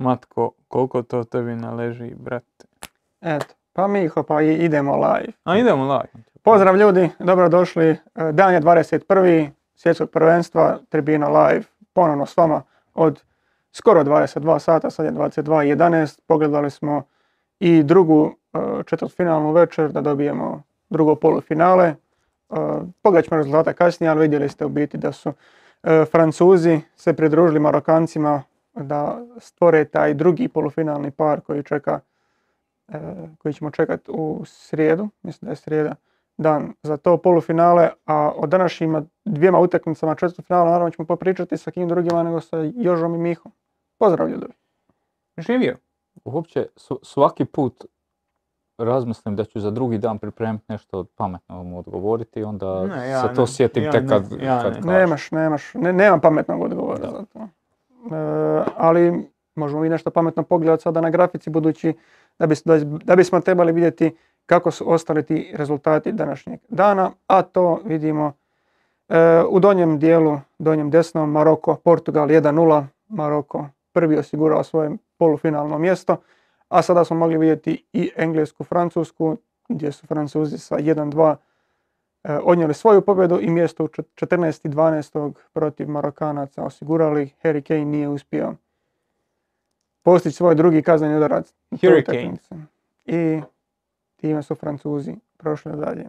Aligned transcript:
Matko, 0.00 0.50
koliko 0.68 1.02
to 1.02 1.24
tebi 1.24 1.54
naleži, 1.56 2.14
brate? 2.14 2.64
Eto, 3.20 3.54
pa 3.72 3.86
Miho, 3.86 4.22
pa 4.22 4.42
idemo 4.42 4.96
live. 4.96 5.32
A 5.44 5.58
idemo 5.58 5.82
live. 5.82 6.24
Pozdrav 6.42 6.76
ljudi, 6.76 7.10
dobrodošli. 7.18 7.88
E, 7.88 7.98
Dan 8.32 8.54
je 8.54 8.60
21. 8.60 9.50
svjetskog 9.74 10.10
prvenstva, 10.10 10.78
tribina 10.88 11.28
live, 11.28 11.62
ponovno 11.92 12.26
s 12.26 12.36
vama 12.36 12.62
od 12.94 13.22
skoro 13.72 14.04
22 14.04 14.58
sata, 14.58 14.90
sad 14.90 15.06
je 15.06 15.12
22.11. 15.12 16.20
Pogledali 16.26 16.70
smo 16.70 17.02
i 17.58 17.82
drugu 17.82 18.34
e, 18.52 18.58
četvrtfinalnu 18.86 19.52
večer 19.52 19.92
da 19.92 20.00
dobijemo 20.00 20.62
drugo 20.90 21.14
polufinale. 21.14 21.86
E, 21.86 21.94
Pogledat 23.02 23.24
ćemo 23.24 23.36
rezultate 23.36 23.72
kasnije, 23.72 24.10
ali 24.10 24.20
vidjeli 24.20 24.48
ste 24.48 24.64
u 24.64 24.68
biti 24.68 24.96
da 24.98 25.12
su 25.12 25.32
Francuzi 26.10 26.80
se 26.96 27.12
pridružili 27.12 27.60
Marokancima 27.60 28.42
da 28.74 29.26
stvore 29.38 29.84
taj 29.84 30.14
drugi 30.14 30.48
polufinalni 30.48 31.10
par 31.10 31.40
koji 31.40 31.62
čeka 31.62 32.00
e, 32.88 32.98
koji 33.38 33.54
ćemo 33.54 33.70
čekati 33.70 34.10
u 34.10 34.42
srijedu, 34.44 35.08
mislim 35.22 35.46
da 35.46 35.52
je 35.52 35.56
srijeda 35.56 35.94
dan 36.36 36.72
za 36.82 36.96
to 36.96 37.16
polufinale, 37.16 37.90
a 38.06 38.32
o 38.36 38.46
današnjima 38.46 39.02
dvijema 39.24 39.58
utakmicama 39.58 40.14
četvrtfinala 40.14 40.70
naravno 40.70 40.90
ćemo 40.90 41.06
popričati 41.06 41.56
sa 41.56 41.70
kim 41.70 41.88
drugima 41.88 42.22
nego 42.22 42.40
sa 42.40 42.56
Jožom 42.74 43.14
i 43.14 43.18
Mihom. 43.18 43.52
Pozdrav 43.98 44.28
ljudovi. 44.28 44.52
Živio. 45.38 45.76
Uopće 46.24 46.66
svaki 47.02 47.44
put 47.44 47.84
razmislim 48.78 49.36
da 49.36 49.44
ću 49.44 49.60
za 49.60 49.70
drugi 49.70 49.98
dan 49.98 50.18
pripremiti 50.18 50.64
nešto 50.68 51.04
pametno 51.04 51.62
mu 51.62 51.78
odgovoriti 51.78 52.40
i 52.40 52.44
onda 52.44 52.86
Ne, 52.86 53.08
ja 53.08 53.28
se 53.28 53.34
to 53.34 53.40
ne, 53.40 53.46
sjetim 53.46 53.82
ja 53.84 53.90
tek 53.90 54.02
ne, 54.02 54.08
kad, 54.08 54.22
ja 54.42 54.62
kad 54.62 54.72
ne. 54.72 54.80
kažeš. 54.80 54.84
Nemaš, 54.84 55.30
nemaš, 55.30 55.74
ne, 55.74 55.92
nemam 55.92 56.20
pametnog 56.20 56.62
odgovora 56.62 56.98
Da. 56.98 57.10
za 57.10 57.24
to. 57.32 57.48
E, 58.04 58.14
ali 58.76 59.30
možemo 59.54 59.84
i 59.84 59.88
nešto 59.88 60.10
pametno 60.10 60.42
pogledati 60.42 60.82
sada 60.82 61.00
na 61.00 61.10
grafici 61.10 61.50
budući 61.50 61.94
da, 62.38 62.46
da, 63.04 63.16
bismo 63.16 63.40
trebali 63.40 63.72
vidjeti 63.72 64.16
kako 64.46 64.70
su 64.70 64.92
ostali 64.92 65.22
ti 65.22 65.52
rezultati 65.54 66.12
današnjeg 66.12 66.60
dana, 66.68 67.10
a 67.26 67.42
to 67.42 67.80
vidimo 67.84 68.32
e, 69.08 69.42
u 69.48 69.60
donjem 69.60 69.98
dijelu, 69.98 70.38
donjem 70.58 70.90
desnom, 70.90 71.30
Maroko, 71.30 71.76
Portugal 71.76 72.28
1-0, 72.28 72.84
Maroko 73.08 73.66
prvi 73.92 74.16
osigurao 74.16 74.64
svoje 74.64 74.90
polufinalno 75.18 75.78
mjesto, 75.78 76.16
a 76.68 76.82
sada 76.82 77.04
smo 77.04 77.16
mogli 77.16 77.38
vidjeti 77.38 77.84
i 77.92 78.10
Englesku, 78.16 78.64
Francusku, 78.64 79.36
gdje 79.68 79.92
su 79.92 80.06
Francuzi 80.06 80.58
sa 80.58 80.76
1-2 80.76 81.32
e, 81.32 81.36
odnijeli 82.24 82.74
svoju 82.74 83.00
pobjedu 83.00 83.38
i 83.40 83.50
mjesto 83.50 83.84
u 83.84 83.88
čet- 83.88 84.08
14.12. 84.14 85.32
protiv 85.52 85.88
Marokanaca 85.88 86.62
osigurali. 86.64 87.30
Harry 87.42 87.62
Kane 87.62 87.84
nije 87.84 88.08
uspio 88.08 88.54
postići 90.02 90.36
svoj 90.36 90.54
drugi 90.54 90.82
kazneni 90.82 91.16
udarac. 91.16 91.54
utakmici. 91.98 92.54
I 93.06 93.40
time 94.16 94.42
su 94.42 94.54
Francuzi 94.54 95.16
prošli 95.36 95.72
dalje. 95.76 96.06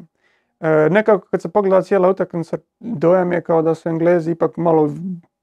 E, 0.60 0.90
nekako 0.92 1.28
kad 1.28 1.42
se 1.42 1.50
pogleda 1.50 1.82
cijela 1.82 2.10
utakmica, 2.10 2.58
dojam 2.80 3.32
je 3.32 3.42
kao 3.42 3.62
da 3.62 3.76
su 3.76 3.90
Englezi 3.90 4.32
ipak 4.32 4.58
malo 4.58 4.90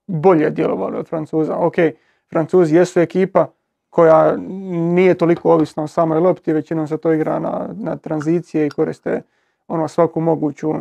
bolje 0.06 0.50
djelovali 0.50 0.96
od 0.98 1.08
Francuza. 1.08 1.56
Ok, 1.56 1.74
Francuzi 2.30 2.76
jesu 2.76 3.00
ekipa 3.00 3.46
koja 3.90 4.36
nije 4.70 5.14
toliko 5.14 5.52
ovisna 5.52 5.82
o 5.82 5.86
samoj 5.86 6.18
lopti, 6.18 6.52
većinom 6.52 6.88
se 6.88 6.98
to 6.98 7.12
igra 7.12 7.38
na, 7.38 7.68
na 7.74 7.96
tranzicije 7.96 8.66
i 8.66 8.70
koriste 8.70 9.22
ono 9.68 9.88
svaku 9.88 10.20
moguću, 10.20 10.72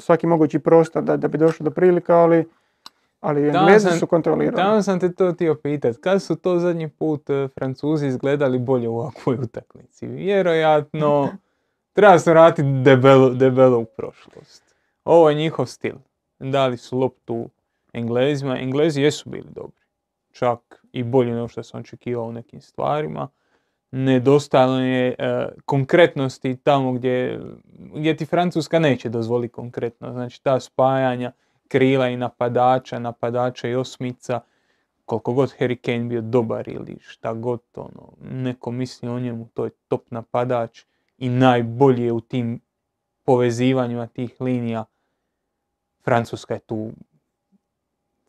svaki 0.00 0.26
mogući 0.26 0.58
prostor 0.58 1.02
da, 1.02 1.16
da 1.16 1.28
bi 1.28 1.38
došlo 1.38 1.64
do 1.64 1.70
prilika, 1.70 2.16
ali, 2.16 2.48
ali 3.20 3.48
Englezi 3.48 3.90
su 3.98 4.06
kontrolirali. 4.06 4.56
Tamo 4.56 4.82
sam 4.82 5.00
te 5.00 5.12
to 5.12 5.32
htio 5.32 5.54
pitat. 5.54 5.96
Kad 5.96 6.22
su 6.22 6.36
to 6.36 6.58
zadnji 6.58 6.88
put 6.88 7.30
e, 7.30 7.48
Francuzi 7.54 8.06
izgledali 8.06 8.58
bolje 8.58 8.88
u 8.88 8.98
ovakvoj 8.98 9.34
utakmici? 9.34 10.06
Vjerojatno 10.06 11.28
treba 11.96 12.18
se 12.18 12.30
vratiti 12.30 12.68
debelo, 12.84 13.30
debelo 13.30 13.78
u 13.78 13.84
prošlost. 13.84 14.74
Ovo 15.04 15.28
je 15.28 15.34
njihov 15.34 15.66
stil. 15.66 15.94
Dali 16.38 16.76
su 16.76 16.98
loptu 16.98 17.48
Englezima. 17.92 18.58
Englezi 18.58 19.02
jesu 19.02 19.30
bili 19.30 19.48
dobri. 19.50 19.84
Čak 20.32 20.84
i 20.92 21.02
bolji 21.02 21.32
nego 21.32 21.48
što 21.48 21.62
sam 21.62 21.80
očekivao 21.80 22.24
u 22.24 22.32
nekim 22.32 22.60
stvarima. 22.60 23.28
Nedostajalo 23.90 24.78
je 24.78 25.14
e, 25.18 25.48
konkretnosti 25.64 26.56
tamo 26.56 26.92
gdje, 26.92 27.40
gdje 27.94 28.16
ti 28.16 28.26
Francuska 28.26 28.78
neće 28.78 29.08
dozvoliti 29.08 29.52
konkretno. 29.52 30.12
Znači 30.12 30.42
ta 30.42 30.60
spajanja 30.60 31.32
krila 31.68 32.08
i 32.08 32.16
napadača, 32.16 32.98
napadača 32.98 33.68
i 33.68 33.74
osmica, 33.74 34.40
koliko 35.04 35.32
god 35.32 35.54
Harry 35.58 35.76
Kane 35.76 36.04
bio 36.04 36.20
dobar 36.20 36.68
ili 36.68 36.96
šta 37.00 37.32
god 37.32 37.60
ono, 37.74 38.12
neko 38.20 38.70
misli 38.70 39.08
o 39.08 39.20
njemu, 39.20 39.48
to 39.54 39.64
je 39.64 39.70
top 39.88 40.10
napadač 40.10 40.84
i 41.18 41.28
najbolji 41.28 42.04
je 42.04 42.12
u 42.12 42.20
tim 42.20 42.60
povezivanjima 43.24 44.06
tih 44.06 44.40
linija. 44.40 44.84
Francuska 46.04 46.54
je 46.54 46.60
tu 46.60 46.90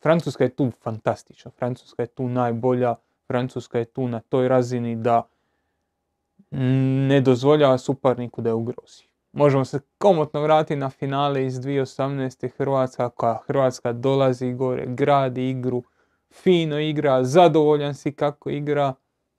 Francuska 0.02 0.44
je 0.44 0.50
tu 0.50 0.70
fantastična, 0.82 1.50
Francuska 1.50 2.02
je 2.02 2.06
tu 2.06 2.28
najbolja, 2.28 2.94
Francuska 3.26 3.78
je 3.78 3.84
tu 3.84 4.08
na 4.08 4.20
toj 4.20 4.48
razini 4.48 4.96
da 4.96 5.22
ne 6.50 7.20
dozvoljava 7.20 7.78
suparniku 7.78 8.40
da 8.40 8.48
je 8.48 8.54
ugrozi. 8.54 9.04
Možemo 9.32 9.64
se 9.64 9.80
komotno 9.98 10.42
vratiti 10.42 10.76
na 10.76 10.90
finale 10.90 11.46
iz 11.46 11.54
2018. 11.54 12.48
Hrvatska 12.56 13.08
koja 13.08 13.38
Hrvatska 13.46 13.92
dolazi 13.92 14.52
gore, 14.52 14.84
gradi 14.86 15.50
igru, 15.50 15.82
fino 16.32 16.78
igra, 16.78 17.24
zadovoljan 17.24 17.94
si 17.94 18.12
kako 18.12 18.50
igra 18.50 18.94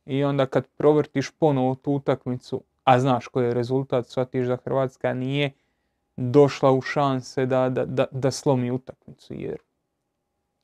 i 0.06 0.24
onda 0.24 0.46
kad 0.46 0.68
provrtiš 0.68 1.32
ponovo 1.32 1.76
tu 1.76 1.92
utakmicu, 1.92 2.62
a 2.84 3.00
znaš 3.00 3.28
koji 3.28 3.46
je 3.46 3.54
rezultat, 3.54 4.08
shvatiš 4.08 4.48
da 4.48 4.58
Hrvatska 4.58 5.14
nije 5.14 5.52
došla 6.18 6.72
u 6.72 6.82
šanse 6.82 7.46
da, 7.46 7.70
da, 7.70 7.86
da, 7.86 8.06
da 8.12 8.32
slomi 8.32 8.72
utakmicu 8.72 9.34
jer 9.34 9.58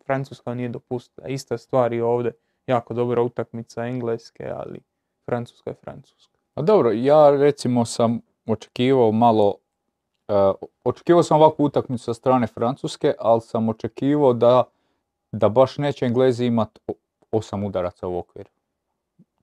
Francuska 0.05 0.53
nije 0.53 0.69
dopustila. 0.69 1.27
Ista 1.27 1.57
stvar 1.57 1.93
i 1.93 2.01
ovdje, 2.01 2.31
jako 2.67 2.93
dobra 2.93 3.21
utakmica 3.21 3.85
Engleske, 3.85 4.51
ali 4.55 4.79
Francuska 5.25 5.69
je 5.69 5.75
Francuska. 5.75 6.36
A 6.57 6.62
dobro, 6.62 6.91
ja 6.91 7.29
recimo 7.31 7.85
sam 7.85 8.19
očekivao 8.47 9.12
malo, 9.12 9.56
e, 10.28 10.34
očekivao 10.84 11.23
sam 11.23 11.38
ovakvu 11.38 11.63
utakmicu 11.63 12.03
sa 12.03 12.13
strane 12.13 12.47
Francuske, 12.47 13.13
ali 13.19 13.41
sam 13.41 13.69
očekivao 13.69 14.34
da, 14.34 14.63
da 15.31 15.50
baš 15.50 15.78
neće 15.78 16.06
Englezi 16.06 16.45
imati 16.45 16.79
osam 17.31 17.63
udaraca 17.63 18.07
u 18.07 18.18
okvir. 18.18 18.47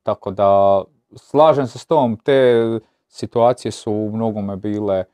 Tako 0.03 0.31
da 0.31 0.83
slažem 1.17 1.67
se 1.67 1.79
s 1.79 1.87
tom, 1.87 2.17
te 2.17 2.63
situacije 3.09 3.73
su 3.73 3.93
u 3.93 4.11
mnogome 4.13 4.57
bile 4.57 5.05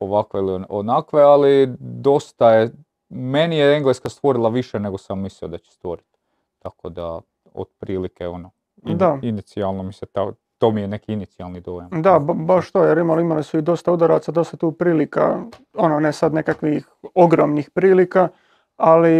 ovakve 0.00 0.40
ili 0.40 0.52
on- 0.52 0.66
onakve, 0.68 1.22
ali 1.22 1.66
dosta 1.80 2.50
je, 2.52 2.70
meni 3.08 3.56
je 3.56 3.76
Engleska 3.76 4.08
stvorila 4.08 4.48
više 4.48 4.80
nego 4.80 4.98
sam 4.98 5.20
mislio 5.20 5.48
da 5.48 5.58
će 5.58 5.70
stvoriti. 5.70 6.18
Tako 6.58 6.88
da, 6.88 7.20
otprilike 7.54 8.28
ono, 8.28 8.50
in- 8.84 8.98
Da. 8.98 9.18
inicijalno 9.22 9.82
mi 9.82 9.92
se 9.92 10.06
ta, 10.06 10.32
to 10.60 10.70
mi 10.70 10.80
je 10.80 10.88
neki 10.88 11.12
inicijalni 11.12 11.60
dojam. 11.60 11.90
Da, 11.92 12.18
ba- 12.18 12.34
baš 12.34 12.70
to, 12.70 12.84
jer 12.84 12.98
imali, 12.98 13.22
imali 13.22 13.42
su 13.42 13.58
i 13.58 13.62
dosta 13.62 13.92
udaraca, 13.92 14.32
dosta 14.32 14.56
tu 14.56 14.72
prilika, 14.72 15.40
ono 15.74 16.00
ne 16.00 16.12
sad 16.12 16.34
nekakvih 16.34 16.86
ogromnih 17.14 17.70
prilika, 17.70 18.28
ali 18.76 19.14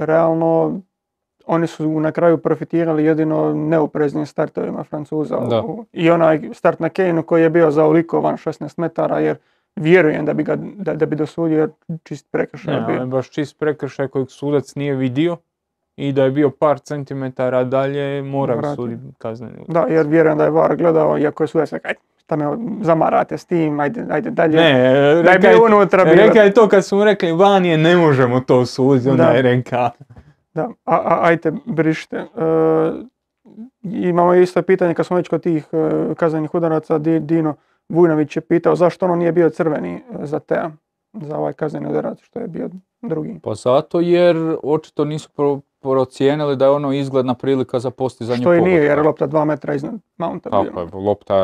realno 0.00 0.80
oni 1.46 1.66
su 1.66 2.00
na 2.00 2.12
kraju 2.12 2.38
profitirali 2.38 3.04
jedino 3.04 3.54
neupreznim 3.54 4.26
startovima 4.26 4.84
Francuza. 4.84 5.36
Da. 5.38 5.62
I 5.92 6.10
onaj 6.10 6.50
start 6.52 6.80
na 6.80 6.88
Kane 6.88 7.22
koji 7.22 7.42
je 7.42 7.50
bio 7.50 7.70
zaoliko 7.70 8.20
van 8.20 8.36
16 8.36 8.74
metara, 8.76 9.18
jer 9.18 9.36
vjerujem 9.76 10.24
da 10.24 10.32
bi 10.32 10.42
ga 10.42 10.56
da, 10.58 10.94
da 10.94 11.06
bi 11.06 11.16
dosudio 11.16 11.58
jer 11.58 11.70
čist 12.02 12.26
prekršaj 12.30 12.74
Ne, 12.74 12.86
bio. 12.88 13.06
baš 13.06 13.30
čist 13.30 13.58
prekršaj 13.58 14.08
kojeg 14.08 14.30
sudac 14.30 14.74
nije 14.74 14.94
vidio 14.94 15.36
i 15.96 16.12
da 16.12 16.24
je 16.24 16.30
bio 16.30 16.50
par 16.50 16.78
centimetara 16.78 17.64
dalje, 17.64 18.22
mora 18.22 18.54
Vratio. 18.54 18.74
suditi 18.74 19.02
kazneni. 19.18 19.64
Da, 19.68 19.80
jer 19.80 20.06
vjerujem 20.06 20.38
da 20.38 20.44
je 20.44 20.50
VAR 20.50 20.76
gledao, 20.76 21.18
iako 21.18 21.42
je 21.42 21.48
sudac 21.48 21.72
rekao, 21.72 21.88
"Aj, 21.88 21.94
šta 22.18 22.36
me 22.36 22.44
zamarate 22.80 23.38
s 23.38 23.44
tim, 23.44 23.80
ajde, 23.80 24.04
ajde 24.10 24.30
dalje. 24.30 24.56
Ne, 24.56 24.72
da 24.72 24.78
je 24.78 25.22
reka 25.22 25.38
bio 25.38 25.50
je, 25.50 25.62
unutra 25.66 26.04
bilo. 26.04 26.16
reka 26.16 26.38
je 26.38 26.52
to 26.52 26.68
kad 26.68 26.84
su 26.84 26.96
mu 26.96 27.04
rekli 27.04 27.32
van 27.32 27.64
je, 27.64 27.78
ne 27.78 27.96
možemo 27.96 28.40
to 28.40 28.66
suditi, 28.66 29.08
onda 29.08 29.24
Da. 29.24 29.30
je 29.30 29.42
reka. 29.42 29.90
Da, 30.54 30.62
a, 30.84 30.94
a, 30.96 31.18
ajte, 31.22 31.52
brište. 31.66 32.16
E, 32.16 32.24
imamo 33.82 34.34
isto 34.34 34.62
pitanje, 34.62 34.94
kad 34.94 35.06
smo 35.06 35.16
već 35.16 35.28
kod 35.28 35.42
tih 35.42 35.66
e, 35.72 35.78
kaznenih 36.14 36.54
udaraca, 36.54 36.98
Di- 36.98 37.20
Dino 37.20 37.54
Vujnović 37.88 38.36
je 38.36 38.40
pitao 38.40 38.76
zašto 38.76 39.06
ono 39.06 39.16
nije 39.16 39.32
bio 39.32 39.50
crveni 39.50 39.94
e, 39.94 40.00
za 40.20 40.38
Tea, 40.38 40.70
za 41.12 41.36
ovaj 41.36 41.52
kazneni 41.52 41.88
udarac, 41.88 42.18
što 42.20 42.38
je 42.38 42.48
bio 42.48 42.68
drugi. 43.02 43.40
Pa 43.42 43.54
zato 43.54 44.00
jer 44.00 44.36
očito 44.62 45.04
nisu 45.04 45.28
pro- 45.30 45.60
procijenili 45.84 46.56
da 46.56 46.64
je 46.64 46.70
ono 46.70 46.92
izgledna 46.92 47.34
prilika 47.34 47.78
za 47.78 47.90
postizanje 47.90 48.40
Što 48.40 48.54
i 48.54 48.60
nije, 48.60 48.82
jer 48.82 48.98
je 48.98 49.04
lopta 49.04 49.26
dva 49.26 49.44
metra 49.44 49.74
iznad 49.74 49.94
Mounta 50.16 50.50
Tako 50.50 50.80
je, 50.80 50.86
lopta, 50.92 51.34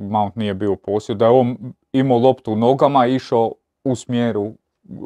Mount 0.00 0.36
nije 0.36 0.54
bio 0.54 0.72
u 0.72 0.76
posjedu, 0.76 1.18
da 1.18 1.24
je 1.24 1.30
on 1.30 1.56
imao 1.92 2.18
loptu 2.18 2.52
u 2.52 2.56
nogama 2.56 3.06
i 3.06 3.14
išao 3.14 3.52
u 3.84 3.96
smjeru 3.96 4.52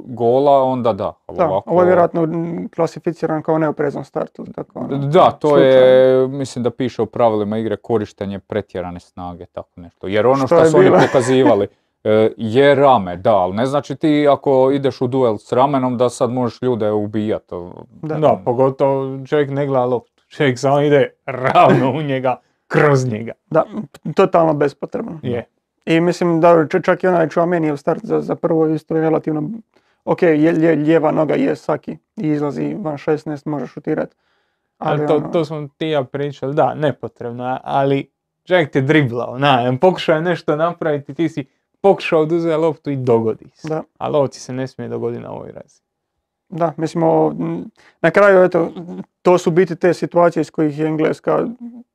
gola, 0.06 0.62
onda 0.62 0.93
da. 0.93 1.12
Da, 1.29 1.47
ovako- 1.47 1.71
ovo 1.71 1.81
je 1.81 1.87
vjerojatno 1.87 2.29
klasificiran 2.77 3.43
kao 3.43 3.59
neoprezan 3.59 4.05
start 4.05 4.39
ili 4.39 4.53
tako. 4.53 4.79
ono, 4.79 4.97
Da, 4.99 5.31
to 5.31 5.49
slučajno. 5.49 5.77
je, 5.77 6.29
mislim 6.29 6.62
da 6.62 6.71
piše 6.71 7.03
u 7.03 7.06
pravilima 7.06 7.59
igre 7.59 7.77
korištenje 7.77 8.38
pretjerane 8.38 9.00
snage, 9.00 9.47
tako 9.47 9.81
nešto. 9.81 10.06
Jer 10.06 10.27
ono 10.27 10.47
Što 10.47 10.65
su 10.65 10.79
oni 10.79 10.91
pokazivali 10.91 11.67
je 12.37 12.75
rame, 12.75 13.16
da, 13.16 13.37
ali 13.37 13.54
ne 13.54 13.66
znači 13.66 13.96
ti 13.96 14.26
ako 14.31 14.70
ideš 14.70 15.00
u 15.00 15.06
duel 15.06 15.37
s 15.38 15.52
ramenom 15.52 15.99
da 15.99 16.08
sad 16.08 16.31
možeš 16.31 16.62
ljude 16.62 16.90
ubijati. 16.90 17.54
Da. 18.02 18.14
Da, 18.14 18.40
pogotovo 18.44 19.26
čovjek 19.26 19.50
ne 19.50 19.66
gleda 19.66 19.84
loptu. 19.84 20.22
Čovjek 20.28 20.58
samo 20.58 20.81
ide 20.81 21.10
ravno 21.26 21.90
u 21.90 22.02
njega, 22.02 22.37
kroz 22.69 23.06
njega. 23.06 23.32
Da, 23.50 23.64
totalno 24.16 24.54
bespotrebno. 24.54 25.19
Je. 25.22 25.44
I 25.84 26.00
mislim 26.00 26.40
da 26.40 26.66
čak 26.82 27.04
i 27.04 27.06
onaj 27.06 27.28
Chouamenijev 27.28 27.76
start 27.76 28.00
za, 28.04 28.20
za 28.20 28.34
prvo 28.34 28.66
isto 28.66 28.96
je 28.96 29.00
relativno, 29.00 29.50
ok, 30.04 30.22
je, 30.22 30.52
lje- 30.52 30.84
lijeva 30.84 31.10
noga 31.10 31.34
je 31.34 31.56
Saki 31.56 31.93
i 32.16 32.28
izlazi 32.28 32.76
van 32.81 32.96
16, 32.96 33.49
može 33.49 33.66
šutirati. 33.66 34.16
Ali 34.78 35.06
to, 35.06 35.16
ono, 35.16 35.28
to 35.28 35.44
smo 35.44 35.69
ti 35.76 35.87
ja 35.87 36.04
pričali, 36.04 36.54
da, 36.54 36.75
nepotrebno, 36.75 37.49
je, 37.49 37.58
ali 37.64 38.10
čovjek 38.44 38.70
te 38.70 38.81
driblao, 38.81 39.38
na, 39.38 39.76
pokušao 39.81 40.14
je 40.14 40.22
nešto 40.22 40.56
napraviti, 40.56 41.14
ti 41.14 41.28
si 41.28 41.44
pokušao 41.82 42.20
oduzeti 42.20 42.56
loptu 42.56 42.90
i 42.90 42.96
dogodi 42.96 43.44
se. 43.55 43.69
Da. 43.69 44.29
Ti 44.29 44.40
se 44.40 44.52
ne 44.52 44.67
smije 44.67 44.88
dogoditi 44.88 45.23
na 45.23 45.31
ovoj 45.31 45.52
razini. 45.52 45.82
Da, 46.49 46.73
mislim, 46.76 47.02
na 48.00 48.11
kraju, 48.11 48.44
eto, 48.44 48.73
to 49.23 49.38
su 49.38 49.50
biti 49.50 49.76
te 49.76 49.94
situacije 49.94 50.40
iz 50.40 50.50
kojih 50.50 50.79
je 50.79 50.87
Engleska 50.87 51.46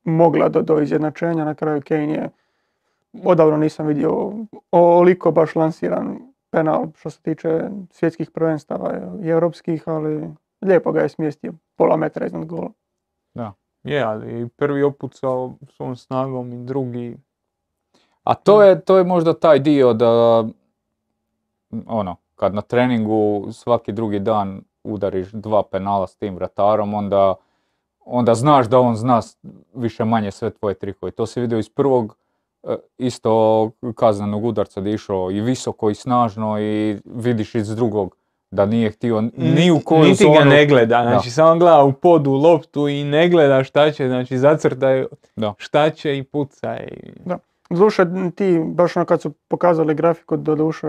mogla 0.04 0.48
do, 0.48 0.62
do 0.62 0.80
izjednačenja, 0.80 1.44
na 1.44 1.54
kraju 1.54 1.82
Kane 1.88 2.12
je, 2.12 2.30
odavno 3.24 3.56
nisam 3.56 3.86
vidio 3.86 4.32
oliko 4.70 5.30
baš 5.30 5.54
lansiran 5.54 6.18
penal 6.50 6.86
što 6.96 7.10
se 7.10 7.22
tiče 7.22 7.70
svjetskih 7.90 8.30
prvenstava 8.30 8.98
i 9.22 9.28
europskih, 9.28 9.82
ali 9.88 10.30
lijepo 10.62 10.92
ga 10.92 11.00
je 11.00 11.08
smjestio, 11.08 11.52
pola 11.76 11.96
metra 11.96 12.26
iznad 12.26 12.44
gola. 12.44 12.70
Je, 13.82 14.02
ali 14.02 14.48
prvi 14.48 14.82
opucao 14.82 15.54
svom 15.68 15.96
snagom 15.96 16.52
i 16.52 16.64
drugi, 16.64 17.16
A 18.28 18.34
to 18.34 18.62
je, 18.62 18.80
to 18.80 18.98
je 18.98 19.04
možda 19.04 19.32
taj 19.32 19.58
dio 19.58 19.92
da, 19.92 20.44
ono, 21.86 22.16
kad 22.36 22.54
na 22.54 22.62
treningu 22.62 23.48
svaki 23.52 23.92
drugi 23.92 24.18
dan 24.18 24.60
udariš 24.84 25.28
dva 25.32 25.62
penala 25.62 26.06
s 26.06 26.16
tim 26.16 26.34
vratarom, 26.34 26.94
onda, 26.94 27.34
onda 28.04 28.34
znaš 28.34 28.66
da 28.66 28.80
on 28.80 28.96
zna 28.96 29.20
više 29.74 30.04
manje 30.04 30.30
sve 30.30 30.50
tvoje 30.50 30.74
trikove. 30.74 31.12
To 31.12 31.26
se 31.26 31.40
vidio 31.40 31.58
iz 31.58 31.68
prvog 31.68 32.16
e, 32.62 32.76
isto 32.98 33.70
kaznenog 33.94 34.44
udarca 34.44 34.80
da 34.80 34.88
je 34.88 34.94
išao 34.94 35.30
i 35.30 35.40
visoko 35.40 35.90
i 35.90 35.94
snažno 35.94 36.60
i 36.60 36.98
vidiš 37.04 37.54
iz 37.54 37.76
drugog 37.76 38.16
da 38.50 38.66
nije 38.66 38.90
htio 38.90 39.20
ni 39.36 39.70
u 39.70 39.80
koju 39.84 40.04
Niti 40.04 40.24
ga 40.24 40.38
zonu. 40.38 40.50
ne 40.50 40.66
gleda, 40.66 41.02
znači 41.02 41.30
samo 41.30 41.58
gleda 41.58 41.82
u 41.82 41.92
podu 41.92 42.32
loptu 42.32 42.88
i 42.88 43.04
ne 43.04 43.28
gleda 43.28 43.64
šta 43.64 43.90
će, 43.90 44.08
znači 44.08 44.38
zacrtaj 44.38 45.04
Da. 45.36 45.54
šta 45.58 45.90
će 45.90 46.18
i 46.18 46.22
puca. 46.22 46.76
I... 46.76 47.12
Doduše, 47.70 48.06
ti, 48.34 48.60
baš 48.66 48.96
ono 48.96 49.06
kad 49.06 49.20
su 49.22 49.30
pokazali 49.48 49.94
grafiku, 49.94 50.36
doduše, 50.36 50.86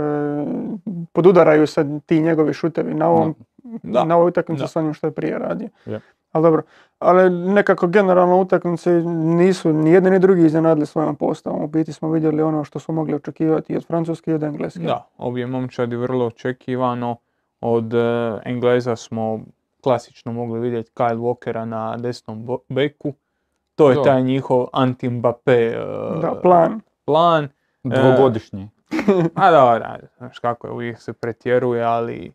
podudaraju 1.14 1.68
se 1.68 2.00
ti 2.06 2.22
njegovi 2.22 2.54
šutevi 2.54 2.94
na 2.94 3.08
ovom, 3.10 3.36
Da. 3.84 4.04
na 4.04 4.16
ovoj 4.16 4.28
utakmici 4.28 4.68
s 4.68 4.76
onim 4.76 4.94
što 4.94 5.08
je 5.08 5.12
prije 5.12 5.40
radio. 5.40 5.70
Je. 5.86 6.02
Ali 6.32 6.44
dobro, 6.44 6.62
ali 7.00 7.30
nekako 7.30 7.88
generalno 7.88 8.42
utakmice 8.42 8.92
nisu 9.16 9.74
ni 9.74 9.92
jedni 9.92 10.12
ni 10.12 10.20
drugi 10.20 10.46
iznenadili 10.46 10.86
svojom 10.86 11.16
postavom. 11.16 11.64
U 11.64 11.68
biti 11.68 11.94
smo 11.94 12.12
vidjeli 12.12 12.42
ono 12.42 12.64
što 12.64 12.80
smo 12.80 12.94
mogli 12.94 13.14
očekivati 13.14 13.74
i 13.74 13.78
od 13.78 13.88
Francuske 13.88 14.32
i 14.32 14.34
od 14.34 14.44
Engleske. 14.44 14.80
Da, 14.80 15.08
obje 15.18 15.48
momčadi 15.48 15.96
vrlo 15.96 16.26
očekivano. 16.26 17.16
Od 17.62 17.94
e, 17.94 18.40
Engleza 18.46 18.96
smo 18.96 19.40
klasično 19.82 20.34
mogli 20.34 20.60
vidjeti 20.60 20.92
Kyle 20.96 21.18
Walkera 21.18 21.66
na 21.66 21.98
desnom 21.98 22.48
beku. 22.70 23.14
To 23.80 23.92
je 23.92 24.04
taj 24.04 24.22
njihov 24.22 24.68
anti-Mbappé 24.74 25.58
e, 25.58 26.42
plan. 26.42 26.82
plan. 27.06 27.50
Dvogodišnji. 27.84 28.70
A 29.36 29.52
da, 29.52 29.80
da, 29.80 29.98
znaš 30.18 30.40
kako 30.40 30.68
je, 30.68 30.74
uvijek 30.74 31.02
se 31.02 31.14
pretjeruje, 31.14 31.84
ali 31.84 32.32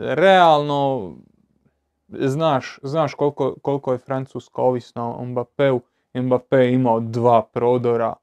realno 0.00 1.12
znaš, 2.08 2.78
znaš 2.82 3.14
koliko, 3.14 3.54
koliko 3.62 3.92
je 3.92 3.98
Francuska 3.98 4.62
ovisna 4.62 5.16
o 5.16 5.24
Mbappeu. 5.24 5.80
Mbappé 6.14 6.56
je 6.56 6.74
imao 6.74 7.00
dva 7.00 7.42
prodora, 7.42 8.14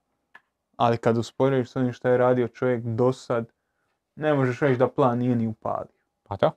ali 0.76 0.98
kad 0.98 1.18
usporediš 1.18 1.72
s 1.72 1.76
onim 1.76 1.94
što 1.94 2.10
je 2.10 2.18
radio 2.18 2.48
čovjek 2.48 2.84
do 2.84 3.14
sad, 3.14 3.46
ne 4.16 4.34
možeš 4.34 4.60
reći 4.60 4.80
da 4.80 4.88
plan 4.88 5.18
nije 5.18 5.36
ni 5.36 5.48
upalio. 5.48 5.94
Pa 6.24 6.36
da. 6.36 6.52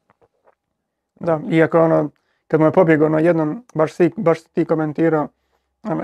Da, 1.21 1.41
iako 1.51 1.81
ono, 1.81 2.11
kad 2.49 2.61
mu 2.61 2.67
je 2.67 2.73
pobjegao 2.73 3.09
na 3.09 3.19
jednom, 3.19 3.65
baš 3.75 3.93
si, 3.93 4.11
baš 4.17 4.43
si 4.43 4.53
ti 4.53 4.65
komentirao, 4.65 5.21
ono, 5.21 5.29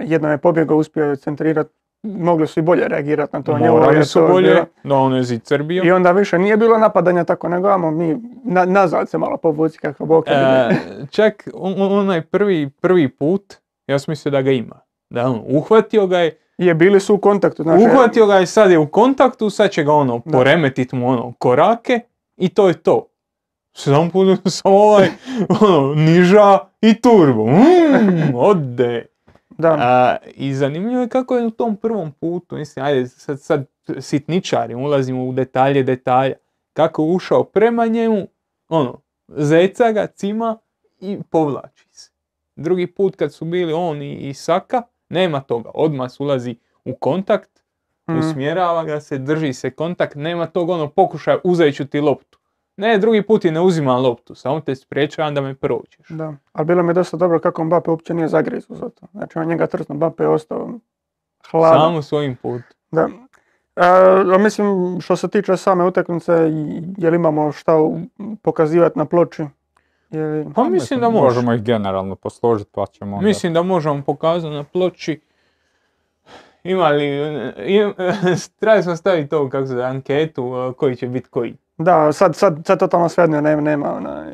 jednom 0.00 0.30
je 0.30 0.38
pobjegao, 0.38 0.76
uspio 0.76 1.04
je 1.04 1.16
centrirati, 1.16 1.70
mogli 2.02 2.46
su 2.46 2.60
i 2.60 2.64
bolje 2.64 2.88
reagirati 2.88 3.36
na 3.36 3.42
to. 3.42 3.56
Morali 3.56 4.04
su 4.04 4.18
to 4.18 4.28
bolje, 4.28 4.50
bilo- 4.50 4.66
da 4.84 4.94
on 4.94 5.14
je 5.14 5.22
zicer 5.22 5.62
bio. 5.62 5.84
I 5.84 5.90
onda 5.90 6.12
više 6.12 6.38
nije 6.38 6.56
bilo 6.56 6.78
napadanja 6.78 7.24
tako, 7.24 7.48
nego 7.48 7.68
amo 7.68 7.90
mi 7.90 8.16
na, 8.44 8.64
nazad 8.64 9.08
se 9.10 9.18
malo 9.18 9.36
povuci 9.36 9.78
kako 9.78 10.22
te 10.22 10.32
E, 10.32 10.70
čak 11.10 11.48
on- 11.54 11.74
on- 11.78 11.92
onaj 11.92 12.22
prvi, 12.22 12.70
prvi 12.72 13.08
put, 13.10 13.54
ja 13.86 13.98
sam 13.98 14.12
mislio 14.12 14.32
da 14.32 14.42
ga 14.42 14.50
ima. 14.50 14.80
Da 15.10 15.26
on 15.26 15.42
uhvatio 15.46 16.06
ga 16.06 16.18
je, 16.18 16.38
Je, 16.58 16.74
bili 16.74 17.00
su 17.00 17.14
u 17.14 17.18
kontaktu. 17.18 17.62
Znači, 17.62 17.84
uhvatio 17.84 18.26
ga 18.26 18.34
je, 18.34 18.46
sad 18.46 18.70
je 18.70 18.78
u 18.78 18.86
kontaktu, 18.86 19.50
sad 19.50 19.70
će 19.70 19.84
ga 19.84 19.92
ono 19.92 20.22
Da. 20.24 20.32
poremetit 20.32 20.92
mu 20.92 21.08
ono 21.08 21.32
korake 21.32 22.00
i 22.36 22.48
to 22.48 22.68
je 22.68 22.74
to. 22.74 23.06
Samo 23.72 24.10
put 24.10 24.26
sam 24.46 24.72
ovaj 24.72 25.08
ono, 25.60 25.94
niža 25.94 26.58
i 26.82 26.94
turbo. 26.94 27.46
Mm, 27.46 28.34
ode. 28.34 29.06
Da, 29.58 29.76
A, 29.78 30.16
I 30.34 30.54
zanimljivo 30.54 31.02
je 31.02 31.08
kako 31.08 31.36
je 31.36 31.46
u 31.46 31.50
tom 31.50 31.76
prvom 31.76 32.12
putu, 32.12 32.56
mislim, 32.56 32.84
ajde 32.84 33.06
sad, 33.08 33.40
sad 33.40 33.66
sitničari, 34.00 34.74
ulazimo 34.74 35.24
u 35.24 35.32
detalje 35.32 35.82
detalja, 35.82 36.34
kako 36.72 37.02
je 37.02 37.14
ušao 37.14 37.44
prema 37.44 37.86
njemu, 37.86 38.26
ono, 38.68 39.00
zeca 39.28 39.92
ga, 39.92 40.06
cima 40.06 40.58
i 41.00 41.18
povlači 41.30 41.88
se. 41.90 42.10
Drugi 42.56 42.86
put 42.86 43.16
kad 43.16 43.34
su 43.34 43.44
bili 43.44 43.72
on 43.72 44.02
i, 44.02 44.28
i 44.28 44.34
Saka, 44.34 44.82
nema 45.08 45.40
toga, 45.40 45.70
odmah 45.74 46.10
se 46.10 46.22
ulazi 46.22 46.56
u 46.84 46.94
kontakt, 46.94 47.62
mm, 48.10 48.18
usmjerava 48.18 48.84
ga 48.84 49.00
se, 49.00 49.18
drži 49.18 49.52
se 49.52 49.70
kontakt, 49.70 50.14
nema 50.14 50.46
tog 50.46 50.68
ono 50.68 50.88
pokušaja 50.90 51.38
uzet 51.44 51.76
ću 51.76 51.86
ti 51.86 52.00
loptu. 52.00 52.37
Ne, 52.78 52.98
drugi 52.98 53.22
put 53.22 53.44
i 53.44 53.50
ne 53.50 53.60
uzimam 53.60 54.02
loptu, 54.02 54.34
samo 54.34 54.60
te 54.60 54.74
spriječavam 54.74 55.34
da 55.34 55.40
me 55.40 55.54
prođeš. 55.54 56.08
da. 56.08 56.34
Ali 56.52 56.66
bilo 56.66 56.82
mi 56.82 56.90
je 56.90 56.94
dosta 56.94 57.16
dobro 57.16 57.40
kako 57.40 57.64
Mbappe 57.64 57.90
uopće 57.90 58.14
nije 58.14 58.28
zagrizu 58.28 58.74
za 58.74 58.88
to. 58.88 59.06
Znači 59.12 59.38
on 59.38 59.46
njega 59.46 59.66
trsno, 59.66 59.94
Mbappe 59.94 60.22
je 60.22 60.28
ostao 60.28 60.70
hladan. 61.50 61.80
Samo 61.80 62.02
svojim 62.02 62.36
putem. 62.36 62.62
Da. 62.90 63.08
E, 63.76 64.38
mislim, 64.38 64.98
što 65.00 65.16
se 65.16 65.28
tiče 65.28 65.56
same 65.56 65.84
utakmice, 65.84 66.32
je 66.98 67.10
li 67.10 67.16
imamo 67.16 67.52
šta 67.52 67.72
pokazivati 68.42 68.98
na 68.98 69.04
ploči? 69.04 69.44
Je 70.10 70.46
Pa 70.54 70.64
mislim 70.64 71.00
da 71.00 71.10
može. 71.10 71.24
Možemo 71.24 71.52
ih 71.52 71.62
generalno 71.62 72.16
posložiti 72.16 72.70
pa 72.74 72.86
ćemo 72.86 73.16
onda... 73.16 73.26
Mislim 73.26 73.52
da 73.54 73.62
možemo 73.62 74.02
pokazati 74.06 74.54
na 74.54 74.64
ploči. 74.64 75.20
Ima 76.64 76.88
li, 76.88 77.06
im, 77.66 77.94
trebali 78.60 78.82
smo 78.82 78.96
staviti 78.96 79.28
to 79.28 79.48
kako 79.48 79.66
se 79.66 79.82
anketu 79.82 80.74
koji 80.76 80.96
će 80.96 81.08
biti 81.08 81.28
koji. 81.28 81.56
Da, 81.78 82.12
sad, 82.12 82.36
sad, 82.36 82.66
sad 82.66 82.78
totalno 82.78 83.08
svejedno, 83.08 83.40
nema, 83.40 83.62
nema, 83.62 83.94
onaj, 83.94 84.32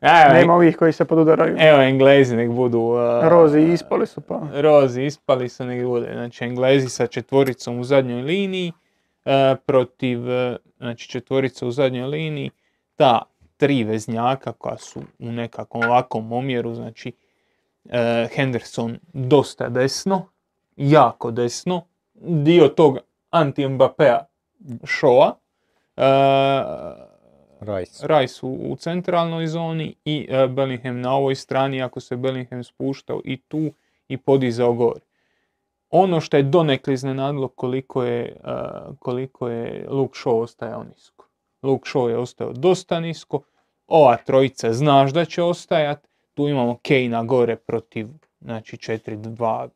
Evo, 0.00 0.32
nema 0.32 0.54
ovih 0.54 0.76
koji 0.76 0.92
se 0.92 1.04
podudaraju. 1.04 1.56
evo 1.58 1.82
Englezi 1.82 2.36
nek 2.36 2.50
budu... 2.50 2.78
uh, 2.78 3.28
Rozi 3.28 3.60
ispali 3.60 4.06
su 4.06 4.20
pa. 4.20 4.40
Rozi 4.54 5.02
ispali 5.02 5.48
su 5.48 5.64
nek 5.64 5.86
bude. 5.86 6.10
Znači 6.12 6.44
Englezi 6.44 6.88
sa 6.88 7.06
četvoricom 7.06 7.78
u 7.78 7.84
zadnjoj 7.84 8.22
liniji 8.22 8.72
uh, 9.24 9.32
protiv, 9.66 10.20
uh, 10.20 10.56
znači 10.78 11.08
četvorica 11.08 11.66
u 11.66 11.70
zadnjoj 11.70 12.06
liniji, 12.06 12.50
ta 12.96 13.22
tri 13.56 13.84
veznjaka 13.84 14.52
koja 14.52 14.78
su 14.78 15.00
u 15.18 15.32
nekakvom 15.32 15.84
ovakvom 15.84 16.32
omjeru, 16.32 16.74
znači 16.74 17.12
uh, 17.84 17.90
Henderson 18.34 18.98
dosta 19.12 19.68
desno, 19.68 20.26
jako 20.76 21.30
desno, 21.30 21.82
dio 22.14 22.68
tog 22.68 22.98
anti-Mbappea 23.30 24.18
uh, 24.18 25.32
Rice. 27.60 28.06
Rice 28.08 28.46
u, 28.46 28.72
u 28.72 28.76
centralnoj 28.76 29.46
zoni 29.46 29.94
i 30.04 30.26
e, 30.30 30.46
Bellingham 30.48 31.00
na 31.00 31.14
ovoj 31.14 31.34
strani, 31.34 31.82
ako 31.82 32.00
se 32.00 32.16
Bellingham 32.16 32.64
spuštao 32.64 33.20
i 33.24 33.36
tu 33.36 33.72
i 34.08 34.16
podizao 34.16 34.72
gore. 34.72 35.00
Ono 35.90 36.20
što 36.20 36.36
je 36.36 36.42
donekle 36.42 36.94
iznenadilo 36.94 37.48
koliko 37.48 38.04
je, 38.04 38.22
e, 38.22 38.36
koliko 38.98 39.48
je 39.48 39.86
Luke 39.90 40.14
Shaw 40.14 40.42
ostajao 40.42 40.84
nisko. 40.84 41.26
Luke 41.62 41.90
Shaw 41.90 42.08
je 42.08 42.18
ostao 42.18 42.52
dosta 42.52 43.00
nisko, 43.00 43.42
ova 43.86 44.16
trojica 44.16 44.72
znaš 44.72 45.12
da 45.12 45.24
će 45.24 45.42
ostajat, 45.42 46.08
tu 46.34 46.48
imamo 46.48 46.78
Kane 46.82 47.24
gore 47.24 47.56
protiv 47.56 48.08
znači 48.40 48.76
4-2, 48.76 49.68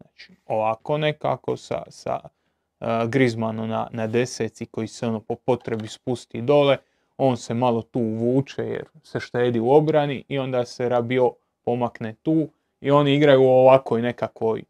znači 0.00 0.36
ovako 0.46 0.98
nekako 0.98 1.56
sa, 1.56 1.82
sa 1.88 2.20
Griezmannu 3.06 3.66
na, 3.66 3.88
na 3.90 4.06
deseci 4.06 4.66
koji 4.66 4.88
se 4.88 5.06
ono 5.06 5.20
po 5.20 5.34
potrebi 5.36 5.88
spusti 5.88 6.42
dole, 6.42 6.76
on 7.16 7.36
se 7.36 7.54
malo 7.54 7.82
tu 7.82 8.00
vuče 8.00 8.62
jer 8.62 8.84
se 9.02 9.20
štedi 9.20 9.60
u 9.60 9.70
obrani 9.70 10.24
i 10.28 10.38
onda 10.38 10.64
se 10.64 10.88
Rabio 10.88 11.32
pomakne 11.64 12.14
tu 12.22 12.48
i 12.80 12.90
oni 12.90 13.14
igraju 13.14 13.42
u 13.42 13.48
ovakvoj 13.48 14.02
nekakvoj 14.02 14.62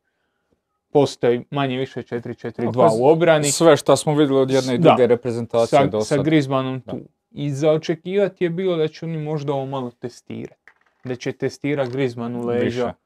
postoji 0.90 1.44
manje 1.50 1.78
više 1.78 2.02
4-4-2 2.02 3.00
u 3.00 3.06
obrani. 3.06 3.44
Sve 3.44 3.76
što 3.76 3.96
smo 3.96 4.14
vidjeli 4.14 4.40
od 4.40 4.50
jedne 4.50 4.74
i 4.74 4.78
druge 4.78 5.06
reprezentacije 5.06 5.80
sa, 5.80 5.86
do 5.86 6.00
sa 6.00 6.16
sad. 6.16 6.24
Griezmannom 6.24 6.82
Da. 6.86 6.92
tu. 6.92 6.98
I 7.30 7.50
za 7.50 7.70
očekivati 7.70 8.44
je 8.44 8.50
bilo 8.50 8.76
da 8.76 8.88
će 8.88 9.04
oni 9.04 9.18
možda 9.18 9.52
ovo 9.52 9.66
malo 9.66 9.90
testirati. 9.90 10.62
Da 11.04 11.14
će 11.16 11.32
testirati 11.32 11.90
Griezmann 11.90 12.36
u 12.36 12.46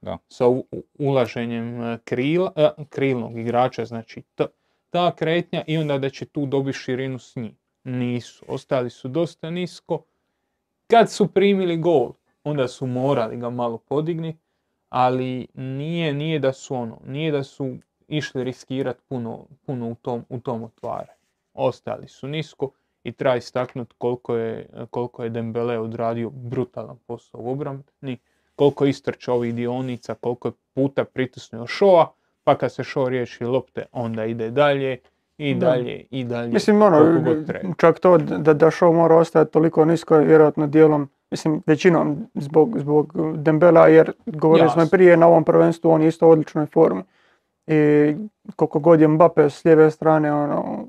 da. 0.00 0.18
sa 0.28 0.46
u- 0.46 0.66
u- 0.72 0.82
ulaženjem 0.98 1.82
e, 1.82 1.98
krila, 2.04 2.52
e, 2.56 2.68
krilnog 2.88 3.38
igrača, 3.38 3.84
znači 3.84 4.22
ta, 4.34 4.46
ta 4.96 5.14
kretnja 5.16 5.64
i 5.66 5.78
onda 5.78 5.98
da 5.98 6.10
će 6.10 6.26
tu 6.26 6.46
dobiti 6.46 6.78
širinu 6.78 7.18
s 7.18 7.36
njim. 7.36 7.56
Nisu, 7.84 8.44
ostali 8.48 8.90
su 8.90 9.08
dosta 9.08 9.50
nisko. 9.50 10.02
Kad 10.86 11.10
su 11.10 11.26
primili 11.28 11.76
gol, 11.76 12.12
onda 12.44 12.68
su 12.68 12.86
morali 12.86 13.36
ga 13.36 13.50
malo 13.50 13.78
podigni, 13.78 14.38
ali 14.88 15.46
nije, 15.54 16.12
nije 16.12 16.38
da 16.38 16.52
su 16.52 16.74
ono, 16.74 17.00
nije 17.06 17.32
da 17.32 17.42
su 17.42 17.76
išli 18.08 18.44
riskirati 18.44 19.02
puno, 19.08 19.46
puno 19.66 19.90
u, 19.90 19.94
tom, 19.94 20.24
u 20.28 20.40
tom 20.40 20.62
otvaranju. 20.64 21.26
Ostali 21.54 22.08
su 22.08 22.28
nisko 22.28 22.70
i 23.04 23.12
treba 23.12 23.36
istaknuti 23.36 23.94
koliko 23.98 24.36
je, 24.36 24.68
koliko 24.90 25.24
je 25.24 25.30
Dembele 25.30 25.78
odradio 25.78 26.30
brutalan 26.30 26.98
posao 27.06 27.40
u 27.40 27.50
obrani, 27.50 28.18
koliko 28.54 28.84
je 28.84 28.90
istrčao 28.90 29.34
ovih 29.34 29.54
dionica, 29.54 30.14
koliko 30.14 30.48
je 30.48 30.52
puta 30.74 31.04
pritisnuo 31.04 31.66
šoa, 31.66 32.12
pa 32.46 32.54
kad 32.54 32.72
se 32.72 32.84
šo 32.84 33.08
riješi 33.08 33.44
lopte, 33.44 33.84
onda 33.92 34.24
ide 34.24 34.50
dalje 34.50 34.98
i 35.38 35.54
Da. 35.54 35.66
dalje 35.66 36.04
i 36.10 36.24
dalje. 36.24 36.52
Mislim, 36.52 36.82
ono, 36.82 37.24
čak 37.76 37.98
to 37.98 38.18
da, 38.18 38.54
da 38.54 38.66
show 38.66 38.92
mora 38.92 39.16
ostati 39.16 39.52
toliko 39.52 39.84
nisko 39.84 40.16
je 40.16 40.26
vjerojatno 40.26 40.66
dijelom, 40.66 41.08
mislim, 41.30 41.62
većinom 41.66 42.26
zbog, 42.34 42.78
zbog 42.78 43.12
Dembela, 43.36 43.88
jer 43.88 44.12
govorili 44.26 44.70
smo 44.70 44.86
prije 44.90 45.16
na 45.16 45.26
ovom 45.26 45.44
prvenstvu, 45.44 45.90
on 45.90 46.02
je 46.02 46.08
isto 46.08 46.28
u 46.28 46.30
odličnoj 46.30 46.66
formi. 46.66 47.02
I 47.66 48.14
koliko 48.56 48.78
god 48.78 49.00
je 49.00 49.08
Mbappe 49.08 49.50
s 49.50 49.64
lijeve 49.64 49.90
strane, 49.90 50.32
ono, 50.32 50.86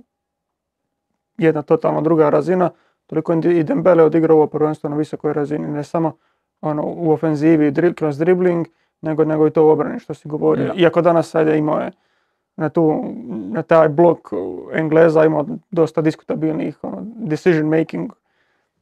jedna 1.38 1.62
totalno 1.62 2.02
druga 2.02 2.30
razina, 2.30 2.70
toliko 3.08 3.34
i 3.34 3.64
Dembele 3.64 4.04
odigrao 4.04 4.38
ovo 4.38 4.48
prvenstvo 4.48 4.90
na 4.90 4.96
visokoj 4.96 5.34
razini, 5.34 5.68
ne 5.68 5.84
samo 5.84 6.18
ono, 6.62 6.84
u 6.86 7.12
ofenzivi 7.12 7.72
dri- 7.72 7.94
kroz 7.94 8.18
dribling, 8.18 8.68
nego, 9.02 9.26
nego 9.26 9.48
i 9.48 9.52
to 9.52 9.66
u 9.66 9.70
obrani 9.70 10.00
što 10.00 10.14
si 10.14 10.28
govorio. 10.28 10.68
Da. 10.68 10.74
Iako 10.74 11.02
danas 11.02 11.36
ajde 11.36 11.58
imao 11.58 11.80
je 11.80 11.92
na, 12.56 12.70
tu, 12.70 13.04
na 13.28 13.62
taj 13.62 13.90
blok 13.90 14.30
Engleza 14.74 15.26
imao 15.26 15.46
dosta 15.72 16.02
diskutabilnih 16.02 16.84
ono, 16.84 16.98
decision 17.16 17.68
making 17.80 18.12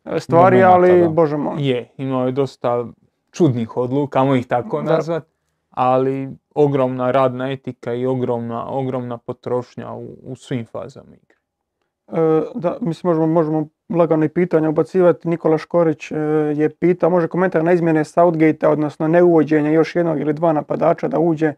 e, 0.06 0.20
stvari, 0.20 0.58
Momenata, 0.58 0.76
ali 0.76 1.02
da. 1.02 1.10
bože 1.10 1.38
moj. 1.38 1.56
Je, 1.58 1.92
imao 1.98 2.26
je 2.26 2.32
dosta 2.32 2.86
čudnih 3.32 3.78
odluka, 3.78 4.20
ajmo 4.20 4.36
ih 4.36 4.48
tako 4.48 4.82
nazvat, 4.82 5.24
ali 5.70 6.30
ogromna 6.56 7.12
radna 7.12 7.52
etika 7.52 7.94
i 7.94 8.06
ogromna, 8.06 8.70
ogromna 8.70 9.18
potrošnja 9.18 9.94
u, 9.94 10.18
u 10.24 10.36
svim 10.36 10.66
fazama 10.66 11.16
igre. 11.16 11.38
E, 12.08 12.42
da, 12.56 12.78
mislim, 12.82 13.10
možemo, 13.10 13.28
možemo 13.28 13.68
lagano 13.90 14.26
i 14.26 14.30
pitanja 14.30 14.70
ubacivati. 14.70 15.30
Nikola 15.30 15.58
Škorić 15.58 16.12
e, 16.12 16.16
je 16.56 16.70
pitao, 16.70 17.10
može 17.10 17.28
komentar 17.28 17.64
na 17.64 17.72
izmjene 17.72 18.06
Southgate, 18.06 18.68
odnosno 18.68 19.08
neuvođenje 19.08 19.74
još 19.74 19.96
jednog 19.96 20.20
ili 20.20 20.34
dva 20.34 20.54
napadača 20.54 21.08
da 21.08 21.20
uđe 21.20 21.54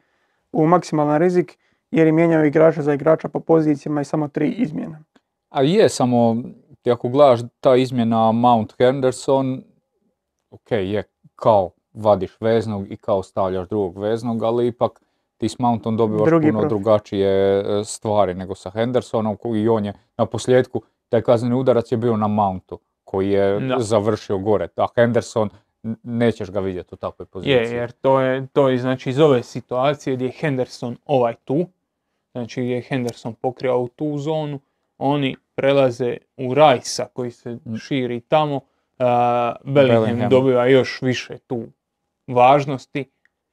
u 0.52 0.68
maksimalan 0.68 1.18
rizik, 1.18 1.58
jer 1.92 2.08
je 2.08 2.12
mijenjao 2.12 2.46
igrača 2.46 2.82
za 2.82 2.94
igrača 2.94 3.28
po 3.28 3.40
pozicijama 3.40 4.02
i 4.02 4.06
samo 4.06 4.28
tri 4.28 4.50
izmjene. 4.50 5.00
A 5.50 5.62
je, 5.62 5.90
samo 5.90 6.36
ti 6.82 6.92
ako 6.92 7.10
gledaš 7.10 7.40
ta 7.60 7.76
izmjena 7.76 8.32
Mount 8.32 8.74
Henderson, 8.78 9.64
ok, 10.52 10.72
je 10.72 11.04
kao 11.36 11.72
vadiš 11.94 12.38
veznog 12.42 12.92
i 12.92 12.98
kao 12.98 13.24
stavljaš 13.24 13.68
drugog 13.68 13.98
veznog, 13.98 14.44
ali 14.44 14.68
ipak 14.68 15.02
ti 15.38 15.50
s 15.50 15.60
Mountom 15.60 15.98
dobivaš 15.98 16.26
Drugi 16.26 16.48
puno 16.48 16.60
profil. 16.60 16.70
drugačije 16.70 17.30
e, 17.60 17.84
stvari 17.84 18.34
nego 18.34 18.56
sa 18.56 18.70
Hendersonom 18.70 19.36
koji 19.36 19.62
i 19.62 19.70
on 19.70 19.86
je 19.86 19.94
na 20.18 20.26
posljedku, 20.26 20.82
taj 21.10 21.22
kazneni 21.22 21.56
udarac 21.56 21.92
je 21.92 21.98
bio 21.98 22.18
na 22.18 22.28
Mountu 22.28 22.80
koji 23.04 23.30
je 23.30 23.60
Da. 23.60 23.80
završio 23.80 24.38
gore, 24.38 24.68
a 24.76 24.88
Henderson 24.96 25.50
nećeš 26.04 26.52
ga 26.52 26.60
vidjeti 26.60 26.90
u 26.92 26.98
takvoj 26.98 27.26
poziciji. 27.26 27.54
Je, 27.54 27.72
jer 27.72 27.92
to 27.92 28.20
je, 28.20 28.48
to 28.48 28.70
je 28.70 28.78
znači 28.78 29.10
iz 29.10 29.20
ove 29.20 29.44
situacije 29.44 30.16
gdje 30.16 30.26
je 30.26 30.32
Henderson 30.32 30.98
ovaj 31.06 31.36
tu, 31.36 31.66
znači 32.32 32.62
gdje 32.62 32.74
je 32.74 32.82
Henderson 32.82 33.34
pokrio 33.34 33.88
tu 33.96 34.18
zonu, 34.18 34.60
oni 34.98 35.36
prelaze 35.56 36.18
u 36.38 36.54
Rajsa 36.54 37.06
koji 37.14 37.32
se 37.32 37.58
širi 37.82 38.20
tamo, 38.22 38.60
Bellingham 39.64 39.74
Bellingham. 40.04 40.30
dobiva 40.30 40.68
još 40.68 41.02
više 41.02 41.38
tu 41.38 41.64
važnosti, 42.28 43.06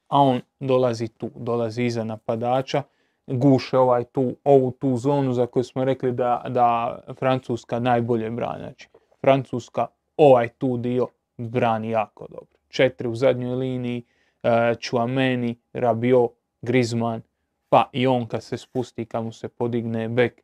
a 0.09 0.21
on 0.21 0.41
dolazi 0.61 1.09
tu, 1.09 1.31
dolazi 1.37 1.85
iza 1.85 2.05
napadača, 2.05 2.83
guše 3.27 3.79
ovaj 3.79 4.05
tu, 4.05 4.37
ovu 4.45 4.71
tu 4.71 4.97
zonu 4.97 5.33
za 5.33 5.47
koju 5.47 5.65
smo 5.65 5.85
rekli 5.85 6.13
da, 6.13 6.43
da 6.49 6.99
Francuska 7.19 7.81
najbolje 7.81 8.31
brani. 8.31 8.59
Znači, 8.59 8.89
Francuska 9.21 9.87
ovaj 10.17 10.49
tu 10.49 10.77
dio 10.77 11.09
brani 11.37 11.91
jako 11.91 12.27
dobro. 12.29 12.59
Četiri 12.69 13.09
u 13.09 13.15
zadnjoj 13.15 13.55
liniji, 13.55 14.03
e, 14.43 14.75
Chouameni, 14.81 15.57
Rabiot, 15.73 16.31
Griezmann, 16.63 17.23
pa 17.69 17.89
i 17.93 18.07
on 18.07 18.27
kad 18.27 18.45
se 18.45 18.57
spusti, 18.57 19.05
kad 19.05 19.25
mu 19.25 19.33
se 19.33 19.49
podigne 19.49 20.09
bek, 20.09 20.43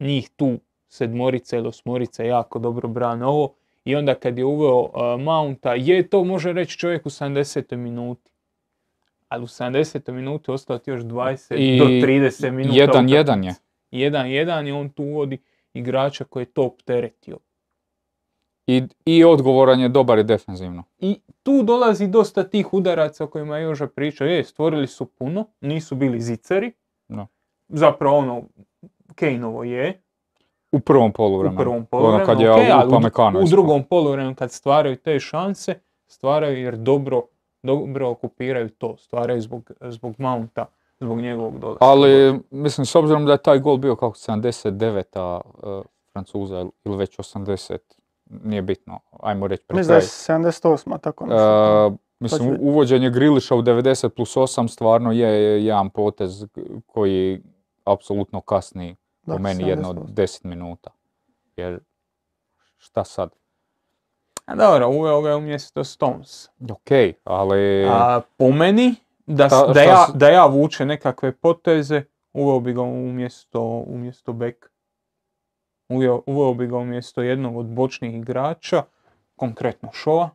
njih 0.00 0.30
tu 0.36 0.58
sedmorica 0.88 1.56
ili 1.56 1.68
osmorica 1.68 2.24
jako 2.24 2.58
dobro 2.58 2.88
brane 2.88 3.26
ovo. 3.26 3.54
I 3.84 3.96
onda 3.96 4.14
kad 4.14 4.38
je 4.38 4.44
uveo 4.44 4.84
e, 4.84 5.16
Mounta, 5.16 5.74
je 5.74 6.10
to 6.10 6.24
može 6.24 6.52
reći 6.52 6.78
čovjek 6.78 7.06
u 7.06 7.10
70. 7.10 7.76
minuti. 7.76 8.35
Ali 9.36 9.44
u 9.44 9.46
70. 9.46 10.12
minuti 10.12 10.50
ostalo 10.50 10.78
ti 10.78 10.90
još 10.90 11.02
20 11.02 11.54
I 11.54 11.78
do 11.78 11.84
30 11.84 12.50
minuta. 12.50 12.76
Jedan, 12.76 13.08
jedan 13.08 13.44
je. 13.44 13.54
Jedan, 13.90 14.30
jedan 14.30 14.66
i 14.66 14.72
on 14.72 14.88
tu 14.88 15.02
uvodi 15.04 15.38
igrača 15.74 16.24
koji 16.24 16.42
je 16.42 16.46
to 16.46 16.64
opteretio. 16.64 17.38
I, 18.66 18.82
I 19.04 19.24
odgovoran 19.24 19.80
je 19.80 19.88
dobar 19.88 20.18
i 20.18 20.24
defensivno. 20.24 20.84
I 20.98 21.20
tu 21.42 21.62
dolazi 21.62 22.06
dosta 22.06 22.44
tih 22.44 22.74
udaraca 22.74 23.24
o 23.24 23.26
kojima 23.26 23.58
je 23.58 23.62
Joža 23.62 23.86
pričao. 23.86 24.26
Je, 24.26 24.44
stvorili 24.44 24.86
su 24.86 25.06
puno, 25.06 25.46
nisu 25.60 25.94
bili 25.94 26.20
zicari. 26.20 26.72
Da. 27.08 27.26
Zapravo 27.68 28.16
ono, 28.16 28.42
Kejnovo 29.14 29.64
je, 29.64 30.02
U 30.72 30.80
prvom 30.80 31.10
u 31.10 31.12
poluvremenu. 31.12 31.58
prvom 31.58 31.76
Ono 31.76 31.84
poluvremenu, 31.84 32.26
kad 32.26 32.40
je 32.40 32.48
ali 32.70 32.94
u- 33.34 33.38
u, 33.38 33.48
drugom 33.48 33.84
poluvremenu 33.84 34.34
kad 34.34 34.52
stvaraju 34.52 34.96
te 34.96 35.20
šanse, 35.20 35.74
stvaraju 36.06 36.58
jer 36.58 36.76
dobro, 36.76 37.22
dobro 37.66 38.08
okupiraju 38.08 38.68
to, 38.68 38.96
stvaraju 38.96 39.40
zbog, 39.40 39.70
zbog 39.80 40.14
Mounta, 40.18 40.66
zbog 41.00 41.20
njegovog 41.20 41.58
dolaska. 41.58 41.84
Ali, 41.84 42.40
mislim, 42.50 42.86
s 42.86 42.94
obzirom 42.94 43.26
da 43.26 43.32
je 43.32 43.42
taj 43.42 43.58
gol 43.58 43.76
bio 43.76 43.96
kako 43.96 44.16
79-a 44.16 45.40
uh, 45.44 45.84
Francuza 46.12 46.66
ili 46.84 46.96
već 46.96 47.18
80, 47.18 47.78
nije 48.24 48.62
bitno, 48.62 49.00
ajmo 49.20 49.46
reći 49.46 49.64
pred 49.66 49.78
Mislim 49.78 49.88
da 49.88 49.94
je 49.94 50.08
kraj. 50.26 50.38
78, 50.38 51.00
tako 51.00 51.26
nešto. 51.26 51.86
Uh, 51.86 51.94
mislim, 52.20 52.58
uvođenje 52.60 53.10
Griliša 53.10 53.54
u 53.54 53.62
90 53.62 54.08
plus 54.08 54.36
8 54.36 54.68
stvarno 54.68 55.12
je 55.12 55.64
jedan 55.64 55.90
potez 55.90 56.46
koji 56.86 57.42
apsolutno 57.84 58.40
kasni 58.40 58.96
Da, 59.26 59.34
po 59.34 59.38
meni 59.38 59.68
jedno 59.68 59.92
78. 59.92 60.14
10 60.14 60.44
minuta. 60.44 60.90
Jer 61.56 61.80
šta 62.76 63.04
sad? 63.04 63.30
A 64.46 64.54
dobro, 64.54 64.88
uveo 64.88 65.22
ga 65.22 65.28
je 65.28 65.36
umjesto 65.36 65.84
Stones. 65.84 66.48
Ok, 66.70 66.90
ali... 67.24 67.86
A 67.88 68.20
po 68.36 68.50
meni, 68.50 68.94
da, 69.26 69.48
Šta- 69.48 69.72
da, 69.72 69.82
ja, 69.82 70.06
da 70.14 70.28
ja 70.28 70.46
vuče 70.46 70.84
nekakve 70.84 71.32
poteze, 71.32 72.02
uveo 72.32 72.60
bi 72.60 72.72
ga 72.72 72.82
umjesto, 72.82 73.62
umjesto 73.86 74.32
beka. 74.32 74.68
Uveo, 75.88 76.22
uveo 76.26 76.54
bi 76.54 76.66
ga 76.66 76.76
umjesto 76.76 77.22
jednog 77.22 77.56
od 77.56 77.66
bočnih 77.66 78.14
igrača, 78.14 78.82
konkretno 79.36 79.92
Šova, 79.92 80.30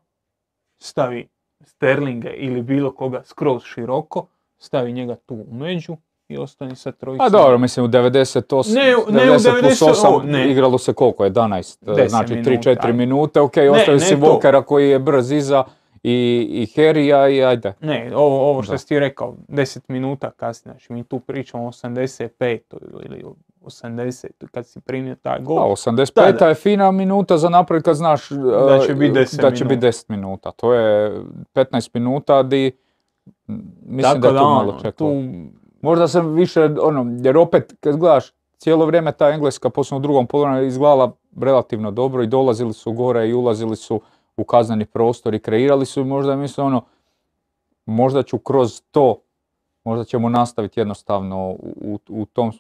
stavi 0.78 1.30
Sterlinga 1.64 2.30
ili 2.30 2.62
bilo 2.62 2.92
koga 2.96 3.24
skroz 3.24 3.64
široko, 3.64 4.26
stavi 4.58 4.94
njega 4.94 5.16
tu 5.16 5.36
u 5.36 5.54
među 5.54 5.98
i 6.32 6.38
ostani 6.38 6.76
sa 6.76 6.92
trojicom. 6.92 7.26
A 7.26 7.30
dobro, 7.32 7.58
mislim 7.58 7.86
u 7.86 7.90
98, 7.90 8.74
Ne, 8.76 8.96
u- 8.98 9.12
ne 9.12 9.22
u 9.22 9.34
90 9.34 9.60
plus 9.62 9.80
90, 9.80 9.86
8 9.86 10.08
o, 10.10 10.24
ne. 10.24 10.52
igralo 10.52 10.78
se 10.78 10.94
koliko, 10.94 11.26
11, 11.26 11.80
e, 11.84 11.92
10 11.94 12.10
znači 12.10 12.30
minuta, 12.30 12.50
3-4 12.52 12.78
ajde. 12.82 12.94
minute, 12.96 13.40
ok, 13.40 13.52
ostavio 13.72 13.94
ne 13.94 14.00
si 14.00 14.10
to. 14.12 14.22
Walkera 14.22 14.64
koji 14.64 14.90
je 14.90 15.00
brz 15.00 15.32
iza 15.32 15.64
i, 16.04 16.12
i 16.52 16.68
Harrya 16.68 17.30
i 17.30 17.44
ajde. 17.44 17.74
Ne, 17.82 18.12
ovo, 18.16 18.42
ovo 18.42 18.64
što 18.64 18.72
Da. 18.72 18.78
si 18.78 18.88
ti 18.88 19.00
rekao, 19.00 19.36
10 19.48 19.80
minuta 19.88 20.32
kasnije, 20.32 20.72
znači 20.72 20.94
mi 20.94 21.04
tu 21.04 21.20
pričamo 21.20 21.64
o 21.64 21.70
85 21.70 22.60
ili 23.06 23.24
o 23.24 23.34
80 23.62 24.26
kad 24.48 24.68
si 24.68 24.80
primio 24.82 25.16
taj 25.16 25.40
gol. 25.40 25.60
A, 25.60 25.66
85 25.66 26.32
Da, 26.34 26.48
je 26.48 26.56
fina 26.56 26.92
minuta 26.92 27.38
za 27.38 27.50
napraviti 27.50 27.86
kad 27.86 27.96
znaš 27.96 28.30
Da 28.30 28.80
e, 28.84 28.88
će 28.88 28.94
biti 28.96 29.14
10 29.14 29.42
da 29.42 29.52
će 29.52 29.66
minuta. 29.66 29.88
10 29.88 30.06
minuta. 30.08 30.52
To 30.52 30.74
je 30.74 31.22
15 31.54 31.90
minuta 31.94 32.44
di 32.44 32.72
mislim 33.82 34.02
Tako 34.04 34.20
da 34.20 34.28
je 34.28 34.34
tu 34.34 34.38
ono, 34.40 34.56
malo 34.56 34.74
čekalo. 34.74 34.92
tu 34.92 35.24
Možda 35.82 36.08
sam 36.08 36.34
više, 36.34 36.70
ono, 36.82 37.18
jer 37.24 37.38
opet 37.38 37.74
kad 37.80 37.98
gledaš 37.98 38.32
cijelo 38.58 38.86
vrijeme 38.86 39.12
ta 39.12 39.30
Engleska, 39.30 39.70
posebno 39.70 39.98
u 39.98 40.02
drugom 40.02 40.28
poluvremenu, 40.28 40.66
izgledala 40.66 41.12
relativno 41.40 41.92
dobro 41.92 42.24
i 42.24 42.28
dolazili 42.28 42.74
su 42.74 42.92
gore 42.92 43.30
i 43.30 43.34
ulazili 43.34 43.76
su 43.76 44.02
u 44.38 44.44
kazneni 44.44 44.86
prostor 44.86 45.34
i 45.34 45.40
kreirali 45.40 45.86
su 45.86 46.02
i 46.02 46.06
možda 46.06 46.36
mislim 46.36 46.68
ono, 46.68 46.82
možda 47.86 48.24
ću 48.24 48.38
kroz 48.38 48.82
to, 48.92 49.16
možda 49.84 50.06
ćemo 50.06 50.30
nastaviti 50.30 50.80
jednostavno 50.80 51.50
u, 51.50 52.00
u, 52.10 52.26
tom 52.26 52.52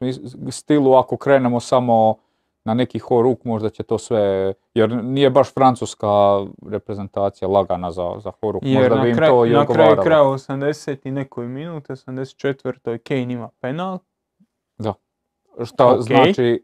stilu 0.50 0.94
ako 0.94 1.18
krenemo 1.18 1.60
samo 1.60 2.16
na 2.64 2.74
neki 2.74 3.00
horuk, 3.00 3.44
možda 3.44 3.70
će 3.70 3.84
to 3.84 3.98
sve, 3.98 4.54
jer 4.74 5.04
nije 5.04 5.30
baš 5.30 5.54
francuska 5.54 6.08
reprezentacija 6.70 7.48
lagana 7.48 7.92
za, 7.92 8.14
za 8.20 8.32
horuk, 8.42 8.64
Jer 8.66 8.82
možda 8.82 8.96
na, 8.96 9.02
bi 9.02 9.10
im 9.10 9.16
kraj, 9.16 9.30
to 9.30 9.46
i 9.46 9.50
na 9.50 9.66
kraju 9.66 9.98
kraja 10.04 10.24
80 10.24 10.98
i 11.04 11.12
nekoj 11.12 11.48
minute, 11.48 11.94
84. 11.94 12.98
Kane 12.98 13.34
ima 13.34 13.50
penal. 13.60 14.00
Šta 15.64 15.88
Ok. 15.88 16.02
znači 16.02 16.62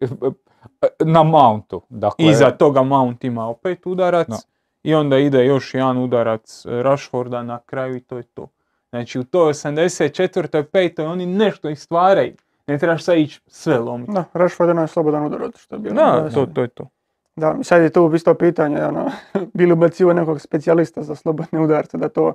na 1.00 1.24
mountu. 1.24 1.82
Dakle, 1.90 2.26
Iza 2.26 2.52
toga 2.52 2.84
Mount 2.84 3.24
ima 3.24 3.48
opet 3.48 3.86
udarac. 3.86 4.28
Da. 4.28 4.38
I 4.84 4.94
onda 4.96 5.18
ide 5.18 5.46
još 5.46 5.74
jedan 5.74 5.98
udarac 5.98 6.64
Rashforda 6.66 7.44
na 7.44 7.60
kraju 7.60 7.96
i 7.96 8.00
to 8.00 8.18
je 8.18 8.24
to. 8.24 8.48
Znači 8.90 9.20
u 9.20 9.24
toj 9.24 9.54
84. 9.54 10.64
5. 10.64 11.06
oni 11.12 11.26
nešto 11.26 11.70
ih 11.70 11.80
stvaraju. 11.80 12.34
Ne 12.68 12.78
trebaš 12.78 13.04
sad 13.04 13.18
ići 13.18 13.42
sve 13.48 13.78
lomiti. 13.78 14.12
Da, 14.12 14.24
Rashford 14.34 14.78
je 14.78 14.88
slobodan 14.88 15.26
udarac 15.26 15.58
što 15.58 15.76
je 15.76 15.80
bilo. 15.80 15.96
Da, 15.96 16.30
to, 16.30 16.46
to 16.46 16.62
je 16.62 16.68
to. 16.68 16.88
Da, 17.36 17.58
sad 17.64 17.82
je 17.82 17.90
tu 17.90 18.12
isto 18.16 18.34
pitanje, 18.34 18.86
ono, 18.86 19.12
bili 19.54 19.72
ubacivo 19.74 20.14
nekog 20.14 20.42
specijalista 20.42 21.02
za 21.02 21.16
slobodne 21.16 21.60
udarce 21.60 21.98
da 21.98 22.10
to, 22.10 22.34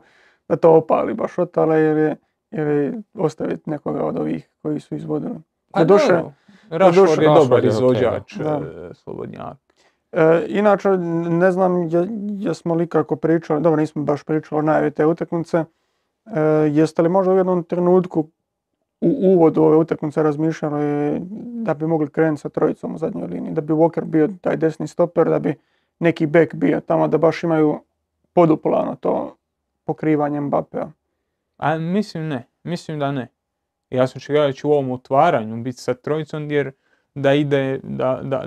da 0.48 0.56
to 0.56 0.72
opali 0.76 1.14
baš 1.14 1.38
otale 1.38 1.82
ili, 1.82 2.14
ili 2.50 3.02
ostaviti 3.14 3.70
nekoga 3.70 4.04
od 4.04 4.18
ovih 4.18 4.48
koji 4.62 4.80
su 4.80 4.94
izvodili. 4.94 5.34
Pa 5.72 5.84
dobro, 5.84 6.32
Rashford 6.70 7.22
je 7.22 7.28
dobar 7.34 7.64
je 7.64 7.68
izvođač, 7.68 8.36
da. 8.36 8.60
e, 8.90 8.94
slobodnjak. 8.94 9.56
E, 10.12 10.44
inače, 10.48 10.88
ne 11.28 11.50
znam 11.52 11.88
je- 11.88 12.08
jesmo 12.30 12.74
li 12.74 12.86
kako 12.86 13.16
pričali, 13.16 13.62
dobro 13.62 13.80
nismo 13.80 14.02
baš 14.02 14.24
pričali 14.24 14.58
o 14.58 14.62
najavi 14.62 14.90
te 14.90 15.06
utakmice, 15.06 15.64
E, 16.26 16.40
jeste 16.72 17.02
li 17.02 17.08
možda 17.08 17.32
u 17.32 17.36
jednom 17.36 17.64
trenutku 17.64 18.28
u 19.02 19.32
uvodu 19.34 19.62
ove 19.62 19.76
utakmice 19.76 20.22
razmišljali 20.22 21.18
da 21.64 21.74
bi 21.74 21.86
mogli 21.86 22.10
krenuti 22.10 22.40
sa 22.40 22.48
trojicom 22.48 22.94
u 22.94 22.98
zadnjoj 22.98 23.26
liniji, 23.28 23.52
da 23.52 23.60
bi 23.60 23.72
Walker 23.72 24.04
bio 24.04 24.28
taj 24.40 24.56
desni 24.56 24.86
stoper, 24.86 25.28
da 25.28 25.38
bi 25.38 25.54
neki 25.98 26.26
back 26.26 26.54
bio 26.54 26.80
tamo, 26.80 27.08
da 27.08 27.18
baš 27.18 27.42
imaju 27.42 27.80
poduplano 28.32 28.94
to 29.00 29.36
pokrivanje 29.84 30.40
Mbappea. 30.40 30.88
A 31.56 31.78
mislim 31.78 32.28
ne, 32.28 32.46
mislim 32.64 32.98
da 32.98 33.12
ne. 33.12 33.28
Ja 33.90 34.06
sam 34.06 34.18
očekivao 34.18 34.46
da 34.46 34.52
će 34.52 34.66
u 34.66 34.70
ovom 34.72 34.90
otvaranju 34.90 35.56
biti 35.56 35.78
sa 35.78 35.94
trojicom 35.94 36.50
jer 36.50 36.72
da 37.14 37.34
ide, 37.34 37.80
da, 37.82 38.20
da, 38.22 38.38
da, 38.38 38.46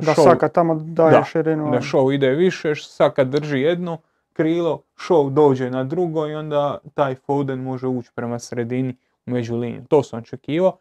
Da 0.00 0.12
Shaw- 0.12 0.24
Saka 0.24 0.48
tamo 0.48 0.74
daje 0.74 1.10
Da, 1.12 1.24
širinu. 1.24 1.70
da 1.70 1.78
show 1.80 2.14
ide 2.14 2.30
više, 2.30 2.74
Saka 2.74 3.24
drži 3.24 3.60
jedno 3.60 3.98
krilo, 4.32 4.82
show 4.96 5.30
dođe 5.30 5.70
na 5.70 5.84
drugo 5.84 6.26
i 6.26 6.34
onda 6.34 6.78
taj 6.94 7.14
Foden 7.14 7.58
može 7.58 7.86
ući 7.86 8.10
prema 8.14 8.38
sredini 8.38 8.96
u 9.26 9.30
međuliniju. 9.30 9.84
To 9.88 10.02
sam 10.02 10.18
očekivao 10.18 10.78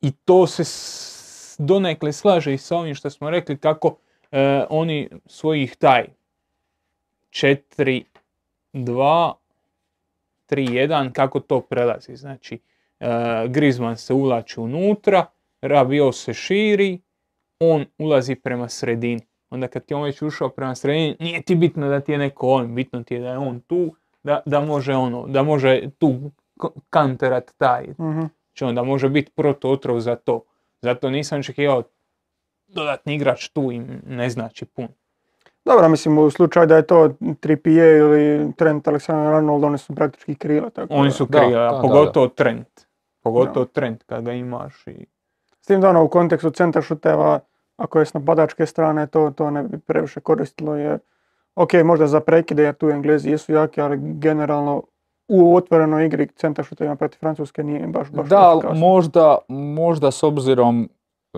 i 0.00 0.12
to 0.12 0.46
se 0.46 0.64
donekle 1.58 2.12
slaže 2.12 2.54
i 2.54 2.58
sa 2.58 2.76
ovim 2.76 2.94
što 2.94 3.10
smo 3.10 3.30
rekli 3.30 3.58
kako 3.58 3.96
e, 4.32 4.64
oni 4.70 5.08
svojih 5.26 5.76
taj 5.76 6.06
4, 7.30 8.02
2, 8.72 9.32
3, 10.50 10.68
1, 10.88 11.12
kako 11.12 11.40
to 11.40 11.60
prelazi. 11.60 12.16
Znači, 12.16 12.58
e, 13.00 13.06
Griezmann 13.48 13.96
se 13.96 14.14
ulači 14.14 14.60
unutra, 14.60 15.26
Rabiot 15.62 16.16
se 16.16 16.34
širi, 16.34 17.00
on 17.60 17.84
ulazi 17.98 18.34
prema 18.34 18.68
sredini. 18.68 19.20
Onda 19.50 19.68
kad 19.68 19.84
ti 19.84 19.94
on 19.94 20.02
već 20.02 20.22
ušao 20.22 20.48
prema 20.48 20.74
sredini, 20.74 21.16
nije 21.20 21.42
ti 21.42 21.54
bitno 21.54 21.88
da 21.88 22.00
ti 22.00 22.12
je 22.12 22.18
neko 22.18 22.48
on, 22.48 22.74
bitno 22.74 23.02
ti 23.02 23.14
je 23.14 23.20
da 23.20 23.30
je 23.30 23.38
on 23.38 23.60
tu, 23.60 23.94
da, 24.22 24.42
da 24.46 24.60
može 24.60 24.94
ono, 24.94 25.26
da 25.26 25.42
može 25.42 25.90
tu 25.98 26.30
kanterat 26.90 27.50
taj, 27.58 27.82
Mhm. 27.88 28.20
znači 28.20 28.64
onda 28.64 28.82
može 28.82 29.08
biti 29.08 29.32
protuotrov 29.32 30.00
za 30.00 30.16
to. 30.16 30.42
Zato 30.80 31.10
nisam 31.10 31.38
očekivao 31.38 31.82
dodatni 32.66 33.14
igrač 33.14 33.48
tu 33.48 33.72
i 33.72 33.78
ne 34.06 34.30
znači 34.30 34.64
puno. 34.64 34.88
Dobro, 35.64 35.88
mislim 35.88 36.18
u 36.18 36.30
slučaju 36.30 36.66
da 36.66 36.76
je 36.76 36.86
to 36.86 37.10
Trippier 37.40 37.96
ili 37.96 38.52
Trent 38.52 38.86
Alexander-Arnold, 38.86 39.64
oni 39.64 39.78
su 39.78 39.94
praktički 39.94 40.34
krila. 40.34 40.70
Tako 40.70 40.94
Oni 40.94 41.08
da- 41.08 41.12
su 41.12 41.26
Da, 41.26 41.38
krila, 41.38 41.62
da, 41.62 41.70
da, 41.70 41.80
pogotovo 41.82 42.28
Trent. 42.28 42.68
Pogotovo 43.22 43.64
Trent 43.64 44.02
kad 44.02 44.24
ga 44.24 44.32
imaš 44.32 44.86
i... 44.86 45.06
S 45.60 45.66
tim 45.66 45.80
da 45.80 45.88
ono 45.88 46.04
u 46.04 46.08
kontekstu 46.08 46.50
centra 46.50 46.82
šuteva, 46.82 47.40
ako 47.76 47.98
je 47.98 48.06
s 48.06 48.14
napadačke 48.14 48.66
strane, 48.66 49.06
to, 49.06 49.30
to 49.30 49.50
ne 49.50 49.62
bi 49.62 49.78
previše 49.78 50.20
koristilo 50.20 50.76
jer 50.76 50.98
ok, 51.54 51.72
možda 51.74 52.06
za 52.06 52.20
prekide 52.20 52.62
jer 52.62 52.74
tu 52.74 52.90
Englezi 52.90 53.30
jesu 53.30 53.52
jaki, 53.52 53.80
ali 53.80 53.98
generalno 54.00 54.82
u 55.30 55.56
otvorenoj 55.56 56.06
igri 56.06 56.26
centar 56.26 56.64
šutevima 56.64 56.96
protiv 56.96 57.18
Francuske 57.18 57.62
nije 57.64 57.86
baš, 57.86 58.10
baš 58.10 58.28
Da, 58.28 58.40
ali 58.40 58.78
možda, 58.78 59.38
možda 59.48 60.10
s 60.10 60.22
obzirom 60.22 60.88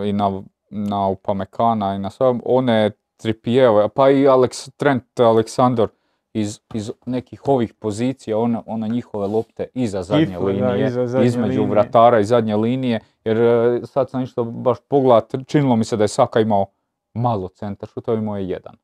i 0.04 0.12
na, 0.12 0.42
na 0.70 1.08
Upamecana 1.08 1.94
i 1.94 1.98
na 1.98 2.10
sve 2.10 2.34
one 2.44 2.90
Trippierove, 3.16 3.88
pa 3.88 4.10
i 4.10 4.26
Alex, 4.26 4.70
Trent 4.76 5.20
Aleksandar 5.20 5.88
iz, 6.32 6.60
iz 6.74 6.90
nekih 7.06 7.48
ovih 7.48 7.74
pozicija, 7.74 8.38
ona, 8.38 8.62
ona 8.66 8.86
njihove 8.86 9.26
lopte 9.26 9.66
iza 9.74 10.02
zadnje 10.02 10.38
da, 10.38 10.44
linije, 10.44 10.86
iza 10.86 11.06
zadnje 11.06 11.26
između 11.26 11.60
linije. 11.60 11.70
vratara 11.70 12.20
i 12.20 12.24
zadnje 12.24 12.56
linije, 12.56 13.00
jer 13.24 13.40
e, 13.40 13.80
sad 13.84 14.10
sam 14.10 14.22
isto 14.22 14.44
baš 14.44 14.78
pogledat, 14.88 15.34
činilo 15.46 15.76
mi 15.76 15.84
se 15.84 15.96
da 15.96 16.04
je 16.04 16.08
Saka 16.08 16.40
imao 16.40 16.66
malo 17.14 17.48
centar 17.48 17.88
šutova, 17.88 18.18
imao 18.18 18.36
je 18.36 18.48
jedan. 18.48 18.76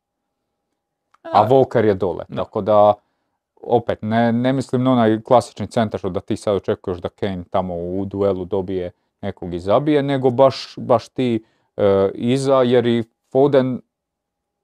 A 1.22 1.42
Volker 1.42 1.84
je 1.84 1.94
dole, 1.94 2.24
tako 2.36 2.60
da 2.60 2.94
opet 3.62 3.98
ne, 4.02 4.32
ne 4.32 4.52
mislim 4.52 4.82
na 4.82 4.92
onaj 4.92 5.20
klasični 5.22 5.66
centar 5.66 5.98
što 5.98 6.10
da 6.10 6.20
ti 6.20 6.36
sad 6.36 6.56
očekuješ 6.56 6.98
da 6.98 7.08
Kane 7.08 7.44
tamo 7.50 7.74
u 7.74 8.04
duelu 8.04 8.44
dobije 8.44 8.90
nekog 9.20 9.54
i 9.54 9.60
zabije, 9.60 10.02
nego 10.02 10.30
baš, 10.30 10.74
baš 10.76 11.08
ti 11.08 11.44
e, 11.76 12.10
iza 12.14 12.54
jer 12.54 12.86
i 12.86 13.04
Foden 13.32 13.74
e, 13.74 13.80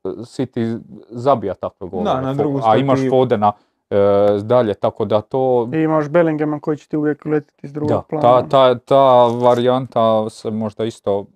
City 0.08 0.80
zabija 1.08 1.54
takve 1.54 1.88
golove. 1.88 2.10
Da, 2.10 2.20
na 2.20 2.34
Fo- 2.34 2.36
drugu 2.36 2.60
A 2.64 2.76
imaš. 2.76 3.00
Fodena 3.10 3.52
e, 3.90 3.96
dalje, 4.42 4.74
tako 4.74 5.04
da 5.04 5.20
to... 5.20 5.68
I 5.72 5.76
imaš 5.76 6.08
Bellinghama 6.08 6.60
koji 6.60 6.76
će 6.76 6.88
ti 6.88 6.96
uvijek 6.96 7.26
uletiti 7.26 7.60
iz 7.62 7.72
drugog 7.72 7.88
Da, 7.90 8.02
plana. 8.02 8.22
ta, 8.42 8.48
ta, 8.48 8.78
ta 8.78 9.26
varijanta 9.26 10.30
se 10.30 10.50
možda 10.50 10.84
isto 10.84 11.26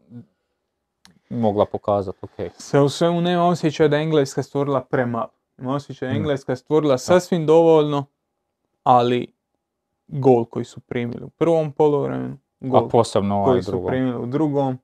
mogla 1.31 1.67
pokazati, 1.67 2.19
ok. 2.23 2.53
Se 2.59 2.81
u 2.81 2.89
svemu 2.89 3.21
nema 3.21 3.45
osjećaja 3.49 3.89
da 3.89 3.97
je 3.97 4.03
Engleska 4.03 4.43
stvorila 4.43 4.81
premalo. 4.81 5.29
Je 5.59 5.65
Mm. 6.11 6.17
Engleska 6.17 6.57
stvorila 6.57 6.99
sasvim 6.99 7.47
dovoljno, 7.47 8.05
ali 8.83 9.33
gol 10.09 10.45
koji 10.45 10.65
su 10.65 10.81
primili 10.81 11.25
u 11.25 11.29
prvom 11.29 11.73
poluvremenu, 11.73 12.39
A 12.61 12.67
gol 12.69 12.89
posebno 12.89 13.37
ovaj 13.37 13.53
koji 13.53 13.63
su 13.63 13.87
primili 13.87 14.17
u 14.17 14.27
drugom. 14.27 14.79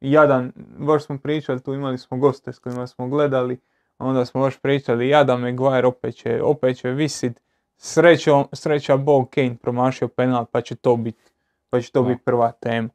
Jadan, 0.00 0.52
baš 0.78 1.04
smo 1.04 1.18
pričali, 1.18 1.62
tu 1.62 1.74
imali 1.74 1.98
smo 1.98 2.16
goste 2.18 2.52
s 2.52 2.58
kojima 2.58 2.86
smo 2.86 3.08
gledali, 3.08 3.60
a 3.98 4.06
onda 4.06 4.24
smo 4.24 4.40
baš 4.40 4.58
pričali, 4.58 5.08
Jadan 5.08 5.40
Maguire 5.40 5.86
opet 5.86 6.14
će, 6.14 6.42
opet 6.42 6.76
će 6.76 6.90
visit, 6.90 7.42
srećom, 7.76 8.44
sreća 8.52 8.96
Bog 8.96 9.30
Kane 9.30 9.56
promašio 9.62 10.08
penal, 10.08 10.44
pa 10.44 10.60
će 10.60 10.74
to 10.74 10.96
biti 10.96 11.32
pa 11.70 11.80
će 11.80 11.92
to 11.92 12.02
biti 12.02 12.22
prva 12.24 12.52
tema. 12.52 12.88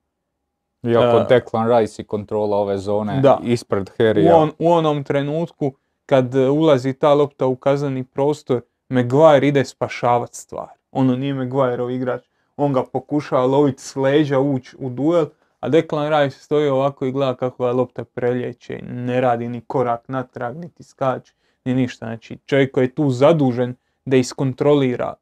Iako 0.84 1.18
E, 1.18 1.26
Declan 1.30 1.70
Rice 1.70 2.02
i 2.02 2.06
kontrola 2.06 2.58
ove 2.58 2.78
zone 2.78 3.20
Da. 3.22 3.40
ispred 3.44 3.90
U, 3.90 3.94
Harrya. 3.98 4.34
on, 4.34 4.52
u 4.60 4.72
onom 4.72 5.04
trenutku 5.04 5.72
kad 6.08 6.36
e, 6.36 6.50
ulazi 6.50 6.94
ta 6.94 7.14
lopta 7.14 7.46
u 7.48 7.56
kazneni 7.56 8.04
prostor, 8.04 8.62
Maguire 8.90 9.48
ide 9.48 9.66
spašavat 9.66 10.34
stvar. 10.34 10.70
Ono 10.92 11.16
nije 11.16 11.34
Maguireov 11.34 11.92
igrač. 11.92 12.24
On 12.58 12.74
ga 12.74 12.84
pokušava 12.84 13.46
loviti 13.46 13.82
s 13.82 13.96
leđa, 13.96 14.40
ući 14.40 14.76
u 14.80 14.90
duel, 14.90 15.26
a 15.60 15.70
Declan 15.70 16.10
Rice 16.10 16.40
stoji 16.40 16.70
ovako 16.70 17.06
i 17.06 17.12
gleda 17.12 17.36
kako 17.36 17.64
ga 17.64 17.72
lopta 17.72 18.04
preljeće. 18.04 18.80
Ne 18.84 19.22
radi 19.22 19.50
ni 19.50 19.62
korak 19.62 20.08
natrag, 20.08 20.58
niti 20.58 20.84
skače, 20.84 21.34
ni 21.66 21.74
ništa. 21.74 22.06
Znači 22.06 22.38
čovjek 22.46 22.72
koji 22.72 22.86
je 22.86 22.96
tu 22.96 23.10
zadužen 23.10 23.76
da 24.06 24.18
iskontrolira 24.18 25.14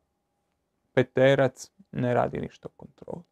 peterac, 0.94 1.72
ne 1.92 2.14
radi 2.14 2.38
ništa 2.38 2.68
u 2.68 2.72
kontroli. 2.78 3.24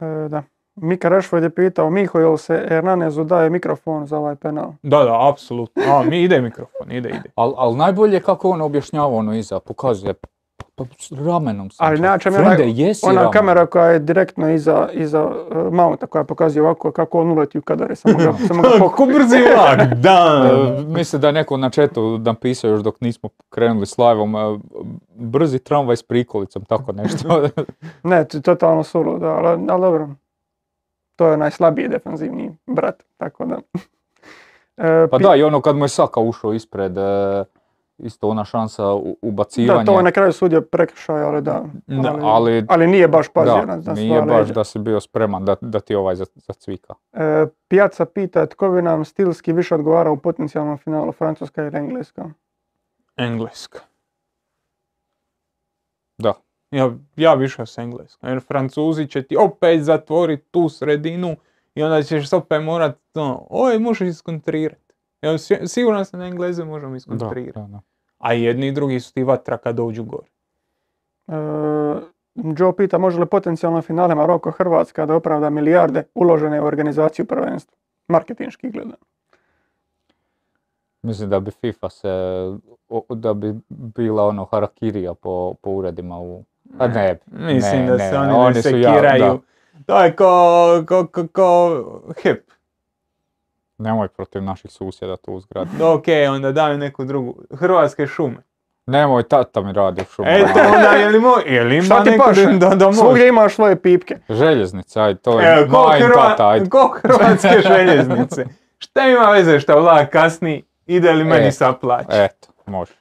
E, 0.00 0.28
da. 0.28 0.42
Mika 0.76 1.08
Rashford 1.08 1.42
je 1.42 1.50
pitao, 1.50 1.90
Miho, 1.90 2.18
jel 2.18 2.36
se 2.36 2.64
Hernanezu 2.68 3.24
daje 3.24 3.50
mikrofon 3.50 4.06
za 4.06 4.18
ovaj 4.18 4.36
penal? 4.36 4.72
Da, 4.82 4.98
da, 4.98 5.28
apsolutno. 5.28 5.82
A, 5.88 6.02
mi 6.02 6.22
ide 6.22 6.40
mikrofon, 6.40 6.92
ide, 6.92 7.08
ide. 7.08 7.30
Ali 7.34 7.54
al 7.56 7.76
najbolje 7.76 8.20
kako 8.20 8.50
on 8.50 8.60
objašnjava 8.60 9.06
ono 9.08 9.34
iza, 9.34 9.60
pokazuje 9.60 10.14
pa, 10.74 10.84
s 10.98 11.12
ramenom 11.12 11.70
sam. 11.70 11.86
Ali 11.86 11.96
je 11.96 12.10
ona- 12.40 12.54
jesi 12.54 13.06
Ona 13.06 13.14
ramenom. 13.14 13.32
kamera 13.32 13.66
koja 13.66 13.86
je 13.86 13.98
direktno 13.98 14.50
iza, 14.50 14.88
iza 14.92 15.24
uh, 15.24 15.32
mounta 15.72 16.06
koja 16.06 16.24
pokazuje 16.24 16.62
ovako 16.62 16.92
kako 16.92 17.20
on 17.20 17.30
uleti 17.30 17.58
u 17.58 17.62
kadare, 17.62 17.96
samo 17.96 18.18
ga, 18.18 18.32
samo 18.48 18.62
ga 18.62 18.68
Kako 18.70 19.06
brzi 19.06 19.36
vlak, 19.54 19.94
da! 19.98 20.50
E, 20.78 20.84
mislim 20.84 21.20
da 21.20 21.26
je 21.26 21.32
neko 21.32 21.56
na 21.56 21.70
chatu 21.70 22.18
napisao 22.18 22.70
još 22.70 22.80
dok 22.80 23.00
nismo 23.00 23.28
krenuli 23.48 23.86
s 23.86 23.98
live-om, 23.98 24.36
e, 24.36 24.58
brzi 25.14 25.58
tramvaj 25.58 25.96
s 25.96 26.02
prikolicom, 26.02 26.64
tako 26.64 26.92
nešto. 26.92 27.48
Ne, 28.02 28.24
to 28.24 28.36
je 28.38 28.42
totalno 28.42 28.82
suludo, 28.82 29.26
ali, 29.26 29.48
ali 29.68 29.82
dobro. 29.82 30.08
To 31.16 31.28
je 31.28 31.36
najslabiji 31.36 31.88
defensivni 31.88 32.56
brat, 32.66 33.02
tako 33.16 33.44
da. 33.46 33.56
E, 34.78 35.06
Pa 35.10 35.16
pi- 35.16 35.22
da, 35.22 35.34
i 35.34 35.42
ono 35.42 35.60
kad 35.60 35.76
mu 35.76 35.84
je 35.84 35.88
Saka 35.88 36.20
ušao 36.20 36.52
ispred, 36.52 36.98
e, 36.98 37.44
isto 37.98 38.28
ona 38.28 38.44
šansa 38.44 38.86
u- 38.86 39.16
ubacivanja. 39.22 39.78
Da, 39.78 39.84
to 39.84 39.96
je 39.96 40.02
na 40.02 40.10
kraju 40.10 40.32
sudio 40.32 40.60
prekršaj, 40.62 41.22
ali 41.22 41.42
da. 41.42 41.64
Da, 41.86 42.18
ali- 42.22 42.64
ali 42.68 42.86
nije 42.86 43.08
baš 43.08 43.28
pazio 43.28 43.54
Da, 43.56 43.64
na, 43.66 43.76
na 43.76 43.92
nije 43.92 44.22
baš 44.22 44.38
leđa. 44.38 44.52
da 44.52 44.64
si 44.64 44.78
bio 44.78 45.00
spreman 45.00 45.44
da, 45.44 45.56
da 45.60 45.80
ti 45.80 45.94
ovaj 45.94 46.16
za- 46.16 46.26
zacvika. 46.36 46.94
E, 47.12 47.46
Pijaca 47.68 48.04
pita 48.06 48.46
tko 48.46 48.70
bi 48.70 48.82
nam 48.82 49.04
stilski 49.04 49.52
više 49.52 49.74
odgovara 49.74 50.10
u 50.10 50.16
potencijalnom 50.18 50.78
finalu, 50.78 51.12
Francuska 51.12 51.62
ili 51.62 51.76
Engleska? 51.78 52.30
Engleska. 53.16 53.78
Da. 56.18 56.32
Ja, 56.70 56.92
ja 57.16 57.42
išao 57.44 57.66
s 57.66 57.78
Engleskom, 57.78 58.28
jer 58.28 58.40
Francuzi 58.40 59.06
će 59.06 59.22
ti 59.22 59.36
opet 59.36 59.82
zatvoriti 59.82 60.44
tu 60.50 60.68
sredinu 60.68 61.36
i 61.74 61.82
onda 61.82 62.02
ćeš 62.02 62.28
se 62.28 62.36
opet 62.36 62.62
morat, 62.62 62.98
no, 63.14 63.46
oj, 63.50 63.78
možeš 63.78 64.08
iskontrirati. 64.08 64.94
Ja, 65.22 65.38
si- 65.38 65.66
siguran 65.68 66.04
sam 66.04 66.20
da 66.20 66.26
Engleze 66.26 66.64
možemo 66.64 66.96
iskontrirati. 66.96 67.58
da, 67.58 67.66
da. 67.66 67.80
A 68.18 68.32
jedni 68.32 68.66
i 68.66 68.72
drugi 68.72 69.00
su 69.00 69.12
ti 69.14 69.22
vatra 69.22 69.58
kad 69.58 69.76
dođu 69.76 70.04
gore. 70.04 70.26
E, 71.28 71.34
Joe 72.58 72.76
pita 72.76 72.98
može 72.98 73.20
li 73.20 73.26
potencijalno 73.26 73.82
finale 73.82 74.14
Maroko 74.14 74.50
Hrvatska 74.50 75.06
da 75.06 75.14
opravda 75.14 75.50
milijarde 75.50 76.04
uložene 76.14 76.60
u 76.60 76.64
organizaciju 76.64 77.26
prvenstva? 77.26 77.76
Marketinški 78.08 78.70
gledano. 78.70 78.96
Mislim 81.02 81.30
da 81.30 81.40
bi 81.40 81.50
FIFA 81.50 81.90
se, 81.90 82.08
da 83.08 83.34
bi 83.34 83.54
bila 83.68 84.26
ono 84.26 84.44
harakirija 84.44 85.14
po, 85.14 85.54
po 85.62 85.70
uredima 85.70 86.20
u... 86.20 86.44
A 86.78 86.86
ne, 86.88 87.18
Mislim 87.28 87.80
ne, 87.80 87.86
da 87.86 87.96
ne, 87.96 88.10
se 88.10 88.16
oni, 88.18 88.32
oni 88.32 88.54
ne 88.54 88.62
su 88.62 88.76
ja- 88.76 88.92
sekiraju. 88.92 89.40
To 89.86 90.02
je 90.02 90.12
ko, 90.12 90.32
ko, 90.88 91.06
ko, 91.06 91.26
ko 91.26 92.02
HEP. 92.22 92.50
nemoj 93.78 94.08
protiv 94.08 94.42
naših 94.42 94.70
susjeda 94.70 95.16
tu 95.16 95.32
uzgradi. 95.32 95.82
Ok, 95.82 96.04
onda 96.30 96.52
daju 96.52 96.78
neku 96.78 97.04
drugu. 97.04 97.34
Hrvatske 97.52 98.06
šume. 98.06 98.36
Nemoj, 98.86 99.22
tata 99.22 99.60
mi 99.60 99.72
radi 99.72 100.02
u 100.02 100.04
šumu. 100.06 100.28
Eto, 100.30 100.48
onda 100.66 100.88
je 100.90 101.08
li, 101.08 101.20
mo, 101.20 101.34
je 101.46 101.64
li 101.64 101.76
ima 101.76 101.84
Šta 101.84 102.04
ti 102.04 102.10
neko 102.10 102.32
da, 102.58 102.68
da 102.68 102.86
može? 102.86 102.98
Svugdje 102.98 103.28
imaš 103.28 103.54
svoje 103.54 103.76
pipke. 103.76 104.16
Željeznica, 104.28 105.02
aj, 105.02 105.14
to 105.14 105.40
je 105.40 105.52
Evo, 105.52 105.72
ko, 105.72 105.92
Hrva- 105.92 106.14
tata, 106.28 106.48
ajde. 106.48 106.70
ko 106.70 106.98
hrvatske 107.02 107.60
željeznice? 107.60 108.44
Šta 108.78 109.02
ima 109.02 109.24
veze 109.24 109.60
što 109.60 109.80
vlak 109.80 110.10
kasni, 110.10 110.64
ide 110.86 111.12
li 111.12 111.24
meni 111.24 111.46
E, 111.46 111.52
sa 111.52 111.72
plać? 111.72 112.06
Eto, 112.10 112.48
može. 112.66 112.92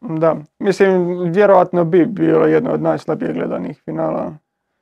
Da, 0.00 0.36
mislim, 0.58 1.22
vjerojatno 1.32 1.84
bi 1.84 2.06
bilo 2.06 2.46
jedno 2.46 2.72
od 2.72 2.82
najslabije 2.82 3.32
gledanih 3.32 3.82
finala. 3.84 4.32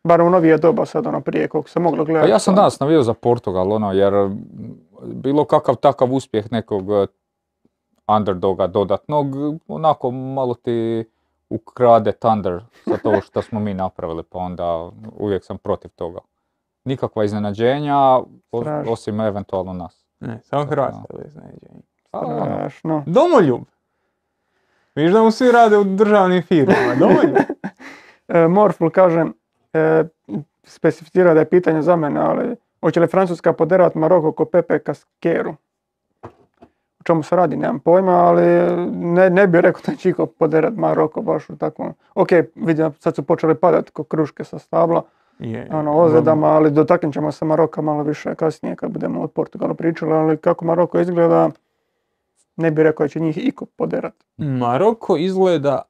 Bar 0.05 0.21
u 0.21 0.31
novije 0.31 0.59
doba 0.59 0.87
sad, 0.87 1.07
ono 1.07 1.21
prije 1.21 1.49
koliko 1.49 1.71
se 1.71 1.81
moglo 1.81 2.05
Pa 2.05 2.05
gledati. 2.05 2.31
ja 2.31 2.39
sam 2.39 2.55
danas 2.55 2.81
navio 2.81 3.03
za 3.03 3.15
Portugal, 3.15 3.73
ono, 3.73 3.93
jer 3.93 4.13
bilo 5.07 5.45
kakav 5.45 5.75
takav 5.75 6.13
uspjeh 6.15 6.53
nekog 6.53 6.91
eh, 6.91 7.07
underdoga 8.17 8.67
dodatnog, 8.67 9.27
onako 9.69 10.11
malo 10.11 10.55
ti 10.55 11.05
ukrade 11.51 12.13
Thunder 12.13 12.61
za 12.87 12.97
to 12.97 13.21
što 13.27 13.43
smo 13.43 13.61
mi 13.61 13.75
napravili, 13.75 14.23
pa 14.23 14.39
onda 14.39 14.91
uvijek 15.19 15.45
sam 15.45 15.59
protiv 15.59 15.91
toga. 15.91 16.21
Nikakva 16.85 17.25
iznenađenja, 17.25 18.21
osim 18.89 19.21
eventualno 19.21 19.73
nas. 19.73 20.07
Ne, 20.21 20.41
samo 20.45 20.65
Hrvatska 20.65 21.17
je 21.19 21.27
iznenađenje. 21.27 21.83
A, 22.13 22.45
Strašno. 22.45 23.03
Domoljub. 23.07 23.61
Viš 24.99 25.13
da 25.13 25.23
mu 25.23 25.31
svi 25.31 25.53
rade 25.53 25.79
u 25.79 25.85
državnim 25.85 26.43
firmama, 26.43 26.95
domoljub. 26.99 27.37
E, 28.29 28.49
Morful 28.49 28.91
kaže, 28.91 29.25
e, 29.73 30.05
specificira 30.65 31.35
da 31.35 31.41
je 31.41 31.49
pitanje 31.49 31.83
za 31.83 31.97
mene, 31.97 32.21
ali 32.21 32.57
hoće 32.81 33.01
li 33.01 33.07
Francuska 33.07 33.53
poderat 33.53 33.95
Maroko 33.95 34.33
ko 34.33 34.45
Pepe 34.45 34.79
Kaskeru? 34.79 35.55
O 37.01 37.03
čemu 37.05 37.23
se 37.23 37.37
radi, 37.37 37.57
nemam 37.57 37.79
pojma, 37.79 38.13
ali 38.13 38.43
ne, 38.93 39.31
ne 39.31 39.47
bih 39.47 39.61
rekao 39.61 39.83
da 39.87 39.95
će 39.95 40.09
iko 40.11 40.27
poderat 40.27 40.77
Maroko 40.77 41.23
baš 41.23 41.51
u 41.51 41.57
takvom... 41.57 41.95
Ok, 42.15 42.29
vidim, 42.55 42.93
sad 42.99 43.17
su 43.17 43.23
počeli 43.23 43.55
padati 43.55 43.91
ko 43.91 44.05
kruške 44.05 44.45
sa 44.45 44.59
stabla, 44.59 45.03
Je, 45.39 45.69
ono, 45.71 45.97
ozljedama, 45.97 46.47
ali 46.47 46.71
dotaknut 46.71 47.15
ćemo 47.15 47.33
se 47.33 47.45
Maroka 47.45 47.83
malo 47.83 48.03
više 48.03 48.35
kasnije 48.35 48.77
kad 48.77 48.91
budemo 48.91 49.21
od 49.21 49.31
Portugalu 49.31 49.75
pričali, 49.75 50.13
ali 50.13 50.37
kako 50.37 50.65
Maroko 50.65 51.01
izgleda, 51.01 51.51
ne 52.59 52.71
bih 52.71 52.83
rekao 52.83 53.05
da 53.05 53.09
će 53.09 53.21
njih 53.21 53.39
iko 53.47 53.67
poderat. 53.67 54.15
Maroko 54.37 55.17
izgleda, 55.17 55.83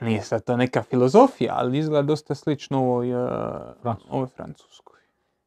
nije 0.00 0.22
sad 0.22 0.44
to 0.44 0.56
neka 0.56 0.82
filozofija, 0.82 1.54
ali 1.56 1.78
izgleda 1.78 2.02
dosta 2.02 2.34
slično 2.34 2.78
ovoj, 2.78 3.08
Francuskoj. 3.82 4.16
ovoj 4.16 4.26
Francuskoj. 4.26 5.00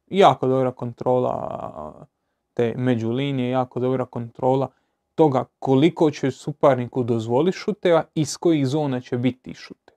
Jako 0.06 0.46
dobra 0.46 0.72
kontrola 0.72 2.06
te 2.54 2.74
međulinije, 2.76 3.50
jako 3.50 3.80
dobra 3.80 4.06
kontrola 4.06 4.68
toga 5.14 5.44
koliko 5.58 6.10
će 6.10 6.30
suparniku 6.30 7.02
dozvoliti 7.02 7.58
šuteva 7.58 8.04
i 8.14 8.20
iz 8.20 8.36
kojih 8.36 8.66
zona 8.66 9.00
će 9.00 9.18
biti 9.18 9.54
šute. 9.54 9.92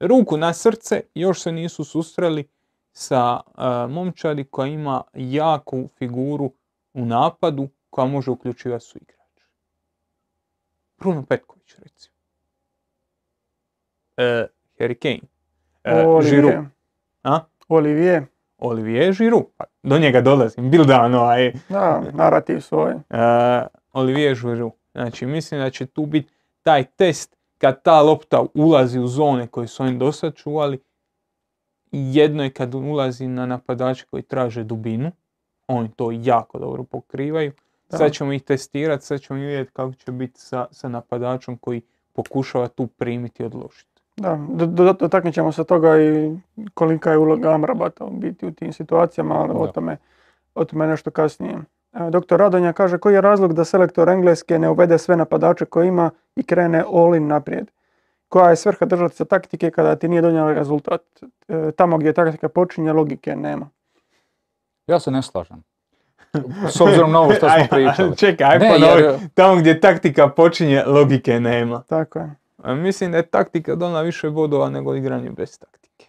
Ruku 0.00 0.36
na 0.36 0.52
srce, 0.52 1.00
još 1.14 1.42
se 1.42 1.52
nisu 1.52 1.84
susreli 1.84 2.48
sa 2.92 3.40
eh, 3.46 3.86
momčadi 3.88 4.44
koja 4.44 4.68
ima 4.68 5.02
jaku 5.14 5.88
figuru 5.98 6.52
u 6.94 7.04
napadu 7.04 7.68
koja 7.90 8.06
može 8.06 8.30
uključivati 8.30 8.84
su 8.84 8.98
igrač. 8.98 9.18
Bruno 10.98 11.24
Petković 11.28 11.74
recimo. 11.78 12.14
E, 14.16 14.46
Harry 14.78 14.98
Kane. 14.98 15.20
E, 15.84 16.04
Giroud. 16.30 16.44
Olivier. 16.44 16.64
A? 17.22 17.40
Olivier. 17.68 18.26
Olivier 18.58 19.14
Giroud. 19.14 19.44
Pa, 19.56 19.64
do 19.82 19.98
njega 19.98 20.20
dolazim. 20.20 20.70
Bil 20.70 20.84
dan 20.84 21.14
ovaj. 21.14 21.52
Da, 21.68 22.02
narativ 22.12 22.60
svoj. 22.60 22.92
E, 22.92 22.98
Olivier 23.92 24.36
Giroud. 24.36 24.72
Znači 24.92 25.26
mislim 25.26 25.60
da 25.60 25.70
će 25.70 25.86
tu 25.86 26.06
biti 26.06 26.32
taj 26.62 26.84
test 26.84 27.36
kad 27.58 27.82
ta 27.82 28.02
lopta 28.02 28.44
ulazi 28.54 28.98
u 28.98 29.06
zone 29.06 29.46
koje 29.46 29.66
su 29.66 29.82
oni 29.82 29.98
dosad 29.98 30.34
čuvali. 30.34 30.82
Jedno 31.92 32.42
je 32.44 32.50
kad 32.50 32.74
ulazi 32.74 33.26
na 33.26 33.46
napadače 33.46 34.04
koji 34.10 34.22
traže 34.22 34.64
dubinu. 34.64 35.12
Oni 35.66 35.90
to 35.96 36.10
jako 36.12 36.58
dobro 36.58 36.84
pokrivaju. 36.84 37.52
Da. 37.90 37.98
Sad 37.98 38.12
ćemo 38.12 38.32
ih 38.32 38.42
testirati, 38.42 39.04
sad 39.06 39.20
ćemo 39.20 39.38
vidjeti 39.38 39.70
kako 39.72 39.92
će 39.92 40.12
biti 40.12 40.40
sa, 40.40 40.66
sa 40.70 40.88
napadačom 40.88 41.56
koji 41.56 41.82
pokušava 42.12 42.68
tu 42.68 42.86
primiti 42.86 43.42
i 43.42 43.46
odložiti. 43.46 44.02
Da, 44.16 44.38
do- 44.50 44.66
do- 44.66 44.92
dotaknut 44.92 45.34
ćemo 45.34 45.52
se 45.52 45.64
toga 45.64 45.98
i 46.00 46.36
kolika 46.74 47.10
je 47.10 47.18
uloga 47.18 47.50
Amrabata 47.54 48.06
biti 48.10 48.46
u 48.46 48.52
tim 48.52 48.72
situacijama, 48.72 49.34
ali 49.34 49.52
o 49.54 49.66
Da. 49.66 49.72
tome, 49.72 49.96
o 50.54 50.64
tome 50.64 50.86
nešto 50.86 51.10
kasnije. 51.10 51.58
E, 51.92 52.10
Doktor 52.10 52.40
Radonja 52.40 52.72
kaže 52.72 52.98
koji 52.98 53.14
je 53.14 53.20
razlog 53.20 53.52
da 53.52 53.64
selektor 53.64 54.08
Engleske 54.08 54.58
ne 54.58 54.70
uvede 54.70 54.98
sve 54.98 55.16
napadače 55.16 55.64
koje 55.64 55.88
ima 55.88 56.10
i 56.36 56.42
krene 56.42 56.84
all 56.92 57.14
in 57.14 57.26
naprijed? 57.26 57.70
Koja 58.28 58.50
je 58.50 58.56
svrha 58.56 58.86
držati 58.86 59.16
se 59.16 59.24
taktike 59.24 59.70
kada 59.70 59.96
ti 59.96 60.08
nije 60.08 60.22
donijela 60.22 60.52
rezultat? 60.52 61.02
E, 61.48 61.70
Tamo 61.72 61.98
gdje 61.98 62.12
taktika 62.12 62.48
počinje, 62.48 62.92
logike 62.92 63.36
nema. 63.36 63.68
Ja 64.86 65.00
se 65.00 65.10
ne 65.10 65.22
slažem. 65.22 65.62
S 66.68 66.80
obzirom 66.80 67.12
na 67.12 67.20
ovo 67.20 67.32
što 67.32 67.48
smo 67.48 67.66
pričali. 67.70 68.16
Čekaj, 68.16 68.46
aj 68.46 68.58
Ne, 68.58 68.70
ponovi. 68.70 69.02
jer- 69.02 69.14
Tamo 69.34 69.56
gdje 69.56 69.80
taktika 69.80 70.28
počinje, 70.28 70.82
logike 70.84 71.40
nema. 71.40 71.82
Tako 71.82 72.18
je. 72.18 72.34
A 72.58 72.74
Mislim 72.74 73.10
da 73.10 73.16
je 73.16 73.26
taktika 73.26 73.74
donala 73.74 74.02
više 74.02 74.30
bodova 74.30 74.70
nego 74.70 74.94
igranje 74.94 75.30
bez 75.30 75.58
taktike. 75.58 76.06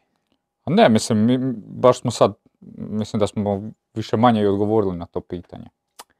A 0.66 0.72
Ne, 0.72 0.90
mislim, 0.90 1.18
mi, 1.20 1.38
baš 1.68 2.00
smo 2.00 2.12
sad, 2.12 2.34
mislim 2.78 3.20
da 3.20 3.28
smo 3.28 3.62
više 3.94 4.18
manje 4.18 4.42
i 4.42 4.48
odgovorili 4.48 4.96
na 4.96 5.06
to 5.06 5.22
pitanje. 5.22 5.66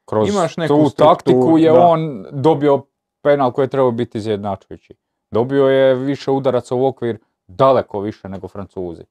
Kroz 0.04 0.28
Imaš 0.28 0.56
neku 0.56 0.74
tu 0.74 0.90
taktiku 0.90 1.58
je 1.58 1.72
da. 1.72 1.80
on 1.80 2.26
dobio 2.32 2.84
penal 3.22 3.52
koji 3.52 3.64
je 3.64 3.70
trebao 3.70 3.90
biti 3.90 4.18
izjednačujući. 4.18 4.94
Dobio 5.30 5.66
je 5.66 5.94
više 5.94 6.30
udaraca 6.30 6.74
u 6.74 6.86
okvir, 6.86 7.18
daleko 7.48 8.00
više 8.00 8.28
nego 8.28 8.48
Francuzi. 8.48 9.02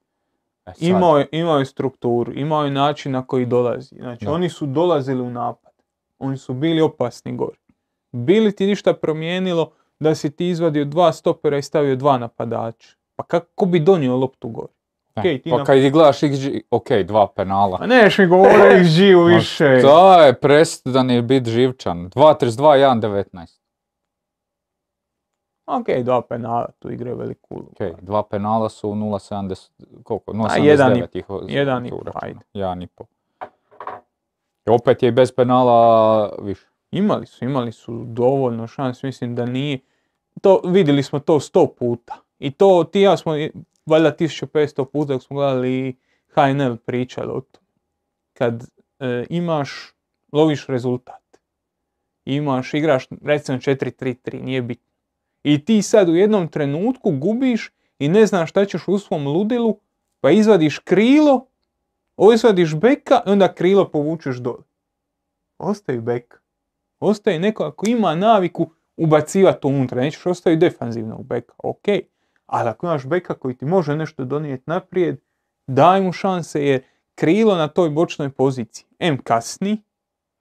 E 0.71 0.87
Imao 0.87 1.17
je, 1.17 1.27
imao 1.31 1.59
je 1.59 1.65
strukturu, 1.65 2.33
imao 2.33 2.63
je 2.63 2.71
način 2.71 3.11
na 3.11 3.21
koji 3.21 3.45
dolazi. 3.45 3.95
Znači, 3.95 4.25
Da. 4.25 4.31
oni 4.31 4.49
su 4.49 4.65
dolazili 4.65 5.21
u 5.21 5.29
napad. 5.29 5.71
Oni 6.19 6.37
su 6.37 6.53
bili 6.53 6.81
opasni 6.81 7.35
gori. 7.35 7.57
Bili 8.11 8.51
ti 8.51 8.65
ništa 8.65 8.93
promijenilo 8.93 9.71
da 9.99 10.15
si 10.15 10.31
ti 10.31 10.47
izvadio 10.47 10.85
dva 10.85 11.11
stopera 11.11 11.57
i 11.57 11.61
stavio 11.61 11.95
dva 11.95 12.17
napadača? 12.17 12.95
Pa 13.15 13.23
kako 13.23 13.65
bi 13.65 13.79
donio 13.79 14.17
loptu 14.17 14.47
gori? 14.49 14.73
ne, 15.15 15.21
okej, 15.21 15.41
ti 15.41 15.49
pa 15.49 15.57
na- 15.57 15.63
kad 15.63 15.77
ih 15.77 15.91
gledaš 15.93 16.19
XG, 16.19 16.59
ok, 16.71 16.87
dva 17.05 17.27
penala. 17.27 17.77
A 17.81 17.87
neš 17.87 18.17
mi 18.17 18.27
govore 18.27 18.53
XG-u 18.79 19.23
više. 19.23 19.81
To 19.81 20.13
je 20.13 20.33
prestan 20.33 21.09
je 21.09 21.21
bit 21.21 21.47
živčan. 21.47 22.09
2.32, 22.09 22.77
1.19. 22.77 23.59
Ok, 25.71 25.87
dva 25.99 26.21
penala 26.21 26.67
tu 26.79 26.91
igraju 26.91 27.17
veliku 27.17 27.47
ulogu. 27.49 27.69
Ok, 27.71 28.01
dva 28.01 28.23
penala 28.23 28.69
su 28.69 28.89
0.70, 28.89 29.69
koliko? 30.03 30.33
0.79 30.33 30.63
jedan 30.63 30.97
i- 30.97 31.07
ih 31.13 31.29
o- 31.29 31.41
jedan 31.47 31.85
i 31.85 31.89
po, 31.89 31.95
uračunao. 31.95 32.19
ajde. 32.23 32.39
Jedan 32.53 32.81
i 32.81 32.87
po. 32.87 33.03
I 34.67 34.71
opet 34.71 35.03
je 35.03 35.11
bez 35.11 35.31
penala 35.31 35.89
više. 36.41 36.67
Imali 36.91 37.25
su, 37.25 37.45
imali 37.45 37.71
su 37.71 38.03
dovoljno 38.05 38.67
šans, 38.67 39.03
mislim 39.03 39.35
da 39.35 39.45
nije. 39.45 39.79
To, 40.41 40.61
vidjeli 40.65 41.03
smo 41.03 41.19
to 41.19 41.39
sto 41.39 41.67
puta. 41.69 42.15
I 42.39 42.51
to 42.51 42.83
ti 42.83 43.01
ja 43.01 43.17
smo, 43.17 43.33
valjda 43.85 44.11
1500 44.11 44.85
puta 44.85 45.13
dok 45.13 45.23
smo 45.23 45.35
gledali 45.35 45.97
HNL 46.27 46.75
pričali 46.77 47.27
o 47.29 47.41
tom. 47.41 47.61
kad 48.33 48.63
e, 48.99 49.25
imaš, 49.29 49.93
loviš 50.31 50.67
rezultat. 50.67 51.21
Imaš, 52.25 52.73
igraš 52.73 53.07
recimo 53.23 53.57
4-3-3, 53.57 54.41
nije 54.41 54.61
bitno. 54.61 54.88
I 55.43 55.65
ti 55.65 55.81
sad 55.81 56.09
u 56.09 56.15
jednom 56.15 56.47
trenutku 56.47 57.11
gubiš 57.11 57.71
i 57.99 58.09
ne 58.09 58.25
znaš 58.25 58.49
šta 58.49 58.65
ćeš 58.65 58.87
u 58.87 58.99
svom 58.99 59.27
ludilu, 59.27 59.79
pa 60.21 60.31
izvadiš 60.31 60.79
krilo, 60.79 61.45
izvadiš 62.33 62.75
beka 62.75 63.21
i 63.27 63.29
onda 63.29 63.53
krilo 63.53 63.89
povučeš 63.89 64.37
dole. 64.37 64.63
Ostaje 65.57 66.01
bek. 66.01 66.41
Ostaje 66.99 67.39
neko 67.39 67.63
ako 67.63 67.89
ima 67.89 68.15
naviku 68.15 68.71
ubacivati 68.97 69.67
unutra, 69.67 70.01
nećeš 70.01 70.25
ostaviti 70.25 70.59
defanzivnog 70.59 71.25
beka, 71.25 71.53
ok. 71.57 71.87
Ali 72.45 72.69
ako 72.69 72.85
imaš 72.85 73.05
beka 73.05 73.33
koji 73.33 73.55
ti 73.55 73.65
može 73.65 73.95
nešto 73.95 74.25
donijeti 74.25 74.63
naprijed, 74.65 75.17
daj 75.67 76.01
mu 76.01 76.11
šanse 76.11 76.65
jer 76.65 76.81
krilo 77.15 77.55
na 77.55 77.67
toj 77.67 77.89
bočnoj 77.89 78.29
poziciji. 78.29 78.85
M 78.99 79.17
kasni, 79.17 79.83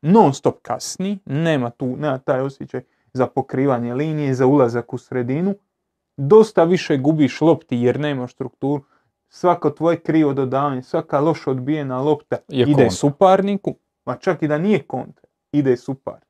non 0.02 0.34
stop 0.34 0.58
kasni, 0.62 1.18
nema 1.24 1.70
tu, 1.70 1.96
nema 1.96 2.18
taj 2.18 2.40
osjećaj 2.40 2.80
za 3.12 3.26
pokrivanje 3.26 3.94
linije, 3.94 4.34
za 4.34 4.46
ulazak 4.46 4.94
u 4.94 4.98
sredinu. 4.98 5.54
Dosta 6.16 6.64
više 6.64 6.96
gubiš 6.96 7.40
lopti 7.40 7.76
jer 7.76 8.00
nema 8.00 8.28
strukturu. 8.28 8.82
Svako 9.28 9.70
tvoje 9.70 10.00
krivo 10.00 10.32
dodavanje, 10.32 10.82
svaka 10.82 11.20
loša 11.20 11.50
odbijena 11.50 12.00
lopta 12.00 12.36
ide 12.48 12.90
suparniku, 12.90 13.74
ma 14.04 14.16
čak 14.16 14.42
i 14.42 14.48
da 14.48 14.58
nije 14.58 14.82
kontra, 14.82 15.28
ide 15.52 15.76
suparniku. 15.76 16.26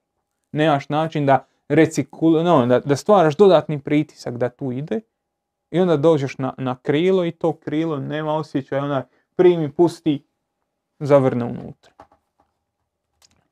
Nemaš 0.53 0.89
način 0.89 1.27
da 1.27 1.47
recikul, 1.69 2.33
no, 2.43 2.67
da, 2.67 2.81
da 2.81 2.97
stvaraš 2.97 3.37
dodatni 3.37 3.81
pritisak 3.81 4.37
da 4.37 4.49
tu 4.49 4.73
ide 4.73 5.01
i 5.71 5.81
onda 5.81 5.97
dođeš 5.97 6.39
na, 6.39 6.55
na 6.59 6.77
krilo 6.77 7.25
i 7.25 7.31
to 7.31 7.53
krilo 7.53 7.99
nema 7.99 8.35
osjećaj, 8.35 8.79
ona 8.79 9.05
primi, 9.37 9.73
pusti, 9.73 10.25
zavrne 10.99 11.45
unutra. 11.45 11.93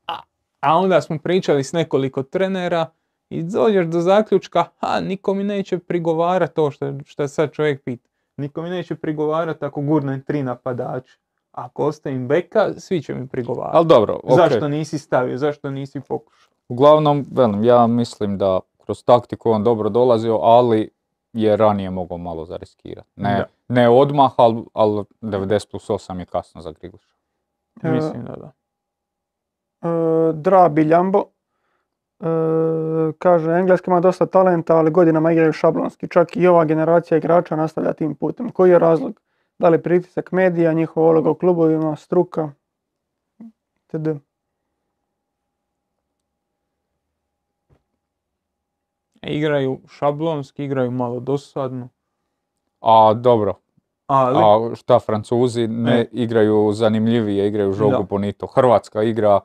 A, 0.07 0.21
a 0.61 0.77
onda 0.79 1.01
smo 1.01 1.19
pričali 1.19 1.65
s 1.65 1.73
nekoliko 1.73 2.23
trenera 2.23 2.91
i 3.31 3.43
dođeš 3.43 3.87
do 3.87 4.01
zaključka, 4.01 4.65
ha, 4.81 5.01
niko 5.01 5.35
mi 5.35 5.45
neće 5.45 5.79
prigovarati 5.79 6.55
to 6.55 6.71
što, 6.71 6.93
što 7.05 7.29
sad 7.29 7.53
čovjek 7.53 7.85
pita. 7.85 8.09
Niko 8.37 8.63
mi 8.63 8.71
neće 8.71 8.95
prigovarati 8.95 9.65
ako 9.65 9.81
gurnem 9.81 10.23
tri 10.23 10.43
napadača. 10.43 11.19
Ako 11.53 11.85
ostavim 11.85 12.29
beka, 12.29 12.73
svi 12.79 13.03
će 13.03 13.15
mi 13.15 13.29
prigovarati. 13.29 13.77
Ali 13.77 13.87
dobro, 13.87 14.21
Zašto 14.37 14.69
nisi 14.69 14.99
stavio, 14.99 15.39
zašto 15.39 15.71
nisi 15.71 16.01
pokušao? 16.01 16.53
Uglavnom, 16.69 17.27
velim, 17.33 17.65
ja 17.65 17.87
mislim 17.87 18.39
da 18.39 18.61
kroz 18.85 19.05
taktiku 19.05 19.51
on 19.51 19.65
dobro 19.65 19.89
dolazio, 19.89 20.39
ali 20.43 20.91
je 21.33 21.57
ranije 21.57 21.91
mogao 21.91 22.19
malo 22.19 22.45
zariskirati. 22.45 23.09
Ne, 23.17 23.45
ne 23.69 23.89
odmah, 23.89 24.33
ali, 24.37 24.65
ali 24.73 25.05
90 25.21 25.71
plus 25.71 25.89
8 25.89 26.19
je 26.19 26.27
kasno 26.27 26.61
za 26.61 26.73
Grigliša. 26.73 27.15
E, 27.83 27.91
mislim 27.91 28.25
da 28.25 28.37
da. 28.37 28.53
E, 29.89 30.33
Dra 30.33 30.69
Biljambo 30.69 31.19
e, 31.19 31.36
kaže, 33.19 33.51
Engleska 33.53 33.91
ima 33.91 34.01
dosta 34.01 34.27
talenta, 34.27 34.77
ali 34.77 34.91
godinama 34.91 35.33
igraju 35.33 35.53
šablonski. 35.53 36.09
Čak 36.09 36.37
i 36.37 36.47
ova 36.47 36.65
generacija 36.65 37.19
igrača 37.19 37.57
nastavlja 37.57 37.93
tim 37.93 38.15
putem. 38.15 38.51
Koji 38.51 38.71
je 38.71 38.79
razlog? 38.79 39.21
Da 39.59 39.69
li 39.69 39.83
pritisak 39.83 40.33
medija, 40.33 40.73
njihova 40.73 41.11
uloga 41.11 41.31
u 41.31 41.35
klubovima, 41.35 41.97
struka, 41.97 42.51
td. 43.87 44.09
Igraju 49.23 49.81
šablonski, 49.89 50.65
igraju 50.65 50.91
malo 50.91 51.21
dosadno. 51.21 51.89
A 52.81 53.15
dobro, 53.15 53.55
ali... 54.07 54.39
A 54.39 54.75
šta 54.75 54.99
Francuzi 54.99 55.69
ne 55.69 56.01
e. 56.01 56.09
igraju 56.13 56.73
zanimljivije, 56.73 57.49
igraju 57.49 57.73
žogu 57.73 58.03
bonito. 58.03 58.47
Hrvatska 58.47 59.03
igra 59.03 59.41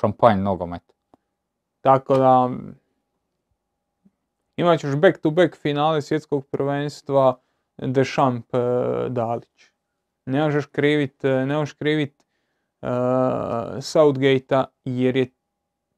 šampanj 0.00 0.40
nogomet. 0.40 0.91
Tako 1.82 2.16
da 2.16 2.50
imat 4.56 4.80
ćeš 4.80 4.96
back 4.96 5.18
to 5.18 5.30
back 5.30 5.56
finale 5.56 6.02
svjetskog 6.02 6.46
prvenstva 6.46 7.40
Deschamps 7.76 8.54
e, 8.54 8.58
Dalić. 9.08 9.70
Ne 10.26 10.42
možeš 10.42 10.66
krivit, 10.66 11.24
e, 11.24 11.46
ne 11.46 11.56
možeš 11.56 11.72
krivit 11.72 12.22
uh, 12.82 12.88
Southgate-a 13.80 14.64
jer 14.84 15.16
je 15.16 15.26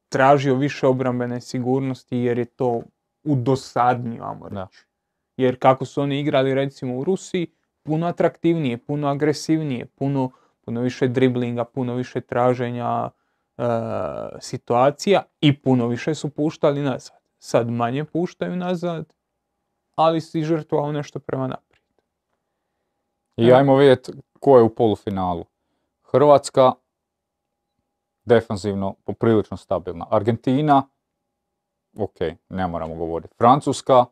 tražio 0.09 0.55
više 0.55 0.87
obrambene 0.87 1.41
sigurnosti 1.41 2.17
jer 2.17 2.39
je 2.39 2.45
to 2.45 2.83
udosadnije, 3.25 4.21
ajmo 4.23 4.49
reći. 4.49 4.87
Jer 5.37 5.59
kako 5.59 5.85
su 5.85 6.03
oni 6.03 6.21
igrali 6.21 6.55
recimo 6.55 6.99
u 6.99 7.05
Rusiji, 7.05 7.47
puno 7.83 8.07
atraktivnije, 8.07 8.79
puno 8.79 9.09
agresivnije, 9.09 9.87
puno, 9.87 10.31
puno 10.65 10.81
više 10.81 11.09
driblinga, 11.09 11.65
puno 11.65 11.95
više 11.95 12.21
traženja 12.21 13.11
e, 13.59 13.63
situacija 14.41 15.23
i 15.41 15.61
puno 15.61 15.87
više 15.87 16.15
su 16.15 16.31
puštali 16.31 16.83
nazad. 16.83 17.19
Sad 17.39 17.71
manje 17.71 18.05
puštaju 18.05 18.57
nazad, 18.57 19.15
ali 19.95 20.21
si 20.21 20.43
žrtvao 20.43 20.93
nešto 20.93 21.19
prema 21.19 21.47
naprijed. 21.47 21.85
I 23.37 23.53
ajmo 23.53 23.77
vidjeti 23.77 24.13
ko 24.41 24.57
je 24.57 24.63
u 24.63 24.75
polufinalu. 24.75 25.45
Hrvatska, 26.03 26.73
defanzivno, 28.25 28.95
poprilično 29.05 29.57
stabilna. 29.57 30.07
Argentina, 30.11 30.83
ok, 31.99 32.21
ne 32.49 32.67
moramo 32.67 32.95
govoriti. 32.95 33.35
Francuska 33.39 34.05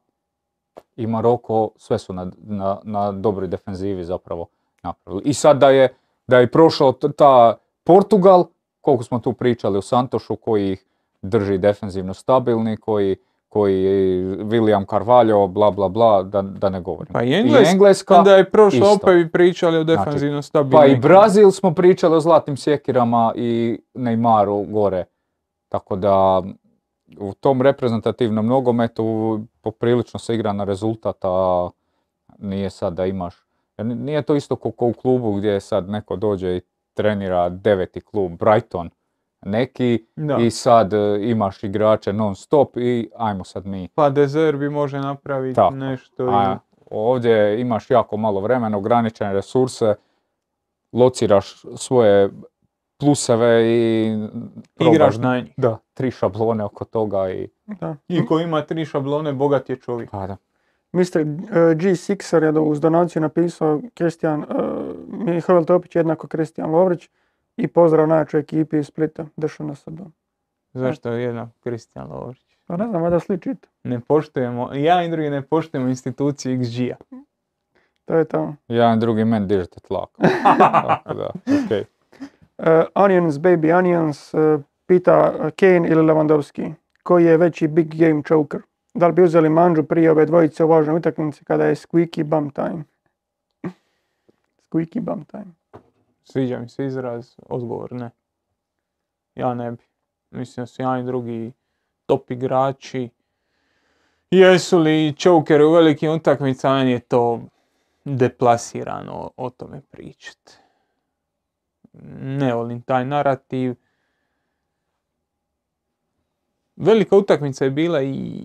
i 0.96 1.06
Maroko, 1.06 1.70
sve 1.76 1.98
su 1.98 2.12
na, 2.12 2.30
na, 2.38 2.80
na 2.82 3.12
dobroj 3.12 3.48
defenzivi 3.48 4.04
zapravo 4.04 4.46
napravili. 4.82 5.22
I 5.24 5.34
sad 5.34 5.58
da 5.58 5.70
je, 5.70 5.94
da 6.26 6.38
je 6.38 6.50
prošao 6.50 6.92
ta 6.92 7.56
Portugal, 7.84 8.44
koliko 8.82 9.04
smo 9.04 9.18
tu 9.18 9.32
pričali 9.32 9.78
o 9.78 9.82
Santošu, 9.82 10.36
koji 10.36 10.72
ih 10.72 10.84
drži 11.22 11.58
defensivno 11.58 12.14
stabilni, 12.14 12.76
koji, 12.76 13.16
koji 13.48 13.84
William 14.24 14.90
Carvalho, 14.90 15.46
bla 15.46 15.70
bla 15.70 15.88
bla, 15.88 16.22
da, 16.22 16.42
da 16.42 16.70
ne 16.70 16.80
govorim. 16.80 17.12
Pa 17.12 17.22
i, 17.22 17.32
Engleska, 17.72 18.18
onda 18.18 18.36
je 18.36 18.50
prošlo 18.50 18.92
opet 18.92 19.26
i 19.26 19.32
pričali 19.32 19.78
o 19.78 19.84
znači, 19.84 19.98
defensivno 19.98 20.42
stabilni. 20.42 20.76
Pa 20.76 20.86
i 20.86 20.96
Brazil 20.96 21.50
smo 21.50 21.74
pričali 21.74 22.16
o 22.16 22.20
zlatnim 22.20 22.56
sjekirama 22.56 23.32
i 23.36 23.78
Neymaru 23.94 24.70
gore. 24.70 25.04
Tako 25.68 25.96
da 25.96 26.42
u 27.18 27.34
tom 27.34 27.62
reprezentativnom 27.62 28.46
nogometu 28.46 29.40
poprilično 29.60 30.18
se 30.18 30.34
igra 30.34 30.52
na 30.52 30.64
rezultat, 30.64 31.16
a 31.22 31.70
nije 32.38 32.70
sad 32.70 32.94
da 32.94 33.06
imaš, 33.06 33.34
nije 33.78 34.22
to 34.22 34.34
isto 34.34 34.56
kao 34.56 34.88
u 34.88 34.92
klubu 34.92 35.32
gdje 35.32 35.60
sad 35.60 35.88
neko 35.88 36.16
dođe 36.16 36.56
i 36.56 36.60
trenira 36.94 37.48
deveti 37.48 38.00
klub, 38.00 38.32
Brighton, 38.38 38.90
neki 39.44 40.06
i 40.40 40.50
sad 40.50 40.92
e, 40.92 41.18
imaš 41.22 41.64
igrače 41.64 42.12
non 42.12 42.34
stop 42.34 42.76
i 42.76 43.10
ajmo 43.16 43.44
sad 43.44 43.66
mi. 43.66 43.88
Pa 43.94 44.10
Dezerbi 44.10 44.68
može 44.70 44.98
napraviti 44.98 45.60
nešto. 45.72 46.28
A, 46.30 46.58
ovdje 46.90 47.60
imaš 47.60 47.90
jako 47.90 48.16
malo 48.16 48.40
vremena, 48.40 48.78
ograničene 48.78 49.32
resurse, 49.32 49.94
lociraš 50.92 51.62
svoje 51.76 52.30
pluseve 53.00 53.64
i... 53.66 54.12
Igraš 54.80 55.16
na. 55.18 55.42
Da, 55.56 55.78
tri 55.94 56.10
šablone 56.10 56.64
oko 56.64 56.84
toga 56.84 57.30
i... 57.30 57.48
Da. 57.66 57.96
I 58.08 58.26
ko 58.26 58.40
ima 58.40 58.62
tri 58.62 58.84
šablone, 58.84 59.32
bogat 59.32 59.70
je 59.70 59.76
čovjek. 59.76 60.10
Pa 60.10 60.26
da. 60.26 60.36
Mr. 60.92 61.22
Uh, 61.22 61.76
G6er 61.76 62.42
je 62.42 62.60
uz 62.60 62.80
donaciju 62.80 63.22
napisao 63.22 63.80
Kristijan, 63.94 64.40
uh, 64.40 64.46
Mihael 65.08 65.64
Topić 65.64 65.96
jednako 65.96 66.28
Kristijan 66.28 66.70
Lovrić 66.70 67.08
i 67.56 67.68
pozdrav 67.68 68.08
najjačoj 68.08 68.40
ekipi 68.40 68.78
iz 68.78 68.86
Splita, 68.86 69.26
dešao 69.36 69.66
na 69.66 69.74
sebe. 69.74 70.02
Zašto 70.72 71.12
je 71.12 71.22
jednako 71.22 71.52
Kristijan 71.62 72.10
Lovrić? 72.10 72.56
Pa 72.66 72.76
ne 72.76 72.88
znam, 72.88 73.10
da 73.10 73.20
sličite. 73.20 73.68
Ne 73.84 74.00
poštujemo, 74.00 74.74
ja 74.74 75.04
i 75.04 75.10
drugi 75.10 75.30
ne 75.30 75.42
poštujemo 75.42 75.88
instituciju 75.88 76.58
XG-a. 76.58 76.96
To 78.04 78.14
je 78.14 78.24
to. 78.24 78.54
Ja 78.68 78.94
i 78.94 78.98
drugi 78.98 79.24
men 79.24 79.48
dižete 79.48 79.80
tlak. 79.80 80.10
da, 81.18 81.30
okej. 81.64 81.84
Uh, 82.58 82.66
onions, 82.94 83.34
baby 83.34 83.78
onions, 83.78 84.34
uh, 84.34 84.60
pita 84.86 85.32
Kane 85.56 85.88
ili 85.88 86.02
Lewandowski. 86.02 86.72
Koji 87.02 87.24
je 87.24 87.36
veći 87.36 87.68
big 87.68 87.94
game 87.94 88.22
choker? 88.28 88.60
Da 88.94 89.06
li 89.06 89.12
bi 89.12 89.22
uzeli 89.22 89.48
manđu 89.48 89.82
prije 89.82 90.10
ove 90.10 90.26
dvojice 90.26 90.64
u 90.64 90.68
važnoj 90.68 90.96
utakmici 90.96 91.44
kada 91.44 91.64
je 91.64 91.74
squeaky 91.74 92.24
bum 92.24 92.50
time? 92.50 92.84
squeaky 94.70 95.00
bum 95.00 95.24
time. 95.24 95.54
Sviđa 96.24 96.58
mi 96.58 96.68
se 96.68 96.86
izraz, 96.86 97.34
odgovor 97.48 97.92
ne. 97.92 98.10
Ja 99.34 99.54
ne 99.54 99.70
bi. 99.70 99.82
Mislim 100.30 100.62
da 100.62 100.66
su 100.66 100.82
jedan 100.82 101.00
i 101.00 101.04
drugi 101.04 101.52
top 102.06 102.30
igrači. 102.30 103.08
Jesu 104.30 104.78
li 104.78 105.14
chokeri 105.18 105.64
u 105.64 105.72
velikim 105.72 106.12
utakmicama, 106.12 106.82
je 106.82 107.00
to 107.00 107.40
deplasirano 108.04 109.30
o 109.36 109.50
tome 109.50 109.80
pričati 109.90 110.62
ne 112.20 112.54
volim 112.54 112.82
taj 112.82 113.04
narativ. 113.04 113.74
Velika 116.82 117.16
utakmica 117.16 117.64
je 117.64 117.70
bila 117.70 118.02
i 118.02 118.40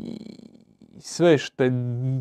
sve 1.00 1.38
što 1.38 1.64
je 1.64 1.72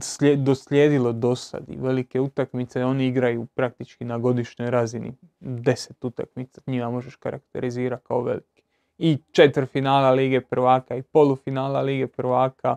slijed- 0.00 0.44
doslijedilo 0.44 1.12
do 1.12 1.36
sad 1.36 1.62
velike 1.68 2.20
utakmice, 2.20 2.84
oni 2.84 3.06
igraju 3.06 3.46
praktički 3.54 4.04
na 4.04 4.18
godišnjoj 4.18 4.70
razini. 4.70 5.14
Deset 5.40 6.04
utakmica 6.04 6.60
njima 6.66 6.90
možeš 6.90 7.16
karakterizirati 7.16 8.04
kao 8.06 8.22
veliki. 8.22 8.62
I 8.98 9.18
četvrfinala 9.32 10.10
Lige 10.10 10.40
prvaka 10.40 10.96
i 10.96 11.02
polufinala 11.02 11.80
Lige 11.80 12.06
prvaka. 12.06 12.76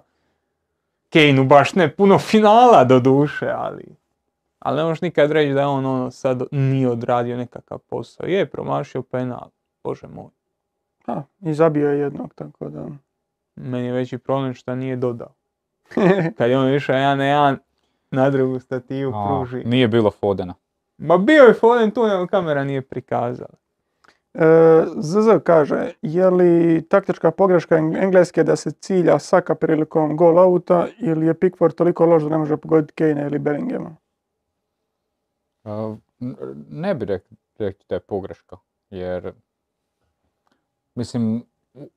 Kejnu 1.09 1.43
baš 1.43 1.75
ne 1.75 1.95
puno 1.95 2.19
finala 2.19 2.83
do 2.83 2.99
duše, 2.99 3.49
ali... 3.55 3.83
Ali 4.59 4.77
ne 4.77 4.83
možeš 4.83 5.01
nikad 5.01 5.31
reći 5.31 5.53
da 5.53 5.59
je 5.59 5.67
on 5.67 5.85
ono 5.85 6.11
sad 6.11 6.43
nije 6.51 6.89
odradio 6.89 7.37
nekakav 7.37 7.77
posao. 7.77 8.27
Je, 8.27 8.45
promašio 8.45 9.01
penal, 9.01 9.49
bože 9.83 10.07
moj. 10.07 10.29
A, 11.07 11.23
I 11.41 11.53
zabio 11.53 11.89
je 11.89 11.99
jednog, 11.99 12.33
tako 12.35 12.69
da... 12.69 12.85
Meni 13.59 13.85
je 13.85 13.93
veći 13.93 14.17
problem 14.17 14.53
što 14.53 14.75
nije 14.75 14.95
dodao. 14.95 15.33
Kad 16.37 16.49
je 16.49 16.57
on 16.57 16.73
išao 16.73 16.95
jedan 16.95 17.17
na 17.17 17.25
jedan, 17.25 17.57
na 18.11 18.29
drugu 18.29 18.59
stativu 18.59 19.11
A, 19.15 19.25
pruži. 19.27 19.63
nije 19.63 19.87
bilo 19.87 20.11
Fodena. 20.11 20.53
Ma 20.97 21.17
bio 21.17 21.43
je 21.43 21.53
Foden 21.53 21.91
tu, 21.91 22.07
nego 22.07 22.27
kamera 22.27 22.63
nije 22.63 22.81
prikazala. 22.81 23.53
E, 24.33 24.45
ZZ 24.95 25.27
kaže, 25.43 25.91
je 26.01 26.29
li 26.29 26.81
taktička 26.89 27.31
pogreška 27.31 27.77
Eng- 27.77 28.03
Engleske 28.03 28.43
da 28.43 28.55
se 28.55 28.71
cilja 28.71 29.19
Saka 29.19 29.55
prilikom 29.55 30.17
gol 30.17 30.39
auta 30.39 30.87
ili 30.99 31.25
je 31.25 31.33
Pickford 31.33 31.75
toliko 31.75 32.05
loš 32.05 32.23
da 32.23 32.29
ne 32.29 32.37
može 32.37 32.57
pogoditi 32.57 32.93
Kane 32.93 33.25
ili 33.25 33.39
Bellinghama? 33.39 33.95
N- 36.19 36.35
Ne 36.69 36.95
bi 36.95 37.05
rekao 37.05 37.37
da 37.89 37.95
je 37.95 37.99
pogreška, 37.99 38.57
jer 38.89 39.33
mislim 40.95 41.43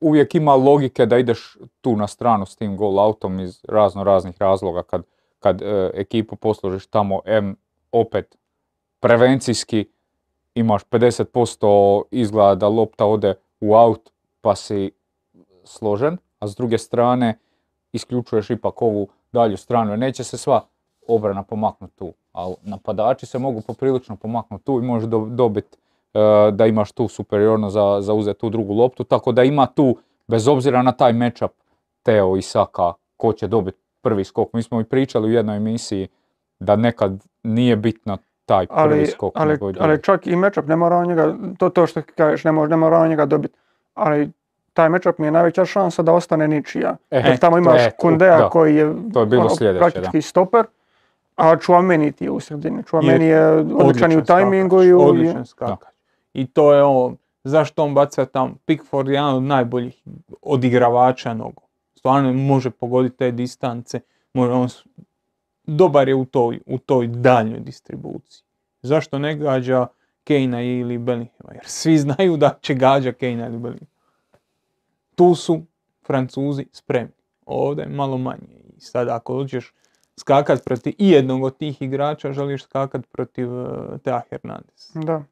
uvijek 0.01 0.35
ima 0.35 0.55
logike 0.55 1.07
da 1.07 1.19
ideš 1.19 1.57
tu 1.81 1.97
na 1.97 2.07
stranu 2.07 2.47
s 2.47 2.57
tim 2.57 2.77
gol 2.77 3.01
autom 3.01 3.41
iz 3.41 3.61
razno 3.69 4.05
raznih 4.05 4.37
razloga. 4.39 4.83
Kad, 4.83 5.03
kad 5.39 5.63
e, 5.63 5.91
ekipu 5.95 6.37
posložiš 6.37 6.87
tamo 6.87 7.21
M 7.25 7.57
opet 7.93 8.37
prevencijski 9.01 9.89
imaš 10.55 10.85
50% 10.85 12.03
izgleda 12.11 12.55
da 12.55 12.69
lopta 12.69 13.07
ode 13.07 13.35
u 13.61 13.75
aut 13.75 14.11
pa 14.41 14.57
si 14.57 14.91
složen, 15.65 16.19
a 16.39 16.49
s 16.49 16.57
druge 16.57 16.79
strane 16.79 17.39
isključuješ 17.93 18.51
ipak 18.51 18.83
ovu 18.83 19.09
dalju 19.33 19.57
stranu. 19.57 19.91
Jer 19.91 19.99
neće 19.99 20.25
se 20.25 20.37
sva 20.37 20.67
obrana 21.07 21.43
pomaknuti 21.43 21.97
tu, 21.97 22.13
ali 22.33 22.55
napadači 22.63 23.27
se 23.27 23.39
mogu 23.39 23.61
poprilično 23.67 24.17
pomaknuti 24.17 24.65
tu 24.65 24.79
i 24.79 24.83
možeš 24.83 25.09
do- 25.09 25.27
dobiti 25.31 25.79
da 26.53 26.67
imaš 26.67 26.93
tu 26.93 27.09
superiornost 27.09 27.75
za, 27.75 27.99
za 28.01 28.15
uzeti 28.15 28.41
tu 28.41 28.51
drugu 28.51 28.75
loptu, 28.75 29.05
tako 29.05 29.33
da 29.33 29.43
ima 29.43 29.67
tu, 29.67 29.97
bez 30.29 30.49
obzira 30.49 30.83
na 30.83 30.93
taj 30.93 31.13
matchup 31.13 31.53
Teo 32.03 32.37
i 32.37 32.43
Saka, 32.43 32.93
ko 33.17 33.33
će 33.33 33.47
dobiti 33.47 33.79
prvi 34.01 34.25
skok. 34.25 34.53
Mi 34.53 34.63
smo 34.63 34.81
i 34.81 34.85
pričali 34.85 35.29
u 35.29 35.33
jednoj 35.33 35.57
emisiji 35.57 36.09
da 36.61 36.77
nekad 36.77 37.25
nije 37.43 37.77
bitno 37.77 38.19
taj 38.47 38.67
prvi 38.67 38.83
Ali, 38.83 39.07
skok. 39.07 39.33
ali, 39.37 39.59
ali 39.81 40.03
čak 40.03 40.27
i 40.27 40.37
matchup 40.37 40.67
ne 40.67 40.77
mora 40.77 40.97
on 40.97 41.07
njega, 41.07 41.35
to 41.59 41.69
to 41.69 41.87
što 41.87 42.03
kažeš, 42.15 42.45
ne, 42.45 42.53
može, 42.53 42.71
ne 42.71 42.77
mora 42.77 42.99
on 42.99 43.09
njega 43.09 43.27
dobiti. 43.27 43.59
Ali 43.95 44.31
taj 44.73 44.89
matchup 44.89 45.19
mi 45.19 45.27
je 45.27 45.31
najveća 45.31 45.65
šansa 45.65 46.03
da 46.03 46.13
ostane 46.13 46.49
ničija. 46.49 46.97
E, 47.11 47.23
Jer 47.27 47.39
tamo 47.39 47.59
imaš 47.59 47.81
e, 47.81 47.91
Kundea 47.99 48.39
da. 48.39 48.49
koji 48.49 48.77
je, 48.77 48.95
To 49.13 49.21
je 49.21 49.27
bilo 49.27 49.43
ono, 49.43 49.57
sljedeće, 49.57 49.79
praktički 49.79 50.23
stoper, 50.23 50.65
a 51.37 51.57
Chouameni 51.57 52.13
ti 52.13 52.25
je 52.25 52.31
u 52.31 52.41
sredini. 52.41 52.83
Chouameni 52.83 53.27
je 53.27 53.47
odličan 53.57 54.13
i 54.13 54.17
u 54.17 54.25
tajmingu 54.25 54.77
skakač, 54.77 54.89
i 54.89 54.93
u... 54.93 55.01
Odličan 55.01 55.47
skakač. 55.47 55.92
I 56.35 56.47
to 56.47 56.75
je 56.75 56.83
ovo, 56.83 57.17
zašto 57.45 57.85
on 57.85 57.95
baca 57.95 58.27
tam, 58.27 58.55
Pickford 58.65 59.09
je 59.09 59.15
jedan 59.15 59.35
od 59.35 59.43
najboljih 59.43 60.03
odigravača 60.43 61.35
nogu. 61.35 61.63
Stvarno 61.95 62.33
može 62.33 62.71
pogoditi 62.71 63.17
te 63.17 63.31
distance, 63.31 64.01
može 64.35 64.53
on, 64.53 64.69
dobar 65.65 66.09
je 66.09 66.15
u 66.15 66.25
toj, 66.25 66.61
u 66.67 66.79
toj 66.79 67.07
daljnjoj 67.07 67.61
distribuciji. 67.61 68.45
Zašto 68.83 69.19
ne 69.19 69.37
gađa 69.37 69.87
Kejna 70.25 70.63
ili 70.63 70.99
Bellinghama? 70.99 71.53
Jer 71.55 71.65
svi 71.67 71.99
znaju 71.99 72.37
da 72.37 72.59
će 72.61 72.75
gađa 72.75 73.13
Kejna 73.13 73.47
ili 73.47 73.59
Bellinghama. 73.59 73.93
Tu 75.15 75.35
su 75.35 75.63
Francuzi 76.07 76.67
spremni. 76.73 77.13
Ovdje 77.47 77.83
je 77.83 77.89
malo 77.89 78.19
manje. 78.19 78.63
I 78.77 78.81
sad 78.81 79.09
ako 79.09 79.35
hoćeš 79.35 79.73
skakat 80.17 80.65
protiv 80.65 80.95
i 80.99 81.11
jednog 81.11 81.45
od 81.45 81.57
tih 81.57 81.83
igrača, 81.83 82.33
želiš 82.33 82.63
skakat 82.63 83.07
protiv 83.13 83.55
uh, 83.55 83.69
Teo 84.05 84.21
Hernandez. 84.31 84.91
Da. 84.95 85.25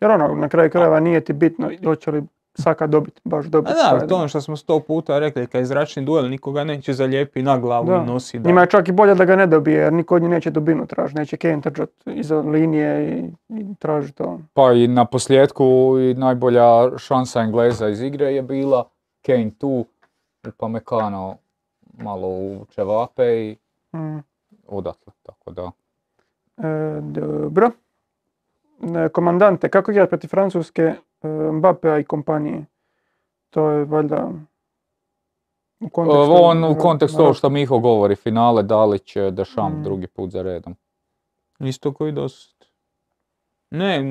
Jer 0.00 0.10
ono, 0.10 0.28
na 0.30 0.48
kraju 0.48 0.70
krajeva 0.70 1.00
nije 1.00 1.20
ti 1.20 1.32
bitno 1.32 1.70
hoće 1.84 2.10
li 2.10 2.22
Saka 2.54 2.86
dobiti, 2.86 3.20
baš 3.24 3.46
A 3.46 3.48
dobiti. 3.48 3.74
da, 3.74 4.06
to 4.06 4.16
ono 4.16 4.28
što 4.28 4.40
smo 4.40 4.56
sto 4.56 4.80
puta 4.80 5.18
rekli, 5.18 5.46
kad 5.46 5.58
je 5.58 5.64
zračni 5.64 6.04
duel, 6.04 6.30
nikoga 6.30 6.64
neće 6.64 6.92
zalijepi 6.92 7.42
na 7.42 7.58
glavu 7.58 7.86
Da. 7.86 7.96
i 7.96 8.06
nosi 8.06 8.38
da. 8.38 8.48
Njima 8.48 8.60
je 8.60 8.66
čak 8.66 8.88
i 8.88 8.92
bolje 8.92 9.14
da 9.14 9.24
ga 9.24 9.36
ne 9.36 9.46
dobije, 9.46 9.76
jer 9.76 9.92
niko 9.92 10.14
od 10.14 10.22
njih 10.22 10.30
neće 10.30 10.50
dubinu 10.50 10.86
tražiti, 10.86 11.18
neće 11.18 11.36
Kane 11.36 11.60
trčat 11.60 11.90
iza 12.06 12.36
linije 12.36 13.08
i, 13.10 13.24
i 13.50 13.74
traži 13.74 14.12
to. 14.12 14.40
Pa 14.54 14.72
i 14.72 14.88
na 14.88 15.04
posljedku 15.04 15.64
i 16.00 16.14
najbolja 16.14 16.64
šansa 16.98 17.40
Engleza 17.40 17.88
iz 17.88 18.02
igre 18.02 18.26
je 18.26 18.42
bila 18.42 18.88
Kane 19.22 19.50
tu, 19.58 19.84
Upamecano 20.48 21.36
malo 21.94 22.28
u 22.28 22.66
čevape 22.66 23.24
i 23.40 23.56
Mm. 23.92 24.18
odatle, 24.68 25.12
tako 25.22 25.50
da. 25.50 25.70
E, 26.58 27.00
dobro. 27.02 27.70
E, 28.82 29.08
komandante, 29.08 29.68
kako 29.68 29.90
igrati 29.90 30.08
protiv 30.08 30.28
Francuske, 30.28 30.82
e, 31.22 31.28
Mbappea 31.52 31.98
i 31.98 32.04
kompanije? 32.04 32.64
To 33.50 33.70
je 33.70 33.84
valjda 33.84 34.30
u 35.80 35.88
kontekstu... 35.88 36.34
On 36.42 36.64
u 36.64 36.78
kontekstu 36.78 37.22
ovo 37.22 37.34
što 37.34 37.50
Miho 37.50 37.78
govori, 37.78 38.16
finale 38.16 38.62
Dalić, 38.62 39.16
Dešam 39.30 39.72
Mm. 39.72 39.82
drugi 39.82 40.06
put 40.06 40.30
za 40.30 40.42
redom. 40.42 40.76
Isto 41.58 41.92
koji 41.92 42.12
dosad. 42.12 42.54
Ne, 43.70 44.02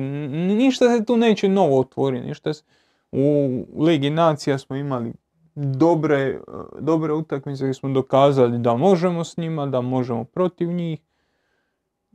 ništa 0.54 0.96
se 0.96 1.04
tu 1.04 1.16
neće 1.16 1.48
novo 1.48 1.80
otvoriti. 1.80 2.26
Ništa 2.26 2.54
se... 2.54 2.64
U 3.12 3.48
Ligi 3.78 4.10
Nacija 4.10 4.58
smo 4.58 4.76
imali 4.76 5.12
dobre, 5.54 6.40
dobre 6.80 7.12
utakmice 7.12 7.64
gdje 7.64 7.74
smo 7.74 7.88
dokazali 7.88 8.58
da 8.58 8.76
možemo 8.76 9.24
s 9.24 9.36
njima, 9.36 9.66
da 9.66 9.80
možemo 9.80 10.24
protiv 10.24 10.72
njih. 10.72 11.00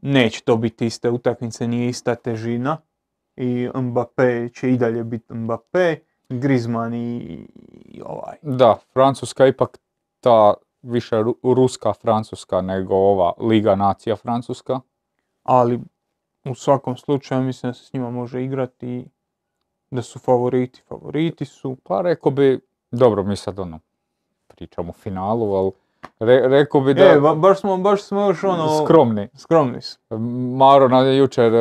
Neće 0.06 0.44
to 0.44 0.58
biti 0.58 0.86
iste 0.86 1.10
utakmice, 1.10 1.68
nije 1.68 1.90
ista 1.90 2.16
težina. 2.16 2.78
I 3.36 3.70
Mbappé 3.76 4.54
će 4.54 4.72
i 4.72 4.78
dalje 4.78 5.04
biti 5.04 5.34
Mbappé, 5.34 5.96
Griezmann 6.30 6.94
i, 6.94 7.18
i 7.86 8.02
ovaj. 8.06 8.38
Da, 8.42 8.78
Francuska 8.94 9.48
ipak 9.48 9.80
ta 10.20 10.54
više 10.82 11.16
ru- 11.16 11.54
ruska 11.56 11.94
Francuska 11.94 12.62
nego 12.62 12.96
ova 12.96 13.34
Liga 13.40 13.76
nacija 13.76 14.16
Francuska. 14.16 14.80
ali 15.44 15.80
u 16.46 16.56
svakom 16.56 16.98
slučaju 16.98 17.42
mislim 17.42 17.70
da 17.70 17.74
se 17.74 17.86
s 17.86 17.94
njima 17.94 18.10
može 18.12 18.44
igrati 18.44 18.88
i 18.88 19.06
da 19.92 20.02
su 20.02 20.20
favoriti. 20.20 20.82
Favoriti 20.88 21.46
su, 21.46 21.78
Pa 21.84 22.02
rekao 22.02 22.32
bi, 22.32 22.60
dobro 22.92 23.24
mi 23.24 23.36
sad 23.36 23.60
ono, 23.60 23.80
pričamo 24.48 24.90
o 24.90 24.94
finalu, 24.94 25.54
ali 25.54 25.72
re, 26.20 26.42
rekao 26.42 26.82
bi 26.82 26.94
da 26.94 27.04
e, 27.04 27.20
ba- 27.20 27.36
baš 27.36 27.60
smo, 27.60 27.78
baš 27.78 28.04
smo 28.04 28.22
još 28.22 28.44
ono, 28.44 28.86
skromni. 28.86 29.28
skromni 29.36 29.82
su. 29.82 30.00
Maro 30.58 30.88
na, 30.88 31.00
jučer 31.02 31.54
e, 31.54 31.58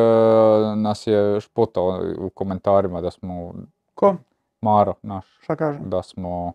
nas 0.76 1.06
je 1.06 1.40
špotao 1.40 2.00
u 2.18 2.30
komentarima 2.30 3.00
da 3.00 3.10
smo, 3.10 3.52
Ko? 3.94 4.14
Maro 4.60 4.94
naš, 5.02 5.38
Šta 5.40 5.56
kaže? 5.56 5.78
da 5.80 6.02
smo 6.02 6.52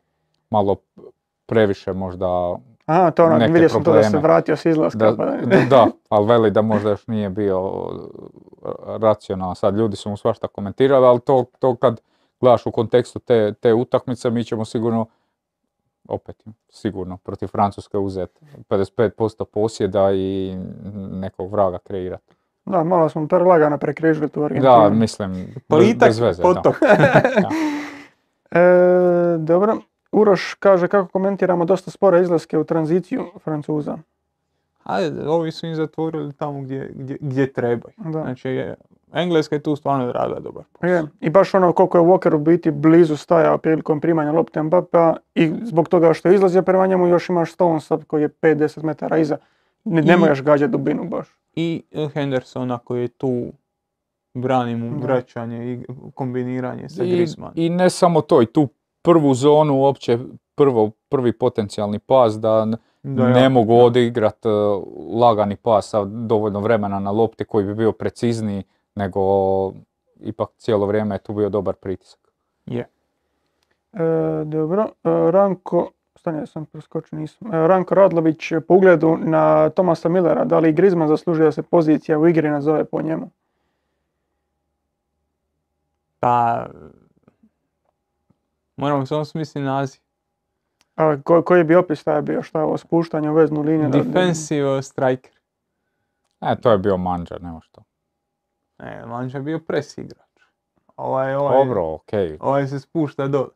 malo 0.50 0.76
previše 1.46 1.94
možda 1.94 2.56
Aha, 2.86 3.12
to 3.12 3.26
ono, 3.26 3.38
vidio 3.38 3.70
sam 3.70 3.84
to 3.84 3.94
da 3.94 4.04
se 4.04 4.18
vratio 4.18 4.56
s 4.56 4.66
izlaska. 4.66 4.98
Da, 5.00 5.16
pa 5.18 5.26
da- 5.26 5.66
da, 5.70 5.88
ali 6.10 6.28
veli 6.28 6.52
da 6.52 6.62
možda 6.62 6.90
još 6.90 7.08
nije 7.08 7.30
bio 7.30 7.72
racionalan. 8.88 9.56
Sad 9.56 9.76
ljudi 9.76 9.96
su 9.96 10.10
mu 10.10 10.18
svašta 10.18 10.48
komentirali, 10.48 11.06
ali 11.06 11.20
to, 11.20 11.46
to 11.60 11.76
kad 11.76 12.02
gledaš 12.42 12.66
u 12.66 12.72
kontekstu 12.72 13.20
te, 13.20 13.54
te 13.54 13.74
utakmice, 13.74 14.30
mi 14.30 14.44
ćemo 14.44 14.66
sigurno, 14.66 15.06
opet 16.08 16.44
sigurno, 16.70 17.18
protiv 17.18 17.48
Francuske 17.48 17.98
uzeti 17.98 18.46
55% 18.70 19.46
posjeda 19.46 20.12
i 20.14 20.56
nekog 21.12 21.52
vraga 21.52 21.78
kreirati. 21.80 22.36
Da, 22.66 22.84
malo 22.84 23.10
smo 23.10 23.28
prelagano 23.28 23.78
prekrižili 23.78 24.30
tu 24.30 24.44
Argentinu. 24.44 24.72
Da, 24.72 24.90
mislim, 24.90 25.34
bez, 25.34 25.64
Plitak 25.68 26.10
bez 26.10 26.20
veze. 26.20 26.44
da. 26.44 26.54
potok. 26.54 26.76
Da. 27.42 27.50
E, 28.60 29.38
dobro. 29.38 29.78
Uroš 30.12 30.54
kaže 30.54 30.88
kako 30.88 31.08
komentiramo 31.12 31.66
dosta 31.66 31.92
spore 31.92 32.22
izlaske 32.22 32.58
u 32.58 32.64
tranziciju 32.64 33.26
Francuza. 33.44 33.98
Ajde, 34.84 35.28
ovi 35.28 35.52
su 35.52 35.68
im 35.68 35.76
zatvorili 35.76 36.34
tamo 36.34 36.62
gdje, 36.62 36.92
gdje, 36.96 37.18
gdje 37.22 37.54
trebaju. 37.54 37.94
Da. 37.98 38.22
Znači, 38.22 38.74
Engleska 39.14 39.56
je 39.56 39.60
tu 39.60 39.76
stvarno 39.76 40.12
radila 40.12 40.40
dobar 40.40 40.64
posao. 40.72 40.90
Je. 40.90 41.04
I 41.20 41.30
baš 41.30 41.54
ono 41.54 41.74
koliko 41.74 41.98
je 41.98 42.04
Walker 42.04 42.36
u 42.36 42.40
biti 42.40 42.72
blizu 42.72 43.18
stajao 43.18 43.58
prilikom 43.58 44.02
primanja 44.02 44.32
lopte 44.32 44.64
Mbappea 44.64 45.16
i 45.36 45.54
zbog 45.64 45.90
toga 45.90 46.14
što 46.14 46.28
je 46.30 46.36
izlazio 46.36 46.62
prema 46.62 46.88
njemu 46.88 47.08
još 47.08 47.30
imaš 47.30 47.54
Stonesa 47.54 47.98
koji 48.08 48.22
je 48.22 48.30
5-10 48.32 48.84
metara 48.84 49.18
iza. 49.18 49.38
Ne, 49.84 50.02
ne 50.02 50.14
I- 50.14 50.18
možeš 50.18 50.42
gađati 50.42 50.72
dubinu 50.72 51.04
baš. 51.04 51.28
I 51.56 51.84
Hendersona 52.14 52.78
koji 52.78 53.02
je 53.02 53.08
tu 53.08 53.46
brani 54.34 54.76
mu 54.76 55.00
vraćanje 55.00 55.74
i 55.74 55.80
kombiniranje 56.14 56.90
sa 56.90 57.04
I, 57.04 57.12
Griezmann. 57.12 57.52
I 57.56 57.70
ne 57.70 57.90
samo 57.90 58.22
to, 58.22 58.42
i 58.42 58.46
tu 58.46 58.68
prvu 59.02 59.34
zonu 59.34 59.76
uopće, 59.76 60.20
prvo, 60.56 60.92
prvi 61.10 61.32
potencijalni 61.32 62.00
pas 62.00 62.34
da 62.34 62.68
Da, 63.04 63.30
ne 63.30 63.42
ja. 63.42 63.50
mogu 63.50 63.76
odigrat 63.76 64.46
e, 64.46 64.50
lagani 65.14 65.56
pas 65.56 65.90
sa 65.90 66.06
dovoljno 66.06 66.60
vremena 66.60 67.00
na 67.00 67.12
lopti 67.12 67.46
koji 67.46 67.66
bi 67.66 67.76
bio 67.76 67.92
precizniji, 67.92 68.64
nego 68.98 69.22
ipak 70.16 70.50
cijelo 70.58 70.86
vrijeme 70.86 71.16
je 71.16 71.20
tu 71.20 71.34
bio 71.34 71.50
dobar 71.50 71.76
pritisak. 71.76 72.20
Je. 72.66 72.90
E, 73.94 74.00
dobro, 74.46 74.84
e, 74.84 74.90
Ranko, 75.32 75.90
stanje 76.16 76.48
sam 76.48 76.66
preskočio, 76.66 77.20
nisam. 77.20 77.54
E, 77.54 77.68
Ranko 77.68 77.96
Radlović 77.96 78.38
po 78.68 78.76
ugledu 78.76 79.18
na 79.18 79.70
Tomasa 79.70 80.10
Millera, 80.10 80.46
da 80.46 80.60
li 80.60 80.74
Griezmann 80.74 81.08
zaslužuje 81.08 81.46
da 81.46 81.52
se 81.52 81.64
pozicija 81.64 82.20
u 82.20 82.28
igri 82.28 82.50
nazove 82.50 82.86
po 82.86 83.02
njemu? 83.02 83.30
Pa, 86.20 86.66
moramo 88.78 89.06
samo 89.06 89.26
smisliti 89.26 89.66
naziv. 89.66 90.02
A, 90.96 91.18
ko- 91.24 91.42
koji 91.42 91.64
bi 91.64 91.76
opis 91.76 92.04
taj 92.04 92.22
bio? 92.22 92.42
Šta 92.44 92.60
je 92.60 92.66
ovo 92.66 92.78
spuštanje 92.78 93.30
u 93.30 93.34
veznu 93.34 93.62
liniju? 93.62 93.90
da- 93.90 93.98
da- 93.98 94.04
Defensive 94.04 94.82
striker. 94.84 95.32
E, 96.42 96.56
to 96.56 96.72
je 96.72 96.78
bio 96.78 96.98
manđa, 96.98 97.38
nema 97.42 97.62
što. 97.62 97.82
Ne, 98.80 99.06
Manča 99.06 99.38
je 99.38 99.44
bio 99.44 99.60
pres 99.60 99.98
igrač. 99.98 100.28
Ovaj, 100.98 101.36
ovaj, 101.36 101.58
Dobro, 101.58 101.94
okej. 101.94 102.38
ovaj 102.40 102.68
se 102.68 102.80
spušta 102.80 103.28
dole. 103.28 103.48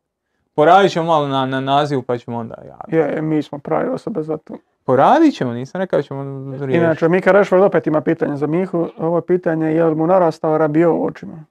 Poradit 0.53 0.91
ćemo 0.91 1.05
malo 1.05 1.27
na, 1.27 1.45
na 1.45 1.59
nazivu 1.59 2.01
pa 2.01 2.17
ćemo 2.17 2.37
onda 2.37 2.55
javiti. 2.59 2.95
Je, 2.95 3.21
mi 3.21 3.43
smo 3.43 3.59
pravi 3.59 3.89
osobe 3.89 4.23
za 4.23 4.37
to. 4.37 4.53
Poradit 4.83 5.35
ćemo, 5.35 5.53
nisam 5.53 5.81
rekao 5.81 6.01
ćemo 6.01 6.23
riješiti. 6.51 6.77
Inače, 6.77 7.09
Mika 7.09 7.31
Rešford 7.31 7.63
opet 7.63 7.87
ima 7.87 8.01
pitanje 8.01 8.35
za 8.35 8.47
Mihu. 8.47 8.87
Ovo 8.97 9.17
je 9.17 9.25
pitanje 9.25 9.67
je 9.67 9.85
li 9.85 9.95
mu 9.95 10.07
narastao 10.07 10.57
Rabio 10.57 10.95
u 10.95 11.05
očima? 11.05 11.45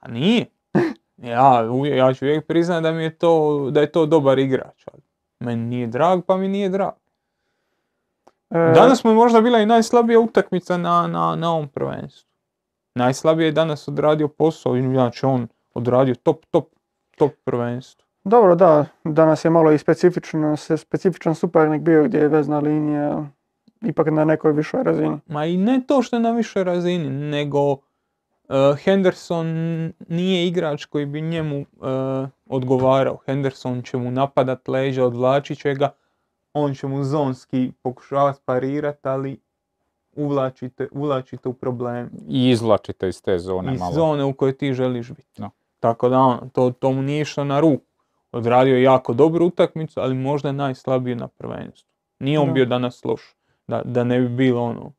A 0.00 0.08
nije. 0.08 0.46
Ja, 1.16 1.66
uvijek- 1.70 1.98
ja 1.98 2.14
ću 2.14 2.24
uvijek 2.24 2.46
priznati 2.46 2.82
da 2.82 2.92
mi 2.92 3.02
je 3.02 3.10
to, 3.10 3.30
da 3.70 3.80
je 3.80 3.92
to 3.92 4.06
dobar 4.06 4.38
igrač. 4.38 4.84
ali 4.86 5.02
Meni 5.40 5.62
nije 5.62 5.86
drag, 5.86 6.20
pa 6.26 6.36
mi 6.36 6.48
nije 6.48 6.68
drag. 6.68 6.92
E, 8.50 8.72
Danas 8.74 9.04
mu 9.04 9.10
je 9.10 9.14
možda 9.14 9.40
bila 9.40 9.58
i 9.58 9.66
najslabija 9.66 10.20
utakmica 10.20 10.76
na, 10.76 11.06
na, 11.06 11.36
na 11.36 11.52
ovom 11.52 11.68
prvenstvu. 11.68 12.25
Najslabije 12.96 13.46
je 13.46 13.52
danas 13.52 13.88
odradio 13.88 14.28
posao, 14.28 14.76
inače 14.76 15.26
on 15.26 15.48
odradio 15.74 16.14
top, 16.14 16.46
top, 16.50 16.68
top 17.16 17.32
prvenstvo. 17.44 18.06
Dobro, 18.24 18.54
da, 18.54 18.86
danas 19.04 19.44
je 19.44 19.50
malo 19.50 19.72
i 19.72 19.78
specifičan, 19.78 20.56
se- 20.56 20.76
specifičan 20.76 21.34
suparnik 21.34 21.82
bio 21.82 22.04
gdje 22.04 22.18
je 22.18 22.28
vezna 22.28 22.58
linija 22.58 23.24
ipak 23.82 24.06
na 24.10 24.24
nekoj 24.24 24.52
višoj 24.52 24.82
razini. 24.82 25.18
Ma 25.26 25.44
i 25.46 25.56
ne 25.56 25.80
to 25.86 26.02
što 26.02 26.16
je 26.16 26.20
na 26.20 26.30
višoj 26.30 26.64
razini, 26.64 27.10
nego 27.10 27.72
uh, 27.72 27.78
Henderson 28.84 29.46
nije 30.08 30.46
igrač 30.46 30.84
koji 30.84 31.06
bi 31.06 31.20
njemu 31.20 31.60
uh, 31.60 32.28
odgovarao. 32.46 33.18
Henderson 33.26 33.82
će 33.82 33.96
mu 33.96 34.10
napadat 34.10 34.68
leđa, 34.68 35.04
odvlačit 35.04 35.58
će 35.58 35.74
ga, 35.74 35.90
on 36.54 36.74
će 36.74 36.86
mu 36.86 37.04
zonski 37.04 37.72
pokušavati 37.82 38.40
parirati, 38.44 39.08
ali 39.08 39.40
uvlačite, 40.16 40.88
uvlačite 40.92 41.48
u 41.48 41.52
problem. 41.52 42.10
I 42.28 42.50
izvlačite 42.50 43.08
iz 43.08 43.22
te 43.22 43.38
zone 43.38 43.74
iz 43.74 43.80
malo. 43.80 43.92
zone 43.92 44.24
u 44.24 44.32
kojoj 44.32 44.56
ti 44.56 44.74
želiš 44.74 45.08
biti. 45.12 45.40
Da. 45.42 45.50
Tako 45.80 46.08
da 46.08 46.18
ono, 46.18 46.48
to, 46.52 46.70
to 46.70 46.92
mu 46.92 47.02
nije 47.02 47.20
išlo 47.20 47.44
na 47.44 47.60
ruku. 47.60 47.84
Odradio 48.32 48.76
je 48.76 48.82
jako 48.82 49.14
dobru 49.14 49.46
utakmicu, 49.46 50.00
ali 50.00 50.14
možda 50.14 50.52
najslabiju 50.52 51.16
na 51.16 51.28
prvenstvu. 51.28 51.88
Nije 52.18 52.38
on 52.38 52.46
Da. 52.46 52.52
bio 52.52 52.64
danas 52.66 53.04
loš. 53.04 53.34
Da, 53.66 53.82
da 53.84 54.04
ne 54.04 54.20
bi 54.20 54.28
bilo 54.28 54.62
ono 54.62 54.92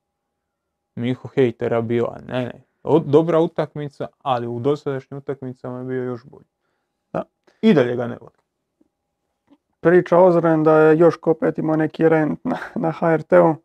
Miho 0.96 1.28
hejtera 1.28 1.82
bila. 1.82 2.18
Ne, 2.28 2.46
ne. 2.46 2.64
O- 2.84 3.00
dobra 3.00 3.40
utakmica, 3.40 4.08
ali 4.22 4.48
u 4.48 4.60
dosadašnjim 4.60 5.18
utakmicama 5.18 5.78
je 5.80 5.86
bio 5.86 6.04
još 6.04 6.26
bolji. 6.26 6.46
Da. 7.14 7.24
I 7.62 7.74
dalje 7.74 7.96
ga 7.96 8.08
ne 8.08 8.18
volim. 8.22 8.38
Priča 9.80 10.18
Ozren 10.18 10.64
da 10.64 10.80
je 10.80 10.98
Joško 11.00 11.32
opet 11.32 11.58
imao 11.58 11.76
neki 11.76 12.10
rent 12.10 12.40
na, 12.44 12.58
na 12.76 12.92
HRT-u. 12.92 13.56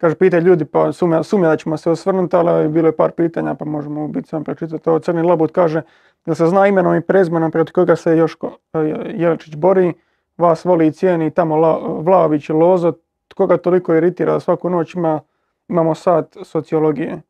Kaže, 0.00 0.14
pitaju 0.14 0.42
ljudi, 0.42 0.64
pa 0.64 0.92
sumnja, 0.92 1.22
sumnja 1.22 1.48
da 1.48 1.56
ćemo 1.56 1.76
se 1.76 1.90
osvrnuti, 1.90 2.36
ali 2.36 2.68
bilo 2.68 2.88
je 2.88 2.96
par 2.96 3.10
pitanja, 3.10 3.54
pa 3.54 3.64
možemo 3.64 4.04
u 4.04 4.08
biti 4.08 4.28
sam 4.28 4.44
pročitati. 4.44 4.88
Ovo 4.88 4.98
Crni 4.98 5.22
Labut 5.22 5.52
kaže 5.52 5.82
da 6.26 6.34
se 6.34 6.46
zna 6.46 6.66
imenom 6.66 6.94
i 6.96 7.00
prezmenom 7.00 7.50
protiv 7.50 7.72
koga 7.72 7.96
se 7.96 8.16
Joško 8.16 8.50
e, 8.72 8.78
Jeličić 9.14 9.56
bori, 9.56 9.92
vas 10.36 10.64
voli 10.64 10.86
i 10.86 10.92
cijeni, 10.92 11.30
tamo 11.30 11.56
La, 11.56 11.78
Vlaović 11.98 12.48
Lozo, 12.48 12.92
koga 13.36 13.56
toliko 13.56 13.94
iritira 13.94 14.32
da 14.32 14.40
svaku 14.40 14.70
noć 14.70 14.94
ima, 14.94 15.20
imamo 15.68 15.94
sat 15.94 16.36
sociologije. 16.44 17.20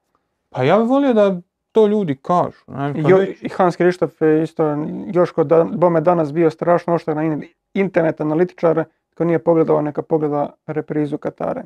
Pa 0.50 0.62
ja 0.62 0.78
bih 0.78 0.88
volio 0.88 1.12
da 1.12 1.40
to 1.72 1.86
ljudi 1.86 2.16
kažu. 2.22 2.58
ne, 2.66 2.92
kad 2.94 3.10
Jo, 3.10 3.18
Hans 3.56 3.76
Krištof 3.76 4.20
je 4.20 4.42
isto, 4.42 4.76
Joško 5.06 5.44
da, 5.44 5.64
bome 5.64 6.00
danas 6.00 6.32
bio 6.32 6.50
strašno 6.50 6.94
oštar 6.94 7.16
na 7.16 7.22
in- 7.24 7.44
internet 7.74 8.20
analitičare, 8.20 8.84
tko 9.14 9.24
nije 9.24 9.38
pogledao 9.38 9.82
neka 9.82 10.02
pogleda 10.02 10.50
reprizu 10.66 11.18
Katare. 11.18 11.62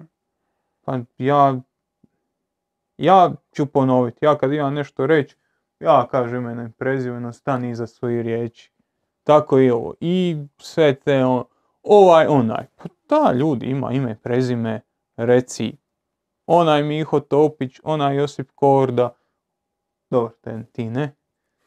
Pa 0.85 0.99
ja, 1.19 1.61
ja 2.97 3.33
ću 3.53 3.67
ponoviti, 3.67 4.25
ja 4.25 4.39
kad 4.39 4.53
imam 4.53 4.75
nešto 4.75 5.07
reći, 5.07 5.37
ja 5.81 6.09
kažem 6.11 6.43
imena 6.43 6.65
i 6.65 6.73
prezimeno, 6.73 7.33
stani 7.33 7.71
iza 7.71 7.87
svojih 7.87 8.23
riječi. 8.23 8.73
Tako 9.23 9.59
i 9.59 9.71
ovo. 9.71 9.95
I 10.01 10.37
sve 10.59 10.95
te 10.95 11.25
on, 11.25 11.45
ovaj, 11.83 12.27
onaj. 12.27 12.67
Pa 12.77 12.85
da, 13.09 13.33
ljudi, 13.33 13.67
ima 13.67 13.93
ime 13.93 14.17
prezime, 14.23 14.81
reci. 15.17 15.77
Onaj 16.47 16.83
Miho 16.83 17.21
Topić, 17.21 17.81
onaj 17.83 18.17
Josip 18.17 18.51
Korda. 18.55 19.15
Dobro, 20.11 20.33
ten, 20.41 20.67
ti 20.73 20.91
ne. 20.91 21.17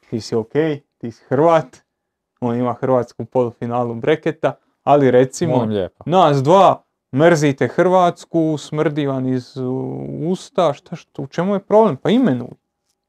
Ti 0.09 0.21
si 0.21 0.35
okej, 0.35 0.81
ti 0.97 1.11
si 1.11 1.23
Hrvat. 1.29 1.77
On 2.39 2.55
ima 2.55 2.73
Hrvatsku 2.73 3.25
polufinalu 3.25 3.95
breketa, 3.95 4.53
ali 4.83 5.11
recimo, 5.11 5.67
nas 6.05 6.43
dva 6.43 6.83
mrzite 7.15 7.67
Hrvatsku, 7.67 8.57
smrdi 8.57 9.07
vam 9.07 9.27
iz 9.27 9.53
usta, 10.27 10.73
šta 10.73 10.95
što, 10.95 11.21
u 11.21 11.27
čemu 11.27 11.53
je 11.53 11.59
problem? 11.59 11.97
Pa 11.97 12.09
imenuj. 12.09 12.49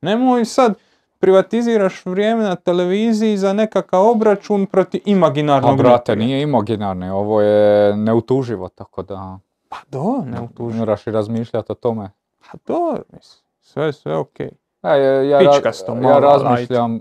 Nemoj 0.00 0.44
sad 0.44 0.74
privatiziraš 1.18 2.06
vrijeme 2.06 2.44
na 2.44 2.56
televiziji 2.56 3.36
za 3.36 3.52
nekakav 3.52 4.06
obračun 4.06 4.66
protiv 4.66 5.00
A 5.06 5.10
imaginarnog 5.10 5.78
brate, 5.78 6.16
nije 6.16 6.42
imaginarni, 6.42 7.10
ovo 7.10 7.40
je 7.40 7.96
neutuživo, 7.96 8.68
tako 8.68 9.02
da 9.02 9.38
Pa 9.68 9.76
do, 9.90 10.22
ne 10.24 10.40
utuži. 10.40 10.78
moraš 10.78 11.06
i 11.06 11.10
razmišljati 11.10 11.72
o 11.72 11.74
tome. 11.74 12.10
Pa 12.40 12.58
do, 12.66 12.96
mislim, 13.12 13.44
sve, 13.60 13.92
sve 13.92 14.16
okej. 14.16 14.50
E, 14.82 14.88
ja, 14.88 14.96
ja, 15.22 15.40
ra- 15.40 16.08
ja 16.08 16.18
razmišljam, 16.18 17.00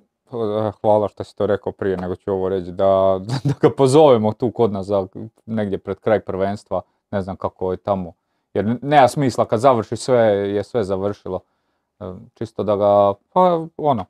hvala 0.81 1.07
što 1.07 1.23
si 1.23 1.35
to 1.35 1.45
rekao 1.45 1.71
prije, 1.71 1.97
nego 1.97 2.15
ću 2.15 2.31
ovo 2.31 2.49
reći, 2.49 2.71
da, 2.71 3.19
da 3.43 3.53
ga 3.61 3.69
pozovemo 3.69 4.33
tu 4.33 4.51
kod 4.51 4.71
nas 4.71 4.85
za, 4.85 5.07
negdje 5.45 5.77
pred 5.77 5.99
kraj 5.99 6.19
prvenstva, 6.19 6.81
ne 7.11 7.21
znam 7.21 7.35
kako 7.35 7.71
je 7.71 7.77
tamo. 7.77 8.13
Jer 8.53 8.77
nema 8.81 9.07
smisla 9.07 9.45
kad 9.45 9.59
završi 9.59 9.95
sve, 9.95 10.17
je 10.49 10.63
sve 10.63 10.83
završilo. 10.83 11.39
E, 11.99 12.03
Čisto 12.33 12.63
da 12.63 12.75
ga, 12.75 13.13
pa 13.33 13.65
ono, 13.77 14.05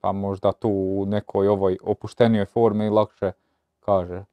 pa 0.00 0.12
možda 0.12 0.52
tu 0.52 0.68
u 0.68 1.06
nekoj 1.06 1.48
ovoj 1.48 1.78
opuštenijoj 1.82 2.44
formi 2.46 2.88
lakše 2.90 3.32
kaže. 3.80 4.24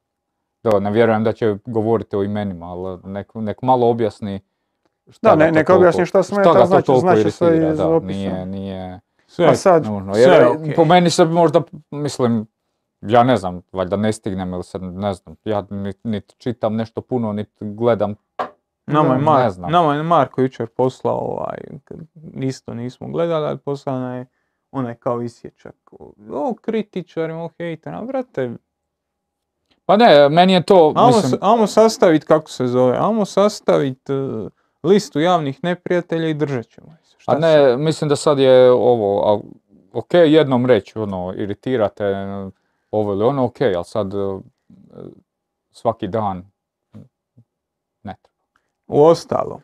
Da, 0.64 0.80
ne 0.80 0.92
vjerujem 0.92 1.24
da 1.24 1.34
će 1.34 1.58
govoriti 1.66 2.16
o 2.16 2.24
imenima, 2.24 2.66
ali 2.66 3.00
nek, 3.04 3.32
nek 3.36 3.62
malo 3.62 3.90
objasni 3.90 4.40
šta 5.10 5.30
Da, 5.30 5.36
ne- 5.36 5.46
to 5.46 5.52
nek 5.52 5.68
toliko- 5.68 5.80
objasni 5.80 6.06
šta 6.06 6.24
smeta, 6.24 6.54
to 6.54 6.66
znači- 6.66 7.00
znači 7.00 7.32
sve 7.32 7.70
iz 7.72 7.78
da, 7.78 7.88
opisa. 7.88 8.08
nije, 8.08 8.46
nije 8.46 9.00
Sve, 9.32 9.48
A 9.48 9.56
sad, 9.56 9.86
nužno. 9.86 10.14
sve 10.14 10.24
Jer 10.24 10.32
je 10.34 10.48
okej. 10.50 10.76
po 10.76 10.86
meni 10.86 11.10
se 11.10 11.26
možda, 11.26 11.62
mislim, 11.92 12.48
ja 13.02 13.24
ne 13.24 13.38
znam, 13.38 13.62
valjda 13.72 13.96
ne 13.96 14.14
stignem 14.14 14.54
ili 14.54 14.64
se, 14.64 14.80
ne 14.80 15.14
znam, 15.14 15.36
ja 15.44 15.66
niti 15.70 16.08
nit 16.08 16.36
čitam 16.38 16.76
nešto 16.76 17.02
puno, 17.02 17.34
niti 17.34 17.52
gledam. 17.62 18.16
nama, 18.86 19.14
je 19.14 19.20
ne 19.20 19.26
Mar- 19.26 19.50
znam. 19.50 19.72
nama 19.72 19.96
je 19.96 20.04
Marko 20.04 20.42
jučer 20.42 20.68
poslao 20.68 21.18
ovaj, 21.18 21.58
isto 22.36 22.74
nismo 22.74 23.08
gledali, 23.08 23.46
ali 23.46 23.58
poslao 23.58 24.00
nam 24.00 24.18
je 24.18 24.26
onaj 24.72 24.96
kao 24.96 25.22
isječak. 25.22 25.76
O, 26.30 26.54
kritičarima, 26.54 27.44
o 27.44 27.50
hejterima, 27.58 28.02
brate, 28.02 28.52
Pa 29.86 29.98
ne, 29.98 30.30
meni 30.30 30.54
je 30.54 30.64
to, 30.64 30.94
Amo, 30.96 31.08
mislim, 31.08 31.40
amo 31.42 31.68
sastavit, 31.68 32.24
kako 32.24 32.50
se 32.50 32.68
zove, 32.68 32.98
amo 32.98 33.26
sastavit 33.26 34.10
e, 34.10 34.14
listu 34.84 35.20
javnih 35.20 35.64
neprijatelja 35.64 36.28
i 36.28 36.34
držat 36.34 36.68
ćemo. 36.68 36.96
Šta 37.22 37.32
a 37.32 37.36
ne, 37.36 37.78
mislim 37.78 38.10
da 38.10 38.16
sad 38.16 38.40
je 38.40 38.72
ovo, 38.72 39.22
a, 39.26 39.40
ok, 39.94 40.14
jednom 40.14 40.66
reći, 40.66 41.00
ono, 41.00 41.34
iritirate, 41.36 42.06
ovo 42.92 43.14
ili 43.14 43.24
ono, 43.24 43.46
ok, 43.46 43.62
ali 43.62 43.86
sad 43.86 44.14
e, 44.14 44.18
svaki 45.72 46.08
dan 46.08 46.38
ne 48.04 48.16
treba. 48.16 48.38
U 48.88 49.04
ostalo. 49.04 49.62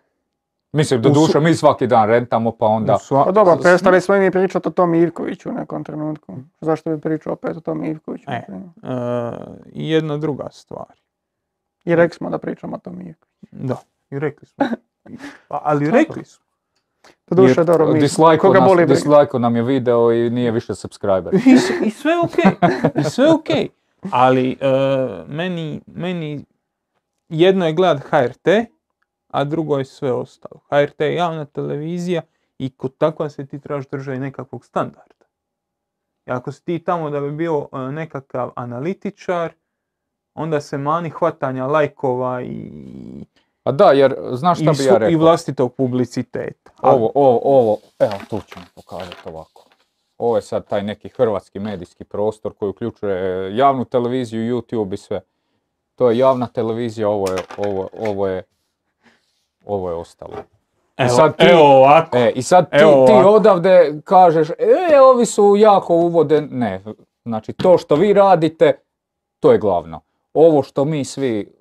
Mislim, 0.72 1.02
do 1.02 1.10
su- 1.10 1.16
duše 1.16 1.40
mi 1.40 1.54
svaki 1.54 1.88
dan 1.88 2.08
rentamo, 2.08 2.52
pa 2.52 2.66
onda... 2.66 2.94
sva- 2.96 3.26
Pa 3.26 3.32
dobro, 3.32 3.56
s- 3.56 3.62
prestali 3.62 4.02
smo 4.02 4.16
i 4.16 4.20
mi 4.20 4.32
pričati 4.32 4.68
o 4.68 4.72
tom 4.72 4.96
Ivkoviću 4.96 5.50
u 5.50 5.54
nekom 5.54 5.84
trenutku. 5.84 6.36
Zašto 6.62 6.90
bi 6.90 7.02
pričao 7.02 7.34
opet 7.34 7.58
o 7.58 7.62
tom 7.62 7.84
Ivkoviću? 7.86 8.26
E. 8.28 8.34
e, 8.34 8.46
I 9.68 9.90
jedna 9.90 10.18
druga 10.18 10.48
stvar. 10.52 11.00
I 11.86 11.96
rekli 11.96 12.16
smo 12.16 12.30
da 12.30 12.38
pričamo 12.38 12.76
o 12.76 12.80
tom 12.80 13.02
Ivkoviću. 13.02 13.48
Da, 13.52 13.78
i 14.12 14.20
rekli 14.20 14.48
smo. 14.48 14.66
Pa, 15.50 15.62
ali 15.64 15.92
rekli 15.92 16.26
smo. 16.26 16.46
To 17.26 17.36
duše, 17.36 17.54
Jer 17.58 17.66
dobro, 17.66 17.88
mi, 17.88 18.38
koga 18.40 18.60
nas- 18.60 18.70
boli 18.70 18.86
dislajko 18.86 19.40
nam 19.40 19.56
je 19.56 19.64
video 19.64 20.12
i 20.12 20.30
nije 20.30 20.52
više 20.52 20.76
subscriber. 20.76 21.34
I, 21.46 21.58
I 21.86 21.90
sve 21.90 22.12
ok. 22.24 22.62
I 22.96 23.04
sve 23.04 23.32
ok. 23.32 23.48
Ali 24.12 24.58
e, 24.62 24.68
meni, 25.28 25.82
meni 25.86 26.46
jedno 27.30 27.66
je 27.66 27.74
gledat 27.74 28.04
HRT, 28.04 28.48
a 29.28 29.44
drugo 29.44 29.78
je 29.78 29.86
sve 29.86 30.12
ostalo. 30.12 30.62
HRT 30.70 31.02
je 31.02 31.16
javna 31.16 31.46
televizija 31.46 32.22
i 32.58 32.70
kod 32.70 32.98
takva 32.98 33.30
se 33.30 33.46
ti 33.46 33.60
trebaš 33.60 33.88
držati 33.88 34.20
nekakvog 34.20 34.66
standarda. 34.66 35.26
I 36.26 36.32
ako 36.32 36.52
si 36.52 36.64
ti 36.64 36.80
tamo 36.80 37.10
da 37.10 37.20
bi 37.22 37.32
bio 37.32 37.68
e, 37.74 37.78
nekakav 37.78 38.52
analitičar, 38.56 39.52
onda 40.34 40.62
se 40.62 40.78
mani 40.78 41.10
hvatanja 41.10 41.66
lajkova 41.66 42.42
i, 42.42 42.72
A 43.68 43.72
da, 43.72 43.92
jer 43.92 44.16
znaš 44.32 44.58
šta 44.58 44.64
i, 44.64 44.68
bi 44.68 44.84
ja 44.84 44.90
su- 44.90 44.96
i 44.96 45.00
rekao? 45.00 45.20
vlastitog 45.20 45.74
publiciteta. 45.74 46.72
Ovo, 46.84 47.12
ovo, 47.16 47.40
ovo, 47.44 47.78
evo 48.00 48.14
tu 48.30 48.40
ćemo 48.44 48.66
pokazati 48.76 49.18
ovako. 49.26 49.66
Ovo 50.18 50.36
je 50.36 50.42
sad 50.42 50.68
taj 50.68 50.84
neki 50.84 51.10
hrvatski 51.10 51.60
medijski 51.60 52.04
prostor 52.04 52.54
koji 52.54 52.70
uključuje 52.70 53.18
javnu 53.58 53.86
televiziju, 53.86 54.56
YouTube 54.56 54.94
i 54.94 54.98
sve. 54.98 55.22
To 55.96 56.10
je 56.10 56.18
javna 56.18 56.48
televizija, 56.48 57.10
ovo 57.10 57.32
je, 57.32 57.38
ovo, 57.60 57.90
ovo 58.00 58.28
je, 58.28 58.44
ovo 59.66 59.90
je 59.90 59.96
ostalo. 59.96 60.34
Evo, 60.98 61.10
sad 61.10 61.38
ti- 61.38 61.46
evo 61.46 61.78
ovako. 61.78 62.18
E, 62.18 62.32
i 62.32 62.42
sad 62.42 62.70
ti, 62.70 62.78
Evo 62.78 63.06
ti 63.06 63.14
odavde 63.26 64.02
kažeš, 64.04 64.50
e, 64.50 65.02
ovi 65.02 65.26
su 65.26 65.56
jako 65.56 65.96
uvode, 65.96 66.42
ne, 66.42 66.82
znači 67.26 67.54
to 67.54 67.78
što 67.78 67.96
vi 67.96 68.14
radite, 68.14 68.80
to 69.40 69.52
je 69.52 69.58
glavno. 69.58 70.02
Ovo 70.34 70.64
što 70.64 70.86
mi 70.86 71.06
svi 71.06 71.54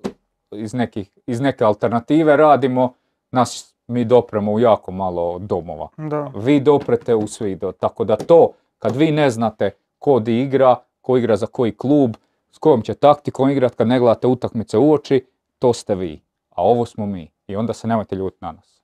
iz, 0.51 0.73
nekih, 0.73 1.09
iz 1.25 1.39
neke 1.39 1.63
alternative 1.63 2.37
radimo, 2.37 2.93
nas 3.31 3.75
mi 3.87 4.05
dopremo 4.05 4.53
u 4.53 4.59
jako 4.59 4.91
malo 4.91 5.39
domova. 5.39 5.87
Da. 5.97 6.31
Vi 6.35 6.59
doprete 6.59 7.15
u 7.15 7.27
svi, 7.27 7.55
do, 7.55 7.71
tako 7.71 8.03
da 8.03 8.15
to, 8.15 8.51
kad 8.79 8.95
vi 8.95 9.11
ne 9.11 9.29
znate 9.29 9.71
ko 9.99 10.19
di 10.19 10.41
igra, 10.41 10.75
ko 11.01 11.17
igra 11.17 11.35
za 11.35 11.47
koji 11.47 11.71
klub, 11.71 12.15
s 12.51 12.57
kojom 12.57 12.81
će 12.81 12.93
taktikom 12.93 13.49
igrat, 13.49 13.75
kad 13.75 13.87
ne 13.87 13.99
gledate 13.99 14.27
utakmice 14.27 14.77
u 14.77 14.93
oči, 14.93 15.25
to 15.59 15.73
ste 15.73 15.95
vi. 15.95 16.21
A 16.49 16.63
ovo 16.63 16.85
smo 16.85 17.05
mi. 17.05 17.31
I 17.47 17.55
onda 17.55 17.73
se 17.73 17.87
nemojte 17.87 18.15
ljutiti 18.15 18.45
na 18.45 18.51
nas. 18.51 18.77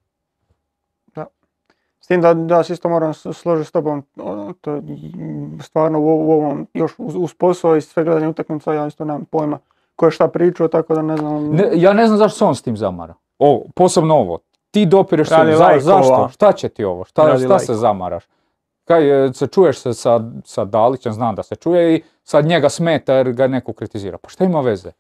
S 2.03 2.07
tim 2.07 2.21
da, 2.21 2.33
da 2.33 2.63
se 2.63 2.73
isto 2.73 2.89
moram 2.89 3.13
složiti 3.13 3.67
s 3.67 3.71
tobom, 3.71 4.03
to 4.61 4.81
stvarno 5.61 5.99
u, 5.99 6.03
u 6.03 6.31
ovom, 6.31 6.67
još 6.73 6.93
uz, 6.97 7.15
uz 7.15 7.33
posao 7.33 7.75
i 7.75 7.81
sve 7.81 8.03
gledanje 8.03 8.27
utakmica, 8.27 8.73
ja 8.73 8.87
isto 8.87 9.05
nemam 9.05 9.25
pojma 9.25 9.59
ko 9.95 10.05
je 10.05 10.11
šta 10.11 10.27
pričao, 10.27 10.67
tako 10.67 10.95
da 10.95 11.01
ne 11.01 11.17
znam. 11.17 11.49
Ne, 11.49 11.69
ja 11.73 11.93
ne 11.93 12.07
znam 12.07 12.17
zašto 12.17 12.37
se 12.37 12.45
on 12.45 12.55
s 12.55 12.61
tim 12.61 12.77
zamara. 12.77 13.13
Ovo, 13.39 13.63
posebno 13.75 14.15
ovo. 14.15 14.39
Ti 14.71 14.85
dopireš 14.85 15.29
se, 15.29 15.35
za- 15.47 15.77
zašto? 15.79 16.29
Šta 16.29 16.51
će 16.51 16.69
ti 16.69 16.83
ovo? 16.83 17.05
Šta, 17.05 17.23
Radi 17.23 17.39
šta 17.39 17.59
se 17.59 17.71
lajkova. 17.71 17.77
zamaraš? 17.77 18.23
Kaj, 18.85 19.25
e, 19.25 19.33
se 19.33 19.47
čuješ 19.47 19.79
se 19.79 19.93
sa, 19.93 20.19
sa 20.45 20.65
Dalićem, 20.65 21.13
znam 21.13 21.35
da 21.35 21.43
se 21.43 21.55
čuje 21.55 21.95
i 21.95 22.01
sad 22.23 22.45
njega 22.45 22.69
smeta 22.69 23.13
jer 23.13 23.31
ga 23.31 23.47
neko 23.47 23.73
kritizira. 23.73 24.17
Pa 24.17 24.29
šta 24.29 24.43
ima 24.43 24.61
veze? 24.61 24.91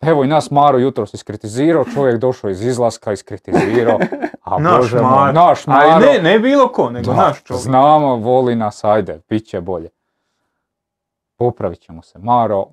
Evo 0.00 0.24
i 0.24 0.28
nas 0.28 0.50
Maro 0.50 0.78
jutros 0.78 1.14
iskritizirao, 1.14 1.84
čovjek 1.84 2.18
došao 2.18 2.50
iz 2.50 2.64
izlaska, 2.64 3.12
iskritizirao. 3.12 3.98
A 4.42 4.58
Naš 4.58 4.76
bože 4.76 5.00
moj, 5.00 5.32
naš 5.32 5.66
Maro. 5.66 5.88
Ali 5.90 6.06
ne, 6.06 6.18
ne 6.22 6.38
bilo 6.38 6.68
ko, 6.68 6.90
nego 6.90 7.10
Da, 7.10 7.16
naš 7.16 7.42
čovjek. 7.42 7.62
Znamo, 7.62 8.16
voli 8.16 8.54
nas, 8.54 8.84
ajde, 8.84 9.20
bit 9.28 9.46
će 9.46 9.60
bolje. 9.60 9.88
Popravit 11.36 11.80
ćemo 11.80 12.02
se. 12.02 12.18
Maro, 12.18 12.66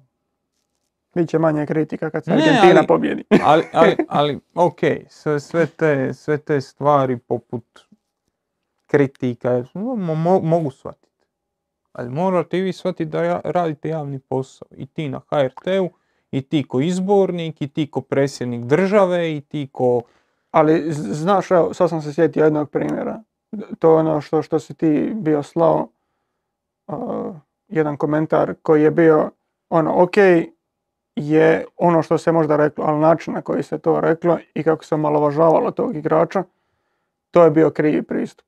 Biće 1.16 1.40
manje 1.40 1.66
kritika 1.66 2.10
kad 2.10 2.26
se 2.26 2.32
Argentina 2.32 2.78
ali- 2.80 2.88
pobjedi. 2.88 3.24
ali, 3.44 3.64
ali, 3.74 3.96
ali 4.08 4.40
ok, 4.56 4.80
sve, 5.08 5.40
sve, 5.40 5.66
te, 5.66 6.14
sve 6.14 6.38
te 6.38 6.62
stvari 6.62 7.18
poput 7.18 7.80
kritika 8.88 9.50
mo- 9.74 10.16
mo- 10.16 10.42
mogu 10.44 10.72
shvatiti. 10.72 11.28
Ali 11.92 12.10
morate 12.10 12.58
i 12.58 12.62
vi 12.62 12.74
shvatiti 12.74 13.06
da 13.06 13.24
ja, 13.24 13.42
radite 13.44 13.90
javni 13.90 14.20
posao. 14.20 14.68
I 14.72 14.86
ti 14.86 15.10
na 15.10 15.22
HRT-u, 15.30 15.90
i 16.32 16.42
ti 16.42 16.64
ko 16.68 16.80
izbornik, 16.80 17.62
i 17.62 17.68
ti 17.68 17.92
ko 17.92 18.02
predsjednik 18.02 18.66
države, 18.66 19.36
i 19.38 19.42
ti 19.42 19.70
ko... 19.72 20.02
Ali 20.52 20.94
znaš, 20.94 21.52
evo, 21.52 21.74
sad 21.74 21.90
sam 21.90 22.02
se 22.02 22.14
sjetio 22.14 22.44
jednog 22.44 22.70
primjera. 22.70 23.24
To 23.80 23.92
je 23.92 23.96
ono 23.96 24.22
što, 24.22 24.42
što 24.42 24.60
si 24.60 24.74
ti 24.74 25.12
bio 25.16 25.44
slao, 25.44 25.88
uh, 26.88 27.36
jedan 27.68 27.98
komentar 27.98 28.54
koji 28.62 28.84
je 28.84 28.92
bio, 28.92 29.32
ono, 29.70 30.04
ok, 30.04 30.16
je 31.16 31.66
ono 31.78 32.02
što 32.02 32.18
se 32.18 32.32
možda 32.32 32.56
reklo, 32.56 32.86
ali 32.88 33.00
način 33.00 33.34
na 33.34 33.42
koji 33.42 33.64
se 33.64 33.78
to 33.78 34.02
reklo 34.02 34.38
i 34.54 34.64
kako 34.64 34.86
se 34.86 34.96
omalovažavalo 34.96 35.72
tog 35.72 35.96
igrača, 35.96 36.44
to 37.32 37.44
je 37.44 37.52
bio 37.52 37.70
krivi 37.70 38.02
pristup. 38.02 38.48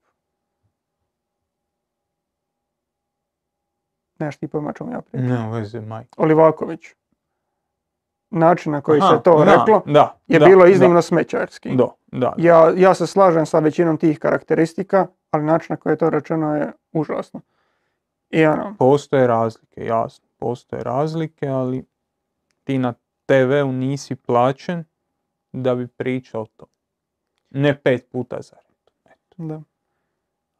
Nemaš 4.20 4.38
ti 4.38 4.47
pojma 4.47 4.74
čemu 4.74 4.91
ja 4.91 5.01
pričam. 5.01 5.28
Ne 5.28 5.59
veze, 5.59 5.82
majke. 5.82 6.09
Olivaković. 6.18 6.86
Način 8.30 8.72
na 8.72 8.82
koji 8.82 9.01
Aha, 9.01 9.18
se 9.18 9.24
to 9.24 9.45
da, 9.45 9.55
reklo 9.55 9.84
da, 9.86 10.18
je 10.28 10.39
da, 10.39 10.45
bilo 10.45 10.66
iznimno 10.66 11.01
smećarski. 11.01 11.70
Ja, 12.38 12.74
ja 12.76 12.93
se 12.93 13.07
slažem 13.07 13.45
sa 13.45 13.59
većinom 13.59 13.97
tih 13.97 14.20
karakteristika, 14.20 15.07
ali 15.32 15.43
način 15.43 15.68
na 15.74 15.78
koji 15.78 15.93
je 15.93 15.97
to 15.97 16.09
rečeno 16.09 16.55
je 16.55 16.72
užasno. 16.91 17.41
I 18.30 18.45
ono, 18.45 18.76
Postoje 18.80 19.28
razlike, 19.28 19.86
jasno. 19.86 20.28
Postoje 20.38 20.84
razlike, 20.84 21.47
ali 21.47 21.86
ti 22.66 22.78
na 22.78 22.93
TV-u 23.26 23.72
nisi 23.72 24.16
plaćen 24.16 24.84
da 25.51 25.76
bi 25.76 25.88
pričao 25.88 26.41
o 26.41 26.45
tom. 26.45 26.68
Ne 27.49 27.82
pet 27.82 28.09
puta 28.11 28.41
za. 28.41 28.55
Eto. 29.05 29.34
da. 29.38 29.61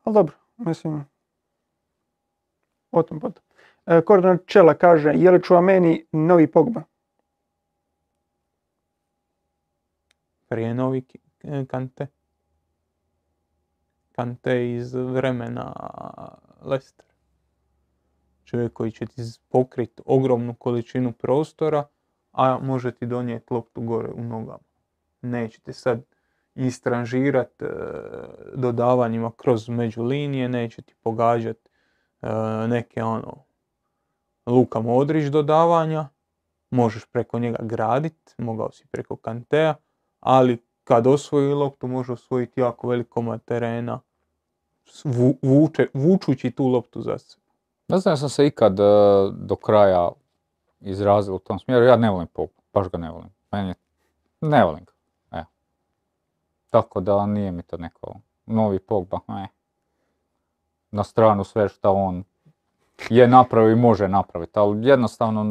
Ali 0.03 0.14
dobro, 0.14 0.36
mislim, 0.58 1.06
o 2.91 3.03
tom 3.03 3.20
potom. 3.20 3.43
E, 3.86 4.01
Gordon 4.08 4.39
Čela 4.45 4.74
kaže, 4.74 5.14
je 5.16 5.32
li 5.32 5.41
Chouameni 5.43 6.06
novi 6.12 6.51
Pogba? 6.51 6.84
Prije 10.47 10.74
novi 10.74 11.06
e, 11.43 11.66
Kante. 11.66 12.08
Kante 14.12 14.74
iz 14.74 14.93
vremena 14.93 15.74
Leicester. 16.62 17.06
Čovjek 18.43 18.74
koji 18.74 18.91
će 18.91 19.06
ti 19.06 19.22
pokriti 19.49 20.01
ogromnu 20.06 20.53
količinu 20.53 21.12
prostora, 21.12 21.88
a 22.36 22.59
može 22.61 22.91
ti 22.91 23.05
donijeti 23.05 23.53
loptu 23.53 23.81
gore 23.81 24.09
u 24.09 24.23
nogama. 24.23 24.63
Neće 25.21 25.61
te 25.61 25.73
sad 25.73 26.01
istranžirat 26.55 27.61
e, 27.61 27.65
dodavanjima 28.55 29.31
kroz 29.38 29.69
međulinije, 29.69 30.49
neće 30.49 30.81
ti 30.81 30.95
pogađat 31.03 31.57
e, 32.21 32.27
neke 32.67 33.03
ono 33.03 33.33
Luka 34.45 34.79
Modrić 34.79 35.25
dodavanja, 35.25 36.07
možeš 36.69 37.05
preko 37.05 37.39
njega 37.39 37.59
gradit, 37.61 38.36
mogao 38.38 38.71
si 38.71 38.88
preko 38.88 39.15
Kantea, 39.15 39.75
ali 40.19 40.57
kad 40.83 41.07
osvoji 41.07 41.53
loptu 41.53 41.88
može 41.88 42.13
osvojiti 42.13 42.59
jako 42.59 42.88
velik 42.88 43.09
komad 43.09 43.45
terena, 43.45 43.99
vuče, 45.41 45.88
vučući 45.93 46.51
tu 46.51 46.67
loptu 46.67 47.01
za 47.01 47.17
sebe. 47.17 47.45
ne 47.88 47.97
znam 47.97 48.17
sam 48.17 48.29
se 48.29 48.47
ikad 48.47 48.79
e, 48.79 48.83
do 49.31 49.55
kraja 49.55 50.09
izrazio 50.80 51.36
u 51.36 51.39
tom 51.39 51.59
smjeru. 51.59 51.86
Ja 51.86 51.95
ne 51.95 52.09
volim 52.09 52.28
Pogba, 52.28 52.61
baš 52.73 52.89
ga 52.89 52.97
ne 52.97 53.11
volim. 53.11 53.30
Meni 53.51 53.67
je, 53.67 53.76
ne 54.41 54.63
volim 54.63 54.86
ga. 54.86 54.91
Evo. 55.38 55.45
Tako 56.69 56.99
da 56.99 57.26
nije 57.26 57.51
mi 57.51 57.63
to 57.63 57.78
neko 57.78 58.13
novi 58.45 58.80
Pogba. 58.80 59.19
Ne. 59.28 59.47
Na 60.91 61.03
stranu 61.03 61.43
sve 61.43 61.69
što 61.69 61.93
on 61.93 62.23
je 63.09 63.28
napravio 63.28 63.71
i 63.71 63.76
može 63.76 64.07
napraviti, 64.07 64.59
ali 64.59 64.88
jednostavno 64.88 65.43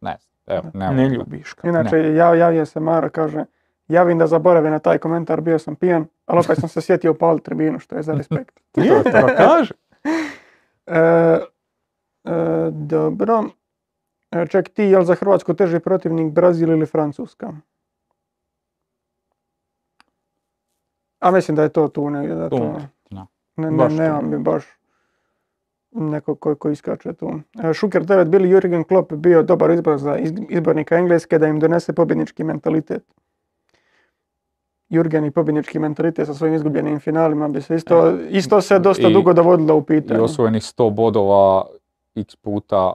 ne 0.00 0.16
znam. 0.20 0.34
Evo, 0.46 0.70
ne, 0.74 0.90
Ne 0.90 1.08
ljubiš 1.08 1.54
ga. 1.54 1.68
Inače, 1.68 1.96
ja, 1.96 2.34
javio 2.34 2.66
se 2.66 2.80
Mara, 2.80 3.08
kaže, 3.08 3.44
javim 3.88 4.18
da 4.18 4.26
zaboravim 4.26 4.70
na 4.70 4.78
taj 4.78 4.98
komentar, 4.98 5.40
bio 5.40 5.58
sam 5.58 5.76
pijan, 5.76 6.06
ali 6.26 6.40
opet 6.40 6.58
sam 6.58 6.68
se 6.68 6.80
sjetio 6.86 7.10
upali 7.10 7.40
tribinu, 7.40 7.78
što 7.78 7.96
je 7.96 8.02
za 8.02 8.12
respekt. 8.12 8.60
Je, 8.76 9.02
pa 9.04 9.34
kaže. 9.44 9.74
E, 10.86 11.00
e, 12.24 12.70
dobro. 12.70 13.44
E, 14.34 14.46
ček 14.46 14.68
ti, 14.68 14.82
je 14.84 14.98
li 14.98 15.06
za 15.06 15.14
Hrvatsku 15.14 15.54
teži 15.54 15.80
protivnik 15.80 16.32
Brazil 16.32 16.70
ili 16.70 16.86
Francuska? 16.86 17.52
A 21.20 21.30
mislim 21.30 21.56
da 21.56 21.62
je 21.62 21.68
to 21.68 21.88
tu 21.88 22.10
negdje. 22.10 22.34
Da 22.34 22.48
Tu, 22.50 22.56
to, 22.56 22.78
ne, 23.56 23.70
ne, 23.70 23.88
nemam 23.88 24.30
mi 24.30 24.38
baš 24.38 24.64
neko 25.92 26.34
ko, 26.34 26.54
ko 26.54 26.70
iskače 26.70 27.12
tu. 27.12 27.30
E, 27.60 27.74
Šuker 27.74 28.02
9 28.02 28.24
bili 28.26 28.50
Jurgen 28.50 28.84
Klopp 28.84 29.12
bio 29.14 29.42
dobar 29.42 29.70
izbor 29.70 29.98
za 29.98 30.16
iz- 30.16 30.32
izbornika 30.48 30.96
Engleske 30.96 31.38
da 31.38 31.46
im 31.46 31.60
donese 31.60 31.92
pobjednički 31.92 32.44
mentalitet. 32.44 33.04
Jurgen 34.90 35.24
i 35.24 35.30
pobjednički 35.30 35.78
mentalitet 35.78 36.26
sa 36.26 36.34
svojim 36.34 36.54
izgubljenim 36.54 37.00
finalima 37.00 37.48
bi 37.48 37.60
se 37.60 37.74
isto, 37.76 38.10
isto 38.20 38.60
se 38.60 38.78
dosta 38.78 39.08
I- 39.08 39.12
dugo 39.12 39.32
dovodilo 39.32 39.76
u 39.76 39.80
I 39.80 39.84
pitanje. 39.84 40.20
osvojenih 40.20 40.62
100 40.62 40.90
bodova 40.90 41.66
x 42.16 42.36
puta, 42.36 42.94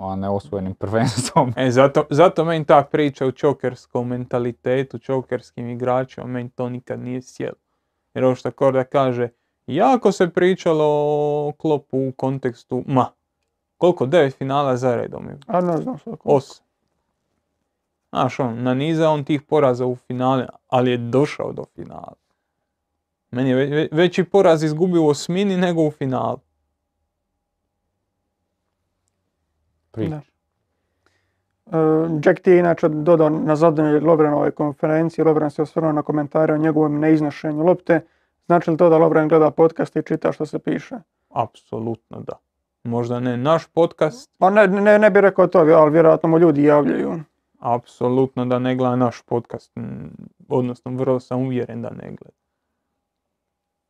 a 0.00 0.16
ne 0.16 0.28
osvojenim 0.28 0.74
prvenstvom. 0.74 1.52
E, 1.56 1.70
zato, 1.70 2.04
zato 2.10 2.44
meni 2.44 2.64
ta 2.64 2.82
priča 2.82 3.26
u 3.26 3.32
čokerskom 3.32 4.08
mentalitetu, 4.08 4.98
čokerskim 4.98 5.68
igračima, 5.68 6.26
meni 6.26 6.50
to 6.50 6.68
nikad 6.68 7.00
nije 7.00 7.22
sjelo. 7.22 7.56
Jer 8.14 8.24
ovo 8.24 8.34
što 8.34 8.50
Korda 8.50 8.84
kaže, 8.84 9.28
jako 9.66 10.12
se 10.12 10.28
pričalo 10.30 10.84
o 11.48 11.52
klopu 11.58 11.98
u 12.08 12.12
kontekstu, 12.16 12.84
ma, 12.86 13.06
koliko, 13.78 14.06
devet 14.06 14.34
finala 14.34 14.76
za 14.76 14.96
redom 14.96 15.28
je? 15.28 15.38
A 15.46 15.60
ne 15.60 15.76
znam 15.76 15.98
koliko. 15.98 16.28
Osam. 16.28 16.66
Znaš, 18.12 18.40
on, 18.40 18.62
naniza 18.62 19.10
on 19.10 19.24
tih 19.24 19.42
poraza 19.42 19.86
u 19.86 19.96
finale, 19.96 20.46
ali 20.68 20.90
je 20.90 20.96
došao 20.96 21.52
do 21.52 21.64
finala. 21.74 22.12
Meni 23.30 23.50
je 23.50 23.56
ve- 23.56 23.66
ve- 23.66 23.88
veći 23.92 24.24
poraz 24.24 24.62
izgubio 24.62 25.02
u 25.02 25.08
osmini 25.08 25.56
nego 25.56 25.82
u 25.82 25.90
finalu. 25.90 26.38
Priča. 29.90 30.10
Da. 30.10 30.20
E, 31.78 32.08
Jack 32.24 32.40
T 32.40 32.50
je 32.52 32.58
inače 32.58 32.88
dodao 32.88 33.30
na 33.30 33.56
zadnjoj 33.56 34.00
Lovrenovoj 34.00 34.50
konferenciji, 34.50 35.24
Lovren 35.24 35.50
se 35.50 35.62
osvrnuo 35.62 35.92
na 35.92 36.02
komentare 36.02 36.54
o 36.54 36.58
njegovom 36.58 36.98
neiznošenju 37.00 37.64
lopte. 37.64 38.00
Znači 38.46 38.70
li 38.70 38.76
to 38.76 38.88
da 38.88 38.98
Lovren 38.98 39.28
gleda 39.28 39.50
podcast 39.50 39.96
i 39.96 40.02
čita 40.02 40.32
što 40.32 40.46
se 40.46 40.58
piše? 40.58 40.96
Apsolutno 41.30 42.20
da. 42.20 42.32
Možda 42.84 43.20
ne 43.20 43.36
naš 43.36 43.66
podcast, 43.66 44.30
Pa 44.38 44.50
ne, 44.50 44.66
ne, 44.66 44.98
ne 44.98 45.10
bi 45.10 45.20
rekao 45.20 45.46
to, 45.46 45.58
ali 45.58 45.90
vjerojatno 45.92 46.28
mu 46.28 46.38
ljudi 46.38 46.62
javljaju. 46.64 47.20
apsolutno 47.58 48.44
da 48.44 48.58
ne 48.58 48.76
gleda 48.76 48.96
naš 48.96 49.22
podcast. 49.22 49.72
Odnosno, 50.48 50.90
vrlo 50.96 51.20
sam 51.20 51.40
uvjeren 51.42 51.82
da 51.82 51.90
ne 51.90 52.08
gleda. 52.08 52.39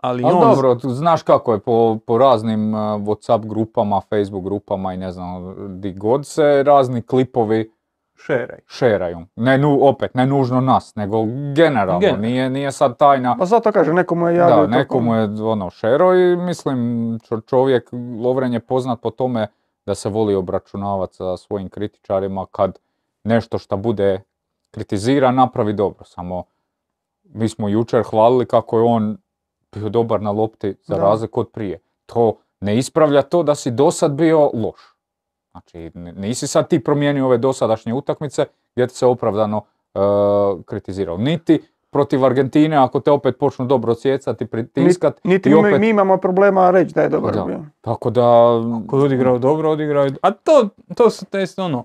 Ali, 0.00 0.24
on, 0.24 0.40
dobro, 0.40 0.74
tu 0.74 0.90
znaš 0.90 1.22
kako 1.22 1.52
je 1.52 1.58
po, 1.58 1.98
po 2.06 2.18
raznim 2.18 2.74
uh, 2.74 2.80
Whatsapp 2.80 3.46
grupama, 3.46 4.00
Facebook 4.00 4.44
grupama 4.44 4.94
i 4.94 4.96
ne 4.96 5.12
znam 5.12 5.54
di 5.80 5.92
god 5.92 6.26
se 6.26 6.62
razni 6.62 7.02
klipovi 7.02 7.72
šeraj. 8.14 8.58
šeraju. 8.66 9.18
Ne, 9.36 9.58
nu, 9.58 9.78
opet, 9.82 10.14
ne 10.14 10.26
nužno 10.26 10.60
nas, 10.60 10.94
nego 10.94 11.24
generalno. 11.56 12.00
Generalno. 12.00 12.26
Nije, 12.26 12.50
nije 12.50 12.72
sad 12.72 12.96
tajna. 12.96 13.36
Pa 13.38 13.44
zato 13.44 13.72
kaže, 13.72 13.92
nekomu 13.92 14.28
je 14.28 14.36
javio. 14.36 14.66
Da, 14.66 14.76
nekomu 14.76 15.14
je 15.14 15.28
ono 15.42 15.70
šero 15.70 16.14
i 16.14 16.36
mislim 16.36 16.78
čo- 17.18 17.40
čovjek, 17.40 17.90
Lovren 18.24 18.52
je 18.52 18.60
poznat 18.60 19.00
po 19.00 19.10
tome 19.10 19.46
da 19.86 19.94
se 19.94 20.08
voli 20.08 20.34
obračunavati 20.34 21.14
sa 21.14 21.36
svojim 21.36 21.68
kritičarima 21.68 22.46
kad 22.50 22.78
nešto 23.24 23.58
što 23.58 23.76
bude 23.76 24.22
kritizira 24.70 25.30
napravi 25.30 25.72
dobro. 25.72 26.04
Samo 26.04 26.44
mi 27.24 27.48
smo 27.48 27.68
jučer 27.68 28.02
hvalili 28.02 28.46
kako 28.46 28.78
je 28.78 28.84
on 28.84 29.16
bio 29.72 29.88
dobar 29.88 30.22
na 30.22 30.30
lopti 30.30 30.74
za 30.82 30.94
Da. 30.94 31.02
razliku 31.02 31.40
od 31.40 31.48
prije. 31.50 31.78
To 32.06 32.32
ne 32.60 32.78
ispravlja 32.78 33.22
to 33.22 33.42
da 33.42 33.54
si 33.54 33.70
dosad 33.70 34.12
bio 34.12 34.50
loš. 34.54 34.80
Znači, 35.50 35.90
nisi 35.94 36.46
sad 36.46 36.68
ti 36.68 36.84
promijenio 36.84 37.26
ove 37.26 37.38
dosadašnje 37.38 37.94
utakmice 37.94 38.44
gdje 38.74 38.86
ti 38.86 38.94
se 38.94 39.06
opravdano 39.06 39.62
e, 39.94 39.98
kritizirao. 40.64 41.16
Niti 41.16 41.60
protiv 41.90 42.24
Argentine, 42.24 42.76
ako 42.76 43.00
te 43.00 43.10
opet 43.10 43.38
počnu 43.38 43.66
dobro 43.66 43.92
odsjecati, 43.92 44.46
pritiskat, 44.46 45.20
Niti 45.24 45.48
i 45.48 45.52
mi, 45.52 45.58
opet, 45.58 45.80
mi 45.80 45.88
imamo 45.88 46.16
problema 46.16 46.70
reći 46.70 46.94
da 46.94 47.02
je 47.02 47.08
dobar 47.08 47.34
Da. 47.34 47.44
bio. 47.44 47.60
tako 47.80 48.10
da, 48.10 48.56
Ako 48.84 48.98
je 48.98 49.04
odigrao 49.04 49.38
dobro, 49.38 49.70
odigrao 49.70 50.04
je... 50.04 50.12
A 50.22 50.30
to, 50.30 50.68
to 50.96 51.10
su 51.10 51.24
test 51.26 51.58
ono... 51.58 51.84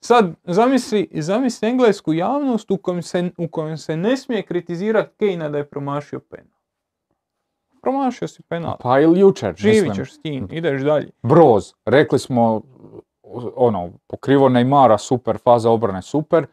Sad, 0.00 0.30
zamisli, 0.44 1.08
zamisli 1.12 1.68
englesku 1.68 2.12
javnost 2.12 2.70
u 2.70 2.76
kojem 2.76 3.02
se, 3.02 3.30
u 3.38 3.48
kojem 3.48 3.76
se 3.76 3.96
ne 3.96 4.16
smije 4.16 4.42
kritizirati 4.42 5.10
Kejna 5.18 5.48
da 5.48 5.58
je 5.58 5.64
promašio 5.64 6.20
penal. 6.20 6.53
Promašio 7.84 8.28
si 8.28 8.42
penal. 8.42 8.76
pa 8.80 9.00
ili 9.00 9.20
jučer, 9.20 9.54
Živit 9.56 9.82
mislim. 9.82 9.94
ćeš 9.94 10.14
s 10.14 10.18
tim, 10.22 10.48
ideš 10.50 10.82
dalje. 10.82 11.10
Broz, 11.22 11.72
rekli 11.84 12.18
smo, 12.18 12.62
ono, 13.56 13.90
pokrivo 14.06 14.48
Neymara, 14.48 14.98
super, 14.98 15.38
faza 15.38 15.70
obrane 15.70 16.02
super, 16.02 16.46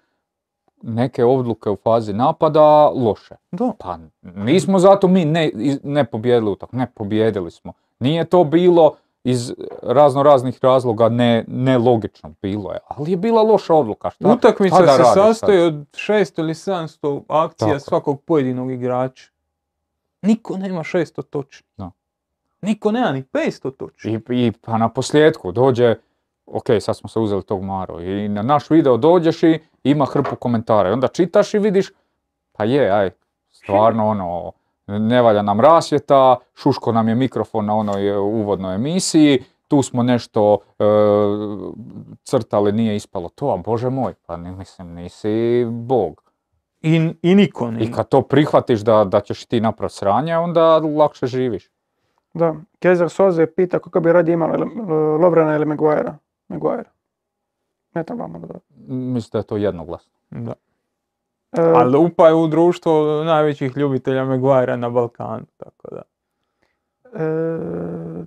neke 0.81 1.25
odluke 1.25 1.69
u 1.69 1.75
fazi 1.75 2.13
napada, 2.13 2.89
loše. 2.89 3.35
Da. 3.51 3.71
Pa 3.79 3.97
nismo 4.21 4.79
zato 4.79 5.07
mi 5.07 5.25
ne, 5.25 5.51
ne 5.83 6.05
pobjedili 6.05 6.51
utak, 6.51 6.71
ne 6.71 6.87
pobjedili 6.95 7.51
smo. 7.51 7.73
Nije 7.99 8.25
to 8.25 8.43
bilo 8.43 8.95
iz 9.23 9.53
razno 9.83 10.23
raznih 10.23 10.59
razloga 10.61 11.09
ne, 11.09 11.45
nelogično, 11.47 12.33
bilo 12.41 12.71
je, 12.71 12.79
ali 12.87 13.11
je 13.11 13.17
bila 13.17 13.41
loša 13.41 13.73
odluka. 13.73 14.09
Šta, 14.09 14.27
Utakmica 14.27 14.75
se 14.75 14.85
radiš 14.85 15.05
sad? 15.05 15.13
sastoji 15.13 15.61
od 15.61 15.73
600 15.73 16.39
ili 16.39 16.53
700 16.53 17.21
akcija 17.27 17.67
Tako. 17.67 17.79
svakog 17.79 18.21
pojedinog 18.21 18.71
igrača. 18.71 19.30
Niko 20.21 20.57
nema 20.57 20.83
600 20.83 21.23
točnih. 21.23 21.69
Da. 21.77 21.91
Niko 22.61 22.91
nema 22.91 23.11
ni 23.11 23.23
500 23.23 23.71
točnih. 23.77 24.13
I, 24.29 24.47
I 24.47 24.51
pa 24.61 24.77
na 24.77 24.89
posljedku 24.89 25.51
dođe, 25.51 25.95
ok, 26.45 26.65
sad 26.79 26.97
smo 26.97 27.09
se 27.09 27.19
uzeli 27.19 27.43
tog 27.43 27.63
Maro, 27.63 27.99
i 27.99 28.29
na 28.29 28.41
naš 28.41 28.69
video 28.69 28.97
dođeš 28.97 29.43
i 29.43 29.59
ima 29.83 30.05
hrpu 30.05 30.35
komentara. 30.35 30.89
I 30.89 30.93
onda 30.93 31.07
čitaš 31.07 31.53
i 31.53 31.59
vidiš, 31.59 31.91
pa 32.51 32.63
je, 32.63 32.91
aj, 32.91 33.11
stvarno 33.51 34.07
ono, 34.07 34.51
ne 34.87 35.21
valja 35.21 35.41
nam 35.41 35.59
rasvjeta, 35.59 36.37
šuško 36.55 36.91
nam 36.91 37.07
je 37.07 37.15
mikrofon 37.15 37.65
na 37.65 37.75
onoj 37.75 38.09
e, 38.09 38.17
uvodnoj 38.17 38.75
emisiji, 38.75 39.43
tu 39.67 39.81
smo 39.81 40.03
nešto 40.03 40.57
e, 40.79 40.83
crtali, 42.23 42.71
nije 42.71 42.95
ispalo 42.95 43.29
to, 43.29 43.53
a 43.53 43.57
bože 43.57 43.89
moj, 43.89 44.13
pa 44.25 44.37
mislim, 44.37 44.93
nisi 44.93 45.65
bog. 45.69 46.30
I, 46.81 47.13
I 47.21 47.35
niko 47.35 47.71
ne. 47.71 47.83
I 47.83 47.91
kad 47.91 48.07
to 48.09 48.21
prihvatiš 48.21 48.79
da, 48.81 49.03
da 49.03 49.19
ćeš 49.21 49.45
ti 49.45 49.61
napraviti 49.61 49.95
sranje, 49.95 50.37
onda 50.37 50.77
lakše 50.77 51.27
živiš. 51.27 51.69
Da. 52.33 52.55
Kezer 52.79 53.09
Soze 53.09 53.45
pita 53.45 53.79
kako 53.79 53.99
bi 53.99 54.13
radije 54.13 54.33
imali 54.33 54.61
L- 54.61 54.93
Lovrena 55.21 55.55
ili 55.55 55.65
Maguirea. 55.65 56.17
Maguire. 56.47 56.89
Ne 57.93 58.03
trebamo 58.03 58.39
da. 58.39 58.53
Mislim 58.87 59.29
da 59.31 59.37
je 59.37 59.43
to 59.43 59.57
jednoglasno. 59.57 60.11
Da. 60.29 60.53
E, 61.51 61.61
Ali 61.75 61.97
upaju 61.97 62.37
u 62.39 62.47
društvo 62.47 63.23
najvećih 63.23 63.77
ljubitelja 63.77 64.25
Maguirea 64.25 64.75
na 64.75 64.89
Balkanu, 64.89 65.45
tako 65.57 65.87
da. 65.95 66.01
e, 67.13 68.25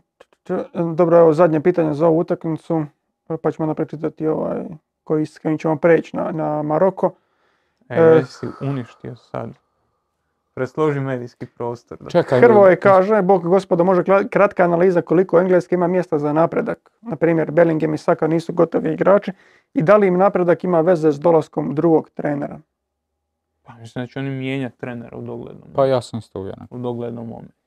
dobro, 0.94 1.18
evo 1.18 1.32
zadnje 1.32 1.60
pitanje 1.60 1.94
za 1.94 2.06
ovu 2.06 2.18
utakmicu, 2.18 2.84
pa 3.42 3.50
ćemo 3.50 3.64
onda 3.64 3.74
pročitati 3.74 4.26
ovaj 4.26 4.64
koji 5.04 5.26
s 5.26 5.38
kojim 5.38 5.58
ćemo 5.58 5.76
preći 5.76 6.16
na, 6.16 6.30
na 6.32 6.62
Maroko. 6.62 7.10
E, 7.88 7.94
E. 7.94 8.02
već 8.04 8.26
si 8.28 8.46
uništio 8.60 9.16
sad. 9.16 9.50
Presloži 10.54 11.00
medijski 11.00 11.46
prostor. 11.46 11.98
Da. 12.00 12.10
Čekaj, 12.10 12.40
Hrvoje 12.40 12.76
kaže, 12.76 13.22
Bog 13.22 13.42
gospodo, 13.42 13.84
može 13.84 14.02
kratka 14.30 14.64
analiza 14.64 15.02
koliko 15.02 15.40
Engleska 15.40 15.74
ima 15.74 15.86
mjesta 15.86 16.18
za 16.18 16.32
napredak. 16.32 16.90
Na 17.02 17.16
primjer, 17.16 17.50
Bellingham 17.50 17.94
i 17.94 17.98
Saka 17.98 18.26
nisu 18.26 18.52
gotovi 18.52 18.92
igrači 18.92 19.32
i 19.74 19.82
da 19.82 19.96
li 19.96 20.06
im 20.06 20.18
napredak 20.18 20.64
ima 20.64 20.80
veze 20.80 21.12
s 21.12 21.20
dolaskom 21.20 21.74
drugog 21.74 22.10
trenera. 22.10 22.58
Pa 23.62 23.74
mislim 23.74 24.02
da 24.02 24.06
će 24.06 24.18
oni 24.18 24.30
mijenjati 24.30 24.78
trenera 24.78 25.16
u 25.16 25.22
doglednom, 25.22 25.68
Pa 25.74 25.86
ja 25.86 26.00
sam 26.00 26.18
isto 26.18 26.40
uvjeren. 26.40 26.66
u 26.70 26.78
doglednom 26.78 27.28
momentu. 27.28 27.63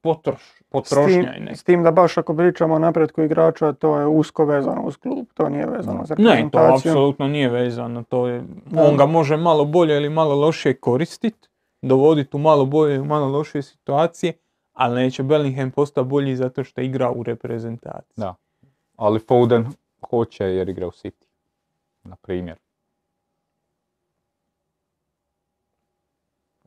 Potroš, 0.00 0.42
S 0.42 0.54
tim, 0.54 0.66
potrošnja 0.68 1.32
neka. 1.40 1.56
s 1.56 1.64
tim 1.64 1.82
da 1.82 1.90
baš 1.90 2.18
ako 2.18 2.36
pričamo 2.36 2.74
o 2.74 2.78
napretku 2.78 3.22
igrača, 3.22 3.72
to 3.72 4.00
je 4.00 4.06
usko 4.06 4.44
vezano 4.44 4.82
uz 4.82 4.96
klub, 4.96 5.26
to 5.34 5.48
nije 5.48 5.66
vezano 5.66 6.04
za 6.04 6.14
Ne, 6.18 6.48
to 6.52 6.58
apsolutno 6.58 7.28
nije 7.28 7.48
vezano. 7.48 8.02
To 8.02 8.28
je, 8.28 8.44
on 8.76 8.96
ga 8.96 9.06
može 9.06 9.36
malo 9.36 9.64
bolje 9.64 9.96
ili 9.96 10.10
malo 10.10 10.34
lošije 10.34 10.74
koristiti, 10.74 11.48
dovoditi 11.82 12.36
u 12.36 12.40
malo 12.40 12.66
bolje 12.66 12.96
i 12.96 13.00
u 13.00 13.04
malo 13.04 13.28
lošije 13.28 13.62
situacije, 13.62 14.32
ali 14.72 14.94
neće 14.94 15.22
Bellingham 15.22 15.70
postati 15.70 16.08
bolji 16.08 16.36
zato 16.36 16.64
što 16.64 16.80
igra 16.80 17.10
u 17.10 17.22
reprezentaciji. 17.22 18.14
Da. 18.16 18.34
Ali 18.96 19.18
Foden 19.18 19.66
hoće 20.10 20.44
jer 20.44 20.68
igra 20.68 20.86
u 20.86 20.90
City. 20.90 21.26
Na 22.02 22.16
primjer. 22.16 22.58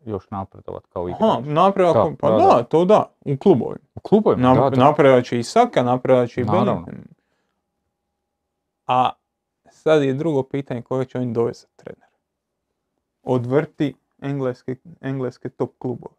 Još 0.06 0.30
napredovat 0.30 0.84
kao 0.94 1.08
igrač. 1.08 1.22
Aha, 1.22 1.42
napredak, 1.46 1.94
Da, 1.94 2.12
pa 2.20 2.30
da, 2.30 2.38
da, 2.38 2.44
da. 2.44 2.64
to 2.64 2.86
da, 2.86 3.12
u 3.26 3.38
klubovima. 3.38 3.86
U 3.96 4.00
klubovima, 4.00 4.54
Na, 4.54 4.62
da, 4.62 4.70
da. 4.70 4.84
Napredat 4.84 5.26
će 5.26 5.40
i 5.40 5.44
Saka, 5.44 5.84
napredat 5.84 6.30
će 6.30 6.42
i 6.42 6.44
Naravno. 6.44 6.88
A 8.88 9.12
sad 9.70 10.04
je 10.04 10.14
drugo 10.14 10.44
pitanje 10.44 10.82
koje 10.82 11.06
će 11.06 11.18
oni 11.18 11.34
dovesti 11.34 11.62
za 11.62 11.84
trenera. 11.84 12.08
Odvrti 13.24 13.96
engleske, 14.22 14.76
engleske 15.02 15.50
top 15.50 15.72
klubove. 15.78 16.16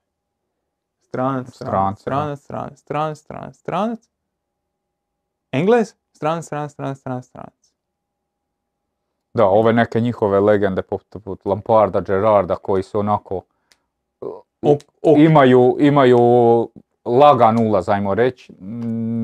Stranac, 1.01 1.55
stranac, 1.55 2.01
stranac, 2.01 2.39
stranac, 2.41 2.78
stranac, 2.78 3.18
stranac, 3.18 3.57
stranac. 3.57 4.11
Englez, 5.53 5.95
stranac, 6.12 6.45
stranac, 6.45 6.70
stranac, 6.70 6.99
stranac, 6.99 7.24
stranac. 7.24 7.74
Da, 9.35 9.47
ove 9.47 9.72
neke 9.72 10.01
njihove 10.01 10.41
legende 10.41 10.82
poput 10.82 11.47
Lamparda, 11.47 12.01
Gerarda 12.01 12.57
koji 12.57 12.82
su 12.82 12.99
onako 12.99 13.43
Ok, 14.64 14.80
ok. 15.02 15.18
imaju, 15.18 15.76
imaju 15.80 16.18
lagan 17.04 17.66
ulaz, 17.66 17.88
ajmo 17.88 18.14
reći. 18.14 18.52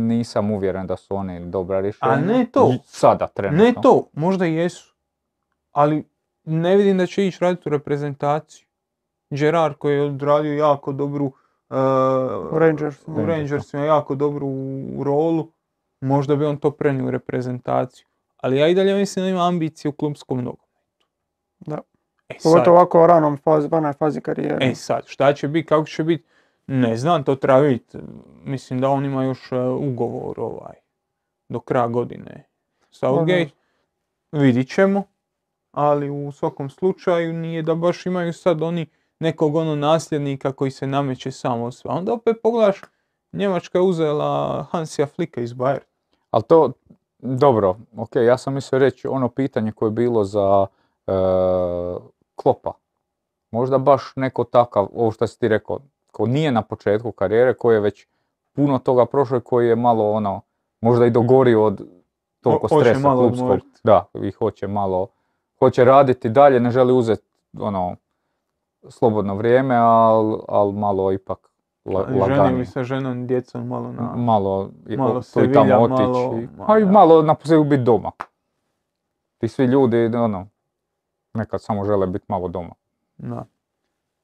Nisam 0.08 0.50
uvjeren 0.50 0.86
da 0.86 0.96
su 0.96 1.16
oni 1.16 1.50
dobra 1.50 1.80
rješenja. 1.80 2.12
A 2.12 2.16
ne 2.16 2.46
to. 2.52 2.74
Sada 2.84 3.26
trenutno. 3.26 3.64
Ne 3.64 3.72
to, 3.82 4.06
možda 4.12 4.46
i 4.46 4.54
jesu. 4.54 4.94
Ali 5.72 6.04
ne 6.44 6.76
vidim 6.76 6.98
da 6.98 7.06
će 7.06 7.26
ići 7.26 7.38
raditi 7.40 7.68
u 7.68 7.72
reprezentaciju. 7.72 8.66
Gerard 9.30 9.74
koji 9.74 9.94
je 9.94 10.02
odradio 10.02 10.52
jako 10.56 10.92
dobru 10.92 11.24
uh, 11.24 11.32
U 12.52 12.58
Rangersima. 12.58 13.22
u 13.22 13.26
Rangersima 13.26 13.84
jako 13.84 14.14
dobru 14.14 14.46
u 14.96 15.04
rolu, 15.04 15.52
možda 16.00 16.36
bi 16.36 16.44
on 16.44 16.56
to 16.56 16.70
prenio 16.70 17.06
u 17.06 17.10
reprezentaciju. 17.10 18.06
Ali 18.36 18.56
ja 18.58 18.68
i 18.68 18.74
dalje 18.74 18.94
mislim 18.94 19.24
da 19.24 19.28
ima 19.30 19.46
ambicije 19.48 19.88
u 19.88 19.92
klubskom 19.92 20.38
nogometu. 20.38 20.64
Da. 21.58 21.78
E 22.30 22.38
sad, 22.38 22.52
Pogotovo 22.52 22.76
ovako 22.76 23.04
u 23.04 23.06
ranom 23.06 23.36
fazi, 23.36 23.68
ranoj 23.68 23.92
fazi 23.92 24.20
karijere. 24.20 24.58
e 24.60 24.74
sad, 24.74 25.06
šta 25.06 25.32
će 25.32 25.48
biti, 25.48 25.66
kako 25.66 25.86
će 25.86 26.04
biti, 26.04 26.24
ne 26.66 26.96
znam, 26.96 27.24
to 27.24 27.34
treba 27.34 27.58
vidjeti. 27.58 27.98
Mislim 28.44 28.80
da 28.80 28.88
on 28.88 29.04
ima 29.04 29.24
još 29.24 29.52
uh, 29.52 29.58
ugovor 29.88 30.40
ovaj, 30.40 30.74
do 31.48 31.60
kraja 31.60 31.88
godine. 31.88 32.44
Southgate, 32.90 33.50
vidit 34.32 34.68
ćemo. 34.74 35.02
ali 35.72 36.10
u 36.10 36.32
svakom 36.32 36.70
slučaju 36.70 37.32
nije 37.32 37.62
da 37.62 37.74
baš 37.74 38.06
imaju 38.06 38.32
sad 38.32 38.62
oni 38.62 38.86
nekog 39.20 39.56
ono 39.56 39.76
nasljednika 39.76 40.52
koji 40.52 40.70
se 40.70 40.86
nameće 40.86 41.30
samo 41.30 41.72
sve. 41.72 41.90
Onda 41.90 42.12
opet 42.12 42.36
pogledaš, 42.42 42.80
Njemačka 43.32 43.78
je 43.78 43.82
uzela 43.82 44.62
Hansija 44.70 45.06
Flika 45.06 45.40
iz 45.40 45.52
Bayern. 45.52 45.84
Ali 46.30 46.42
to, 46.42 46.72
dobro, 47.18 47.76
ok, 47.96 48.16
ja 48.16 48.38
sam 48.38 48.54
mislio 48.54 48.78
reći 48.78 49.08
ono 49.08 49.28
pitanje 49.28 49.72
koje 49.72 49.86
je 49.86 49.90
bilo 49.90 50.24
za 50.24 50.66
e, 51.06 51.12
Klopa. 52.42 52.72
Možda 53.50 53.78
baš 53.78 54.12
neko 54.16 54.44
takav, 54.44 54.88
ovo 54.94 55.10
što 55.10 55.26
si 55.26 55.38
ti 55.38 55.48
rekao, 55.48 55.78
ko 56.12 56.26
nije 56.26 56.52
na 56.52 56.62
početku 56.62 57.12
karijere, 57.12 57.54
koji 57.54 57.74
je 57.76 57.80
već 57.80 58.06
puno 58.52 58.78
toga 58.78 59.06
prošao 59.06 59.38
i 59.38 59.40
koji 59.40 59.68
je 59.68 59.76
malo 59.76 60.10
ono, 60.10 60.40
možda 60.80 61.06
i 61.06 61.10
dogorio 61.10 61.64
od 61.64 61.86
toliko 62.40 62.68
Ho- 62.68 62.74
hoće 62.74 62.84
stresa 62.90 63.08
malo 63.08 63.20
klubskog. 63.20 63.58
Da, 63.84 64.04
i 64.14 64.30
hoće 64.30 64.66
malo, 64.66 65.08
hoće 65.58 65.84
raditi 65.84 66.28
dalje, 66.28 66.60
ne 66.60 66.70
želi 66.70 66.92
uzeti 66.92 67.26
ono, 67.58 67.96
slobodno 68.88 69.34
vrijeme, 69.34 69.76
ali 69.76 70.38
al 70.48 70.72
malo 70.72 71.12
ipak 71.12 71.50
la, 71.84 72.50
mi 72.50 72.66
sa 72.66 72.82
ženom 72.82 73.26
djecom 73.26 73.68
malo 73.68 73.92
na... 73.92 74.16
malo, 74.16 74.70
malo 74.96 75.20
tu 75.34 75.44
i 75.44 75.52
tamo 75.52 75.74
otići. 75.82 76.02
malo- 76.02 76.38
i- 76.38 76.48
ma 76.58 76.64
a 76.68 76.78
i 76.78 76.84
da. 76.84 76.90
malo 76.90 77.22
na 77.22 77.34
posljedku 77.34 77.64
biti 77.64 77.82
doma. 77.82 78.10
Ti 79.38 79.48
svi 79.48 79.64
ljudi, 79.64 79.96
ono, 80.16 80.46
nekad 81.34 81.62
samo 81.62 81.84
žele 81.84 82.06
biti 82.06 82.24
malo 82.28 82.48
doma. 82.48 82.74
Da. 83.18 83.44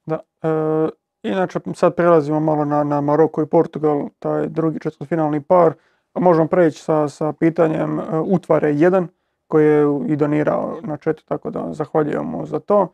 Da. 0.05 0.19
E, 0.41 0.89
inače, 1.23 1.59
sad 1.75 1.95
prelazimo 1.95 2.39
malo 2.39 2.65
na, 2.65 2.83
na 2.83 3.01
Maroko 3.01 3.41
i 3.41 3.45
Portugal, 3.45 4.09
taj 4.19 4.47
drugi 4.47 4.79
četvrtfinalni 4.79 5.41
par. 5.41 5.73
Možemo 6.13 6.47
preći 6.47 6.81
sa, 6.81 7.09
sa 7.09 7.33
pitanjem 7.33 7.99
e, 7.99 8.03
Utvare 8.19 8.73
1, 8.73 9.07
koji 9.47 9.65
je 9.65 9.85
i 10.07 10.15
donirao 10.15 10.77
na 10.83 10.97
četu, 10.97 11.23
tako 11.25 11.49
da 11.49 11.73
zahvaljujemo 11.73 12.45
za 12.45 12.59
to. 12.59 12.93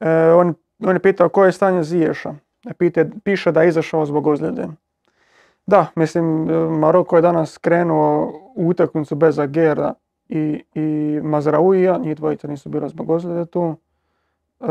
E, 0.00 0.32
on, 0.32 0.54
on 0.84 0.96
je 0.96 1.02
pitao 1.02 1.28
koje 1.28 1.48
je 1.48 1.52
stanje 1.52 1.82
Ziješa. 1.82 2.34
E, 2.66 2.72
Pite, 2.74 3.10
piše 3.24 3.52
da 3.52 3.62
je 3.62 3.68
izašao 3.68 4.06
zbog 4.06 4.26
ozljede. 4.26 4.68
Da, 5.66 5.86
mislim, 5.94 6.50
e, 6.50 6.54
Maroko 6.68 7.16
je 7.16 7.22
danas 7.22 7.58
krenuo 7.58 8.32
u 8.54 8.68
utakmicu 8.68 9.14
bez 9.14 9.38
Agera 9.38 9.94
i, 10.28 10.64
i 10.74 11.20
Mazraouija, 11.22 11.98
njih 11.98 12.16
dvojica 12.16 12.48
nisu 12.48 12.68
bila 12.68 12.88
zbog 12.88 13.10
ozljede 13.10 13.46
tu. 13.46 13.76
E, 14.60 14.66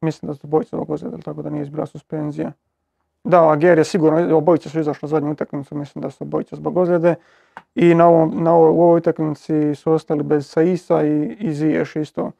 mislim 0.00 0.26
da 0.26 0.34
su 0.34 0.46
obojica 0.46 0.76
zbog 0.76 0.90
ozljede, 0.90 1.18
tako 1.18 1.42
da 1.42 1.50
nije 1.50 1.66
bila 1.66 1.86
suspenzija. 1.86 2.52
Da, 3.24 3.50
Ager 3.50 3.78
je 3.78 3.84
sigurno, 3.84 4.36
obojica 4.36 4.68
su 4.68 4.80
izašli 4.80 5.08
zadnju 5.08 5.30
utakmicu, 5.30 5.74
mislim 5.74 6.02
da 6.02 6.10
su 6.10 6.24
obojica 6.24 6.56
zbog 6.56 6.76
ozljede. 6.76 7.14
I 7.74 7.94
na, 7.94 8.06
ovom, 8.08 8.42
na 8.42 8.54
ovoj, 8.54 8.70
u 8.70 8.82
ovoj 8.82 8.98
utakmici 8.98 9.74
su 9.74 9.92
ostali 9.92 10.22
bez 10.22 10.46
Saisa 10.46 11.06
i, 11.06 11.36
i 11.40 11.54
Ziješ 11.54 11.96
isto 11.96 12.30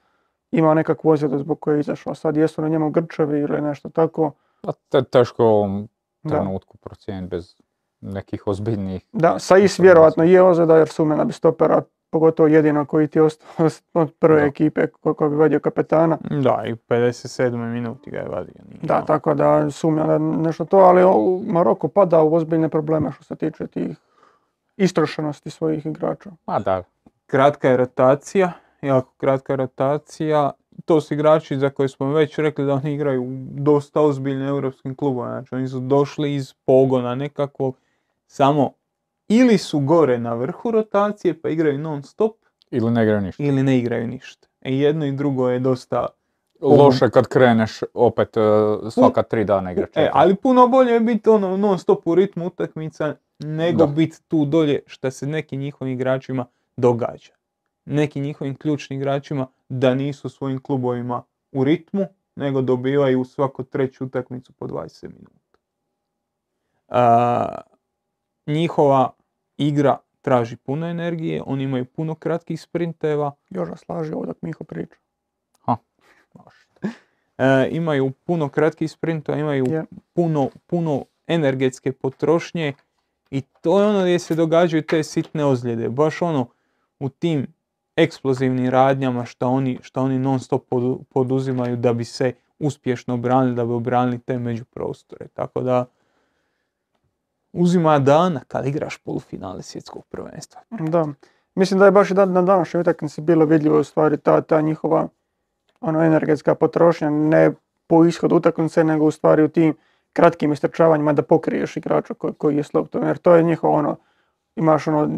ima 0.50 0.74
nekakvu 0.74 1.10
ozljedu 1.10 1.38
zbog 1.38 1.60
koje 1.60 1.76
je 1.76 1.80
izašao. 1.80 2.14
Sad 2.14 2.36
jesu 2.36 2.62
na 2.62 2.68
njemu 2.68 2.90
grčevi 2.90 3.40
ili 3.40 3.60
nešto 3.60 3.88
tako. 3.88 4.32
Pa 4.60 4.72
te, 4.88 5.02
teško 5.02 5.44
u 5.44 5.48
ovom 5.48 5.88
trenutku 6.28 6.76
procijeniti 6.76 7.30
bez 7.30 7.54
nekih 8.02 8.46
ozbiljnijih. 8.46 9.02
Da, 9.12 9.38
Sais 9.38 9.78
vjerojatno 9.78 10.24
je 10.24 10.42
ozljeda 10.42 10.76
jer 10.76 10.88
sumnja 10.88 11.24
bi 11.24 11.32
stopera, 11.32 11.82
pogotovo 12.10 12.46
jedino 12.46 12.84
koji 12.84 13.08
ti 13.08 13.18
je 13.18 13.22
ostao 13.22 13.48
od 13.94 14.12
prve 14.12 14.40
Da. 14.40 14.46
ekipe 14.46 14.86
ko- 14.86 15.14
ko 15.14 15.28
bi 15.28 15.36
vadio 15.36 15.60
kapetana. 15.60 16.18
Da, 16.32 16.62
i 16.66 16.72
u 16.72 16.76
57. 16.78 17.50
minuti 17.64 18.10
ga 18.10 18.18
je 18.18 18.28
vadio. 18.28 18.54
nije 18.64 18.80
Da, 18.82 18.96
ono. 18.96 19.06
tako 19.06 19.34
da 19.34 19.70
sumnjam 19.70 20.06
da 20.08 20.18
nešto 20.18 20.64
to, 20.64 20.76
ali 20.78 21.02
o- 21.02 21.40
Maroko 21.46 21.88
pada 21.88 22.22
u 22.22 22.34
ozbiljne 22.34 22.68
probleme 22.68 23.12
što 23.12 23.24
se 23.24 23.36
tiče 23.36 23.66
tih 23.66 23.96
istrošenosti 24.76 25.50
svojih 25.50 25.86
igrača. 25.86 26.30
Ma 26.46 26.58
da, 26.58 26.82
Kratka 27.26 27.68
je 27.68 27.76
rotacija, 27.76 28.52
jako 28.82 29.12
kratka 29.16 29.54
rotacija. 29.54 30.50
To 30.84 31.00
su 31.00 31.14
igrači 31.14 31.56
za 31.56 31.70
koje 31.70 31.88
smo 31.88 32.06
već 32.08 32.38
rekli 32.38 32.66
da 32.66 32.74
oni 32.74 32.94
igraju 32.94 33.22
u 33.22 33.28
dosta 33.52 34.00
ozbiljnim 34.00 34.46
europskim 34.48 34.94
klubovima. 34.94 35.32
Znači 35.32 35.54
oni 35.54 35.68
su 35.68 35.80
došli 35.80 36.34
iz 36.34 36.54
pogona 36.56 37.14
nekakvog, 37.14 37.76
samo 38.32 38.72
ili 39.28 39.58
su 39.58 39.80
gore 39.80 40.18
na 40.18 40.34
vrhu 40.34 40.70
rotacije 40.70 41.40
pa 41.40 41.48
igraju 41.48 41.78
non 41.78 42.02
stop 42.02 42.36
ili 42.70 42.90
ne 42.90 43.02
igraju 43.02 43.20
ništa. 43.20 43.42
ili 43.42 43.62
ne 43.62 43.78
igraju 43.78 44.06
ništa. 44.06 44.48
E 44.60 44.76
jedno 44.76 45.06
i 45.06 45.12
drugo 45.12 45.48
je 45.48 45.58
dosta 45.58 46.06
Loše 46.60 47.10
kad 47.10 47.28
kreneš 47.28 47.80
opet 47.94 48.36
e, 48.36 48.40
svaka 48.90 49.22
tri 49.22 49.44
dana 49.44 49.72
igra 49.72 49.86
E, 49.94 50.10
ali 50.12 50.36
puno 50.36 50.68
bolje 50.68 50.92
je 50.92 51.00
biti 51.00 51.28
ono 51.28 51.56
non 51.56 51.78
stop 51.78 52.06
u 52.06 52.14
ritmu 52.14 52.46
utakmica 52.46 53.14
nego 53.38 53.86
biti 53.86 54.22
tu 54.28 54.44
dolje 54.44 54.80
što 54.86 55.10
se 55.10 55.26
nekim 55.26 55.60
njihovim 55.60 55.94
igračima 55.94 56.46
događa. 56.76 57.32
Nekim 57.84 58.22
njihovim 58.22 58.56
ključnim 58.56 59.00
igračima 59.00 59.46
da 59.68 59.94
nisu 59.94 60.28
svojim 60.28 60.62
klubovima 60.62 61.22
u 61.52 61.64
ritmu, 61.64 62.06
nego 62.36 62.60
dobivaju 62.60 63.24
svaku 63.24 63.64
treću 63.64 64.04
utakmicu 64.04 64.52
po 64.52 64.66
20 64.66 65.02
minuta. 65.02 65.42
Njihova 68.46 69.10
igra 69.56 69.98
traži 70.20 70.56
puno 70.56 70.86
energije, 70.86 71.42
oni 71.46 71.64
imaju 71.64 71.84
puno 71.84 72.14
kratkih 72.14 72.60
sprinteva, 72.60 73.32
Joža 73.50 73.76
slaži 73.76 74.12
ovo 74.12 74.26
dok 74.26 74.42
Miho 74.42 74.64
priča. 74.64 74.96
E, 77.38 77.68
imaju 77.70 78.10
puno 78.10 78.48
kratkih 78.48 78.90
sprintova, 78.90 79.38
imaju 79.38 79.66
Je. 79.70 79.84
puno, 80.12 80.50
puno 80.66 81.04
energetske 81.26 81.92
potrošnje 81.92 82.72
i 83.30 83.40
to 83.40 83.80
je 83.80 83.86
ono 83.86 84.00
gdje 84.00 84.18
se 84.18 84.34
događaju 84.34 84.82
te 84.82 85.02
sitne 85.02 85.44
ozljede. 85.44 85.88
Baš 85.88 86.22
ono 86.22 86.46
u 87.00 87.08
tim 87.08 87.46
eksplozivnim 87.96 88.70
radnjama 88.70 89.24
što 89.24 89.48
oni, 89.48 89.78
što 89.82 90.02
oni 90.02 90.18
non 90.18 90.40
stop 90.40 90.64
podu- 90.70 91.04
poduzimaju 91.04 91.76
da 91.76 91.92
bi 91.92 92.04
se 92.04 92.32
uspješno 92.58 93.14
obranili, 93.14 93.56
da 93.56 93.64
bi 93.64 93.72
obranili 93.72 94.18
te 94.18 94.38
međuprostore. 94.38 95.28
Tako 95.28 95.60
da 95.60 95.84
uzima 97.52 97.98
dana 97.98 98.40
kad 98.48 98.66
igraš 98.66 98.96
polufinale 98.98 99.62
svjetskog 99.62 100.04
prvenstva. 100.04 100.60
Da. 100.70 101.06
Mislim 101.54 101.80
da 101.80 101.84
je 101.84 101.90
baš 101.90 102.10
i 102.10 102.14
da- 102.14 102.24
na 102.26 102.42
današnjoj 102.42 102.80
utakmici 102.80 103.20
bilo 103.20 103.44
vidljivo 103.44 103.80
u 103.80 103.84
stvari 103.84 104.16
ta, 104.18 104.40
ta 104.40 104.60
njihova 104.60 105.08
ono, 105.80 106.04
energetska 106.04 106.54
potrošnja, 106.54 107.10
ne 107.10 107.52
po 107.86 108.04
ishodu 108.04 108.36
utakmice, 108.36 108.84
nego 108.84 109.04
u 109.04 109.10
stvari 109.10 109.42
u 109.42 109.48
tim 109.48 109.74
kratkim 110.12 110.52
istrčavanjima 110.52 111.12
da 111.12 111.22
pokriješ 111.22 111.76
igrača 111.76 112.14
koji, 112.14 112.34
koji 112.34 112.56
je 112.56 112.64
loptom. 112.74 113.02
Jer 113.06 113.18
to 113.18 113.34
je 113.34 113.42
njihovo 113.42 113.74
ono, 113.74 113.96
imaš 114.56 114.86
ono, 114.88 115.10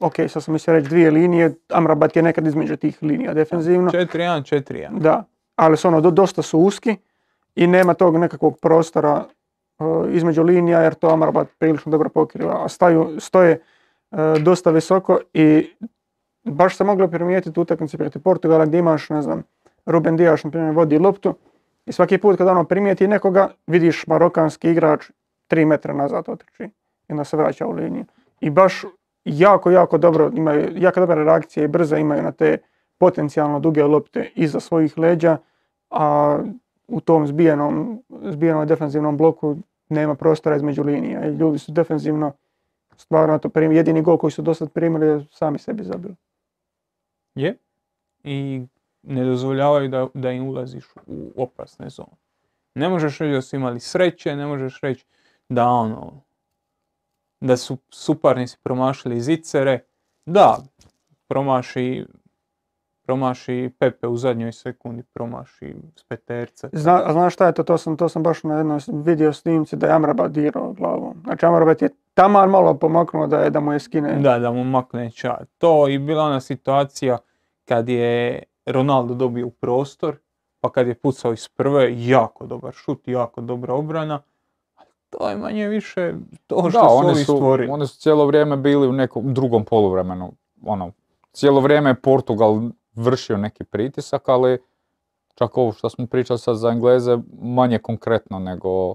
ok, 0.00 0.14
sad 0.28 0.42
sam 0.42 0.52
mislio 0.52 0.74
reći 0.74 0.88
dvije 0.88 1.10
linije, 1.10 1.54
Amrabat 1.68 2.16
je 2.16 2.22
nekad 2.22 2.46
između 2.46 2.76
tih 2.76 2.98
linija 3.02 3.34
defenzivno. 3.34 3.90
4-1, 3.90 4.42
4-1. 4.42 4.98
Da, 5.00 5.24
ali 5.56 5.76
su 5.76 5.88
ono, 5.88 6.00
do- 6.00 6.10
dosta 6.10 6.42
su 6.42 6.58
uski 6.58 6.96
i 7.54 7.66
nema 7.66 7.94
tog 7.94 8.16
nekakvog 8.16 8.58
prostora 8.58 9.24
između 10.12 10.42
linija 10.42 10.80
jer 10.80 10.94
to 10.94 11.08
Amrabat 11.08 11.48
prilično 11.58 11.90
dobro 11.90 12.08
pokriva, 12.08 12.64
a 12.64 12.68
staju, 12.68 13.20
stoje 13.20 13.50
e, 13.52 13.58
dosta 14.40 14.70
visoko 14.70 15.18
i 15.32 15.70
baš 16.44 16.76
se 16.76 16.84
moglo 16.84 17.08
primijetiti 17.08 17.60
u 17.60 17.62
utakmici 17.62 17.98
protiv 17.98 18.22
Portugala 18.22 18.66
gdje 18.66 18.78
imaš, 18.78 19.10
ne 19.10 19.22
znam, 19.22 19.42
Ruben 19.86 20.16
Dijaš 20.16 20.44
na 20.44 20.50
primjer 20.50 20.74
vodi 20.74 20.98
loptu 20.98 21.34
i 21.86 21.92
svaki 21.92 22.18
put 22.18 22.38
kad 22.38 22.48
ono 22.48 22.64
primijeti 22.64 23.08
nekoga 23.08 23.50
vidiš 23.66 24.06
marokanski 24.06 24.70
igrač 24.70 25.10
3 25.50 25.66
metra 25.66 25.94
nazad 25.94 26.24
otrči 26.28 26.64
i 27.08 27.12
onda 27.12 27.24
se 27.24 27.36
vraća 27.36 27.66
u 27.66 27.72
liniju. 27.72 28.04
I 28.40 28.50
baš 28.50 28.84
jako, 29.24 29.70
jako 29.70 29.98
dobro 29.98 30.30
imaju, 30.34 30.68
jako 30.76 31.00
dobre 31.00 31.24
reakcije 31.24 31.64
i 31.64 31.68
brze 31.68 32.00
imaju 32.00 32.22
na 32.22 32.32
te 32.32 32.58
potencijalno 32.98 33.60
duge 33.60 33.84
lopte 33.84 34.30
iza 34.34 34.60
svojih 34.60 34.98
leđa, 34.98 35.36
a 35.90 36.38
u 36.88 37.00
tom 37.00 37.26
zbijenom, 37.26 38.02
zbijenom 38.22 38.66
defensivnom 38.66 39.16
bloku 39.16 39.56
nema 39.88 40.14
prostora 40.14 40.56
između 40.56 40.82
linija 40.82 41.26
i 41.26 41.34
ljudi 41.34 41.58
su 41.58 41.72
defensivno 41.72 42.32
stvarno 42.96 43.38
to 43.38 43.48
primili. 43.48 43.76
Jedini 43.76 44.02
gol 44.02 44.18
koji 44.18 44.30
su 44.30 44.42
do 44.42 44.54
sad 44.54 44.72
primili 44.72 45.26
sami 45.30 45.58
sebi 45.58 45.84
zabili. 45.84 46.14
Je. 47.34 47.56
I 48.24 48.66
ne 49.02 49.24
dozvoljavaju 49.24 49.88
da, 49.88 50.08
da 50.14 50.30
im 50.30 50.48
ulaziš 50.48 50.84
u 51.06 51.32
opasne 51.36 51.88
zone. 51.88 52.16
Ne 52.74 52.88
možeš 52.88 53.18
reći 53.18 53.32
da 53.32 53.42
su 53.42 53.56
imali 53.56 53.80
sreće, 53.80 54.36
ne 54.36 54.46
možeš 54.46 54.80
reći 54.80 55.04
da 55.48 55.68
ono, 55.68 56.22
da 57.40 57.56
su 57.56 57.78
suparnici 57.90 58.56
promašili 58.62 59.20
zicere. 59.20 59.80
Da, 60.26 60.58
promaši, 61.28 62.06
promaši 63.06 63.70
Pepe 63.78 64.06
u 64.06 64.16
zadnjoj 64.16 64.52
sekundi, 64.52 65.02
promaši 65.02 65.74
s 65.96 66.04
peterce. 66.04 66.68
Zna, 66.72 67.02
a 67.04 67.12
znaš 67.12 67.34
šta 67.34 67.46
je 67.46 67.52
to? 67.52 67.62
To 67.62 67.78
sam, 67.78 67.96
to 67.96 68.08
sam 68.08 68.22
baš 68.22 68.42
na 68.42 68.56
jednoj 68.56 68.80
vidio 68.88 69.32
snimci 69.32 69.76
da 69.76 69.86
je 69.86 69.92
Amrabat 69.92 70.32
dirao 70.32 70.72
glavom. 70.72 71.14
Znači 71.24 71.46
Amrabat 71.46 71.82
je 71.82 71.88
taman 72.14 72.50
malo 72.50 72.74
pomaknuo 72.74 73.26
da, 73.26 73.38
je, 73.38 73.50
da 73.50 73.60
mu 73.60 73.72
je 73.72 73.78
skine. 73.78 74.20
Da, 74.20 74.38
da 74.38 74.52
mu 74.52 74.64
makne 74.64 75.10
čar. 75.10 75.44
To 75.58 75.88
i 75.88 75.98
bila 75.98 76.24
ona 76.24 76.40
situacija 76.40 77.18
kad 77.64 77.88
je 77.88 78.42
Ronaldo 78.66 79.14
dobio 79.14 79.50
prostor, 79.50 80.16
pa 80.60 80.72
kad 80.72 80.86
je 80.86 80.94
pucao 80.94 81.32
iz 81.32 81.48
prve, 81.48 82.06
jako 82.06 82.46
dobar 82.46 82.72
šut, 82.72 83.08
jako 83.08 83.40
dobra 83.40 83.74
obrana. 83.74 84.22
Ali 84.74 84.88
to 85.10 85.30
je 85.30 85.36
manje 85.36 85.68
više 85.68 86.14
to 86.46 86.70
što 86.70 86.82
da, 86.82 86.88
su 86.88 86.96
oni 86.96 87.14
su, 87.14 87.36
stvorili. 87.36 87.72
oni 87.72 87.86
su 87.86 88.00
cijelo 88.00 88.26
vrijeme 88.26 88.56
bili 88.56 88.88
u 88.88 88.92
nekom 88.92 89.34
drugom 89.34 89.64
poluvremenu. 89.64 90.32
Ono, 90.66 90.92
cijelo 91.32 91.60
vrijeme 91.60 91.90
je 91.90 91.94
Portugal 91.94 92.60
vršio 92.94 93.36
neki 93.36 93.64
pritisak, 93.64 94.28
ali 94.28 94.58
čak 95.34 95.58
ovo 95.58 95.72
što 95.72 95.90
smo 95.90 96.06
pričali 96.06 96.38
sad 96.38 96.56
za 96.56 96.68
Engleze, 96.68 97.18
manje 97.42 97.78
konkretno 97.78 98.38
nego, 98.38 98.94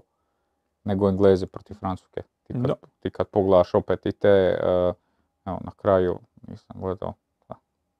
nego 0.83 1.09
Engleze 1.09 1.45
protiv 1.45 1.73
Francuske. 1.73 2.21
Ti 2.43 2.53
kad, 2.65 2.75
ti 2.99 3.09
kad 3.09 3.27
pogledaš 3.27 3.73
opet 3.73 4.05
i 4.05 4.11
te, 4.11 4.29
eh, 4.29 4.93
evo 5.45 5.59
na 5.61 5.71
kraju, 5.77 6.19
nisam 6.47 6.75
gledao, 6.81 7.13
da, 7.49 7.55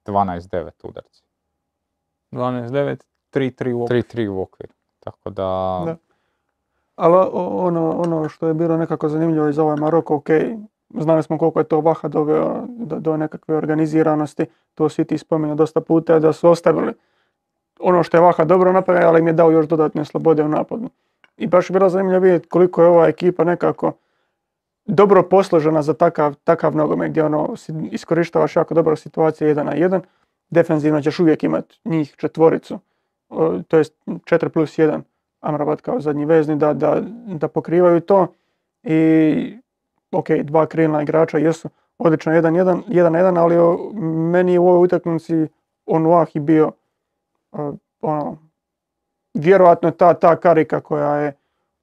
12-9 0.06 0.70
udarci. 0.82 1.22
12-9, 2.30 3.04
3-3 3.32 3.72
u 3.72 3.82
okviru. 3.82 4.02
3-3 4.02 4.28
u 4.28 4.40
okvir. 4.40 4.72
Tako 5.00 5.30
da, 5.30 5.82
Da. 5.86 5.96
Ali 6.96 7.28
ono, 7.32 7.90
ono 7.90 8.28
što 8.28 8.48
je 8.48 8.54
bilo 8.54 8.76
nekako 8.76 9.08
zanimljivo 9.08 9.48
i 9.48 9.52
za 9.52 9.62
ovaj 9.62 9.76
Maroko, 9.76 10.16
ok, 10.16 10.28
znali 10.98 11.22
smo 11.22 11.38
koliko 11.38 11.60
je 11.60 11.64
to 11.64 11.80
Vaha 11.80 12.08
doveo 12.08 12.66
do, 12.68 13.00
do 13.00 13.16
nekakve 13.16 13.56
organiziranosti, 13.56 14.46
to 14.74 14.88
si 14.88 15.04
ti 15.04 15.18
spominjao 15.18 15.56
dosta 15.56 15.80
puta, 15.80 16.18
da 16.18 16.32
su 16.32 16.48
ostavili 16.48 16.92
ono 17.80 18.02
što 18.02 18.16
je 18.16 18.20
Vaha 18.20 18.44
dobro 18.44 18.72
napravio, 18.72 19.08
ali 19.08 19.20
im 19.20 19.26
je 19.26 19.32
dao 19.32 19.50
još 19.50 19.66
dodatne 19.66 20.04
slobode 20.04 20.42
u 20.42 20.48
napadu. 20.48 20.90
I 21.36 21.46
baš 21.46 21.70
je 21.70 21.74
bilo 21.74 21.88
zanimljivo 21.88 22.20
vidjeti 22.20 22.48
koliko 22.48 22.82
je 22.82 22.88
ova 22.88 23.06
ekipa 23.06 23.44
nekako 23.44 23.92
dobro 24.86 25.22
posložena 25.22 25.82
za 25.82 25.94
takav, 25.94 26.34
takav 26.44 26.76
nogomet 26.76 27.10
gdje 27.10 27.24
ono, 27.24 27.54
iskorištavaš 27.90 28.56
jako 28.56 28.74
dobro 28.74 28.96
situacije 28.96 29.48
jedan 29.48 29.66
na 29.66 29.74
jedan. 29.74 30.00
Defenzivno 30.50 31.02
ćeš 31.02 31.20
uvijek 31.20 31.44
imati 31.44 31.80
njih 31.84 32.14
četvoricu, 32.16 32.78
to 33.68 33.78
jest 33.78 33.94
4 34.06 34.48
plus 34.48 34.78
1 34.78 35.00
Amrabat 35.40 35.80
kao 35.80 36.00
zadnji 36.00 36.24
vezni 36.24 36.56
da, 36.56 36.72
da, 36.72 37.02
da 37.26 37.48
pokrivaju 37.48 38.00
to 38.00 38.26
i 38.82 39.58
ok, 40.12 40.30
dva 40.30 40.66
krilna 40.66 41.02
igrača 41.02 41.38
jesu 41.38 41.68
odlično 41.98 42.32
jedan, 42.32 42.56
jedan, 42.56 42.82
jedan 42.88 43.12
na 43.12 43.18
jedan, 43.18 43.38
ali 43.38 43.58
o, 43.58 43.92
meni 44.32 44.58
u 44.58 44.68
ovoj 44.68 44.84
utakmici 44.84 45.46
Onuahi 45.86 46.40
bio 46.40 46.72
o, 47.52 47.74
ono, 48.00 48.36
vjerojatno 49.34 49.88
je 49.88 49.96
ta, 49.96 50.14
ta 50.14 50.36
karika 50.36 50.80
koja 50.80 51.16
je 51.16 51.32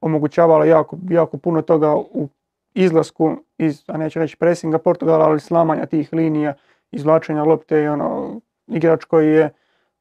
omogućavala 0.00 0.64
jako, 0.64 0.96
jako 1.10 1.36
puno 1.36 1.62
toga 1.62 1.94
u 1.96 2.28
izlasku 2.74 3.36
iz, 3.58 3.84
a 3.86 3.96
neću 3.96 4.18
reći 4.18 4.36
presinga 4.36 4.78
Portugala, 4.78 5.24
ali 5.24 5.40
slamanja 5.40 5.86
tih 5.86 6.08
linija, 6.12 6.54
izvlačenja 6.90 7.44
lopte 7.44 7.82
i 7.82 7.88
ono, 7.88 8.40
igrač 8.66 9.04
koji 9.04 9.28
je 9.28 9.50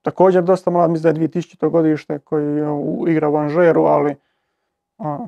također 0.01 0.43
dosta 0.43 0.71
mlad, 0.71 0.91
mislim 0.91 1.13
da 1.13 1.21
je 1.21 1.27
2000. 1.27 1.69
godište 1.69 2.19
koji 2.19 2.57
je 2.57 2.69
u- 2.69 3.05
igra 3.07 3.29
u 3.29 3.35
Anžeru, 3.37 3.83
ali 3.83 4.15
a, 4.97 5.27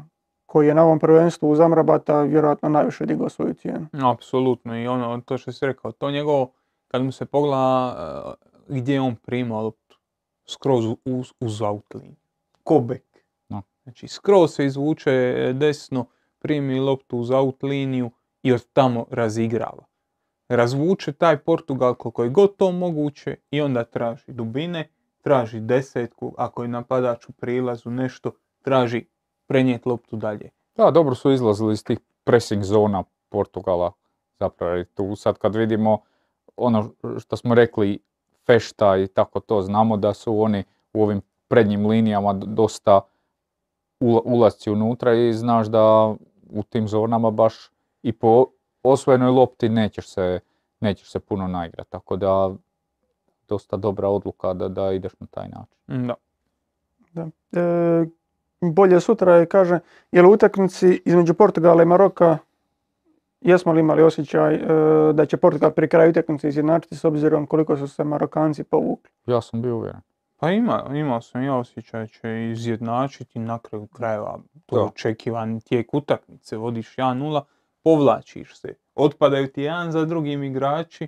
koji 0.50 0.68
je 0.68 0.76
na 0.76 0.84
ovom 0.84 1.00
prvenstvu 1.00 1.50
uz 1.52 1.60
Amrabata 1.60 2.22
vjerojatno 2.22 2.70
najviše 2.70 3.06
digao 3.06 3.30
svoju 3.30 3.54
cijenu. 3.54 3.88
Apsolutno 3.94 4.82
i 4.82 4.88
ono, 4.88 5.22
to 5.26 5.38
što 5.38 5.52
si 5.52 5.66
rekao, 5.66 5.92
to 5.92 6.12
njegovo, 6.12 6.52
kad 6.88 7.04
mu 7.04 7.12
se 7.12 7.26
pogleda 7.26 7.96
eh, 8.40 8.48
gdje 8.68 8.94
je 8.94 9.02
on 9.02 9.16
primao 9.16 9.62
loptu, 9.62 9.98
skroz 10.50 10.86
u- 10.86 10.98
uz, 11.06 11.34
uz 11.40 11.62
outline, 11.62 12.16
ko 12.64 12.80
bek. 12.80 13.06
No. 13.50 13.62
Znači, 13.84 14.08
skroz 14.08 14.54
se 14.54 14.66
izvuče 14.66 15.12
eh, 15.12 15.54
desno, 15.54 16.06
primi 16.40 16.80
loptu 16.80 17.18
uz 17.18 17.32
out 17.32 17.64
liniju 17.64 18.12
i 18.44 18.54
od 18.54 18.68
tamo 18.74 19.06
razigrava. 19.12 19.86
Razvuče 20.50 21.14
taj 21.14 21.38
Portugal 21.38 21.96
koliko 21.96 22.24
je 22.24 22.30
god 22.30 22.56
to 22.56 22.72
moguće 22.72 23.36
i 23.52 23.62
onda 23.62 23.84
traži 23.84 24.24
dubine, 24.28 24.90
traži 25.22 25.60
desetku, 25.60 26.34
ako 26.38 26.64
je 26.64 26.68
napadač 26.70 27.30
u 27.30 27.32
prilazu 27.32 27.90
nešto, 27.92 28.32
traži 28.62 29.06
prenijeti 29.50 29.90
loptu 29.90 30.16
dalje. 30.16 30.50
Da, 30.76 30.92
dobro 30.92 31.16
su 31.16 31.32
izlazili 31.32 31.74
iz 31.74 31.84
tih 31.84 32.00
pressing 32.24 32.64
zona 32.64 33.04
Portugala. 33.30 33.92
Zapravo 34.40 34.78
i 34.78 34.86
tu 34.86 35.16
sad 35.16 35.38
kad 35.38 35.56
vidimo 35.56 35.98
ono 36.58 36.90
što 37.20 37.38
smo 37.38 37.56
rekli 37.56 38.00
fešta 38.46 38.98
i 38.98 39.08
tako 39.08 39.40
to, 39.40 39.62
znamo 39.62 39.98
da 39.98 40.14
su 40.14 40.42
oni 40.42 40.64
u 40.94 41.04
ovim 41.04 41.22
prednjim 41.48 41.86
linijama 41.86 42.34
dosta 42.34 43.02
ula- 44.00 44.22
ulasci 44.26 44.72
unutra 44.72 45.14
i 45.14 45.34
znaš 45.34 45.68
da 45.68 46.16
u 46.50 46.64
tim 46.64 46.88
zonama 46.88 47.32
baš 47.32 47.54
i 48.04 48.12
po 48.12 48.46
osvojenoj 48.84 49.32
lopti 49.32 49.70
nećeš 49.70 50.08
se, 50.08 50.40
nećeš 50.80 51.12
se 51.12 51.20
puno 51.20 51.48
naigrati. 51.48 51.92
Tako 51.92 52.16
da 52.16 52.52
dosta 53.48 53.78
dobra 53.78 54.10
odluka 54.10 54.54
da, 54.54 54.68
da 54.68 54.92
ideš 54.92 55.12
na 55.20 55.28
taj 55.28 55.50
način. 55.50 56.08
Da. 56.08 56.16
Da. 57.14 57.28
E, 57.62 58.06
bolje 58.62 59.00
sutra 59.00 59.36
je, 59.36 59.46
kaže, 59.46 59.80
jer 60.12 60.26
u 60.26 60.32
utakmici 60.32 61.02
između 61.06 61.34
Portugala 61.34 61.84
i 61.84 61.86
Maroka 61.86 62.38
jesmo 63.42 63.72
li 63.72 63.80
imali 63.80 64.04
osjećaj 64.04 64.56
e, 64.56 64.60
da 65.14 65.26
će 65.26 65.38
Portugal 65.38 65.72
pri 65.72 65.88
kraju 65.88 66.10
utakmice 66.10 66.48
izjednačiti 66.48 66.96
s 66.96 67.06
obzirom 67.06 67.46
koliko 67.46 67.78
su 67.78 67.88
se 67.88 68.04
Marokanci 68.04 68.64
povukli. 68.64 69.12
Ja 69.26 69.42
sam 69.42 69.62
bio 69.62 69.76
uvjeren. 69.76 70.02
Pa 70.38 70.52
ima, 70.52 70.86
imao 70.94 71.22
sam 71.22 71.44
ja 71.44 71.56
osjećaj 71.56 72.08
će 72.08 72.50
izjednačiti 72.52 73.40
na 73.40 73.60
kraju 73.60 73.88
krajeva 73.88 74.40
to 74.66 74.76
Da. 74.76 74.82
je 74.82 74.88
očekivani 74.88 75.62
tijek 75.62 75.94
utakmice, 75.94 76.58
vodiš 76.58 76.96
1-0, 76.96 77.42
povlačiš 77.84 78.58
se, 78.58 78.74
otpadaju 78.96 79.48
ti 79.48 79.62
jedan 79.62 79.92
za 79.92 80.06
drugim 80.06 80.44
igrači, 80.44 81.08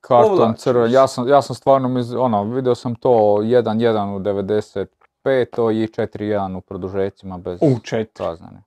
Karton 0.00 0.54
crven, 0.54 0.92
ja 0.92 1.06
sam, 1.06 1.28
ja 1.28 1.42
sam 1.42 1.56
stvarno, 1.56 2.02
ono, 2.18 2.44
vidio 2.44 2.74
sam 2.74 2.94
to 2.94 3.08
1-1 3.08 4.16
u 4.16 4.18
95. 5.24 5.72
i 5.72 5.86
4-1 5.86 6.56
u 6.56 6.60
produžecima 6.60 7.38
bez 7.38 7.58
u 7.62 7.78
četiri, 7.82 8.24
kaznene. 8.24 8.62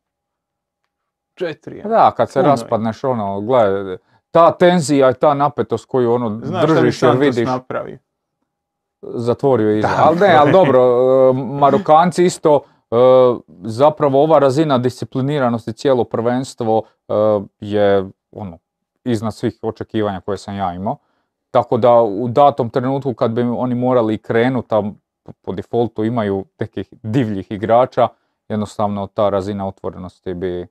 četiri. 1.35 1.77
ja. 1.77 1.87
Da, 1.87 2.11
kad 2.11 2.29
se 2.29 2.39
Puno 2.39 2.47
je. 2.47 2.51
raspadneš, 2.51 3.03
ono, 3.03 3.41
gledaj, 3.41 3.97
ta 4.31 4.51
tenzija 4.57 5.09
i 5.09 5.13
ta 5.13 5.33
napetost 5.33 5.85
koju 5.85 6.11
ono 6.13 6.39
Znaš 6.43 6.65
držiš 6.67 7.01
jer 7.01 7.15
vidiš, 7.17 7.45
napravio? 7.47 7.97
zatvorio 9.01 9.69
je 9.69 9.79
iza. 9.79 9.89
Ali 9.97 10.19
ne, 10.19 10.35
ali 10.35 10.49
je. 10.49 10.51
dobro, 10.51 10.79
e, 11.29 11.33
Marokanci 11.33 12.25
isto, 12.25 12.61
e, 12.91 12.95
zapravo 13.63 14.23
ova 14.23 14.39
razina 14.39 14.77
discipliniranosti 14.77 15.73
cijelo 15.73 16.03
prvenstvo 16.03 16.83
e, 17.07 17.13
je 17.59 18.09
ono, 18.31 18.57
iznad 19.03 19.35
svih 19.35 19.59
očekivanja 19.61 20.21
koje 20.21 20.37
sam 20.37 20.55
ja 20.55 20.73
imao. 20.73 20.97
Tako 21.51 21.77
da 21.77 22.01
u 22.01 22.27
datom 22.27 22.69
trenutku 22.69 23.13
kad 23.13 23.31
bi 23.31 23.41
oni 23.41 23.75
morali 23.75 24.17
krenuti, 24.17 24.75
po- 25.41 25.53
defaultu 25.53 26.03
imaju 26.03 26.45
nekih 26.59 26.93
divljih 27.03 27.51
igrača, 27.51 28.07
jednostavno 28.49 29.07
ta 29.07 29.29
razina 29.29 29.67
otvorenosti 29.67 30.33
bi, 30.33 30.67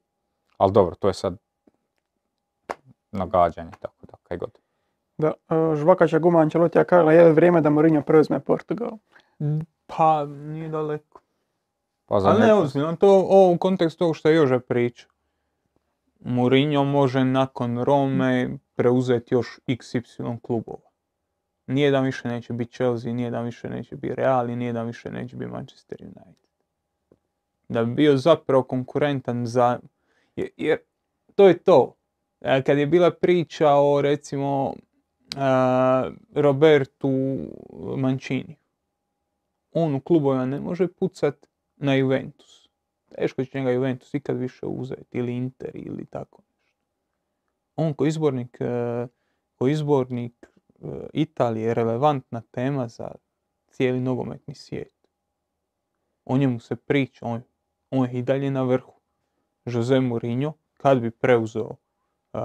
ali 0.56 0.72
dobro, 0.72 0.94
to 0.94 1.08
je 1.08 1.14
sad 1.14 1.36
nagađanje, 3.12 3.70
tako 3.80 4.06
da, 4.06 4.12
kaj 4.22 4.38
god. 4.38 4.58
Da, 5.18 5.32
e, 5.48 5.76
žvakaća 5.76 6.18
guma 6.18 6.38
Ancelotija 6.38 6.84
kazala 6.84 7.12
je 7.12 7.32
vrijeme 7.32 7.60
da 7.60 7.70
Mourinho 7.70 8.02
preuzme 8.02 8.40
Portugal. 8.40 8.90
Pa, 9.86 10.24
nije 10.26 10.68
daleko. 10.68 11.20
Pa 12.06 12.20
za 12.20 12.28
Ali 12.28 12.40
ne 12.40 12.54
ozbiljno, 12.54 12.96
to 12.96 13.08
ovo 13.08 13.52
u 13.52 13.58
kontekstu 13.58 13.98
toga 13.98 14.14
što 14.14 14.28
je 14.28 14.34
Jože 14.34 14.60
pričao. 14.60 15.10
Mourinho 16.20 16.84
može 16.84 17.24
nakon 17.24 17.82
Rome 17.82 18.58
preuzeti 18.74 19.34
još 19.34 19.58
XY 19.66 20.40
klubova. 20.42 20.91
Nijedan 21.66 22.04
više 22.04 22.28
neće 22.28 22.52
biti 22.52 22.72
Chelsea, 22.72 23.12
nijedan 23.12 23.44
više 23.44 23.68
neće 23.68 23.96
biti 23.96 24.14
Real 24.14 24.50
i 24.50 24.56
nijedan 24.56 24.86
više 24.86 25.10
neće 25.10 25.36
biti 25.36 25.50
Manchester 25.50 25.98
United. 26.00 26.48
Da 27.68 27.84
bi 27.84 27.94
bio 27.94 28.16
zapravo 28.16 28.62
konkurentan 28.62 29.46
za... 29.46 29.80
Jer, 30.36 30.78
to 31.34 31.48
je 31.48 31.58
to. 31.58 31.96
E, 32.40 32.62
Kad 32.62 32.78
je 32.78 32.86
bila 32.86 33.10
priča 33.10 33.74
o 33.74 34.00
recimo 34.02 34.74
a, 35.36 36.10
Robertu 36.34 37.38
Mancini. 37.96 38.56
On 39.72 39.94
u 39.94 40.00
klubovima 40.00 40.46
ne 40.46 40.60
može 40.60 40.88
pucat 40.88 41.46
na 41.76 41.94
Juventus. 41.94 42.68
Teško 43.16 43.44
će 43.44 43.58
njega 43.58 43.70
Juventus 43.70 44.14
ikad 44.14 44.38
više 44.38 44.66
uzeti, 44.66 45.18
ili 45.18 45.36
Inter, 45.36 45.70
ili 45.74 46.06
tako. 46.06 46.42
On 47.76 47.94
ko 47.94 48.06
izbornik, 48.06 48.56
e, 48.60 49.06
ko 49.58 49.68
izbornik 49.68 50.51
Italije 51.12 51.66
je 51.66 51.74
relevantna 51.74 52.40
tema 52.40 52.88
za 52.88 53.10
cijeli 53.68 54.00
nogometni 54.00 54.54
svijet. 54.54 55.08
O 56.24 56.36
njemu 56.36 56.60
se 56.60 56.76
priča, 56.76 57.26
on, 57.26 57.42
on 57.90 58.08
je 58.08 58.18
i 58.18 58.22
dalje 58.22 58.50
na 58.50 58.62
vrhu. 58.62 58.92
Jose 59.64 60.00
Mourinho, 60.00 60.52
kad 60.74 61.00
bi 61.00 61.10
preuzeo 61.10 61.70
e, 61.70 62.38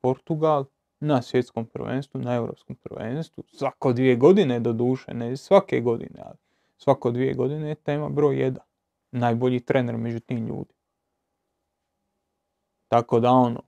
Portugal 0.00 0.64
na 1.00 1.22
svjetskom 1.22 1.66
prvenstvu, 1.66 2.20
na 2.20 2.34
europskom 2.34 2.76
prvenstvu, 2.76 3.44
svako 3.46 3.92
dvije 3.92 4.16
godine 4.16 4.60
do 4.60 4.72
duše, 4.72 5.14
ne 5.14 5.36
svake 5.36 5.80
godine, 5.80 6.22
ali 6.24 6.36
svako 6.76 7.10
dvije 7.10 7.34
godine 7.34 7.68
je 7.68 7.74
tema 7.74 8.08
broj 8.08 8.40
jedan. 8.40 8.64
Najbolji 9.10 9.60
trener 9.60 9.96
među 9.96 10.20
tim 10.20 10.38
ljudima. 10.38 10.80
Tako 12.88 13.20
da 13.20 13.30
ono, 13.30 13.62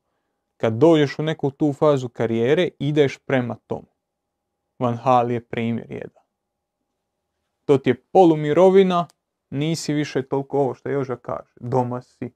kad 0.56 0.72
dođeš 0.72 1.18
u 1.18 1.22
neku 1.22 1.50
tu 1.50 1.72
fazu 1.72 2.08
karijere, 2.08 2.68
ideš 2.78 3.18
prema 3.18 3.56
tomu. 3.66 3.95
Van 4.78 4.96
Hal 4.96 5.30
je 5.30 5.40
primjer 5.40 5.90
jedan. 5.90 6.22
To 7.64 7.78
ti 7.78 7.90
je 7.90 8.02
polumirovina, 8.12 9.06
nisi 9.50 9.92
više 9.92 10.22
toliko 10.22 10.58
ovo 10.58 10.74
što 10.74 10.88
Joža 10.88 11.16
kaže. 11.16 11.52
Doma 11.60 12.02
si, 12.02 12.32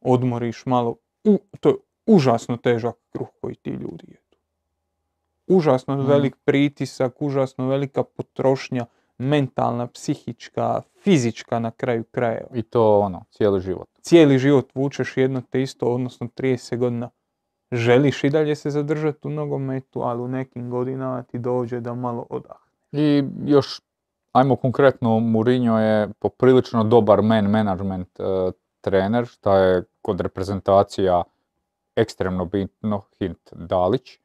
odmoriš 0.00 0.66
malo. 0.66 0.96
U, 1.24 1.38
to 1.60 1.68
je 1.68 1.74
užasno 2.06 2.56
težak 2.56 2.94
kruh 3.10 3.28
koji 3.40 3.54
ti 3.54 3.70
ljudi 3.70 4.04
jedu. 4.06 4.22
užasno 5.46 5.96
Mhm. 5.96 6.08
velik 6.08 6.36
pritisak, 6.44 7.22
užasno 7.22 7.68
velika 7.68 8.02
potrošnja, 8.02 8.86
mentalna, 9.18 9.86
psihička, 9.86 10.82
fizička 11.02 11.58
na 11.58 11.70
kraju 11.70 12.04
krajeva. 12.04 12.48
I 12.54 12.62
to 12.62 13.00
ono, 13.00 13.24
cijeli 13.30 13.60
život. 13.60 13.88
Cijeli 14.00 14.38
život 14.38 14.70
vučeš 14.74 15.16
jedno 15.16 15.42
te 15.50 15.62
isto, 15.62 15.86
odnosno 15.86 16.28
30 16.36 16.76
godina. 16.76 17.10
Želiš 17.72 18.24
i 18.24 18.30
dalje 18.30 18.56
se 18.56 18.70
zadržati 18.70 19.28
u 19.28 19.30
nogometu, 19.30 20.00
ali 20.02 20.22
u 20.22 20.28
nekim 20.28 20.70
godinama 20.70 21.22
ti 21.22 21.38
dođe 21.38 21.80
da 21.80 21.94
malo 21.94 22.26
odahne. 22.30 22.68
I 22.92 23.24
još, 23.44 23.80
ajmo 24.32 24.56
konkretno, 24.56 25.20
Mourinho 25.20 25.78
je 25.78 26.08
poprilično 26.18 26.84
dobar 26.84 27.22
man 27.22 27.50
management 27.50 28.20
e, 28.20 28.22
trener, 28.80 29.26
šta 29.26 29.58
je 29.58 29.84
kod 30.02 30.20
reprezentacija 30.20 31.22
ekstremno 31.96 32.44
bitno, 32.44 33.02
hint 33.18 33.52
Dalić. 33.52 34.10
E, 34.12 34.18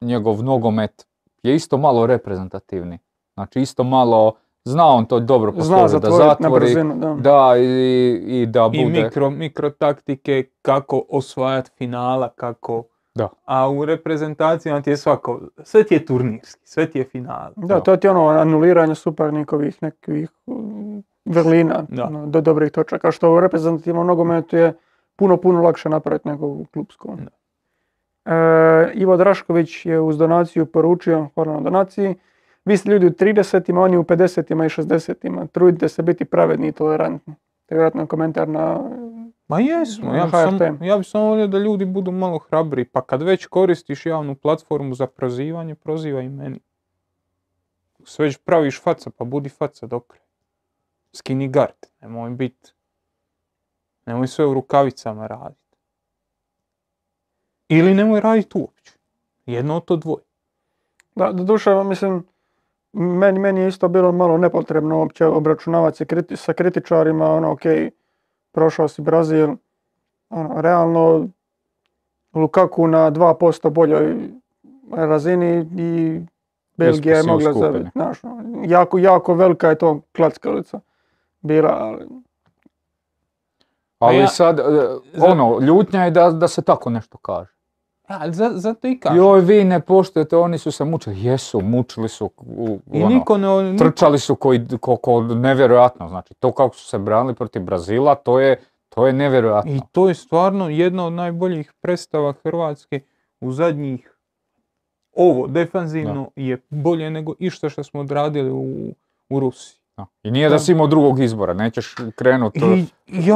njegov 0.00 0.42
nogomet 0.42 1.06
je 1.42 1.54
isto 1.54 1.78
malo 1.78 2.06
reprezentativni. 2.06 2.98
Znači 3.34 3.60
isto 3.60 3.84
malo, 3.84 4.32
zna 4.64 4.86
on 4.86 5.06
to 5.06 5.20
dobro 5.20 5.52
posložiti, 5.52 6.00
da 6.02 6.10
zatvori, 6.10 6.64
brzinu, 6.64 6.94
da. 6.96 7.14
da 7.14 7.54
i, 7.58 8.20
i 8.26 8.46
da 8.46 8.70
I 8.72 8.84
bude... 8.84 9.02
mikro, 9.02 9.30
mikro 9.30 9.70
taktike, 9.70 10.44
kako 10.62 11.02
osvajati 11.08 11.70
finala, 11.78 12.28
kako... 12.28 12.84
Da. 13.14 13.28
A 13.44 13.70
u 13.70 13.84
reprezentacijama 13.84 14.82
ti 14.82 14.90
je 14.90 14.96
svako, 14.96 15.40
sve 15.62 15.84
ti 15.84 15.94
je 15.94 16.06
turnirski, 16.06 16.60
sve 16.64 16.90
ti 16.90 16.98
je 16.98 17.04
final. 17.04 17.50
Da, 17.56 17.80
to 17.80 17.96
ti 17.96 18.06
je 18.06 18.10
ono 18.10 18.28
anuliranje 18.28 18.94
suparnikovih 18.94 19.82
nekih 19.82 20.30
mm, 20.46 20.98
vrlina 21.24 21.84
Da. 21.88 22.04
ono, 22.04 22.26
do 22.26 22.40
dobrih 22.40 22.72
točaka, 22.72 23.10
što 23.10 23.34
u 23.34 23.40
reprezentativnom 23.40 24.06
nogometu 24.06 24.56
je 24.56 24.74
puno, 25.16 25.36
puno 25.36 25.62
lakše 25.62 25.88
napraviti 25.88 26.28
nego 26.28 26.46
u 26.46 26.66
klubskom. 26.72 27.18
E, 28.24 28.32
Ivo 28.94 29.16
Drašković 29.16 29.86
je 29.86 30.00
uz 30.00 30.18
donaciju 30.18 30.66
poručio, 30.66 31.28
hvala 31.34 31.52
na 31.52 31.60
donaciji, 31.60 32.14
vi 32.68 32.76
ste 32.76 32.90
ljudi 32.90 33.06
u 33.06 33.10
30-ima, 33.10 33.80
oni 33.80 33.96
u 33.96 34.02
50-ima 34.02 34.66
i 34.66 34.68
60-ima, 34.68 35.46
trudite 35.46 35.88
se 35.88 36.02
biti 36.02 36.24
pravedni 36.24 36.68
i 36.68 36.72
tolerantni. 36.72 37.34
To 37.66 37.74
je 37.74 37.76
vjerojatno 37.76 38.06
komentar 38.06 38.48
na... 38.48 38.80
Ma 39.48 39.60
jesmo, 39.60 40.14
ja 40.14 40.18
Na 40.18 40.24
bi, 40.24 40.58
sam, 40.58 40.84
ja 40.84 40.98
bi 40.98 41.04
samo 41.04 41.24
volio 41.24 41.46
da 41.46 41.58
ljudi 41.58 41.84
budu 41.84 42.10
malo 42.10 42.38
hrabri, 42.38 42.84
pa 42.84 43.00
kad 43.00 43.22
već 43.22 43.46
koristiš 43.46 44.06
javnu 44.06 44.34
platformu 44.34 44.94
za 44.94 45.06
prozivanje, 45.06 45.74
prozivaj 45.74 46.24
i 46.24 46.28
meni. 46.28 46.60
Sve 48.04 48.24
već 48.24 48.36
praviš 48.36 48.82
faca, 48.82 49.10
pa 49.10 49.24
budi 49.24 49.48
faca 49.48 49.86
do 49.86 50.00
kraja. 50.00 50.24
Skini 51.12 51.48
gard, 51.48 51.86
nemoj 52.00 52.30
bit, 52.30 52.74
nemoj 54.06 54.26
sve 54.26 54.46
u 54.46 54.54
rukavicama 54.54 55.26
raditi. 55.26 55.76
Ili 57.68 57.94
nemoj 57.94 58.20
raditi 58.20 58.58
uopće. 58.58 58.92
Jedno 59.46 59.76
od 59.76 59.84
to 59.84 59.96
dvoje. 59.96 60.24
Da, 61.14 61.32
doduše, 61.32 61.84
mislim, 61.84 62.24
meni, 62.92 63.38
meni 63.38 63.60
je 63.60 63.68
isto 63.68 63.88
bilo 63.88 64.12
malo 64.12 64.38
nepotrebno 64.38 64.98
uopće 64.98 65.26
obračunavati 65.26 65.96
se 65.96 66.04
kriti- 66.04 66.36
sa 66.36 66.52
kritičarima, 66.52 67.26
ono, 67.26 67.52
ok, 67.52 67.60
prošao 68.52 68.88
si 68.88 69.02
Brazil, 69.02 69.48
ono, 70.30 70.60
realno, 70.60 71.28
Lukaku 72.34 72.86
na 72.86 73.10
2% 73.10 73.70
boljoj 73.70 74.16
razini 74.92 75.66
i 75.76 76.20
Belgija 76.76 77.16
je 77.16 77.22
mogla 77.24 77.52
zabiti, 77.54 77.90
znaš, 77.92 78.24
ono, 78.24 78.62
jako, 78.64 78.98
jako 78.98 79.34
velika 79.34 79.68
je 79.68 79.78
to 79.78 80.00
klackalica 80.12 80.80
bila, 81.40 81.70
ali 81.70 82.06
Ali 83.98 84.16
ja- 84.16 84.26
sad, 84.26 84.58
e, 84.58 84.62
ono, 85.20 85.58
ljutnja 85.60 86.04
je 86.04 86.10
da, 86.10 86.30
da 86.30 86.48
se 86.48 86.62
tako 86.62 86.90
nešto 86.90 87.18
kaže. 87.18 87.52
Ja, 88.08 88.18
ali 88.20 88.34
za- 88.34 88.52
zato 88.54 88.88
i 88.88 88.98
kažem. 88.98 89.16
Joj, 89.18 89.40
vi 89.40 89.64
ne 89.64 89.80
poštujete, 89.80 90.36
oni 90.36 90.58
su 90.58 90.70
se 90.70 90.84
mučili. 90.84 91.16
Jesu, 91.18 91.60
mučili 91.60 92.08
su, 92.08 92.30
u- 92.38 92.78
I 92.92 92.98
ono, 92.98 93.08
niko 93.08 93.36
ne... 93.36 93.48
niko- 93.48 93.78
trčali 93.80 94.18
su 94.18 94.34
koji, 94.36 94.66
ko, 94.80 94.96
ko 94.96 95.22
nevjerojatno. 95.22 96.08
Znači, 96.08 96.34
to 96.34 96.52
kako 96.52 96.76
su 96.76 96.86
se 96.86 96.98
branili 96.98 97.34
protiv 97.34 97.62
Brazila, 97.62 98.14
to 98.14 98.40
je, 98.40 98.60
to 98.88 99.06
je 99.06 99.12
nevjerojatno. 99.12 99.72
I 99.72 99.80
to 99.92 100.08
je 100.08 100.14
stvarno 100.14 100.68
jedna 100.68 101.06
od 101.06 101.12
najboljih 101.12 101.72
predstava 101.80 102.32
Hrvatske 102.34 103.00
u 103.40 103.52
zadnjih 103.52 104.14
ovo 105.12 105.46
defanzivno 105.46 106.30
je 106.36 106.58
bolje 106.70 107.10
nego 107.10 107.34
išta 107.38 107.68
što 107.68 107.84
smo 107.84 108.00
odradili 108.00 108.50
u, 108.50 108.94
u 109.30 109.40
Rusiji. 109.40 109.78
Da. 109.96 110.06
I 110.22 110.30
nije 110.30 110.48
da 110.48 110.54
Da. 110.54 110.58
si 110.58 110.72
imao 110.72 110.86
drugog 110.86 111.20
izbora, 111.20 111.54
nećeš 111.54 111.94
krenuti 112.14 112.86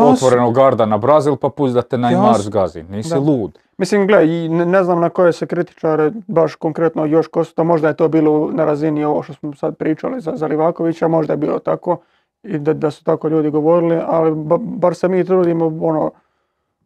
otvorenog 0.06 0.54
garda 0.54 0.86
na 0.86 0.98
Brazil 0.98 1.36
pa 1.36 1.48
pusti 1.48 1.74
da 1.74 1.82
te 1.82 1.96
Neymar 1.96 2.38
zgazi. 2.38 2.82
Nisi 2.82 3.14
lud. 3.16 3.58
Mislim, 3.82 4.06
gle, 4.06 4.28
i 4.28 4.48
ne, 4.48 4.84
znam 4.84 5.00
na 5.00 5.08
koje 5.10 5.32
se 5.32 5.46
kritičare 5.46 6.12
baš 6.26 6.54
konkretno 6.54 7.04
još 7.04 7.26
Kosta, 7.28 7.62
možda 7.62 7.88
je 7.88 7.96
to 7.96 8.08
bilo 8.08 8.50
na 8.52 8.64
razini 8.64 9.04
ovo 9.04 9.22
što 9.22 9.32
smo 9.32 9.54
sad 9.54 9.76
pričali 9.76 10.20
za, 10.20 10.32
za 10.34 10.46
Livakovića, 10.46 11.08
možda 11.08 11.32
je 11.32 11.36
bilo 11.36 11.58
tako 11.58 11.96
i 12.42 12.58
da, 12.58 12.72
da 12.74 12.90
su 12.90 13.04
tako 13.04 13.28
ljudi 13.28 13.50
govorili, 13.50 14.00
ali 14.06 14.30
ba- 14.32 14.58
bar 14.58 14.94
se 14.94 15.08
mi 15.08 15.24
trudimo 15.24 15.66
ono, 15.80 16.10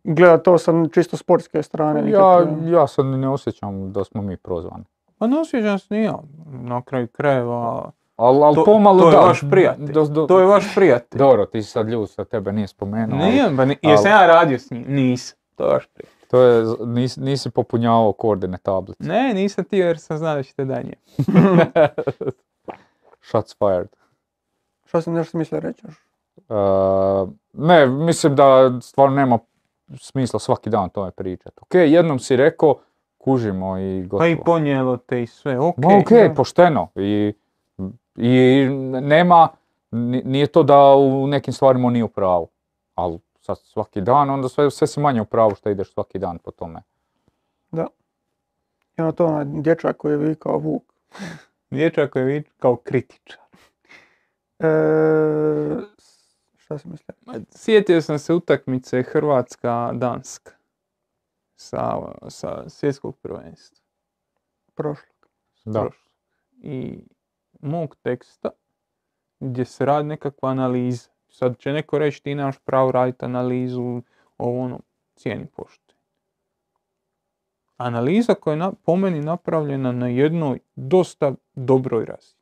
gledat 0.04 0.42
to 0.42 0.58
sa 0.58 0.72
čisto 0.86 1.16
sportske 1.16 1.62
strane. 1.62 2.10
Ja, 2.10 2.46
ja 2.66 2.86
sad 2.86 3.06
ne 3.06 3.28
osjećam 3.28 3.92
da 3.92 4.04
smo 4.04 4.22
mi 4.22 4.36
prozvani. 4.36 4.84
Pa 5.18 5.26
ne 5.26 5.38
osjećam 5.38 5.78
se 5.78 5.94
ni 5.94 6.02
ja. 6.02 6.18
Na 6.46 6.82
kraju 6.82 7.08
krajeva. 7.08 7.90
Ali 8.16 8.42
al 8.42 8.54
To, 8.54 8.64
pomalo 8.64 9.00
to 9.00 9.08
je 9.08 9.12
da. 9.12 9.20
vaš 9.20 9.40
prijatelj. 9.50 9.86
do- 9.86 10.04
do- 10.04 10.26
To 10.26 10.40
je 10.40 10.46
vaš 10.46 10.74
prijatelj. 10.74 11.18
Dobro, 11.18 11.46
ti 11.46 11.62
si 11.62 11.70
sad 11.70 11.88
ljud 11.88 12.10
sa 12.10 12.24
tebe 12.24 12.52
nije 12.52 12.66
spomenuo. 12.68 13.18
ali 13.18 13.30
Nije, 13.30 13.44
pa 13.56 13.64
ni, 13.64 13.76
jesam 13.82 14.10
ja 14.10 14.26
radio 14.26 14.58
s 14.58 14.70
njim? 14.70 14.84
Nisam. 14.88 15.38
To 15.56 15.64
je 15.64 15.72
vaš 15.72 15.86
prijatelj. 15.86 16.15
To 16.30 16.40
je, 16.42 16.64
nis- 16.64 17.20
nisi 17.20 17.50
popunjavao 17.50 18.12
koordine 18.12 18.58
tablice. 18.58 19.04
Ne, 19.04 19.34
nisam 19.34 19.64
ti 19.64 19.78
jer 19.78 19.98
sam 19.98 20.18
znao 20.18 20.34
da 20.34 20.42
ćete 20.42 20.64
danje. 20.64 20.92
Shots 23.22 23.56
fired. 23.58 23.88
Šta 24.84 25.00
sam 25.00 25.14
nešto 25.14 25.38
mislio 25.38 25.60
reći 25.60 25.86
još? 25.86 25.94
Uh, 26.48 27.28
ne, 27.52 27.86
mislim 27.86 28.36
da 28.36 28.78
stvarno 28.82 29.16
nema 29.16 29.38
smisla 30.00 30.38
svaki 30.40 30.70
dan 30.70 30.88
tome 30.88 31.10
pričati. 31.10 31.56
Ok, 31.60 31.74
jednom 31.74 32.18
si 32.18 32.36
rekao, 32.36 32.74
kužimo 33.18 33.78
i 33.78 34.02
gotovo. 34.02 34.18
Pa 34.18 34.26
i 34.26 34.36
ponijelo 34.36 34.96
te 34.96 35.22
i 35.22 35.26
sve. 35.26 35.58
Ok. 35.58 35.76
Ma 35.78 35.98
ok, 35.98 36.10
da. 36.10 36.34
pošteno. 36.36 36.88
I, 36.94 37.32
I 38.16 38.66
nema, 39.02 39.48
ni- 39.90 40.22
nije 40.24 40.46
to 40.46 40.62
da 40.62 40.94
u 40.94 41.26
nekim 41.26 41.52
stvarima 41.52 41.90
nije 41.90 42.04
u 42.04 42.08
pravu. 42.08 42.48
Ali 42.94 43.18
sad 43.46 43.58
svaki 43.58 44.00
dan, 44.00 44.30
onda 44.30 44.48
sve, 44.48 44.70
sve 44.70 44.86
si 44.86 45.00
manje 45.00 45.20
u 45.20 45.24
pravu 45.24 45.54
što 45.54 45.70
ideš 45.70 45.92
svaki 45.92 46.18
dan 46.18 46.38
po 46.38 46.50
tome. 46.50 46.82
I 48.98 49.02
ono 49.02 49.12
to 49.12 49.26
onaj 49.26 49.44
dječak 49.48 49.96
koji 49.96 50.12
je 50.12 50.16
vikao 50.18 50.58
Vuk. 50.58 50.82
Dječak 51.70 52.12
koji 52.12 52.34
je 52.34 52.42
kao 52.58 52.76
kritičar. 52.76 53.40
E, 54.58 54.68
šta 56.56 56.78
sam 56.78 56.90
mislio? 56.90 57.44
Sjetio 57.50 58.02
sam 58.02 58.18
se 58.18 58.34
utakmice 58.34 59.02
Hrvatska-Danska 59.02 60.52
sa, 61.56 62.12
sa 62.28 62.68
svjetskog 62.68 63.16
prvenstva. 63.16 63.84
Prošlog. 64.74 65.28
Da. 65.64 65.80
prošlog. 65.80 66.12
I 66.62 67.04
mog 67.60 67.96
teksta 68.02 68.50
gdje 69.40 69.64
se 69.64 69.84
radi 69.84 70.08
nekakva 70.08 70.50
analiza. 70.50 71.10
Sad 71.38 71.58
će 71.58 71.72
neko 71.72 71.98
reći 71.98 72.22
ti 72.22 72.34
nemaš 72.34 72.58
pravo 72.58 72.92
raditi 72.92 73.24
analizu, 73.24 74.02
ovo 74.38 74.60
ono, 74.60 74.80
cijeni 75.14 75.46
poštuje. 75.46 75.96
Analiza 77.76 78.34
koja 78.34 78.64
je 78.64 78.70
po 78.84 78.96
meni 78.96 79.20
napravljena 79.20 79.92
na 79.92 80.08
jednoj 80.08 80.58
dosta 80.76 81.34
dobroj 81.54 82.04
razini. 82.04 82.40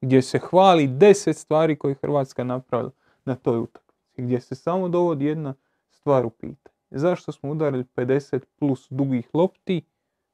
Gdje 0.00 0.22
se 0.22 0.38
hvali 0.38 0.86
deset 0.86 1.36
stvari 1.36 1.76
koje 1.76 1.90
je 1.90 1.96
Hrvatska 2.02 2.44
napravila 2.44 2.90
na 3.24 3.34
toj 3.34 3.58
utakmici. 3.58 4.22
Gdje 4.22 4.40
se 4.40 4.54
samo 4.54 4.88
dovodi 4.88 5.24
jedna 5.24 5.54
stvar 5.90 6.26
u 6.26 6.30
pitanje. 6.30 6.76
Zašto 6.90 7.32
smo 7.32 7.50
udarili 7.50 7.84
50 7.96 8.40
plus 8.58 8.86
dugih 8.90 9.28
lopti 9.34 9.82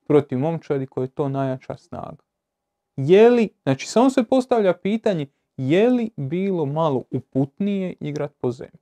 protiv 0.07 0.39
momčadi 0.39 0.87
koja 0.87 1.05
je 1.05 1.09
to 1.09 1.29
najjača 1.29 1.77
snaga? 1.77 2.23
Je 2.97 3.31
li, 3.31 3.49
znači 3.63 3.87
samo 3.87 4.11
se 4.11 4.23
postavlja 4.25 4.73
pitanje 4.73 5.27
je 5.57 5.91
li 5.91 6.11
bilo 6.17 6.67
malo 6.67 7.03
uputnije 7.11 7.95
igrat 8.01 8.33
po 8.41 8.51
zemlji? 8.51 8.79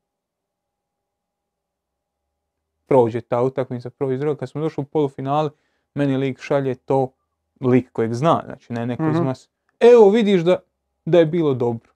Prođe 2.87 3.20
ta 3.20 3.43
utakmica, 3.43 3.91
prođe 3.91 4.16
druga. 4.18 4.39
Kad 4.39 4.51
smo 4.51 4.61
došli 4.61 4.83
u 4.83 4.87
polufinale, 4.87 5.51
meni 5.95 6.16
lik 6.16 6.41
šalje 6.41 6.75
to, 6.75 7.12
lik 7.61 7.93
kojeg 7.93 8.14
zna, 8.14 8.43
znači 8.47 8.73
ne 8.73 8.87
neko 8.87 9.09
iz 9.09 9.16
Mhm. 9.16 9.25
mase. 9.25 9.49
Evo 9.81 10.11
vidiš 10.11 10.41
da, 10.41 10.59
da 11.05 11.18
je 11.18 11.27
bilo 11.27 11.55
dobro. 11.55 11.93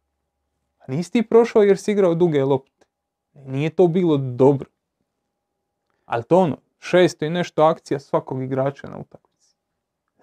A 0.78 0.92
nisi 0.92 1.12
ti 1.12 1.22
prošao 1.22 1.62
jer 1.62 1.78
si 1.78 1.92
igrao 1.92 2.14
duge 2.14 2.44
lopte. 2.44 2.86
Nije 3.34 3.70
to 3.70 3.86
bilo 3.86 4.16
dobro. 4.16 4.68
Ali 6.04 6.24
to 6.24 6.38
ono, 6.38 6.56
šesto 6.78 7.24
i 7.24 7.30
nešto 7.30 7.62
akcija 7.62 8.00
svakog 8.00 8.42
igrača 8.42 8.88
na 8.88 8.98
utakmici. 8.98 9.56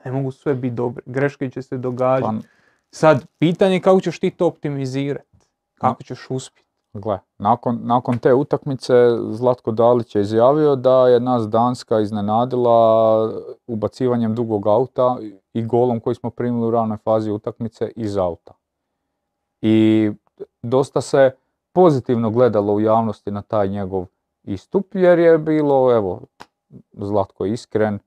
Ne 0.06 0.12
mogu 0.12 0.32
sve 0.32 0.56
biti 0.56 0.76
dobre. 0.76 1.04
Greške 1.06 1.50
će 1.50 1.62
se 1.62 1.78
događati. 1.78 2.48
Sad, 2.94 3.26
pitanje 3.40 3.76
je 3.76 3.82
kako 3.82 4.02
ćeš 4.02 4.20
ti 4.20 4.30
to 4.32 4.48
optimizirati. 4.48 5.48
Kako 5.76 6.04
ćeš 6.04 6.28
uspjeti. 6.30 6.70
Gle, 6.94 7.20
nakon, 7.38 7.80
nakon 7.84 8.18
te 8.18 8.34
utakmice 8.34 8.94
Zlatko 9.30 9.72
Dalić 9.72 10.16
je 10.16 10.22
izjavio 10.22 10.76
da 10.76 11.08
je 11.08 11.20
nas 11.20 11.50
Danska 11.50 12.00
iznenadila 12.00 13.30
ubacivanjem 13.68 14.36
dugog 14.36 14.68
auta 14.68 15.18
i 15.54 15.64
golom 15.64 16.00
koji 16.00 16.16
smo 16.16 16.30
primili 16.30 16.68
u 16.68 16.72
ranoj 16.72 16.98
fazi 16.98 17.32
utakmice 17.32 17.92
iz 17.96 18.18
auta. 18.18 18.54
I 19.62 20.12
dosta 20.62 21.02
se 21.02 21.32
pozitivno 21.72 22.30
gledalo 22.30 22.74
u 22.74 22.82
javnosti 22.82 23.32
na 23.32 23.42
taj 23.42 23.68
njegov 23.68 24.06
istup 24.44 24.96
jer 24.96 25.20
je 25.20 25.38
bilo, 25.38 25.96
evo, 25.96 26.22
Zlatko 26.92 27.46
je 27.46 27.54
iskren, 27.54 28.00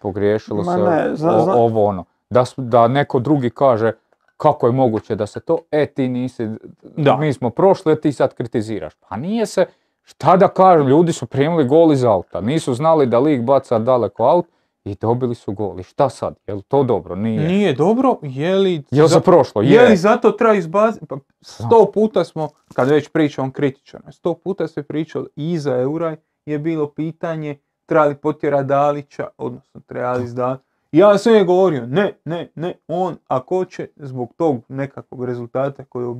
pogriješilo 0.00 0.62
Ma 0.62 0.72
se 0.74 0.80
ne, 0.80 1.16
zna- 1.16 1.36
o- 1.36 1.40
zna- 1.44 1.54
ovo 1.54 1.84
ono. 1.84 2.04
Da, 2.30 2.44
su- 2.44 2.62
da 2.62 2.88
neko 2.88 3.18
drugi 3.18 3.50
kaže 3.50 3.92
kako 4.40 4.66
je 4.66 4.72
moguće 4.72 5.14
da 5.14 5.26
se 5.26 5.40
to, 5.40 5.58
e 5.70 5.86
ti 5.86 6.08
nisi, 6.08 6.48
Da. 6.82 7.16
mi 7.16 7.32
smo 7.32 7.50
prošli, 7.50 7.92
a 7.92 7.96
ti 7.96 8.12
sad 8.12 8.34
kritiziraš. 8.34 8.92
Pa 9.08 9.16
nije 9.16 9.46
se, 9.46 9.66
šta 10.02 10.36
da 10.36 10.48
kažem, 10.48 10.88
ljudi 10.88 11.12
su 11.12 11.26
primili 11.26 11.64
gol 11.64 11.92
iz 11.92 12.04
auta, 12.04 12.40
nisu 12.40 12.74
znali 12.74 13.06
da 13.06 13.18
lik 13.18 13.42
baca 13.42 13.78
daleko 13.78 14.24
aut 14.24 14.46
i 14.84 14.94
dobili 14.94 15.34
su 15.34 15.52
gol. 15.52 15.80
I 15.80 15.82
šta 15.82 16.08
sad, 16.08 16.34
je 16.46 16.54
li 16.54 16.62
to 16.62 16.82
dobro? 16.82 17.14
Nije. 17.14 17.48
Nije 17.48 17.72
dobro, 17.74 18.18
je 18.22 18.54
li... 18.54 18.82
Je 18.90 19.02
li 19.02 19.08
za 19.08 19.20
prošlo? 19.20 19.62
Je 19.62 19.82
li 19.82 19.90
Je. 19.90 19.96
zato 19.96 20.30
treba 20.30 20.54
izbaciti? 20.54 21.06
Pa 21.06 21.16
sto 21.40 21.90
puta 21.94 22.24
smo, 22.24 22.48
kad 22.74 22.88
već 22.88 23.08
pričamo 23.08 23.52
kritičano, 23.52 24.12
sto 24.12 24.34
puta 24.34 24.68
se 24.68 24.82
pričalo 24.82 25.26
i 25.36 25.52
iza 25.52 25.76
eura 25.76 26.16
je 26.46 26.58
bilo 26.58 26.90
pitanje 26.90 27.58
treba 27.86 28.04
li 28.04 28.14
potjera 28.14 28.62
Dalića, 28.62 29.28
odnosno 29.38 29.80
treba 29.86 30.12
li 30.12 30.24
izdati. 30.24 30.69
Ja 30.92 31.18
sam 31.18 31.34
je 31.34 31.44
govorio, 31.44 31.86
ne, 31.86 32.18
ne, 32.24 32.52
ne, 32.54 32.74
on 32.88 33.16
ako 33.26 33.64
će 33.64 33.88
zbog 33.96 34.34
tog 34.36 34.62
nekakvog 34.68 35.24
rezultata 35.24 35.84
koji 35.84 36.14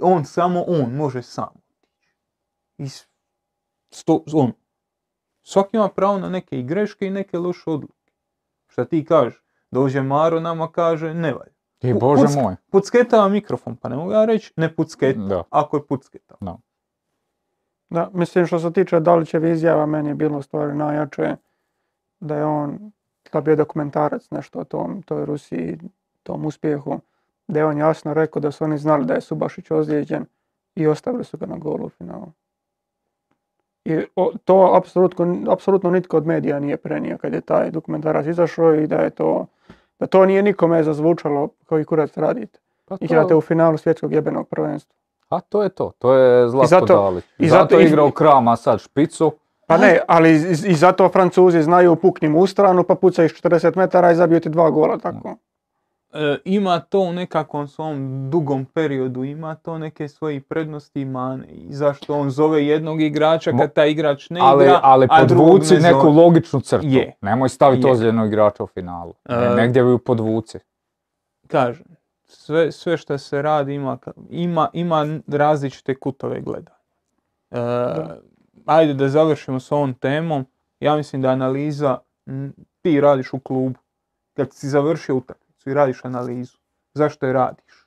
on 0.00 0.24
samo 0.24 0.62
on 0.62 0.92
može 0.92 1.22
sam 1.22 1.48
otići. 1.48 2.16
I 2.78 2.86
sto, 3.90 4.24
on. 4.34 4.52
Svaki 5.42 5.76
ima 5.76 5.88
pravo 5.88 6.18
na 6.18 6.28
neke 6.28 6.58
i 6.58 6.64
greške 6.64 7.06
i 7.06 7.10
neke 7.10 7.38
loše 7.38 7.62
odluke. 7.66 8.12
Šta 8.66 8.84
ti 8.84 9.04
kažeš? 9.04 9.42
Dođe 9.70 10.02
Maro 10.02 10.40
nama 10.40 10.72
kaže 10.72 11.14
ne 11.14 11.32
valja. 11.32 11.52
I 11.80 11.92
Pu- 11.92 12.00
Bože 12.00 12.22
pucka- 12.22 12.42
moj. 12.42 12.56
Pucketava 12.66 13.28
mikrofon, 13.28 13.76
pa 13.76 13.88
ne 13.88 13.96
mogu 13.96 14.12
ja 14.12 14.24
reći 14.24 14.52
ne 14.56 14.74
pucketa, 14.76 15.20
Da. 15.20 15.42
ako 15.50 15.76
je 15.76 15.86
pucketao. 15.86 16.38
Da, 17.90 18.10
mislim 18.12 18.46
što 18.46 18.58
se 18.58 18.72
tiče 18.72 19.00
Dalićeve 19.00 19.52
izjava, 19.52 19.86
meni 19.86 20.08
je 20.08 20.14
bilo 20.14 20.42
stvari 20.42 20.74
najjače 20.74 21.36
da 22.20 22.36
je 22.36 22.44
on, 22.44 22.92
da 23.30 23.40
bio 23.40 23.56
dokumentarac 23.56 24.30
nešto 24.30 24.58
o 24.58 24.64
tom, 24.64 25.02
toj 25.02 25.24
Rusiji, 25.24 25.78
tom 26.22 26.46
uspjehu, 26.46 27.00
da 27.48 27.58
je 27.58 27.66
on 27.66 27.78
jasno 27.78 28.14
rekao 28.14 28.40
da 28.40 28.50
su 28.50 28.64
oni 28.64 28.78
znali 28.78 29.04
da 29.04 29.14
je 29.14 29.20
Subašić 29.20 29.70
ozlijeđen 29.70 30.24
i 30.74 30.86
ostavili 30.86 31.24
su 31.24 31.36
ga 31.38 31.46
na 31.46 31.56
golu 31.56 31.86
u 31.86 31.88
finalu. 31.88 32.26
I 33.84 34.00
to 34.44 34.74
apsolutno, 34.74 35.38
apsolutno 35.48 35.90
nitko 35.90 36.16
od 36.16 36.26
medija 36.26 36.60
nije 36.60 36.76
prenio 36.76 37.18
kad 37.18 37.32
je 37.32 37.40
taj 37.40 37.70
dokumentarac 37.70 38.26
izašao 38.26 38.74
i 38.74 38.86
da 38.86 38.96
je 38.96 39.10
to, 39.10 39.46
da 39.98 40.06
to 40.06 40.26
nije 40.26 40.42
nikome 40.42 40.82
zazvučalo 40.82 41.48
koji 41.66 41.84
kurac 41.84 42.16
radite. 42.16 42.58
Pa 42.84 42.94
I 42.94 42.98
to- 42.98 43.04
igrate 43.04 43.34
u 43.34 43.40
finalu 43.40 43.78
svjetskog 43.78 44.12
jebenog 44.12 44.48
prvenstva. 44.48 44.94
A 45.28 45.40
to 45.40 45.62
je 45.62 45.68
to, 45.68 45.92
to 45.98 46.14
je 46.14 46.48
Zlatko 46.48 46.68
zato- 46.70 46.94
Dalić. 46.94 47.24
i 47.38 47.48
zato, 47.48 47.62
zato 47.64 47.80
iz- 47.80 47.88
igrao 47.88 48.10
Krama 48.10 48.56
sad 48.56 48.80
špicu. 48.80 49.32
Pa 49.68 49.76
ne, 49.76 49.98
ali 50.08 50.30
i, 50.30 50.36
i 50.64 50.74
zato 50.74 51.08
Francuzi 51.08 51.62
znaju 51.62 51.96
puknim 51.96 52.36
u 52.36 52.46
stranu 52.46 52.84
pa 52.84 52.94
puca 52.94 53.24
iz 53.24 53.30
40 53.32 53.76
metara 53.76 54.10
i 54.12 54.16
zabiju 54.16 54.40
ti 54.40 54.48
dva 54.48 54.70
gola 54.70 54.98
tako. 54.98 55.36
E, 56.12 56.36
ima 56.44 56.80
to 56.80 57.00
u 57.00 57.12
nekakvom 57.12 57.68
svom 57.68 57.96
dugom 58.30 58.64
periodu, 58.64 59.24
ima 59.24 59.54
to 59.54 59.78
neke 59.78 60.08
svoje 60.08 60.40
prednosti 60.40 61.00
i 61.00 61.04
mane. 61.04 61.46
I 61.46 61.66
zašto 61.70 62.14
on 62.14 62.30
zove 62.30 62.66
jednog 62.66 63.00
igrača 63.00 63.52
kad 63.52 63.72
taj 63.72 63.90
igrač 63.90 64.30
ne 64.30 64.40
ali, 64.42 64.64
igra, 64.64 64.80
ali 64.82 65.06
a 65.10 65.16
podvuci 65.18 65.74
ne 65.74 65.80
neku 65.80 66.00
zove. 66.00 66.12
logičnu 66.14 66.60
crtu. 66.60 66.86
Je. 66.86 67.14
Nemoj 67.20 67.48
staviti 67.48 67.86
Je. 67.86 67.92
ozljednog 67.92 68.28
igrača 68.28 68.64
u 68.64 68.68
finalu. 68.68 69.14
Ne- 69.28 69.46
E, 69.46 69.54
Negdje 69.56 69.80
ju 69.80 69.98
podvuci. 69.98 70.58
Kažem, 71.46 71.86
sve, 72.24 72.72
sve 72.72 72.96
što 72.96 73.18
se 73.18 73.42
radi 73.42 73.74
ima, 73.74 73.98
ima, 74.30 74.68
ima 74.72 75.06
različite 75.28 75.94
kutove 75.94 76.40
gleda. 76.40 76.72
E, 77.50 77.58
ajde 78.68 78.94
da 78.94 79.08
završimo 79.08 79.60
s 79.60 79.72
ovom 79.72 79.94
temom. 79.94 80.46
Ja 80.80 80.96
mislim 80.96 81.22
da 81.22 81.28
analiza, 81.28 81.98
m, 82.26 82.52
ti 82.82 83.00
radiš 83.00 83.32
u 83.32 83.38
klubu. 83.38 83.78
Kad 84.34 84.52
si 84.52 84.68
završio 84.68 85.16
utakmicu 85.16 85.70
i 85.70 85.74
radiš 85.74 86.04
analizu, 86.04 86.56
zašto 86.94 87.26
je 87.26 87.32
radiš? 87.32 87.86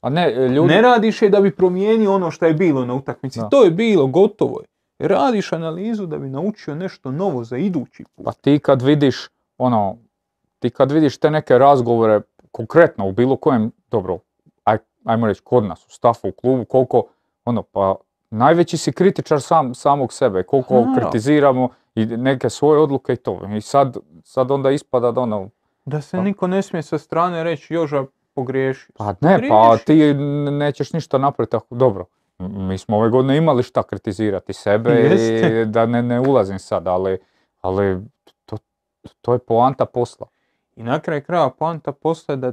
A 0.00 0.10
ne, 0.10 0.32
e, 0.36 0.48
ljudi... 0.48 0.74
Ne 0.74 0.82
radiš 0.82 1.22
je 1.22 1.28
da 1.28 1.40
bi 1.40 1.56
promijenio 1.56 2.14
ono 2.14 2.30
što 2.30 2.46
je 2.46 2.54
bilo 2.54 2.84
na 2.84 2.94
utakmici. 2.94 3.40
Da. 3.40 3.48
To 3.48 3.64
je 3.64 3.70
bilo, 3.70 4.06
gotovo 4.06 4.60
je. 4.60 4.66
Radiš 5.08 5.52
analizu 5.52 6.06
da 6.06 6.18
bi 6.18 6.28
naučio 6.28 6.74
nešto 6.74 7.10
novo 7.10 7.44
za 7.44 7.56
idući 7.56 8.04
put. 8.14 8.24
Pa 8.24 8.32
ti 8.32 8.58
kad 8.58 8.82
vidiš, 8.82 9.28
ono, 9.58 9.98
ti 10.58 10.70
kad 10.70 10.92
vidiš 10.92 11.18
te 11.18 11.30
neke 11.30 11.58
razgovore, 11.58 12.20
konkretno 12.50 13.08
u 13.08 13.12
bilo 13.12 13.36
kojem, 13.36 13.70
dobro, 13.90 14.18
aj, 14.64 14.78
ajmo 15.04 15.26
reći 15.26 15.40
kod 15.44 15.64
nas, 15.64 15.86
u 15.86 15.90
stafu, 15.90 16.28
u 16.28 16.32
klubu, 16.32 16.64
koliko, 16.64 17.02
ono, 17.44 17.62
pa 17.62 17.94
najveći 18.30 18.76
si 18.76 18.92
kritičar 18.92 19.40
sam, 19.40 19.74
samog 19.74 20.12
sebe, 20.12 20.42
koliko 20.42 20.74
Naravno. 20.74 20.94
kritiziramo 20.96 21.68
i 21.94 22.06
neke 22.06 22.50
svoje 22.50 22.80
odluke 22.80 23.12
i 23.12 23.16
to. 23.16 23.40
I 23.56 23.60
sad, 23.60 23.96
sad 24.24 24.50
onda 24.50 24.70
ispada 24.70 25.10
da 25.10 25.20
ono, 25.20 25.50
Da 25.84 26.00
se 26.00 26.16
Pa. 26.16 26.22
niko 26.22 26.46
ne 26.46 26.62
smije 26.62 26.82
sa 26.82 26.98
strane 26.98 27.44
reći 27.44 27.74
Joža 27.74 28.04
pogriješio. 28.34 28.92
pa 28.96 29.14
ne, 29.20 29.48
pa 29.48 29.76
ti 29.76 30.14
nećeš 30.50 30.92
ništa 30.92 31.18
napraviti 31.18 31.56
ako, 31.56 31.74
dobro. 31.74 32.04
Mi 32.38 32.78
smo 32.78 32.96
ove 32.96 33.08
godine 33.10 33.36
imali 33.36 33.62
šta 33.62 33.82
kritizirati 33.82 34.52
sebe 34.52 34.90
Jeste. 34.90 35.62
i 35.62 35.64
da 35.64 35.86
ne, 35.86 36.02
ne 36.02 36.20
ulazim 36.20 36.58
sad, 36.58 36.86
ali, 36.88 37.18
ali 37.60 38.00
to, 38.44 38.56
to 39.20 39.32
je 39.32 39.38
poanta 39.38 39.84
posla. 39.86 40.26
I 40.76 40.82
na 40.82 41.00
kraju 41.00 41.22
kraja 41.22 41.50
poanta 41.50 41.92
postaje 41.92 42.36
da 42.36 42.52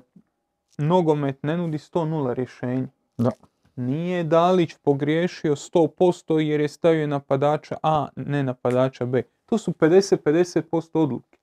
nogomet 0.77 1.43
ne 1.43 1.57
nudi 1.57 1.77
100-0 1.77 2.33
rješenje. 2.33 2.87
Da. 3.17 3.31
Nije 3.75 4.23
Dalić 4.23 4.75
pogriješio 4.83 5.55
100% 5.55 6.37
jer 6.37 6.61
je 6.61 6.67
stavio 6.67 7.07
napadača 7.07 7.75
A, 7.83 8.07
ne 8.15 8.43
napadača 8.43 9.05
B. 9.05 9.23
To 9.45 9.57
su 9.57 9.71
50-50% 9.71 10.89
odluke. 10.93 11.37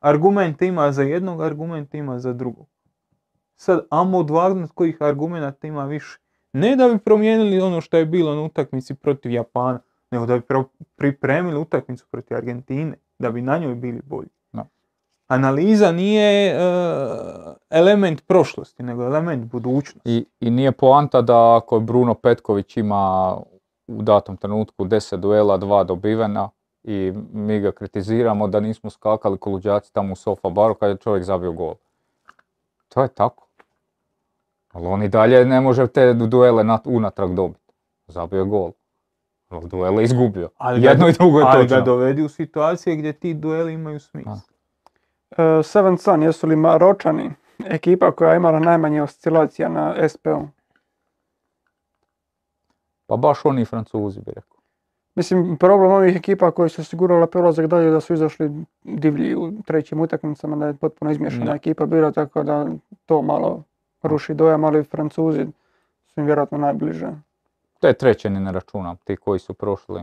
Argumente 0.00 0.66
ima 0.66 0.92
za 0.92 1.02
jednog, 1.02 1.42
argumente 1.42 1.98
ima 1.98 2.18
za 2.18 2.32
drugog. 2.32 2.66
Sad, 3.56 3.86
amo 3.90 4.18
odvagnut 4.18 4.70
kojih 4.74 4.96
argumenata 5.00 5.66
ima 5.66 5.84
više. 5.84 6.18
Ne 6.52 6.76
da 6.76 6.88
bi 6.88 6.98
promijenili 6.98 7.60
ono 7.60 7.80
što 7.80 7.96
je 7.96 8.06
bilo 8.06 8.34
na 8.34 8.42
utakmici 8.42 8.94
protiv 8.94 9.32
Japana, 9.32 9.80
nego 10.10 10.26
da 10.26 10.38
bi 10.38 10.44
pripremili 10.96 11.60
utakmicu 11.60 12.06
protiv 12.10 12.36
Argentine, 12.36 12.94
da 13.18 13.30
bi 13.30 13.42
na 13.42 13.58
njoj 13.58 13.74
bili 13.74 14.00
bolji. 14.04 14.28
Analiza 15.28 15.92
nije 15.92 16.46
e, 16.46 16.58
element 17.70 18.22
prošlosti, 18.22 18.82
nego 18.82 19.04
element 19.04 19.44
budućnosti. 19.44 20.00
I, 20.06 20.24
I 20.40 20.50
nije 20.50 20.72
poanta 20.72 21.22
da 21.22 21.56
ako 21.56 21.80
Bruno 21.80 22.14
Petković 22.14 22.76
ima 22.76 23.36
u 23.86 24.02
datom 24.02 24.36
trenutku 24.36 24.84
10 24.84 25.16
duela, 25.16 25.56
dva 25.56 25.84
dobivena 25.84 26.50
i 26.84 27.12
mi 27.32 27.60
ga 27.60 27.72
kritiziramo 27.72 28.48
da 28.48 28.60
nismo 28.60 28.90
skakali 28.90 29.38
ko 29.38 29.50
luđaci 29.50 29.92
tamo 29.92 30.12
u 30.12 30.16
sofa 30.16 30.48
baru 30.50 30.74
kad 30.74 30.90
je 30.90 30.96
čovjek 30.96 31.24
zabio 31.24 31.52
gol. 31.52 31.74
To 32.88 33.02
je 33.02 33.08
tako. 33.08 33.46
Ali 34.70 34.86
on 34.86 35.02
i 35.02 35.08
dalje 35.08 35.44
ne 35.44 35.60
može 35.60 35.86
te 35.86 36.14
du- 36.14 36.26
duele 36.26 36.64
nat- 36.64 36.86
unatrag 36.86 37.30
dobiti. 37.30 37.72
Zabio 38.06 38.38
je 38.38 38.44
gol. 38.44 38.70
Ali 39.48 39.68
duele 39.68 40.04
izgubio. 40.04 40.48
Ali 40.56 40.80
ga- 40.80 40.88
Jedno 40.88 41.08
i 41.08 41.12
drugo 41.12 41.38
je 41.38 41.44
Ali 41.46 41.62
ga 41.62 41.68
točno. 41.68 41.84
dovedi 41.84 42.22
u 42.22 42.28
situacije 42.28 42.96
gdje 42.96 43.12
ti 43.12 43.34
dueli 43.34 43.72
imaju 43.72 44.00
smisla. 44.00 44.40
E, 45.30 45.62
Seven 45.62 45.98
Sun, 45.98 46.22
jesu 46.22 46.46
li 46.46 46.56
Maročani 46.56 47.30
ekipa 47.66 48.12
koja 48.12 48.30
je 48.30 48.36
imala 48.36 48.58
najmanje 48.58 49.02
oscilacija 49.02 49.68
na 49.68 50.08
SPO? 50.08 50.48
Pa 53.06 53.16
baš 53.16 53.44
oni 53.44 53.64
Francuzi 53.64 54.20
bi 54.20 54.32
rekao. 54.36 54.58
Mislim, 55.14 55.56
problem 55.56 55.92
ovih 55.92 56.16
ekipa 56.16 56.50
koji 56.50 56.70
su 56.70 56.80
osigurala 56.80 57.26
prolazak 57.26 57.66
dalje 57.66 57.90
da 57.90 58.00
su 58.00 58.14
izašli 58.14 58.50
divlji 58.82 59.34
u 59.34 59.62
trećim 59.62 60.00
utakmicama, 60.00 60.56
da 60.56 60.66
je 60.66 60.74
potpuno 60.74 61.10
izmješana 61.10 61.54
ekipa 61.54 61.86
bila, 61.86 62.12
tako 62.12 62.42
da 62.42 62.66
to 63.06 63.22
malo 63.22 63.62
ruši 64.02 64.34
dojam, 64.34 64.64
ali 64.64 64.84
Francuzi 64.84 65.46
su 66.06 66.20
im 66.20 66.26
vjerojatno 66.26 66.58
najbliže. 66.58 67.08
Te 67.80 67.92
treće 67.92 68.30
ni 68.30 68.40
ne 68.40 68.52
računam, 68.52 68.96
ti 68.96 69.16
koji 69.16 69.38
su 69.38 69.54
prošli. 69.54 70.02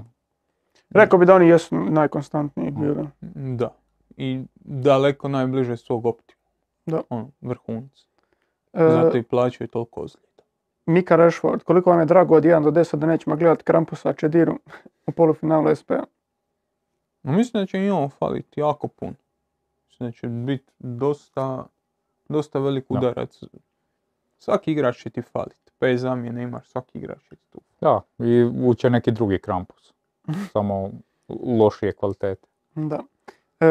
Rekao 0.90 1.20
bi 1.20 1.26
da 1.26 1.36
oni 1.36 1.48
jesu 1.48 1.76
najkonstantniji 1.76 2.72
bili. 2.72 3.08
Da. 3.34 3.74
I 4.18 4.42
daleko 4.60 5.28
najbliže 5.28 5.78
svog 5.78 6.06
optima. 6.06 6.40
Da. 6.86 7.02
Ono, 7.10 7.30
vrhunca. 7.42 8.04
E, 8.74 8.90
Zato 8.90 9.18
i 9.18 9.24
plaćaju 9.24 9.68
toliko 9.68 10.02
ozljeda. 10.02 10.26
Mika 10.86 11.16
Rashford, 11.16 11.64
koliko 11.64 11.90
vam 11.90 12.00
je 12.00 12.06
drago 12.06 12.36
od 12.36 12.44
1 12.44 12.64
do 12.64 12.72
10 12.72 12.96
da 12.96 13.08
nećemo 13.08 13.36
gledati 13.36 13.64
Krampusa 13.64 14.14
Čediru 14.14 14.60
u 15.08 15.12
polufinalu 15.12 15.76
SP-a? 15.76 16.04
No, 17.24 17.32
mislim 17.32 17.64
da 17.64 17.68
će 17.68 17.86
i 17.86 17.90
on 17.90 18.10
faliti 18.10 18.60
jako 18.60 18.88
puno. 18.88 19.14
Mislim 19.88 20.10
da 20.10 20.12
će 20.12 20.28
biti 20.28 20.72
dosta, 20.80 21.66
dosta 22.30 22.60
velik 22.60 22.86
Da. 22.90 22.98
udarac. 22.98 23.40
Svaki 24.38 24.72
igrač 24.72 25.02
će 25.02 25.10
ti 25.10 25.22
faliti. 25.22 25.72
Bez 25.80 26.02
zamjene 26.02 26.44
imaš, 26.44 26.68
svaki 26.70 26.98
igrač 26.98 27.24
će 27.24 27.36
ti 27.36 27.50
tu. 27.50 27.62
Da, 27.82 28.02
i 28.20 28.44
uće 28.64 28.90
neki 28.90 29.12
drugi 29.12 29.40
krampus. 29.40 29.94
Samo 30.54 30.92
lošije 31.30 31.94
kvalitete. 31.94 32.48
Da. 32.76 33.00
E, 33.60 33.66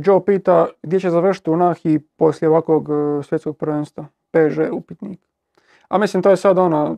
Joe 0.00 0.24
pita 0.26 0.66
gdje 0.82 1.00
će 1.00 1.10
završiti 1.10 1.50
u 1.50 1.56
Nahi 1.56 1.98
poslije 2.16 2.48
ovakvog 2.48 2.88
e, 2.90 3.22
svjetskog 3.22 3.56
prvenstva. 3.56 4.04
PSG 4.30 4.72
upitnik. 4.72 5.20
A 5.88 5.98
mislim 5.98 6.22
to 6.22 6.30
je 6.30 6.36
sad 6.36 6.58
ono, 6.58 6.96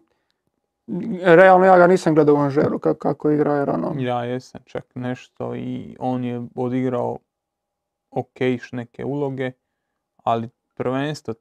realno 1.25 1.67
ja 1.67 1.79
ga 1.79 1.87
nisam 1.87 2.15
gledao 2.15 2.35
u 2.35 2.39
Anžeru 2.39 2.79
kako, 2.79 2.99
kako 2.99 3.31
igra 3.31 3.53
jer 3.53 3.71
ono, 3.71 3.95
Ja 3.99 4.25
jesam 4.25 4.61
čak 4.65 4.85
nešto 4.95 5.55
i 5.57 5.97
on 5.99 6.25
je 6.25 6.43
odigrao 6.55 7.19
okejš 8.11 8.73
neke 8.73 9.05
uloge, 9.05 9.53
ali 10.17 10.49
prvenstvo 10.75 11.35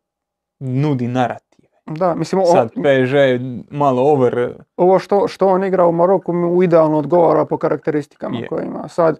nudi 0.60 1.08
narative. 1.08 1.68
da, 1.86 2.16
mislim 2.16 2.42
o- 2.42 2.46
Sad 2.46 2.70
PSG 2.72 3.14
je 3.14 3.40
malo 3.72 4.02
over, 4.04 4.54
ovo 4.78 5.00
što, 5.00 5.28
što 5.28 5.48
on 5.48 5.64
igra 5.64 5.86
u 5.86 5.92
Maroku 5.92 6.34
mu 6.34 6.64
idealno 6.64 6.98
odgovara 6.98 7.46
po 7.46 7.58
karakteristikama 7.58 8.38
Je. 8.38 8.48
koje 8.48 8.66
ima. 8.66 8.88
Sad, 8.88 9.20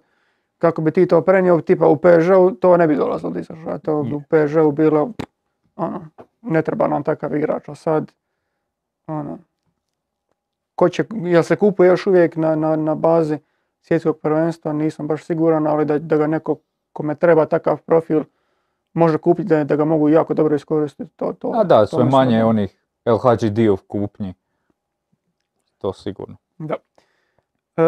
kako 0.62 0.82
bi 0.82 0.90
ti 0.90 1.06
to 1.06 1.20
prenio, 1.22 1.60
tipa 1.60 1.86
u 1.86 1.96
PSG-u, 1.96 2.50
to 2.50 2.76
ne 2.76 2.86
bi 2.86 2.96
dolazilo 2.96 3.30
do 3.30 3.38
izražaja. 3.38 3.78
To 3.78 4.02
bi 4.02 4.14
u 4.14 4.20
PSG-u 4.20 4.72
bilo, 4.72 5.10
ono, 5.76 6.06
ne 6.42 6.62
treba 6.62 6.88
nam 6.88 7.02
takav 7.02 7.36
igrač, 7.36 7.68
a 7.68 7.74
sad, 7.74 8.12
ono, 9.06 9.38
ko 10.74 10.88
će, 10.88 11.04
jel 11.24 11.42
se 11.42 11.56
kupuje 11.56 11.88
još 11.88 12.06
uvijek 12.06 12.36
na, 12.36 12.54
na, 12.56 12.76
na 12.76 12.94
bazi 12.94 13.38
svjetskog 13.80 14.18
prvenstva, 14.18 14.72
nisam 14.72 15.06
baš 15.06 15.24
siguran, 15.24 15.66
ali 15.66 15.84
da, 15.84 15.98
da 15.98 16.16
ga 16.16 16.26
neko 16.26 16.56
kome 16.92 17.14
treba 17.14 17.46
takav 17.46 17.80
profil 17.86 18.22
može 18.92 19.18
kupiti 19.18 19.48
da, 19.48 19.64
da 19.64 19.76
ga 19.76 19.84
mogu 19.84 20.08
jako 20.08 20.34
dobro 20.34 20.56
iskoristiti. 20.56 21.10
To, 21.16 21.32
to, 21.32 21.52
A 21.54 21.64
da, 21.64 21.80
to 21.80 21.86
sve 21.86 22.04
manje 22.04 22.38
da- 22.38 22.46
onih 22.46 22.78
Hadži 23.22 23.50
Dio 23.50 23.76
kupnji. 23.76 24.34
To 25.78 25.92
sigurno. 25.92 26.36
Da. 26.58 26.74
E, 27.76 27.82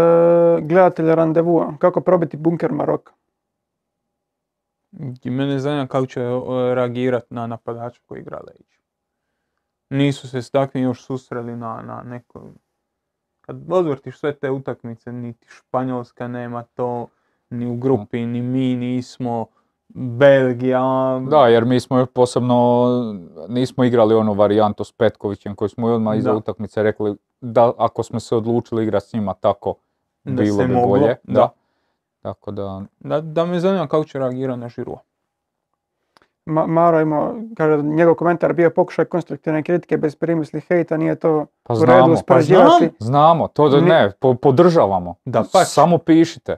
gledatelj 0.62 1.14
randevua, 1.14 1.74
kako 1.78 2.00
probiti 2.00 2.36
bunker 2.36 2.72
Maroka? 2.72 3.12
I 5.22 5.30
mene 5.30 5.58
zanima 5.58 5.86
kako 5.86 6.06
će 6.06 6.20
e, 6.20 6.74
reagirat 6.74 7.30
na 7.30 7.46
napadača 7.46 8.00
koji 8.06 8.20
igra 8.20 8.40
Leđu. 8.46 8.80
Nisu 9.90 10.28
se 10.28 10.42
s 10.42 10.50
takvim 10.50 10.84
još 10.84 11.04
susreli 11.04 11.56
na, 11.56 11.82
na 11.86 12.02
nekoj... 12.02 12.42
Kad 13.40 13.72
odvrtiš 13.72 14.18
sve 14.18 14.34
te 14.34 14.50
utakmice, 14.50 15.12
niti 15.12 15.46
Španjolska 15.48 16.28
nema 16.28 16.62
to, 16.62 17.08
ni 17.50 17.66
u 17.66 17.76
grupi, 17.76 18.26
ni 18.26 18.42
mi 18.42 18.76
nismo, 18.76 19.46
Belgija... 19.88 20.82
Da, 21.20 21.38
jer 21.38 21.64
mi 21.64 21.80
smo 21.80 22.06
posebno, 22.06 22.88
nismo 23.48 23.84
igrali 23.84 24.14
onu 24.14 24.32
varijantu 24.32 24.84
s 24.84 24.92
Petkovićem 24.92 25.54
koju 25.54 25.68
smo 25.68 25.88
i 25.88 25.92
odmah 25.92 26.16
iza 26.16 26.30
Da. 26.30 26.36
utakmice 26.36 26.82
rekli 26.82 27.14
da 27.40 27.72
ako 27.78 28.02
smo 28.02 28.20
se 28.20 28.36
odlučili 28.36 28.82
igrati 28.82 29.06
s 29.06 29.12
njima 29.12 29.34
tako, 29.34 29.74
Da 30.24 30.42
bilo 30.42 30.58
bi 30.58 30.66
moglo, 30.66 30.88
bolje. 30.90 31.16
da. 31.24 31.48
Tako 32.22 32.50
da, 32.50 32.82
Da, 33.00 33.20
da 33.20 33.44
me 33.44 33.60
zanima 33.60 33.86
kako 33.86 34.04
će 34.04 34.18
reagirati 34.18 34.60
na 34.60 34.68
Žirua. 34.68 34.98
Ma, 36.46 36.66
Maro 36.66 37.00
imao, 37.00 37.34
kaže, 37.56 37.82
njegov 37.82 38.14
komentar 38.14 38.52
bio 38.52 38.70
pokušaj 38.70 39.04
konstruktivne 39.04 39.62
kritike 39.62 39.96
bez 39.96 40.16
primisli 40.16 40.60
hejta, 40.60 40.96
nije 40.96 41.14
to 41.14 41.46
pa 41.62 41.72
u 41.72 41.76
redu 41.76 41.84
znamo, 41.86 42.06
pa 42.06 42.12
uspoređivati. 42.12 42.90
znamo, 42.98 43.48
to 43.48 43.68
da 43.68 43.80
ne, 43.80 44.10
po- 44.12 44.34
podržavamo. 44.34 45.14
Da, 45.24 45.44
pa- 45.52 45.64
Samo 45.64 45.98
pišite. 45.98 46.56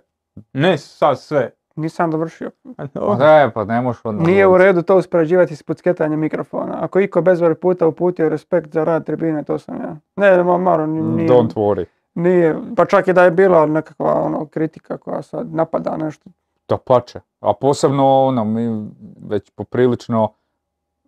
Ne 0.53 0.79
sad 0.79 1.21
sve. 1.21 1.51
Nisam 1.77 2.11
dovršio. 2.11 2.51
Pa 2.95 3.17
ne, 3.17 3.51
pa 3.51 3.65
ne 3.65 3.81
možeš 3.81 4.01
odmah 4.05 4.27
Nije 4.27 4.47
u 4.47 4.59
redu 4.59 4.83
to 4.83 4.97
uspoređivati 4.97 5.57
s 5.57 5.63
pucketanjem 5.63 6.21
mikrofona. 6.21 6.79
Ako 6.81 7.01
iko 7.01 7.23
bezvar 7.23 7.55
puta 7.55 7.87
uputio 7.87 8.29
respekt 8.29 8.73
za 8.73 8.85
rad 8.85 9.07
tribine, 9.07 9.45
to 9.45 9.59
sam 9.59 9.77
ja. 9.77 9.97
Ne, 10.17 10.43
ma, 10.43 10.59
Maro, 10.59 10.87
ni- 10.87 11.03
nije, 11.03 11.29
Don't 11.29 11.55
worry. 11.55 11.85
nije, 12.15 12.57
pa 12.77 12.85
čak 12.85 13.09
i 13.09 13.13
da 13.13 13.25
je 13.25 13.31
bila 13.31 13.67
nekakva 13.67 14.15
ono, 14.15 14.47
kritika 14.47 14.97
koja 14.97 15.23
sad 15.23 15.55
napada 15.55 15.97
nešto. 15.97 16.31
Da 16.69 16.77
pače. 16.79 17.21
A 17.41 17.53
posebno 17.53 18.23
ono, 18.23 18.45
mi 18.45 18.91
već 19.21 19.51
poprilično 19.51 20.29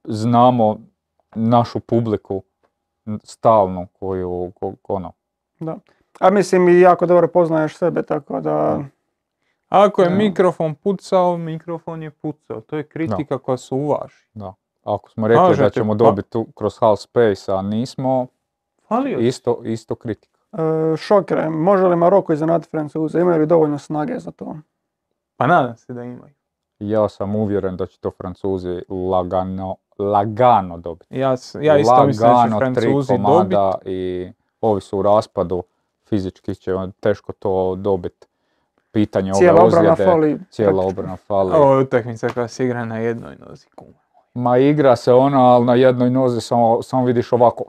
znamo 0.04 0.78
našu 1.30 1.80
publiku 1.80 2.42
stalnu 3.22 3.86
koju, 3.92 4.52
ko- 4.54 4.74
ono, 4.84 5.12
A 6.20 6.30
mislim 6.30 6.68
i 6.68 6.80
jako 6.80 7.06
dobro 7.06 7.28
poznaješ 7.28 7.76
sebe, 7.76 8.02
tako 8.02 8.40
da... 8.40 8.80
Ako 9.68 10.02
je 10.02 10.08
Da. 10.08 10.14
mikrofon 10.14 10.74
pucao, 10.74 11.36
mikrofon 11.36 12.02
je 12.02 12.10
pucao. 12.10 12.60
To 12.60 12.76
je 12.76 12.82
kritika 12.82 13.38
koja 13.38 13.56
se 13.56 13.74
uvaži. 13.74 14.28
ako 14.84 15.10
smo 15.10 15.28
rekli 15.28 15.56
da 15.56 15.70
ćemo 15.70 15.92
pa- 15.92 15.96
dobiti 15.96 16.30
tu 16.30 16.46
kroz 16.54 16.78
half 16.80 17.00
space, 17.00 17.52
a 17.52 17.62
nismo, 17.62 18.26
Falio 18.88 19.18
isto, 19.18 19.60
isto 19.64 19.94
kritika. 19.94 20.38
E, 20.52 20.96
šokere, 20.96 21.50
može 21.50 21.86
li 21.86 21.96
Maroko 21.96 22.32
iznenaditi 22.32 22.70
Francuze? 22.70 23.20
Imaju 23.20 23.40
li 23.40 23.46
dovoljno 23.46 23.78
snage 23.78 24.18
za 24.18 24.30
to? 24.30 24.56
Pa 25.36 25.46
nadam 25.46 25.76
se 25.76 25.92
da 25.92 26.02
imaju. 26.04 26.34
Ja 26.78 27.08
sam 27.08 27.36
uvjeren 27.36 27.76
da 27.76 27.86
će 27.86 27.98
to 28.00 28.10
Francuzi 28.10 28.82
lagano, 28.88 29.76
lagano 29.98 30.78
dobiti. 30.78 31.18
Ja, 31.18 31.36
ja 31.60 31.78
isto 31.78 32.06
mislim 32.06 32.28
da 32.28 32.44
će 32.44 32.58
Francuzi 32.58 33.18
dobiti. 33.18 33.90
i 33.90 34.32
ovi 34.60 34.80
su 34.80 34.98
u 34.98 35.02
raspadu, 35.02 35.62
fizički 36.08 36.54
će 36.54 36.74
on 36.74 36.92
teško 36.92 37.32
to 37.32 37.74
dobiti. 37.74 38.27
Pitanje 38.92 39.30
ove 39.32 39.38
Cijela 39.38 39.62
obrana 39.64 39.92
ozljede, 39.92 40.10
fali. 40.10 40.38
cijela 40.50 40.82
obrana 40.82 41.16
fali. 41.16 41.52
Ovo 41.54 41.74
je 41.74 41.80
utakmica 41.82 42.28
koja 42.28 42.48
se 42.48 42.64
igra 42.64 42.84
na 42.84 42.98
jednoj 42.98 43.36
nozi. 43.48 43.66
Ma 44.34 44.58
igra 44.58 44.96
se 44.96 45.12
ona, 45.12 45.54
ali 45.54 45.64
na 45.64 45.74
jednoj 45.74 46.10
nozi 46.10 46.40
samo, 46.40 46.82
samo 46.82 47.04
vidiš 47.04 47.32
ovako, 47.32 47.64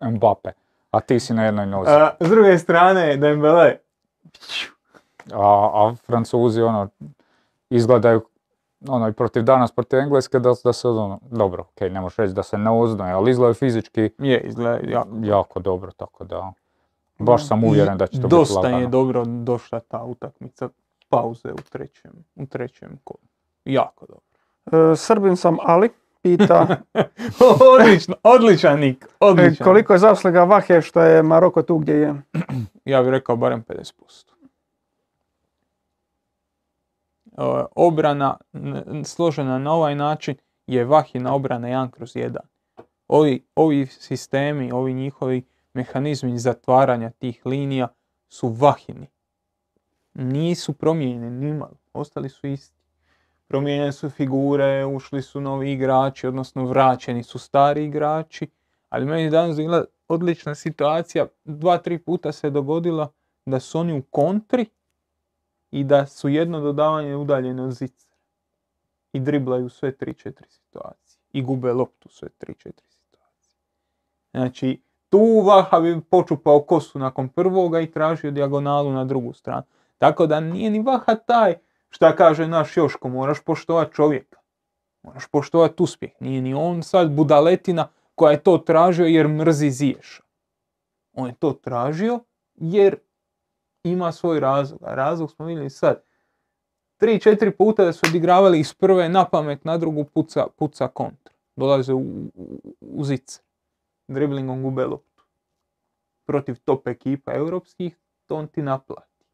Mbappe, 0.00 0.52
a 0.90 1.00
ti 1.00 1.20
si 1.20 1.34
na 1.34 1.44
jednoj 1.44 1.66
nozi. 1.66 1.90
A, 1.90 2.10
s 2.20 2.28
druge 2.30 2.58
strane, 2.58 3.16
Dembele. 3.16 3.76
A, 5.32 5.70
a 5.74 5.94
Francuzi 6.06 6.62
ono, 6.62 6.88
izgledaju 7.70 8.20
ono, 8.88 9.08
i 9.08 9.12
protiv 9.12 9.42
danas, 9.42 9.72
protiv 9.72 9.98
Engleske, 9.98 10.38
da, 10.38 10.52
da 10.64 10.72
se 10.72 10.88
ono, 10.88 11.18
dobro, 11.30 11.62
ok, 11.62 11.80
ne 11.80 12.00
možeš 12.00 12.16
reći 12.16 12.34
da 12.34 12.42
se 12.42 12.58
ne 12.58 12.70
oznaje, 12.70 13.12
ali 13.12 13.30
izgledaju 13.30 13.54
fizički 13.54 14.10
Je, 14.18 14.40
izgleda 14.40 14.78
jako. 14.90 15.08
jako 15.22 15.60
dobro, 15.60 15.90
tako 15.92 16.24
da 16.24 16.52
baš 17.18 17.46
sam 17.46 17.64
uvjeren 17.64 17.98
da 17.98 18.06
će 18.06 18.12
to 18.12 18.18
biti 18.18 18.30
Dosta 18.30 18.54
lagano. 18.56 18.78
je 18.78 18.86
dobro 18.86 19.24
došla 19.24 19.80
ta 19.80 20.04
utakmica 20.04 20.68
pauze 21.08 21.52
u 21.52 21.70
trećem, 21.70 22.12
u 22.36 22.46
trećem 22.46 22.98
kolu. 23.04 23.20
Jako 23.64 24.06
dobro. 24.06 24.92
E, 24.92 24.96
Srbin 24.96 25.36
sam 25.36 25.56
Ali, 25.62 25.90
pita 26.22 26.66
Odlično, 27.74 28.14
odličan 28.24 28.80
nik, 28.80 29.04
e, 29.04 29.06
odličan. 29.20 29.64
koliko 29.64 29.92
je 29.92 29.98
zasluga 29.98 30.44
Vahe 30.44 30.82
što 30.82 31.00
je 31.00 31.22
Maroko 31.22 31.62
tu 31.62 31.78
gdje 31.78 31.94
je. 31.94 32.14
Ja 32.84 33.02
bih 33.02 33.10
rekao 33.10 33.36
barem 33.36 33.64
50%. 33.64 33.92
E, 37.28 37.42
Obrana 37.76 38.36
n- 38.54 39.04
složena 39.04 39.58
na 39.58 39.72
ovaj 39.72 39.94
način 39.94 40.36
je 40.66 40.84
Vahina 40.84 41.34
obrana 41.34 41.68
1 41.68 41.90
kroz 41.90 42.10
1. 42.10 42.36
Ovi, 43.08 43.46
ovi 43.54 43.86
sistemi, 43.88 44.72
ovi 44.72 44.94
njihovi 44.94 45.42
mehanizmi 45.74 46.38
zatvaranja 46.38 47.10
tih 47.10 47.46
linija 47.46 47.88
su 48.28 48.48
Vahini. 48.48 49.06
Nisu 50.14 50.72
promijenjeni 50.72 51.30
nimalo, 51.30 51.76
ostali 51.92 52.28
su 52.28 52.46
isti. 52.46 52.78
Promijenjene 53.46 53.92
su 53.92 54.10
figure, 54.10 54.86
ušli 54.86 55.22
su 55.22 55.40
novi 55.40 55.72
igrači, 55.72 56.26
odnosno 56.26 56.64
vraćeni 56.64 57.22
su 57.22 57.38
stari 57.38 57.84
igrači, 57.84 58.50
ali 58.88 59.06
meni 59.06 59.22
je 59.22 59.30
danas 59.30 59.56
bila 59.56 59.84
odlična 60.08 60.54
situacija, 60.54 61.26
dva, 61.44 61.78
tri 61.78 61.98
puta 61.98 62.32
se 62.32 62.50
dogodila 62.50 63.12
da 63.46 63.60
su 63.60 63.78
oni 63.78 63.98
u 63.98 64.02
kontri 64.02 64.66
i 65.70 65.84
da 65.84 66.06
su 66.06 66.28
jedno 66.28 66.60
dodavanje 66.60 67.16
udaljene 67.16 67.62
od 67.62 67.72
zica. 67.72 68.08
I 69.12 69.20
driblaju 69.20 69.68
sve 69.68 69.92
3-4 69.92 70.32
situacije. 70.48 71.20
I 71.32 71.42
gube 71.42 71.72
loptu 71.72 72.08
sve 72.08 72.28
3-4 72.40 72.54
situacije. 72.88 73.58
Znači, 74.30 74.82
tu 75.08 75.42
Vaha 75.46 75.80
bi 75.80 76.00
počupao 76.10 76.62
kosu 76.62 76.98
nakon 76.98 77.28
prvoga 77.28 77.80
i 77.80 77.90
tražio 77.90 78.30
dijagonalu 78.30 78.92
na 78.92 79.04
drugu 79.04 79.32
stranu. 79.32 79.62
Tako 79.98 80.26
da 80.26 80.40
nije 80.40 80.70
ni 80.70 80.82
Vaha 80.82 81.14
taj, 81.14 81.54
šta 81.90 82.16
kaže 82.16 82.48
naš 82.48 82.76
Joško, 82.76 83.08
moraš 83.08 83.40
poštovati 83.40 83.94
čovjeka. 83.94 84.38
Moraš 85.02 85.26
poštovati 85.26 85.82
uspjeh. 85.82 86.12
Nije 86.20 86.42
ni 86.42 86.54
on 86.54 86.82
sad 86.82 87.10
budaletina 87.10 87.88
koja 88.14 88.32
je 88.32 88.42
to 88.42 88.58
tražio 88.58 89.06
jer 89.06 89.28
mrzi 89.28 89.70
Ziješa. 89.70 90.22
On 91.12 91.26
je 91.26 91.34
to 91.34 91.52
tražio 91.52 92.20
jer 92.54 92.96
ima 93.84 94.12
svoj 94.12 94.40
razlog. 94.40 94.80
A 94.82 94.94
razlog 94.94 95.30
smo 95.30 95.46
vidjeli 95.46 95.70
sad. 95.70 96.02
Tri, 96.96 97.20
četiri 97.20 97.50
puta 97.50 97.84
da 97.84 97.92
su 97.92 98.06
odigravali 98.08 98.60
iz 98.60 98.74
prve 98.74 99.08
na 99.08 99.24
pamet, 99.24 99.64
na 99.64 99.78
drugu 99.78 100.04
puca, 100.04 100.46
puca 100.56 100.88
kontra. 100.88 101.34
Dolaze 101.56 101.92
u, 101.92 102.00
u, 102.34 102.74
u 102.80 103.04
zice. 103.04 103.40
Driblingom 104.08 104.62
gube 104.62 104.84
loptu. 104.84 105.24
Protiv 106.26 106.58
top 106.64 106.86
ekipa 106.86 107.34
europskih, 107.34 107.96
to 108.26 108.36
on 108.36 108.48
ti 108.48 108.62
naplati. 108.62 109.24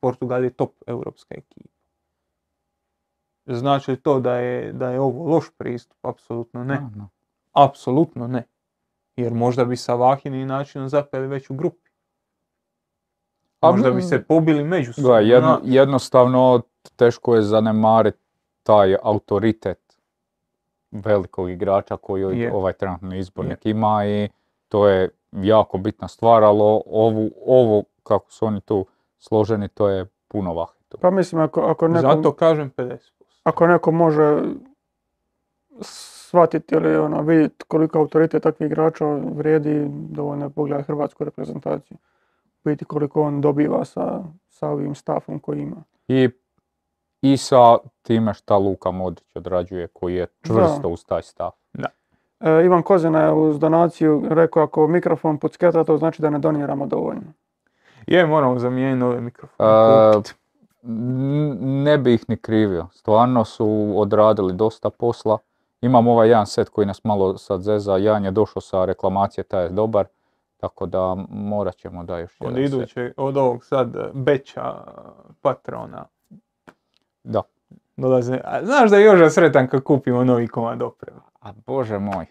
Portugal 0.00 0.44
je 0.44 0.50
top 0.50 0.74
europska 0.86 1.34
ekipa. 1.34 1.74
Znači 3.46 3.90
li 3.90 4.00
to 4.00 4.20
da 4.20 4.34
je, 4.34 4.72
da 4.72 4.90
je 4.90 5.00
ovo 5.00 5.34
loš 5.34 5.50
pristup? 5.58 5.98
Apsolutno 6.02 6.64
ne. 6.64 6.80
Apsolutno 7.52 8.26
ne. 8.26 8.42
Jer 9.16 9.34
možda 9.34 9.64
bi 9.64 9.76
sa 9.76 9.94
Vahinim 9.94 10.48
načinom 10.48 10.88
zapeli 10.88 11.26
već 11.26 11.50
u 11.50 11.54
grupi. 11.54 11.90
A 13.60 13.70
Možda 13.70 13.90
bi 13.90 14.02
se 14.02 14.24
pobili 14.24 14.64
međusobno. 14.64 15.14
Jedno, 15.14 15.60
jednostavno 15.64 16.62
teško 16.96 17.34
je 17.34 17.42
zanemariti 17.42 18.18
taj 18.62 18.96
autoritet 19.02 19.83
velikog 20.94 21.50
igrača 21.50 21.96
koji 21.96 22.38
Je. 22.38 22.52
ovaj 22.52 22.72
trenutni 22.72 23.18
izbornik 23.18 23.66
ima 23.66 24.06
i 24.06 24.28
to 24.68 24.88
je 24.88 25.08
jako 25.32 25.78
bitna 25.78 26.08
stvar, 26.08 26.44
ali 26.44 26.60
ovu, 26.86 27.30
ovo 27.46 27.82
kako 28.02 28.32
su 28.32 28.46
oni 28.46 28.60
tu 28.60 28.86
složeni, 29.18 29.68
to 29.68 29.88
je 29.88 30.06
puno 30.28 30.54
vahito. 30.54 30.98
Pa 31.00 31.10
mislim, 31.10 31.42
ako, 31.42 31.60
ako, 31.60 31.88
neko, 31.88 32.00
Zato 32.00 32.32
kažem 32.32 32.70
50%. 32.76 32.98
ako 33.42 33.66
neko 33.66 33.92
može 33.92 34.42
shvatiti 35.80 36.74
ili 36.74 36.96
ono, 36.96 37.22
vidjeti 37.22 37.64
koliko 37.68 37.98
autoritet 37.98 38.42
takvih 38.42 38.66
igrača 38.66 39.06
vrijedi, 39.14 39.86
dovoljno 39.88 40.44
je 40.44 40.50
pogledati 40.50 40.86
hrvatsku 40.86 41.24
reprezentaciju. 41.24 41.96
Vidjeti 42.64 42.84
koliko 42.84 43.22
on 43.22 43.40
dobiva 43.40 43.84
sa, 43.84 44.24
sa 44.48 44.68
ovim 44.68 44.94
stafom 44.94 45.38
koji 45.38 45.60
ima. 45.60 45.84
I, 46.08 46.30
I 47.24 47.36
sa 47.36 47.76
time 48.02 48.34
šta 48.34 48.56
Luka 48.56 48.90
Modrić 48.90 49.36
odrađuje, 49.36 49.88
koji 49.88 50.14
je 50.14 50.26
čvrsto 50.42 50.88
uz 50.88 51.04
taj 51.04 51.22
stav. 51.22 51.50
E, 52.40 52.64
Ivan 52.64 52.82
Kozina 52.82 53.20
je 53.20 53.32
uz 53.32 53.58
donaciju 53.58 54.22
rekao 54.28 54.62
ako 54.62 54.86
mikrofon 54.86 55.38
pucketa, 55.38 55.84
to 55.84 55.96
znači 55.96 56.22
da 56.22 56.30
ne 56.30 56.38
doniramo 56.38 56.86
dovoljno. 56.86 57.32
Je, 58.06 58.26
moramo 58.26 58.58
zamijeniti 58.58 58.98
nove 58.98 59.20
mikrofone. 59.20 59.70
E, 59.70 60.22
Ne 61.60 61.98
bi 61.98 62.14
ih 62.14 62.24
ni 62.28 62.36
krivio. 62.36 62.86
Stvarno 62.92 63.44
su 63.44 63.92
odradili 63.96 64.52
dosta 64.52 64.90
posla. 64.90 65.38
Imam 65.80 66.08
ovaj 66.08 66.28
jedan 66.28 66.46
set 66.46 66.68
koji 66.68 66.86
nas 66.86 67.04
malo 67.04 67.38
sad 67.38 67.60
zeza. 67.60 67.96
Jedan 67.96 68.24
je 68.24 68.30
došao 68.30 68.62
sa 68.62 68.84
reklamacije, 68.84 69.44
taj 69.44 69.62
je 69.62 69.68
dobar. 69.68 70.06
Tako 70.56 70.86
da 70.86 71.16
morat 71.28 71.76
ćemo 71.76 72.04
da 72.04 72.18
još 72.18 72.40
Od 72.40 72.56
jedan 72.56 72.70
set. 72.70 72.74
iduće, 72.74 73.12
od 73.16 73.36
ovog 73.36 73.64
sad 73.64 73.96
Beća 74.12 74.74
patrona 75.42 76.04
Da. 77.24 77.42
dolaze. 77.96 78.40
A 78.44 78.64
znaš 78.64 78.90
da 78.90 78.96
je 78.96 79.04
Joža 79.04 79.30
sretan 79.30 79.68
kad 79.68 79.82
kupimo 79.82 80.24
novi 80.24 80.48
komad 80.48 80.82
opreme? 80.82 81.20
A 81.40 81.52
bože 81.66 81.98
moj. 81.98 82.26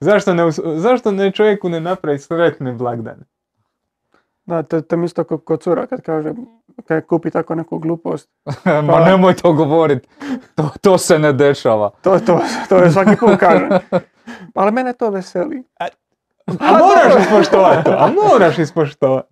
Zašto 0.00 0.34
ne, 0.34 0.50
zašto 0.76 1.10
ne 1.10 1.30
čovjeku 1.32 1.68
ne 1.68 1.80
napravi 1.80 2.18
sretne 2.18 2.72
blagdane? 2.72 3.22
Da, 4.46 4.62
to, 4.62 4.80
to 4.80 4.96
mi 4.96 5.06
isto 5.06 5.24
ko, 5.24 5.38
ko 5.38 5.56
cura 5.56 5.86
kad 5.86 6.02
kaže, 6.02 6.32
kad 6.84 7.06
kupi 7.06 7.30
tako 7.30 7.54
neku 7.54 7.78
glupost. 7.78 8.28
Ma 8.88 9.00
nemoj 9.00 9.34
to 9.34 9.52
govorit. 9.52 10.08
To, 10.54 10.70
to 10.80 10.98
se 10.98 11.18
ne 11.18 11.32
dešava. 11.32 11.90
To, 12.02 12.18
to, 12.20 12.40
to 12.68 12.76
je 12.76 12.90
svaki 12.90 13.16
put 13.16 13.38
kaže. 13.40 13.68
Ali 14.54 14.72
mene 14.72 14.92
to 14.92 15.10
veseli. 15.10 15.62
A 16.60 16.78
moraš 16.78 17.22
ispoštovati 17.22 17.84
to, 17.84 17.96
a 17.98 18.10
moraš 18.22 18.58
ispoštovati. 18.58 19.28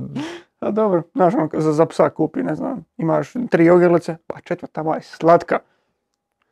A 0.61 0.71
dobro, 0.71 1.03
znaš, 1.15 1.35
on 1.35 1.49
za, 1.53 1.73
za 1.73 1.87
psa 1.87 2.11
kupi, 2.11 2.43
ne 2.43 2.55
znam, 2.55 2.85
imaš 2.97 3.33
tri 3.51 3.71
ogrlice, 3.71 4.17
pa 4.27 4.41
četvrta 4.41 4.83
moja 4.83 4.97
je 4.97 5.03
slatka. 5.03 5.59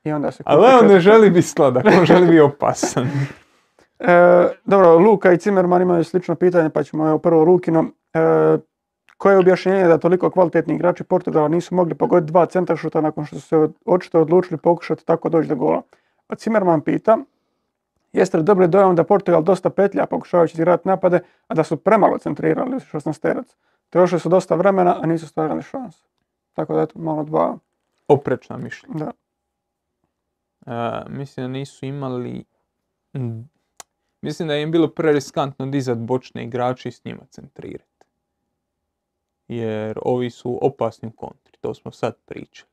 I 0.05 0.13
onda 0.13 0.31
se 0.31 0.43
kupi 0.43 0.55
Ali 0.55 0.67
on 0.83 0.87
ne 0.87 1.01
želi 1.01 1.31
biti 1.31 1.47
sladak, 1.47 1.85
on 1.99 2.05
želi 2.05 2.27
biti 2.27 2.41
opasan. 2.41 3.11
E, 4.01 4.49
dobro, 4.65 4.99
Luka 4.99 5.33
i 5.33 5.39
Cimerman 5.39 5.83
imaju 5.83 6.05
slično 6.05 6.35
pitanje, 6.35 6.71
pa 6.71 6.83
ćemo 6.83 7.09
evo 7.09 7.19
prvo 7.19 7.45
Lukino. 7.45 7.85
E, 8.15 8.59
koje 9.17 9.35
je 9.35 9.39
objašnjenje 9.39 9.89
da 9.89 9.99
toliko 9.99 10.31
kvalitetni 10.31 10.75
igrači 10.75 11.05
Portugala 11.05 11.49
nisu 11.49 11.75
mogli 11.75 11.95
pogoditi 11.95 12.33
dva 12.33 12.47
centaršuta 12.47 13.01
nakon 13.01 13.25
što 13.25 13.41
su 13.41 13.49
se 13.49 13.69
očito 13.85 14.21
odlučili 14.21 14.59
pokušati 14.59 15.07
tako 15.07 15.29
doći 15.29 15.49
do 15.49 15.57
gola? 15.57 15.83
A 16.29 16.35
Cimerman 16.35 16.81
pita, 16.81 17.19
jeste 18.13 18.37
li 18.37 18.45
dobili 18.45 18.69
dojam 18.69 18.97
da 18.97 19.05
Portugal 19.05 19.43
dosta 19.43 19.71
petlja 19.71 20.07
pokušavajući 20.07 20.57
igrati 20.57 20.89
napade, 20.89 21.21
a 21.49 21.55
da 21.55 21.65
su 21.65 21.77
premalo 21.77 22.19
centrirali 22.19 22.71
16 22.71 23.21
terac? 23.21 23.47
Trošili 23.91 24.21
su 24.21 24.29
dosta 24.29 24.55
vremena, 24.55 24.97
a 25.03 25.07
nisu 25.07 25.27
stvarali 25.27 25.63
šansu. 25.63 26.05
Tako 26.53 26.75
da 26.75 26.83
eto, 26.83 26.99
malo 26.99 27.25
dva, 27.25 27.59
Oprečna 28.09 28.57
mišljenja. 28.57 28.95
da. 28.99 29.13
E, 30.67 31.11
mislim 31.11 31.45
da 31.45 31.49
nisu 31.49 31.87
imali... 31.87 32.45
Mislim 34.21 34.49
da 34.49 34.57
im 34.57 34.71
bilo 34.71 34.89
preriskantno 34.89 35.67
dizat 35.67 35.99
bočne 35.99 36.45
igrače 36.45 36.89
i 36.89 36.93
s 36.93 37.05
njima 37.05 37.23
centrirati. 37.31 38.07
Jer 39.49 39.99
ovi 40.03 40.31
su 40.31 40.59
opasni 40.63 41.09
u 41.09 41.13
kontri, 41.13 41.57
to 41.61 41.75
smo 41.75 41.93
sad 41.93 42.17
pričali. 42.27 42.71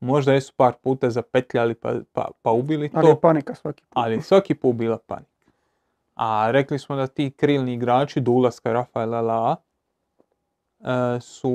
Možda 0.00 0.32
jesu 0.32 0.52
par 0.56 0.72
puta 0.82 1.10
zapetljali 1.10 1.74
pa, 1.74 1.94
pa, 2.12 2.30
pa 2.42 2.50
ubili 2.50 2.90
Ali 2.94 3.08
je 3.08 3.14
to, 3.14 3.20
panika 3.20 3.54
svaki 3.54 3.82
put. 3.82 3.92
ali 3.92 4.22
svaki 4.22 4.54
put 4.54 4.76
bila 4.76 4.98
panika. 4.98 5.30
A 6.14 6.50
rekli 6.50 6.78
smo 6.78 6.96
da 6.96 7.06
ti 7.06 7.30
krilni 7.30 7.74
igrači 7.74 8.20
do 8.20 8.32
ulaska 8.32 8.72
Rafaela 8.72 9.20
La 9.20 9.56
e, 9.56 9.63
su 11.20 11.52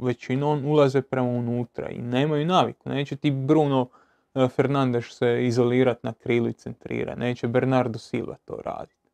većinom 0.00 0.66
ulaze 0.66 1.02
prema 1.02 1.28
unutra 1.28 1.88
i 1.88 1.98
nemaju 1.98 2.46
naviku. 2.46 2.88
Neće 2.88 3.16
ti 3.16 3.30
Bruno 3.30 3.88
e, 4.34 4.48
Fernandes 4.48 5.04
se 5.04 5.46
izolirat 5.46 6.02
na 6.02 6.12
krilu 6.12 6.48
i 6.48 6.52
centrira. 6.52 7.14
Neće 7.14 7.48
Bernardo 7.48 7.98
Silva 7.98 8.36
to 8.44 8.56
raditi. 8.64 9.10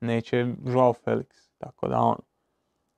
Neće 0.00 0.46
Joao 0.66 0.94
Felix. 1.06 1.48
Tako 1.58 1.88
da 1.88 1.98
on. 1.98 2.16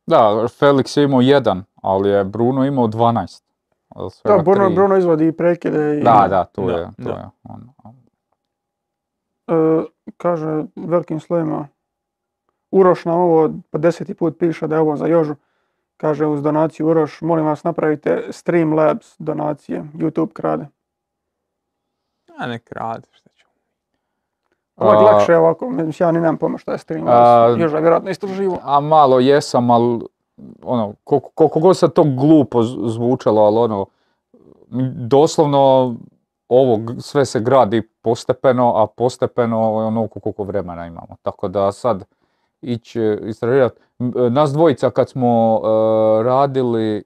Da, 0.06 0.46
Felix 0.60 0.98
je 0.98 1.04
imao 1.04 1.20
jedan, 1.20 1.64
ali 1.82 2.08
je 2.08 2.24
Bruno 2.24 2.64
imao 2.64 2.86
12. 2.86 3.42
Od 3.90 4.12
Da, 4.24 4.38
Bruno, 4.38 4.66
tri. 4.66 4.74
Bruno 4.74 4.96
izvodi 4.96 5.26
i 5.26 5.32
prekide 5.32 5.98
i... 5.98 6.02
Da, 6.02 6.26
da, 6.30 6.44
to 6.44 6.66
Da, 6.66 6.72
je. 6.72 6.84
To 6.84 7.02
da. 7.02 7.10
je 7.10 7.30
on. 7.42 7.70
E, 9.46 9.84
kaže 10.16 10.64
velikim 10.76 11.20
slovima 11.20 11.68
Uroš 12.70 13.04
nam 13.04 13.18
ovo 13.18 13.50
po 13.70 13.78
deseti 13.78 14.14
put 14.14 14.38
piše 14.38 14.66
da 14.66 14.74
je 14.74 14.80
ovo 14.80 14.96
za 14.96 15.06
Jožu. 15.06 15.34
Kaže 16.00 16.26
uz 16.26 16.42
donaciju 16.42 16.86
Uroš, 16.88 17.20
molim 17.20 17.46
vas 17.46 17.64
napravite 17.64 18.22
Streamlabs 18.30 19.14
donacije, 19.18 19.84
YouTube 19.94 20.32
krade. 20.32 20.66
A 22.38 22.46
nek 22.46 22.72
radi 22.72 23.08
šta 23.12 23.30
ću. 23.36 23.46
Ovo 24.76 24.92
je 24.92 24.98
lakše 25.00 25.36
ovako, 25.36 25.70
mislim, 25.70 26.06
ja 26.06 26.12
ni 26.12 26.20
nemam 26.20 26.36
pojma 26.36 26.58
šta 26.58 26.72
je 26.72 26.78
Streamlabs. 26.78 27.56
A- 27.56 27.62
Joža 27.62 27.76
je 27.76 27.80
vjerojatno 27.82 28.10
isto 28.10 28.26
živo. 28.26 28.58
A 28.62 28.80
malo 28.80 29.20
jesam, 29.20 29.70
ali 29.70 30.00
ono, 30.62 30.94
koliko, 31.04 31.30
koliko 31.34 31.60
god 31.60 31.76
sad 31.76 31.92
to 31.92 32.04
glupo 32.04 32.62
zvučalo, 32.62 33.42
ali 33.42 33.58
ono, 33.58 33.86
doslovno 34.94 35.94
ovo 36.48 36.80
sve 37.00 37.24
se 37.24 37.40
gradi 37.40 37.82
postepeno, 38.02 38.72
a 38.76 38.86
postepeno 38.86 39.74
onoliko 39.74 40.20
koliko 40.20 40.44
vremena 40.44 40.86
imamo. 40.86 41.16
Tako 41.22 41.48
da 41.48 41.72
sad 41.72 42.04
ići 42.62 43.18
istraživati. 43.26 43.80
E, 44.00 44.30
Nas 44.30 44.52
dvojica 44.52 44.90
kad 44.90 45.08
smo 45.08 45.60
e, 45.60 45.68
radili, 46.22 47.02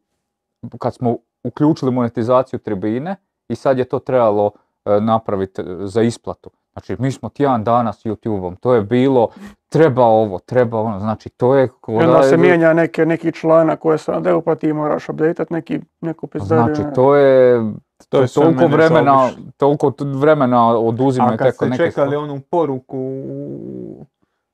kad 0.78 0.94
smo 0.94 1.16
uključili 1.44 1.92
monetizaciju 1.92 2.58
tribine 2.58 3.16
i 3.48 3.54
sad 3.54 3.78
je 3.78 3.84
to 3.84 3.98
trebalo 3.98 4.50
e, 4.84 5.00
napraviti 5.00 5.62
za 5.80 6.02
isplatu. 6.02 6.50
Znači, 6.72 6.96
mi 6.98 7.12
smo 7.12 7.28
tjedan 7.28 7.64
dana 7.64 7.92
s 7.92 8.04
YouTube-om, 8.04 8.56
to 8.56 8.74
je 8.74 8.82
bilo, 8.82 9.28
treba 9.68 10.04
ovo, 10.04 10.38
treba 10.38 10.80
ono, 10.80 11.00
znači 11.00 11.28
to 11.28 11.54
je... 11.54 11.68
onda 11.86 12.06
da 12.06 12.22
se 12.22 12.34
je- 12.34 12.38
mijenja 12.38 12.72
neke, 12.72 13.06
neki 13.06 13.32
članak 13.32 13.78
koje 13.78 13.98
se 13.98 14.12
ne 14.12 14.34
uplati 14.34 14.68
i 14.68 14.72
moraš 14.72 15.08
updateat 15.08 15.50
neki, 15.50 15.80
neku 16.00 16.26
pizdariju. 16.26 16.74
Znači, 16.74 16.94
to 16.94 17.16
je, 17.16 17.62
To 18.08 18.20
je 18.20 18.28
toliko 18.28 18.66
vremena, 18.66 19.30
toliko 19.56 19.92
vremena 20.00 20.78
oduzima 20.78 21.26
A 21.26 21.30
kad 21.30 21.38
tako 21.38 21.54
ste 21.56 21.66
neke 21.66 21.76
čekali 21.76 21.90
stvari. 22.08 22.16
onu 22.16 22.40
poruku 22.50 22.98
u 22.98 24.06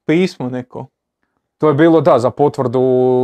pismo 0.07 0.49
neko. 0.49 0.87
To 1.61 1.69
je 1.69 1.74
bilo 1.74 2.01
da, 2.01 2.19
za 2.19 2.31
potvrdu 2.31 2.81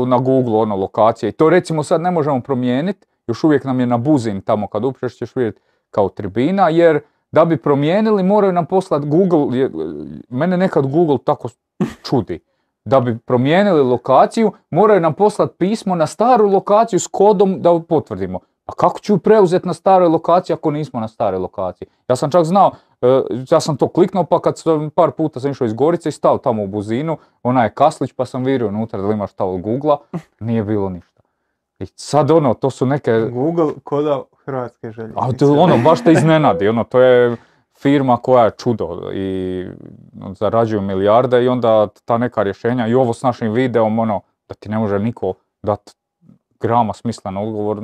na 0.06 0.18
Google, 0.18 0.58
ono, 0.58 0.76
lokacije. 0.76 1.28
I 1.28 1.32
to 1.32 1.50
recimo 1.50 1.82
sad 1.82 2.00
ne 2.00 2.10
možemo 2.10 2.40
promijeniti, 2.40 3.06
još 3.26 3.44
uvijek 3.44 3.64
nam 3.64 3.80
je 3.80 3.86
na 3.86 3.96
buzin 3.98 4.40
tamo 4.40 4.66
kad 4.66 4.84
upriješ 4.84 5.16
ćeš 5.16 5.36
vidjeti 5.36 5.60
kao 5.90 6.08
tribina, 6.08 6.68
jer 6.68 7.00
da 7.32 7.44
bi 7.44 7.56
promijenili 7.56 8.22
moraju 8.22 8.52
nam 8.52 8.66
poslati 8.66 9.06
Google, 9.06 9.68
mene 10.28 10.56
nekad 10.56 10.86
Google 10.86 11.18
tako 11.24 11.48
čudi. 12.02 12.40
Da 12.84 13.00
bi 13.00 13.18
promijenili 13.18 13.82
lokaciju, 13.82 14.52
moraju 14.70 15.00
nam 15.00 15.14
poslati 15.14 15.54
pismo 15.58 15.94
na 15.94 16.06
staru 16.06 16.50
lokaciju 16.50 17.00
s 17.00 17.06
kodom 17.06 17.62
da 17.62 17.80
potvrdimo. 17.88 18.38
A 18.66 18.72
kako 18.72 19.00
ću 19.00 19.18
preuzeti 19.18 19.66
na 19.66 19.74
staroj 19.74 20.08
lokaciji 20.08 20.54
ako 20.54 20.70
nismo 20.70 21.00
na 21.00 21.08
staroj 21.08 21.40
lokaciji? 21.40 21.88
Ja 22.08 22.16
sam 22.16 22.30
čak 22.30 22.44
znao, 22.44 22.70
ja 23.50 23.60
sam 23.60 23.76
to 23.76 23.88
kliknuo 23.88 24.24
pa 24.24 24.40
kad 24.40 24.58
sam 24.58 24.90
par 24.90 25.10
puta 25.10 25.40
sam 25.40 25.50
išao 25.50 25.64
iz 25.64 25.74
Gorice 25.74 26.08
i 26.08 26.12
stao 26.12 26.38
tamo 26.38 26.62
u 26.62 26.66
buzinu, 26.66 27.18
ona 27.42 27.64
je 27.64 27.70
kaslić 27.70 28.12
pa 28.12 28.24
sam 28.24 28.44
vidio 28.44 28.68
unutra 28.68 29.00
da 29.00 29.08
li 29.08 29.14
ima 29.14 29.26
šta 29.26 29.44
od 29.44 29.60
Google-a, 29.60 30.18
nije 30.40 30.64
bilo 30.64 30.88
ništa. 30.88 31.22
I 31.78 31.86
sad 31.86 32.30
ono, 32.30 32.54
to 32.54 32.70
su 32.70 32.86
neke, 32.86 33.20
Google 33.32 33.72
koda 33.84 34.22
Hrvatske 34.44 34.92
željeznice. 34.92 35.20
a 35.22 35.32
to 35.32 35.52
ono, 35.52 35.78
baš 35.78 36.04
te 36.04 36.12
iznenadi, 36.12 36.68
ono, 36.68 36.84
to 36.84 37.00
je 37.00 37.36
firma 37.78 38.16
koja 38.16 38.44
je 38.44 38.50
čudo 38.50 39.10
i 39.14 39.66
zarađuju 40.34 40.80
milijarde 40.80 41.44
i 41.44 41.48
onda 41.48 41.88
ta 42.04 42.18
neka 42.18 42.42
rješenja 42.42 42.86
i 42.86 42.94
ovo 42.94 43.12
s 43.12 43.22
našim 43.22 43.52
videom, 43.52 43.98
ono, 43.98 44.20
da 44.48 44.54
ti 44.54 44.68
ne 44.68 44.78
može 44.78 44.98
niko 44.98 45.34
dat 45.62 45.96
grama 46.60 46.92
smislen 46.92 47.36
odgovor, 47.36 47.78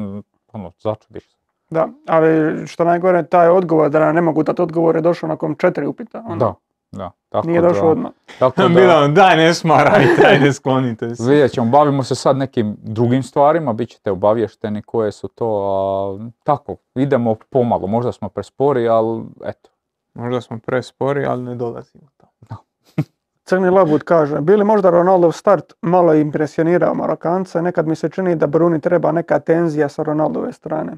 ono, 0.52 0.72
začudiš 0.78 1.30
se. 1.30 1.41
Da, 1.72 1.88
ali 2.06 2.66
što 2.66 2.84
najgore, 2.84 3.22
taj 3.22 3.48
odgovor 3.48 3.90
da 3.90 4.00
nam 4.00 4.14
ne 4.14 4.20
mogu 4.20 4.42
dati 4.42 4.62
odgovor 4.62 4.96
je 4.96 5.02
došao 5.02 5.28
nakon 5.28 5.54
četiri 5.54 5.86
upita. 5.86 6.22
ono. 6.26 6.36
Da, 6.36 6.54
Da, 6.92 7.10
tako 7.28 7.46
Nije 7.46 7.60
da, 7.60 7.68
došao 7.68 7.90
odmah. 7.90 8.12
Tako 8.38 8.62
da, 8.62 8.68
Bilo 8.68 9.08
daj 9.08 9.36
ne 9.36 9.54
smarajte, 9.54 10.22
ajde 10.30 10.52
sklonite 10.52 11.14
se. 11.14 11.30
vidjet 11.30 11.52
ćemo, 11.52 11.70
bavimo 11.70 12.02
se 12.02 12.14
sad 12.14 12.36
nekim 12.36 12.76
drugim 12.82 13.22
stvarima, 13.22 13.72
bit 13.72 13.88
ćete 13.88 14.10
obavješteni 14.10 14.82
koje 14.82 15.12
su 15.12 15.28
to, 15.28 15.48
a 15.64 16.30
tako, 16.44 16.76
idemo 16.94 17.36
pomalo, 17.50 17.86
možda 17.86 18.12
smo 18.12 18.28
prespori, 18.28 18.88
ali 18.88 19.24
eto. 19.44 19.70
Možda 20.14 20.40
smo 20.40 20.58
prespori, 20.58 21.24
ali 21.24 21.42
ne 21.42 21.54
dolazimo 21.54 22.04
tamo. 22.16 22.60
Crni 23.44 23.70
labud 23.70 24.02
kaže, 24.02 24.40
bili 24.40 24.64
možda 24.64 24.90
Ronaldov 24.90 25.32
start 25.32 25.72
malo 25.82 26.14
impresionirao 26.14 26.94
Marokance, 26.94 27.62
nekad 27.62 27.86
mi 27.86 27.96
se 27.96 28.08
čini 28.08 28.36
da 28.36 28.46
Bruni 28.46 28.80
treba 28.80 29.12
neka 29.12 29.38
tenzija 29.38 29.88
sa 29.88 30.02
Ronaldove 30.02 30.52
strane. 30.52 30.92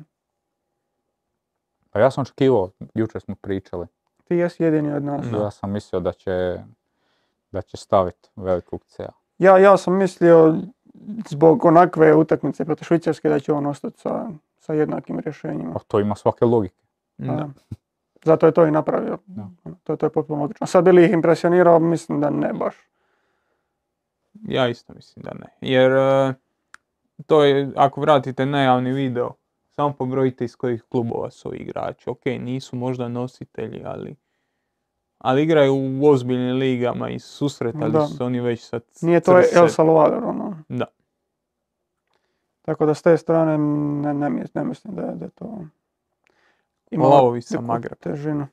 Pa 1.94 2.00
ja 2.00 2.10
sam 2.10 2.22
očekivao, 2.22 2.70
jučer 2.94 3.20
smo 3.20 3.34
pričali, 3.34 3.86
Ti 4.24 4.34
jesi 4.34 4.62
jedini 4.62 4.92
od 4.92 5.04
nas. 5.04 5.26
ja 5.32 5.50
sam 5.50 5.70
mislio 5.70 6.00
da 6.00 6.12
će, 6.12 6.58
da 7.50 7.62
će 7.62 7.76
staviti 7.76 8.28
velikog 8.36 8.84
C-a. 8.84 9.12
Ja, 9.38 9.58
ja 9.58 9.76
sam 9.76 9.96
mislio 9.96 10.56
zbog 11.28 11.64
onakve 11.64 12.14
utakmice 12.14 12.64
protiv 12.64 12.84
Švicarske 12.84 13.28
da 13.28 13.40
će 13.40 13.52
on 13.52 13.66
ostati 13.66 14.00
sa, 14.00 14.30
sa 14.58 14.72
jednakim 14.74 15.18
rješenjima. 15.20 15.72
A 15.74 15.78
to 15.88 16.00
ima 16.00 16.14
svake 16.14 16.44
logike. 16.44 16.82
Da. 17.18 17.32
Da. 17.32 17.48
Zato 18.24 18.46
je 18.46 18.52
to 18.52 18.66
i 18.66 18.70
napravio. 18.70 19.18
Da. 19.26 19.48
To, 19.82 19.96
to 19.96 20.06
je 20.06 20.10
potpuno 20.10 20.42
logično. 20.42 20.66
Sad 20.66 20.84
bi 20.84 20.92
li 20.92 21.04
ih 21.04 21.12
impresionirao? 21.12 21.78
Mislim 21.78 22.20
da 22.20 22.30
ne 22.30 22.52
baš. 22.52 22.74
Ja 24.42 24.68
isto 24.68 24.94
mislim 24.94 25.22
da 25.22 25.30
ne. 25.34 25.46
Jer 25.60 25.92
e, 25.92 26.34
to 27.26 27.44
je, 27.44 27.72
ako 27.76 28.00
vratite 28.00 28.46
najavni 28.46 28.92
video, 28.92 29.30
samo 29.76 29.92
pobrojite 29.92 30.44
iz 30.44 30.56
kojih 30.56 30.82
klubova 30.82 31.30
su 31.30 31.48
ovi 31.48 31.58
igrači. 31.58 32.10
Ok, 32.10 32.24
nisu 32.26 32.76
možda 32.76 33.08
nositelji, 33.08 33.82
ali, 33.84 34.16
ali 35.18 35.42
igraju 35.42 35.74
u 35.74 36.06
ozbiljnim 36.06 36.56
ligama 36.56 37.10
i 37.10 37.18
susretali 37.18 37.92
Da. 37.92 38.06
su 38.06 38.24
oni 38.24 38.40
već 38.40 38.62
sa 38.62 38.78
c- 38.80 39.06
Nije 39.06 39.20
to 39.20 39.42
crse. 39.42 39.58
El 39.58 39.68
Salvador, 39.68 40.24
ono. 40.24 40.56
Da. 40.68 40.84
Tako 42.62 42.86
da 42.86 42.94
s 42.94 43.02
te 43.02 43.16
strane 43.16 43.58
ne, 43.58 44.14
ne, 44.30 44.44
ne 44.54 44.64
mislim 44.64 44.94
da 44.94 45.02
je, 45.02 45.14
da 45.14 45.24
je 45.24 45.30
to 45.30 45.58
ima 46.90 47.04
Lavovi 47.06 47.42
sa 47.42 47.54
neku 47.54 47.64
Magreba. 47.64 47.94
težinu. 47.96 48.46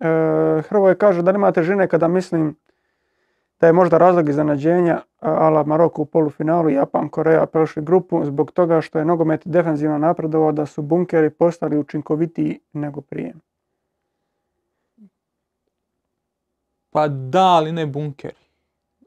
E, 0.00 0.06
Hrvoje 0.62 0.94
kaže 0.94 1.22
da 1.22 1.32
nema 1.32 1.52
težine 1.52 1.88
kada 1.88 2.08
mislim 2.08 2.56
da 3.62 3.66
je 3.66 3.72
možda 3.72 3.98
razlog 3.98 4.28
iznenađenja 4.28 5.00
a- 5.20 5.30
ala 5.30 5.64
Maroko 5.64 6.02
u 6.02 6.04
polufinalu, 6.04 6.70
Japan, 6.70 7.08
Koreja 7.08 7.46
prošli 7.46 7.82
grupu 7.82 8.24
zbog 8.24 8.50
toga 8.52 8.80
što 8.80 8.98
je 8.98 9.04
nogomet 9.04 9.42
defensivno 9.44 9.98
napredovao 9.98 10.52
da 10.52 10.66
su 10.66 10.82
bunkeri 10.82 11.30
postali 11.30 11.78
učinkovitiji 11.78 12.60
nego 12.72 13.00
prije. 13.00 13.34
Pa 16.90 17.08
da, 17.08 17.44
ali 17.44 17.72
ne 17.72 17.86
bunkeri. 17.86 18.34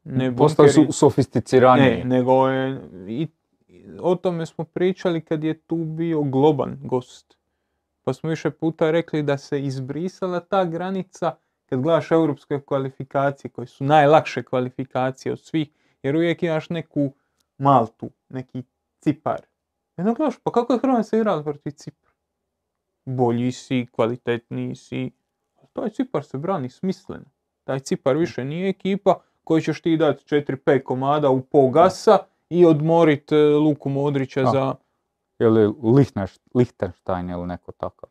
Ne 0.03 0.35
Postali 0.35 0.69
su 0.69 0.91
sofisticiraniji. 0.91 2.03
Ne, 2.03 2.03
nego 2.05 2.47
je, 2.47 2.81
i, 3.07 3.27
o 3.99 4.15
tome 4.15 4.45
smo 4.45 4.63
pričali 4.63 5.21
kad 5.21 5.43
je 5.43 5.53
tu 5.59 5.75
bio 5.75 6.21
globan 6.21 6.77
gost. 6.83 7.37
Pa 8.03 8.13
smo 8.13 8.29
više 8.29 8.49
puta 8.49 8.91
rekli 8.91 9.23
da 9.23 9.37
se 9.37 9.61
izbrisala 9.61 10.39
ta 10.39 10.65
granica 10.65 11.35
kad 11.65 11.81
gledaš 11.81 12.11
europske 12.11 12.61
kvalifikacije 12.61 13.51
koje 13.51 13.67
su 13.67 13.83
najlakše 13.83 14.43
kvalifikacije 14.43 15.33
od 15.33 15.39
svih, 15.39 15.69
jer 16.03 16.15
uvijek 16.15 16.43
imaš 16.43 16.69
neku 16.69 17.13
Maltu, 17.57 18.09
neki 18.29 18.63
Cipar. 18.99 19.41
Onda 19.97 20.13
gledaš, 20.13 20.35
pa 20.43 20.51
kako 20.51 20.73
je 20.73 20.79
Hrvatska 20.79 21.17
igrala 21.17 21.43
protiv 21.43 21.71
Cipra? 21.71 22.11
Bolji 23.05 23.51
si, 23.51 23.87
kvalitetniji 23.91 24.75
si. 24.75 25.11
Taj 25.73 25.89
Cipar 25.89 26.23
se 26.23 26.37
brani 26.37 26.69
smisleno. 26.69 27.25
Taj 27.63 27.79
Cipar 27.79 28.17
više 28.17 28.45
nije 28.45 28.69
ekipa 28.69 29.19
koju 29.43 29.61
ćeš 29.61 29.81
ti 29.81 29.97
dati 29.97 30.23
4-5 30.35 30.83
komada 30.83 31.29
u 31.29 31.41
pol 31.41 31.69
gasa 31.69 32.17
i 32.49 32.65
odmorit 32.65 33.31
e, 33.31 33.35
Luku 33.35 33.89
Modrića 33.89 34.45
za... 34.45 34.75
Ili 35.39 35.73
Lichtenstein 36.55 37.29
ili 37.29 37.47
neko 37.47 37.71
takav. 37.71 38.09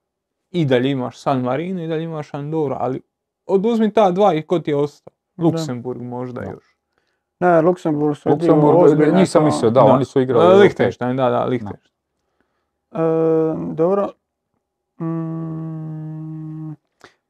I 0.50 0.64
dalje 0.64 0.90
imaš 0.90 1.18
San 1.18 1.40
Marino 1.40 1.82
i 1.82 1.86
dalje 1.86 2.04
imaš 2.04 2.34
Andorra, 2.34 2.76
ali 2.80 3.00
oduzmi 3.46 3.92
ta 3.92 4.10
dva 4.10 4.34
i 4.34 4.42
ko 4.42 4.58
ti 4.58 4.70
je 4.70 4.76
ostao? 4.76 5.14
Luksemburg 5.38 6.02
možda 6.02 6.40
Da. 6.40 6.50
još. 6.50 6.76
Ne, 7.40 7.60
Luksemburg 7.60 8.16
su 8.16 8.28
Luksemburg, 8.30 9.14
nisam 9.14 9.44
mislio, 9.44 9.70
da, 9.70 9.80
Da. 9.80 9.86
oni 9.86 10.04
su 10.04 10.20
igrali. 10.20 10.60
Lichtenstein, 10.60 11.16
da, 11.16 11.30
da, 11.30 11.44
Lichtenstein. 11.44 11.94
E, 12.92 12.98
dobro. 13.74 14.08
Mm, 15.00 16.72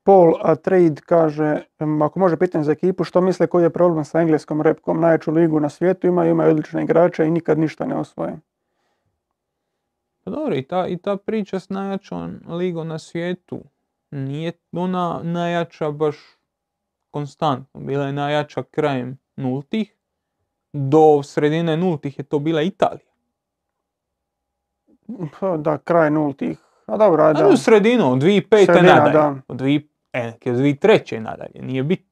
Paul 0.03 0.33
Trade 0.63 0.95
kaže, 1.07 1.63
ako 2.05 2.19
može 2.19 2.37
pitanje 2.37 2.65
za 2.65 2.73
ekipu, 2.73 3.05
što 3.05 3.21
misle 3.21 3.47
koji 3.47 3.63
je 3.63 3.71
problem 3.71 4.05
sa 4.05 4.21
engleskom 4.21 4.63
repkom? 4.63 5.01
Najjaču 5.01 5.31
ligu 5.31 5.61
na 5.61 5.69
svijetu 5.69 6.07
imaju, 6.07 6.31
imaju 6.31 6.51
odlične 6.51 6.83
igrače 6.83 7.27
i 7.27 7.31
nikad 7.31 7.59
ništa 7.59 7.87
ne 7.87 7.97
osvoje. 7.97 8.37
Pa 10.25 10.31
dobro, 10.31 10.55
i 10.57 10.63
ta, 10.63 10.87
i 10.87 10.97
ta 10.97 11.17
priča 11.17 11.61
s 11.61 11.69
najjačom 11.69 12.41
ligom 12.49 12.89
na 12.89 12.99
svijetu 12.99 13.61
nije 14.15 14.53
ona 14.73 15.21
najjača 15.23 15.91
baš 15.91 16.17
konstantno. 17.11 17.81
Bila 17.81 18.07
je 18.07 18.13
najjača 18.13 18.63
krajem 18.63 19.19
nultih. 19.37 19.97
Do 20.73 21.23
sredine 21.23 21.77
nultih 21.77 22.19
je 22.19 22.25
to 22.25 22.39
bila 22.39 22.63
Italija. 22.63 23.15
Pa, 25.41 25.57
Da, 25.57 25.79
kraj 25.79 26.11
nultih. 26.11 26.59
A 26.87 26.97
dobro, 26.97 27.25
ajde. 27.25 27.43
Ali 27.43 27.55
u 27.55 27.57
sredinu, 27.57 28.13
od 28.13 28.19
2005. 28.19 28.65
Sredina, 28.65 28.95
nadalje. 28.95 29.13
da. 29.13 29.35
Od 29.49 29.57
2000, 29.57 29.87
e, 30.13 30.33
od 30.51 30.57
2003. 30.57 31.19
nadalje, 31.19 31.63
nije 31.63 31.83
bitno. 31.83 32.11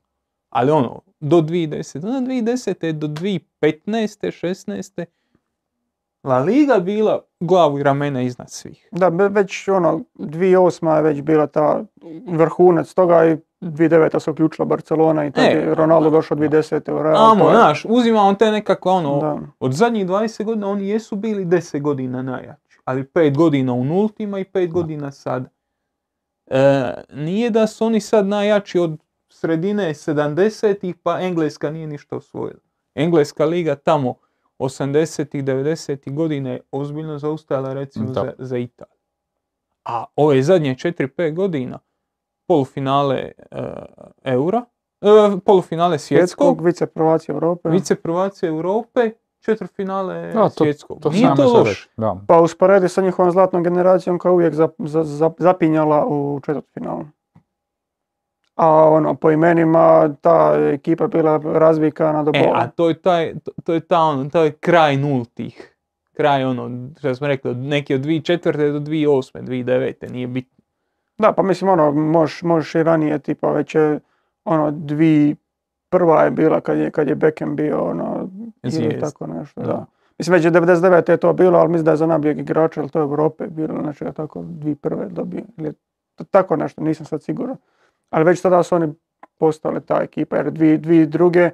Ali 0.48 0.70
ono, 0.70 1.00
do 1.20 1.40
2010. 1.40 2.16
Onda 2.16 2.32
2010. 2.32 2.92
do 2.92 3.06
2015. 3.06 3.40
16. 3.60 5.04
La 6.24 6.38
Liga 6.38 6.78
bila 6.78 7.22
glavu 7.40 7.78
i 7.78 7.82
ramena 7.82 8.22
iznad 8.22 8.50
svih. 8.50 8.88
Da, 8.92 9.08
već 9.08 9.68
ono, 9.68 10.00
2008. 10.14 10.96
je 10.96 11.02
već 11.02 11.22
bila 11.22 11.46
ta 11.46 11.84
vrhunac 12.26 12.94
toga 12.94 13.26
i 13.26 13.36
2009. 13.60 14.20
se 14.20 14.30
uključila 14.30 14.66
Barcelona 14.66 15.26
i 15.26 15.30
tad 15.32 15.44
E, 15.44 15.48
je 15.48 15.74
Ronaldo 15.74 16.10
došao 16.10 16.36
2010. 16.36 16.92
u 16.92 17.02
Real. 17.02 17.30
Amo, 17.32 17.50
znaš, 17.50 17.84
uzimamo 17.88 18.34
te 18.34 18.50
nekakve 18.50 18.90
ono, 18.90 19.20
Da. 19.20 19.38
od 19.60 19.72
zadnjih 19.72 20.06
20 20.06 20.44
godina 20.44 20.68
oni 20.68 20.88
jesu 20.88 21.16
bili 21.16 21.44
10 21.44 21.80
godina 21.80 22.22
najjači, 22.22 22.78
ali 22.84 23.04
5 23.04 23.36
godina 23.36 23.72
u 23.72 23.84
nultima 23.84 24.38
i 24.38 24.44
5 24.44 24.72
godina 24.72 25.12
sad. 25.12 25.48
E, 26.46 26.92
nije 27.12 27.50
da 27.50 27.66
su 27.66 27.84
oni 27.86 28.00
sad 28.00 28.26
najjači 28.26 28.78
od 28.78 28.98
sredine 29.28 29.94
70-ih, 29.94 30.94
pa 31.02 31.20
Engleska 31.20 31.70
nije 31.70 31.86
ništa 31.86 32.16
osvojila. 32.16 32.60
Engleska 32.94 33.44
liga 33.44 33.74
tamo 33.74 34.14
80-ih, 34.62 35.44
90-ih 35.44 36.14
godina 36.14 36.50
je 36.50 36.60
ozbiljno 36.72 37.18
zaustajala 37.18 37.72
recimo 37.72 38.06
Da. 38.06 38.12
za, 38.14 38.32
za 38.38 38.58
Italiju. 38.58 38.96
A 39.84 40.04
ove 40.16 40.42
zadnje 40.42 40.74
4-5 40.74 41.34
godina 41.34 41.78
polufinale 42.46 43.16
e, 43.16 43.32
eura, 44.24 44.64
e, 45.00 45.06
polufinale 45.40 45.98
svjetskog, 45.98 46.18
Svjetskog, 46.46 46.60
vice 46.60 46.86
prvaci 46.86 47.32
Europe. 47.32 47.68
vice 47.68 47.94
prvaci 47.94 48.46
Europe, 48.46 49.10
četvrtfinale 49.40 50.32
Da, 50.32 50.42
to- 50.42 50.50
svjetskog. 50.50 51.00
To 51.00 51.10
Nije 51.10 51.36
to 51.36 51.44
loše. 51.44 51.68
reći, 51.70 51.88
Da. 51.96 52.16
Pa 52.28 52.40
usporedi 52.40 52.88
sa 52.88 53.02
njihovom 53.02 53.32
zlatnom 53.32 53.62
generacijom 53.62 54.18
koja 54.18 54.30
je 54.30 54.34
uvijek 54.34 54.54
za, 54.54 54.68
za- 54.78 55.04
za- 55.04 55.30
zapinjala 55.38 56.06
u 56.06 56.40
četvrtfinalu. 56.40 57.04
A 58.54 58.88
ono, 58.88 59.14
po 59.14 59.30
imenima 59.30 60.14
ta 60.20 60.54
ekipa 60.72 61.06
bila 61.06 61.40
razvikana 61.44 62.22
do 62.22 62.32
E, 62.34 62.42
bola. 62.44 62.58
a 62.58 62.66
to 62.66 62.88
je 62.88 62.94
taj, 63.02 63.34
to, 63.44 63.50
to 63.64 63.74
je 63.74 63.80
ta 63.80 64.00
ono, 64.00 64.30
to 64.30 64.42
je 64.42 64.52
kraj 64.52 64.96
nultih. 64.96 65.76
Kraj 66.12 66.44
ono, 66.44 66.88
što 66.98 67.14
smo 67.14 67.26
rekli, 67.26 67.54
neki 67.54 67.94
od 67.94 68.00
2004. 68.00 68.72
do 68.72 68.80
2008. 68.80 69.42
2009. 69.42 70.10
nije 70.12 70.26
bitno. 70.26 70.64
Da, 71.18 71.32
pa 71.32 71.42
mislim 71.42 71.70
ono, 71.70 71.92
možeš, 71.92 72.42
možeš 72.42 72.74
i 72.74 72.82
ranije, 72.82 73.18
tipa 73.18 73.52
već 73.52 73.74
je 73.74 74.00
ono, 74.44 74.70
dvi 74.70 75.36
prva 75.88 76.22
je 76.22 76.30
bila 76.30 76.60
kad 76.60 76.78
je, 76.78 76.90
kad 76.90 77.08
je 77.08 77.14
Beckham 77.14 77.56
bio 77.56 77.84
ono, 77.84 78.28
ili 78.62 79.00
tako 79.00 79.26
nešto, 79.26 79.60
da. 79.60 79.66
Da. 79.66 79.86
Mislim 80.18 80.34
već 80.34 80.44
je 80.44 80.50
99. 80.50 81.10
je 81.10 81.16
to 81.16 81.32
bilo, 81.32 81.58
ali 81.58 81.68
mislim 81.68 81.84
da 81.84 81.90
je 81.90 81.96
za 81.96 82.06
najboljeg 82.06 82.38
igrača, 82.38 82.80
ili 82.80 82.90
to 82.90 82.98
je 82.98 83.02
Europe 83.02 83.46
bilo, 83.46 83.82
znači 83.82 84.04
da 84.04 84.12
tako 84.12 84.42
dvi 84.42 84.74
prve 84.74 85.06
dobio, 85.08 85.42
ili 85.56 85.72
tako 86.30 86.56
nešto, 86.56 86.80
nisam 86.80 87.06
sad 87.06 87.22
siguran. 87.22 87.56
Ali 88.12 88.24
već 88.24 88.40
tada 88.40 88.62
su 88.62 88.74
oni 88.74 88.94
postali 89.38 89.86
ta 89.86 90.00
ekipa, 90.02 90.36
jer 90.36 90.50
dvi, 90.50 90.78
dvi 90.78 91.06
druge 91.06 91.50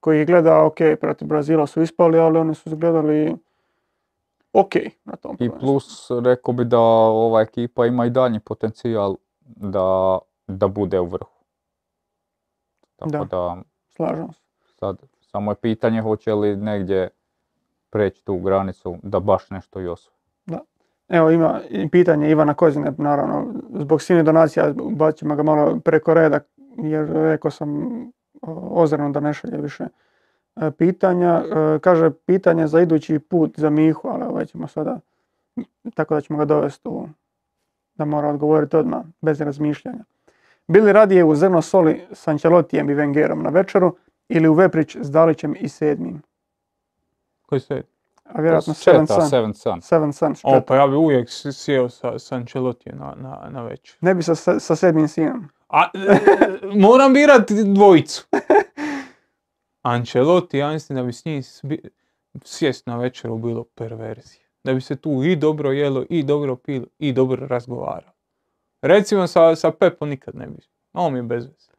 koji 0.00 0.20
ih 0.20 0.26
gleda, 0.26 0.64
ok, 0.64 0.76
protiv 1.00 1.28
Brazila 1.28 1.66
su 1.66 1.82
ispali, 1.82 2.18
ali 2.18 2.38
oni 2.38 2.54
su 2.54 2.68
izgledali 2.68 3.36
ok 4.52 4.74
na 5.04 5.16
tom 5.16 5.36
I 5.40 5.50
plus 5.60 6.10
rekao 6.24 6.54
bi 6.54 6.64
da 6.64 6.78
ova 6.78 7.40
ekipa 7.40 7.86
ima 7.86 8.06
i 8.06 8.10
daljnji 8.10 8.40
potencijal 8.40 9.16
da, 9.40 10.18
da 10.46 10.68
bude 10.68 11.00
u 11.00 11.06
vrhu. 11.06 11.44
Tako 12.96 13.10
Da. 13.10 13.24
da. 13.24 13.62
Slažem 13.88 14.32
se. 14.32 14.40
sad 14.78 15.02
samo 15.20 15.50
je 15.50 15.54
pitanje 15.54 16.02
hoće 16.02 16.34
li 16.34 16.56
negdje 16.56 17.08
preći 17.90 18.24
tu 18.24 18.38
granicu 18.38 18.96
da 19.02 19.20
baš 19.20 19.50
nešto 19.50 19.80
i 19.80 19.86
osvoji. 19.86 20.21
Evo 21.12 21.30
ima 21.30 21.60
pitanje 21.90 22.30
Ivana 22.30 22.54
Kozine, 22.54 22.92
naravno, 22.98 23.54
zbog 23.74 24.02
sini 24.02 24.22
donacija 24.22 24.72
bacimo 24.90 25.36
ga 25.36 25.42
malo 25.42 25.80
preko 25.84 26.14
reda, 26.14 26.40
jer 26.76 27.08
rekao 27.12 27.50
sam 27.50 27.92
o- 28.42 28.82
Ozrenu 28.82 29.12
da 29.12 29.20
ne 29.20 29.34
šalje 29.34 29.58
više 29.62 29.84
e, 30.56 30.70
pitanja. 30.70 31.42
E, 31.74 31.78
Kaže, 31.78 32.10
pitanje 32.10 32.66
za 32.66 32.80
idući 32.80 33.18
put 33.18 33.58
za 33.58 33.70
Mihu, 33.70 34.08
ali 34.08 34.24
ovaj 34.24 34.46
ćemo 34.46 34.66
sada, 34.68 35.00
tako 35.94 36.14
da 36.14 36.20
ćemo 36.20 36.38
ga 36.38 36.44
dovesti 36.44 36.88
u, 36.88 37.08
da 37.94 38.04
mora 38.04 38.28
odgovoriti 38.28 38.76
odmah, 38.76 39.02
bez 39.20 39.40
razmišljanja. 39.40 40.04
Bili 40.68 40.92
radije 40.92 41.24
u 41.24 41.34
zrno 41.34 41.62
soli 41.62 42.02
s 42.12 42.28
Ancelotijem 42.28 42.90
i 42.90 42.94
Wengerom 42.94 43.42
na 43.42 43.50
večeru 43.50 43.96
ili 44.28 44.48
u 44.48 44.54
Veprić 44.54 44.96
s 45.00 45.10
Dalićem 45.10 45.54
i 45.60 45.68
sedmim? 45.68 46.22
Koji 47.46 47.60
se? 47.60 47.82
A 48.34 48.40
vjerojatno 48.40 48.74
Seven 48.74 49.06
Sun. 49.06 49.28
Seven 49.28 49.54
Sun. 49.54 49.82
Seven 49.82 50.12
Suns. 50.12 50.40
O, 50.44 50.60
pa 50.66 50.76
ja 50.76 50.86
bi 50.86 50.96
uvijek 50.96 51.28
sjeo 51.30 51.88
sa, 51.88 52.18
sa 52.18 52.36
Ancelottijem 52.36 52.98
na, 52.98 53.14
na, 53.16 53.48
na 53.50 53.62
večer. 53.62 53.96
Ne 54.00 54.14
bi 54.14 54.22
sa, 54.22 54.34
sa, 54.34 54.76
sedmim 54.76 55.08
sinom. 55.08 55.48
A, 55.68 55.90
e, 55.94 56.18
moram 56.74 57.12
birati 57.12 57.54
dvojicu. 57.64 58.26
Ancelotti, 59.82 60.58
ja 60.58 60.70
mislim 60.70 60.96
da 60.96 61.02
bi 61.02 61.12
s 61.12 61.24
njim 61.24 61.42
sjest 62.44 62.86
na 62.86 62.96
večeru 62.96 63.38
bilo 63.38 63.64
perverzije. 63.64 64.42
Da 64.64 64.74
bi 64.74 64.80
se 64.80 64.96
tu 64.96 65.22
i 65.22 65.36
dobro 65.36 65.72
jelo, 65.72 66.04
i 66.10 66.22
dobro 66.22 66.56
pilo, 66.56 66.86
i 66.98 67.12
dobro 67.12 67.46
razgovaralo. 67.46 68.12
Recimo 68.82 69.26
sa, 69.26 69.56
sa 69.56 69.70
Pepom 69.70 70.08
nikad 70.08 70.34
ne 70.34 70.46
bi. 70.46 70.62
On 70.92 71.12
mi 71.12 71.18
je 71.18 71.22
bez 71.22 71.44
veze. 71.44 71.71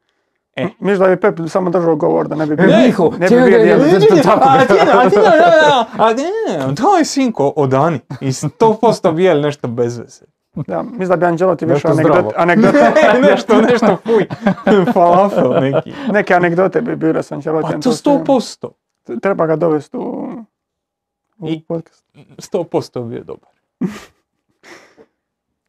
E. 0.56 0.68
Misliš 0.80 1.00
da 1.00 1.08
bi 1.08 1.18
Pep 1.18 1.40
samo 1.48 1.70
držao 1.70 1.96
govor, 1.96 2.28
da 2.28 2.36
ne 2.36 2.46
bi 2.46 2.56
bio, 2.56 2.66
Ne, 2.68 2.86
Miho, 2.86 3.12
ne 3.12 3.28
bi 3.28 3.36
ne, 3.36 3.42
ne, 3.42 3.78
ne, 4.10 4.22
tako 4.24 4.42
A 4.44 4.58
bi- 4.58 4.68
ti 4.68 4.74
ne, 4.76 4.92
a 4.94 5.10
ti 5.10 5.16
ne, 5.16 5.22
ne, 5.22 5.30
ne, 5.30 5.86
a 5.98 6.10
ne, 6.10 6.24
ne, 6.68 6.76
to 6.76 6.98
je 6.98 7.06
sinko 7.06 7.54
od 7.56 7.74
Ani. 7.74 8.00
I 8.22 8.28
100% 8.28 9.14
bijel 9.14 9.42
nešto 9.42 9.68
bez 9.68 9.98
veze. 9.98 10.26
Da, 10.58 10.84
mislim 10.84 11.10
da 11.10 11.16
bi 11.18 11.26
Angelotti 11.26 11.66
više 11.66 11.88
anegdote, 11.88 12.36
anegdote, 12.38 12.80
nešto, 13.22 13.62
nešto 13.62 13.98
fuj. 13.98 14.28
Falafel 14.94 15.52
neki. 15.54 15.94
neke 16.08 16.34
anegdote 16.34 16.82
bi 16.82 16.96
bile 16.96 17.24
s 17.24 17.32
Ancelottijem. 17.32 17.74
Pa 17.74 17.84
to 17.84 17.92
sigurno. 17.92 18.26
100%. 18.26 18.70
Treba 19.22 19.46
ga 19.46 19.56
dovesti 19.56 19.98
u, 19.98 20.28
u 21.38 21.48
I- 21.48 21.64
podcast. 21.64 22.06
100% 22.54 23.04
bio 23.04 23.24
dobar. 23.24 23.50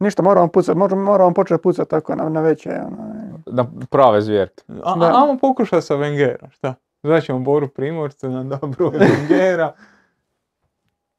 Ništa, 0.00 0.22
moramo 0.22 0.48
pucati, 0.48 0.78
moramo, 0.78 1.02
moramo 1.02 1.32
početi 1.32 1.62
pucati 1.62 1.90
tako 1.90 2.14
na, 2.14 2.28
na 2.28 2.40
veće. 2.40 2.70
Ono, 2.70 3.33
Na 3.46 3.66
prave 3.90 4.20
zvjerke. 4.20 4.62
A, 4.84 4.96
Da. 4.96 5.06
Ajmo 5.14 5.38
pokušati 5.38 5.82
sa 5.82 5.94
Wengerom, 5.94 6.50
šta? 6.50 6.74
Zvaćemo 7.02 7.38
Boru 7.38 7.68
Primorca 7.68 8.28
na 8.28 8.44
dobro 8.44 8.90
Wengera. 8.90 9.70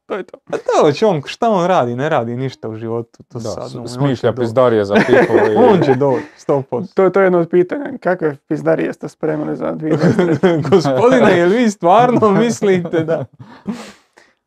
to 0.06 0.16
je 0.16 0.24
to. 0.24 0.38
A 0.46 0.52
to 0.52 0.92
će 0.92 1.06
on, 1.06 1.22
šta 1.26 1.50
on 1.50 1.68
radi? 1.68 1.96
Ne 1.96 2.10
radi 2.10 2.36
ništa 2.36 2.70
u 2.70 2.76
životu. 2.76 3.24
To 3.24 3.40
Da, 3.40 3.50
sad, 3.50 3.76
on 3.76 3.88
smišlja 3.88 4.34
pizdarije 4.34 4.86
za 4.86 4.96
i- 5.52 5.56
On 5.58 5.82
će 5.82 5.96
doći, 5.96 6.24
100%. 6.38 6.94
To 6.94 7.04
je 7.04 7.12
to 7.12 7.20
je 7.20 7.26
jedno 7.26 7.40
od 7.40 7.50
pitanja. 7.50 7.98
Kakve 8.00 8.36
pizdarije 8.38 8.94
ste 8.94 9.10
spremili 9.10 9.56
za 9.56 9.66
2023? 9.74 10.70
Gospodine, 10.70 11.38
jel 11.38 11.50
vi 11.50 11.70
stvarno 11.70 12.32
mislite 12.42 13.00
da... 13.00 13.26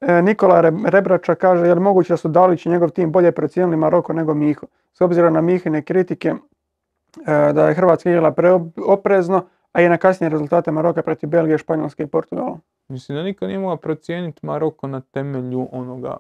E, 0.01 0.23
Nikola 0.23 0.61
Re- 0.61 0.83
Rebrača 0.85 1.35
kaže, 1.35 1.67
je 1.67 1.75
li 1.75 1.81
moguće 1.81 2.13
da 2.13 2.17
su 2.17 2.29
Dalić 2.29 2.67
i 2.67 2.71
njegov 2.71 2.91
tim 2.91 3.13
bolje 3.13 3.33
procijenili 3.33 3.77
Maroko 3.77 4.13
nego 4.13 4.35
Miho? 4.35 4.67
S 4.93 5.01
obzirom 5.01 5.35
na 5.35 5.41
Mihine 5.41 5.83
kritike 5.83 6.35
da 7.53 7.69
je 7.69 7.75
Hrvatska 7.75 8.11
igrala 8.11 8.33
preoprezno, 8.33 9.45
a 9.73 9.83
i 9.83 9.89
na 9.89 9.97
kasnije 9.97 10.31
rezultate 10.31 10.71
Maroka 10.71 11.03
protiv 11.03 11.29
Belgije, 11.29 11.59
Španjolske 11.59 12.03
i 12.03 12.07
Portugala. 12.07 12.59
Mislim 12.89 13.17
da 13.19 13.23
niko 13.23 13.47
nije 13.47 13.59
mogao 13.59 13.77
procijeniti 13.77 14.47
Maroko 14.47 14.87
na 14.87 15.01
temelju 15.01 15.69
onoga 15.73 16.17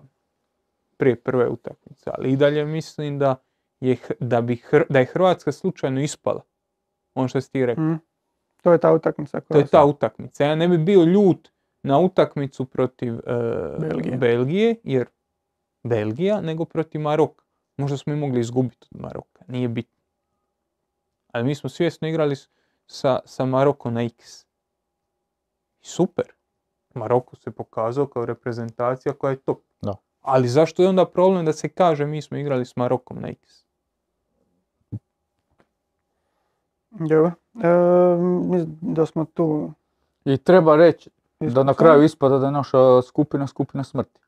prije 0.97 1.16
prve 1.16 1.48
utakmice, 1.48 2.10
ali 2.15 2.32
i 2.32 2.36
dalje 2.36 2.65
mislim 2.65 3.19
da 3.19 3.36
je, 3.81 3.97
da 4.20 4.40
bi 4.40 4.56
Hr- 4.56 4.85
da 4.89 4.98
je 4.98 5.05
Hrvatska 5.05 5.52
slučajno 5.52 6.01
ispala. 6.01 6.40
Ono 7.15 7.28
što 7.28 7.40
si 7.40 7.52
ti 7.52 7.66
rekao. 7.66 7.85
Mm. 7.85 8.01
To 8.62 8.73
je 8.73 8.78
ta 8.78 8.93
utakmica. 8.93 9.40
To 9.40 9.47
koja 9.47 9.59
je 9.59 9.66
se- 9.66 9.70
ta 9.70 9.85
utakmica. 9.85 10.44
Ja 10.44 10.55
ne 10.55 10.69
bi 10.69 10.78
bio 10.78 11.05
ljut 11.05 11.48
na 11.82 11.98
utakmicu 11.98 12.65
protiv 12.65 13.15
e, 13.15 13.20
Belgije. 13.81 14.16
Belgije, 14.16 14.74
jer 14.85 15.06
Belgija, 15.85 16.40
nego 16.40 16.65
protiv 16.65 17.01
Maroka. 17.01 17.44
Možda 17.77 17.97
smo 17.97 18.12
i 18.12 18.16
mogli 18.16 18.40
izgubiti 18.40 18.86
od 18.90 19.01
Maroka, 19.01 19.44
nije 19.48 19.69
bitno. 19.69 19.98
Ali 21.32 21.44
mi 21.44 21.55
smo 21.55 21.70
svjesno 21.70 22.09
igrali 22.09 22.36
sa, 22.86 23.18
sa 23.24 23.44
Maroko 23.44 23.90
na 23.90 24.02
X. 24.02 24.46
Super. 25.80 26.24
Maroko 26.94 27.36
se 27.36 27.50
pokazao 27.50 28.06
kao 28.06 28.26
reprezentacija 28.26 29.12
koja 29.12 29.30
je 29.30 29.36
top. 29.36 29.60
Da. 29.82 29.94
Ali 30.20 30.48
zašto 30.48 30.82
je 30.82 30.88
onda 30.88 31.06
problem 31.06 31.44
da 31.44 31.52
se 31.52 31.68
kaže 31.68 32.06
mi 32.06 32.22
smo 32.22 32.36
igrali 32.36 32.64
s 32.64 32.76
Marokom 32.76 33.20
na 33.20 33.28
X? 33.28 33.64
Dobro. 36.90 37.32
E, 37.62 37.68
mislim 38.44 38.78
da 38.80 39.06
smo 39.06 39.24
tu... 39.24 39.72
I 40.24 40.36
treba 40.36 40.76
reći 40.76 41.10
da 41.40 41.62
na 41.62 41.74
kraju 41.74 42.02
ispada 42.02 42.38
da 42.38 42.46
je 42.46 42.52
naša 42.52 43.02
skupina 43.02 43.46
skupina 43.46 43.84
smrti. 43.84 44.20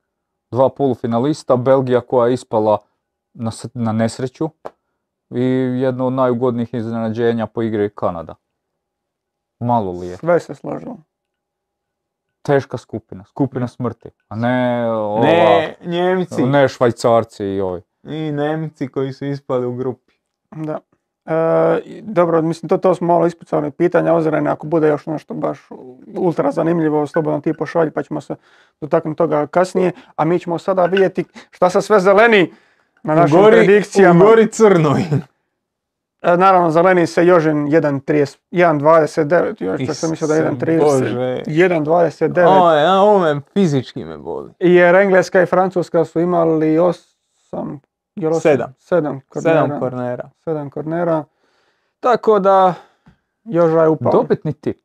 Dva 0.51 0.69
polufinalista, 0.69 1.57
Belgija 1.57 2.01
koja 2.01 2.29
je 2.29 2.35
ispala 2.35 2.79
na, 3.35 3.51
na 3.75 3.93
nesreću 3.93 4.49
i 5.31 5.43
jedno 5.81 6.07
od 6.07 6.13
najugodnijih 6.13 6.75
iznenađenja 6.75 7.47
po 7.47 7.63
igri 7.63 7.91
Kanada. 7.95 8.35
Malo 9.61 9.93
li 9.93 10.07
je? 10.07 10.17
Sve 10.17 10.41
se 10.41 10.55
složilo. 10.55 10.97
Teška 12.43 12.77
skupina, 12.79 13.25
skupina 13.25 13.69
smrti, 13.69 14.09
a 14.29 14.37
ne 14.37 14.91
ova, 14.91 15.21
Ne, 15.21 15.75
Njemci. 15.85 16.43
ne 16.43 16.69
švajcarci 16.69 17.45
i 17.45 17.61
ovi. 17.61 17.83
I 18.03 18.33
Nemci 18.33 18.89
koji 18.89 19.13
su 19.13 19.25
ispali 19.27 19.67
u 19.67 19.75
grupi. 19.75 20.15
Da. 20.51 20.79
E, 21.27 22.01
dobro, 22.03 22.43
mislim, 22.43 22.69
to, 22.69 22.79
to 22.79 22.95
smo 22.95 23.07
malo 23.07 23.27
ispucali 23.27 23.71
pitanja 23.71 24.15
ozirene, 24.15 24.51
ako 24.51 24.67
bude 24.67 24.89
još 24.89 25.07
nešto 25.07 25.35
baš 25.35 25.69
ultra 26.17 26.51
zanimljivo, 26.51 27.07
slobodno 27.07 27.41
ti 27.41 27.53
pošalji 27.53 27.91
pa 27.91 28.03
ćemo 28.03 28.21
se 28.21 28.35
dotaknuti 28.81 29.19
toga 29.19 29.47
kasnije, 29.47 29.93
a 30.17 30.25
mi 30.25 30.39
ćemo 30.39 30.59
sada 30.59 30.87
vidjeti 30.87 31.25
šta 31.51 31.71
se 31.71 31.83
sve 31.83 32.01
zeleni 32.01 32.53
na 33.03 33.15
našim 33.15 33.39
u 33.39 33.43
gori, 33.43 33.57
predikcijama. 33.57 34.25
U 34.25 34.29
gori 34.29 34.47
crnoj. 34.47 35.01
E, 36.23 36.37
naravno, 36.37 36.71
zeleni 36.71 37.07
se 37.07 37.27
Jožin 37.27 37.57
1.30 37.57 38.39
1.29, 38.51 39.65
još 39.65 39.87
čak 39.87 39.97
sam 39.97 40.11
mislio 40.11 40.29
da 40.29 40.35
je 40.35 40.41
Isuse 40.41 40.67
1.30. 40.67 40.81
Bože. 40.81 41.43
1.29, 41.47 42.63
O, 42.63 42.73
ja, 42.75 43.01
ovo 43.01 43.19
me 43.19 43.41
fizički 43.55 44.05
me 44.05 44.19
boli. 44.19 44.53
jer 44.59 44.95
Engleska 44.95 45.43
i 45.43 45.47
Francuska 45.47 46.05
su 46.05 46.21
imali 46.21 46.67
8, 46.67 47.79
jel 48.17 48.33
osam? 48.33 48.41
Sedam. 48.41 48.75
Sedam 48.79 49.21
kornera. 49.29 49.63
Sedam 49.63 49.81
kornera. 49.81 50.31
sedam 50.45 50.71
kornera. 50.71 51.25
Tako 52.01 52.39
da, 52.39 52.75
Joža 53.45 53.83
je 53.83 53.89
upao. 53.89 54.13
Dobitni 54.13 54.53
tip. 54.53 54.79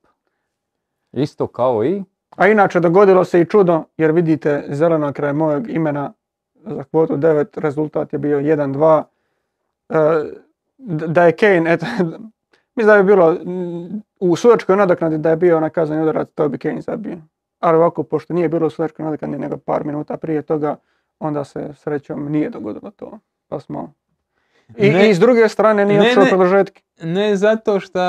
Isto 1.12 1.48
kao 1.48 1.86
i 1.86 2.04
A 2.36 2.48
inače, 2.48 2.80
dogodilo 2.80 3.24
se 3.24 3.42
i 3.42 3.46
čudo, 3.46 3.84
jer 3.98 4.12
vidite 4.12 4.66
zeleno 4.70 5.14
kraj 5.14 5.34
mojeg 5.34 5.70
imena 5.70 6.14
za 6.66 6.84
kvotu 6.84 7.18
9, 7.18 7.60
rezultat 7.60 8.14
je 8.14 8.20
bio 8.20 8.40
1-2. 8.40 9.04
E, 9.90 9.96
da 10.78 11.24
je 11.26 11.32
Kane, 11.32 11.74
eto, 11.74 11.86
mislim 12.76 12.96
da 12.96 12.98
bi 12.98 13.04
bilo 13.04 13.38
u 14.20 14.36
sudačkoj 14.36 14.76
nadoknadi 14.76 15.18
da 15.18 15.30
je 15.30 15.36
bio 15.36 15.60
na 15.60 15.70
kazani 15.70 16.02
udarac, 16.02 16.30
to 16.36 16.50
bi 16.50 16.58
Kane 16.58 16.82
zabio. 16.82 17.18
Ali 17.60 17.78
ovako, 17.78 18.04
pošto 18.04 18.34
nije 18.34 18.50
bilo 18.50 18.68
u 18.68 18.70
sudačkoj 18.70 19.06
nadoknadi 19.06 19.38
nego 19.38 19.58
par 19.58 19.86
minuta 19.86 20.18
prije 20.18 20.42
toga, 20.42 20.76
onda 21.20 21.44
se 21.44 21.74
srećom 21.76 22.32
nije 22.32 22.50
dogodilo 22.50 22.92
to. 22.92 23.20
Pa 23.48 23.60
smo... 23.60 23.94
I, 24.78 24.90
Ne. 24.90 25.10
i 25.10 25.14
s 25.14 25.20
druge 25.20 25.50
strane 25.50 25.86
nije 25.86 26.00
ne. 26.00 26.30
produžetke. 26.30 26.82
Ne 27.02 27.36
zato 27.36 27.80
što, 27.80 28.00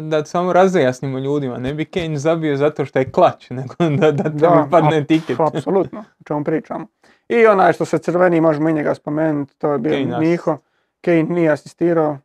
da 0.00 0.24
samo 0.24 0.52
razjasnimo 0.52 1.18
ljudima, 1.18 1.58
ne 1.58 1.74
bi 1.74 1.84
Kane 1.84 2.16
zabio 2.16 2.56
zato 2.56 2.84
što 2.84 2.98
je 2.98 3.10
klač, 3.10 3.50
nego 3.50 3.74
da, 3.78 4.12
da 4.12 4.28
Da, 4.28 4.68
padne 4.70 5.02
ap- 5.02 5.06
tiket. 5.06 5.36
Apsolutno, 5.40 6.00
o 6.00 6.24
čemu 6.26 6.44
pričamo. 6.44 6.86
I 7.28 7.46
onaj 7.46 7.72
što 7.72 7.84
se 7.84 7.98
crveni, 7.98 8.40
možemo 8.40 8.68
i 8.68 8.74
njega 8.74 8.94
spomenuti, 8.94 9.56
to 9.56 9.72
je 9.72 9.78
bio 9.78 9.92
Kane 9.92 10.18
Miho. 10.20 10.56
Kane 11.00 11.22
nije 11.22 11.50
asistirao. 11.50 12.18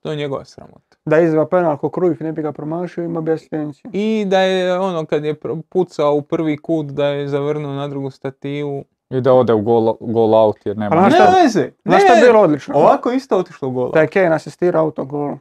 To 0.00 0.10
je 0.10 0.16
njegova 0.16 0.44
sramota. 0.44 0.96
Da 1.04 1.16
je 1.16 1.24
izveo 1.24 1.46
penal 1.46 1.76
ko 1.76 1.88
Cruyff 1.88 2.22
ne 2.22 2.32
bi 2.32 2.42
ga 2.42 2.52
promašio, 2.52 3.04
ima 3.04 3.20
bi 3.20 3.32
asistenciju. 3.32 3.90
I 3.94 4.24
da 4.26 4.40
je 4.40 4.78
ono 4.78 5.06
kad 5.06 5.24
je 5.24 5.34
pucao 5.68 6.14
u 6.14 6.22
prvi 6.22 6.56
kut 6.56 6.86
da 6.86 7.06
je 7.06 7.28
zavrnuo 7.28 7.72
na 7.72 7.88
drugu 7.88 8.10
stativu. 8.10 8.84
i 9.10 9.20
da 9.20 9.32
ode 9.32 9.52
u 9.52 9.60
gol, 9.60 9.96
gol 10.00 10.34
out 10.36 10.66
jer 10.66 10.76
nema 10.76 10.96
ništa. 10.96 11.10
šta- 11.16 11.30
Ne 11.30 11.42
veze! 11.42 11.70
Znaš 11.84 12.02
šta 12.02 12.12
je 12.12 12.20
ne, 12.20 12.26
bilo 12.26 12.40
odlično? 12.40 12.74
Ovako 12.76 13.10
isto 13.12 13.38
otišlo 13.38 13.68
u 13.68 13.72
gola. 13.72 13.90
Da 13.90 14.00
je 14.00 14.06
Kane 14.08 14.34
asistirao 14.34 14.84
autogol. 14.84 15.36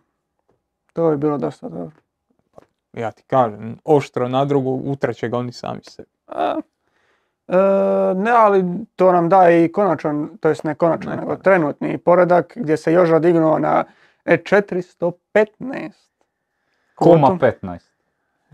To 0.93 1.11
je 1.11 1.17
bilo 1.17 1.37
dosta 1.37 1.69
dobro. 1.69 1.95
Ja 2.93 3.11
ti 3.11 3.23
kažem, 3.23 3.77
oštro 3.85 4.27
na 4.27 4.45
drugu, 4.45 4.81
utraće 4.85 5.29
ga 5.29 5.37
oni 5.37 5.51
sami 5.51 5.79
se. 5.83 6.03
A, 6.27 6.55
ne, 8.15 8.31
ali 8.31 8.63
to 8.95 9.11
nam 9.11 9.29
daje 9.29 9.65
i 9.65 9.71
konačan, 9.71 10.37
to 10.39 10.49
jest 10.49 10.63
ne 10.63 10.75
konačan, 10.75 11.11
Ne 11.11 11.17
nego 11.17 11.35
trenutni 11.35 11.97
poredak 11.97 12.53
gdje 12.55 12.77
se 12.77 12.93
Joža 12.93 13.19
dignuo 13.19 13.59
na 13.59 13.83
e, 14.25 14.37
415. 14.37 15.91
Koma 16.95 17.27
kvotu. 17.27 17.45
15. 17.61 17.79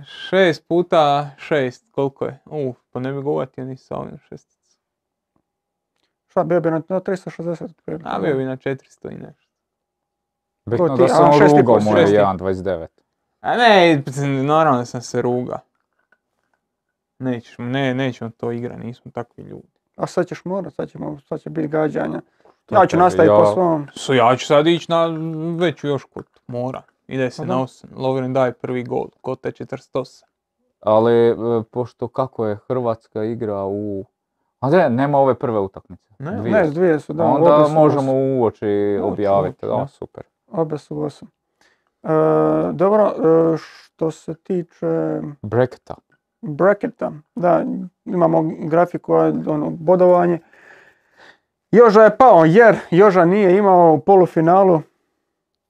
Šest 0.05 0.67
puta 0.67 1.29
šest, 1.37 1.85
koliko 1.91 2.25
je? 2.25 2.39
Uf, 2.45 2.77
pa 2.91 2.99
ne 2.99 3.11
bi 3.13 3.21
ga 3.21 3.29
uvatio 3.29 3.65
ni 3.65 3.77
sa 3.77 3.95
ovim 3.95 4.17
šesticom. 4.19 4.79
Šta, 6.27 6.43
bio 6.43 6.61
bi 6.61 6.71
na, 6.71 6.81
na 6.89 6.99
360 6.99 7.63
otprilike. 7.65 8.05
A 8.07 8.19
bio 8.19 8.35
bi 8.35 8.43
na 8.45 8.57
400 8.57 9.11
i 9.11 9.15
nešto. 9.15 9.45
Bitno 10.65 10.87
ti, 10.87 11.01
da 11.01 11.07
sam 11.07 11.25
rugao 11.49 11.79
i- 12.01 12.15
1.29. 12.15 12.87
A 13.41 13.57
ne, 13.57 14.03
da 14.77 14.85
sam 14.85 15.01
se 15.01 15.21
ruga. 15.21 15.59
Nećeš, 17.19 17.55
ne, 17.57 17.93
nećemo 17.93 18.29
to 18.37 18.51
igra, 18.51 18.77
nismo 18.77 19.11
takvi 19.11 19.43
ljudi. 19.43 19.67
A 19.95 20.07
sad 20.07 20.27
ćeš 20.27 20.45
morat, 20.45 20.73
sad, 20.73 20.89
ćemo, 20.89 21.19
sad 21.19 21.39
će 21.41 21.49
biti 21.49 21.67
gađanja. 21.67 22.21
Ja 22.71 22.85
ću 22.85 22.91
kaže, 22.91 22.97
nastaviti 22.97 23.33
po 23.35 23.43
ja- 23.43 23.53
svom. 23.53 23.87
So, 23.95 24.13
ja 24.13 24.35
ću 24.35 24.45
sad 24.45 24.67
ići 24.67 24.85
na 24.89 25.05
veću 25.59 25.87
još 25.87 26.03
kut, 26.03 26.27
mora. 26.47 26.81
Ide 27.07 27.31
se 27.31 27.41
Pa 27.41 27.45
na. 27.45 27.55
8. 27.55 27.85
Lovren 27.95 28.33
daje 28.33 28.53
prvi 28.53 28.83
gol, 28.83 29.05
kota 29.21 29.51
48. 29.51 30.23
Ali, 30.79 31.29
e, 31.29 31.35
pošto 31.71 32.07
kako 32.07 32.45
je 32.45 32.57
Hrvatska 32.67 33.23
igra 33.23 33.65
u... 33.65 34.05
A 34.59 34.69
ne, 34.69 34.89
nema 34.89 35.17
ove 35.17 35.35
prve 35.35 35.59
utakmice. 35.59 36.09
Ne, 36.19 36.31
Dvije 36.31 36.53
Ne, 36.53 36.69
dvije 36.69 36.99
su, 36.99 37.13
da. 37.13 37.23
Onda 37.23 37.65
su 37.65 37.73
možemo 37.73 38.11
osam. 38.11 38.39
uoči 38.39 38.99
objaviti, 39.03 39.65
da, 39.65 39.87
super. 39.87 40.23
Obje 40.47 40.77
su 40.77 41.01
osam. 41.01 41.27
E, 42.03 42.07
dobro, 42.73 43.07
e, 43.07 43.57
što 43.57 44.11
se 44.11 44.33
tiče 44.33 45.21
Breketa. 45.41 45.95
Bracketa, 46.47 47.11
da, 47.35 47.65
imamo 48.05 48.51
grafiku, 48.59 49.13
ono, 49.47 49.69
bodovanje. 49.69 50.39
Joža 51.71 52.03
je 52.03 52.17
pao 52.17 52.45
jer 52.45 52.75
Joža 52.91 53.25
nije 53.25 53.57
imao 53.57 53.93
u 53.93 53.99
polufinalu 53.99 54.81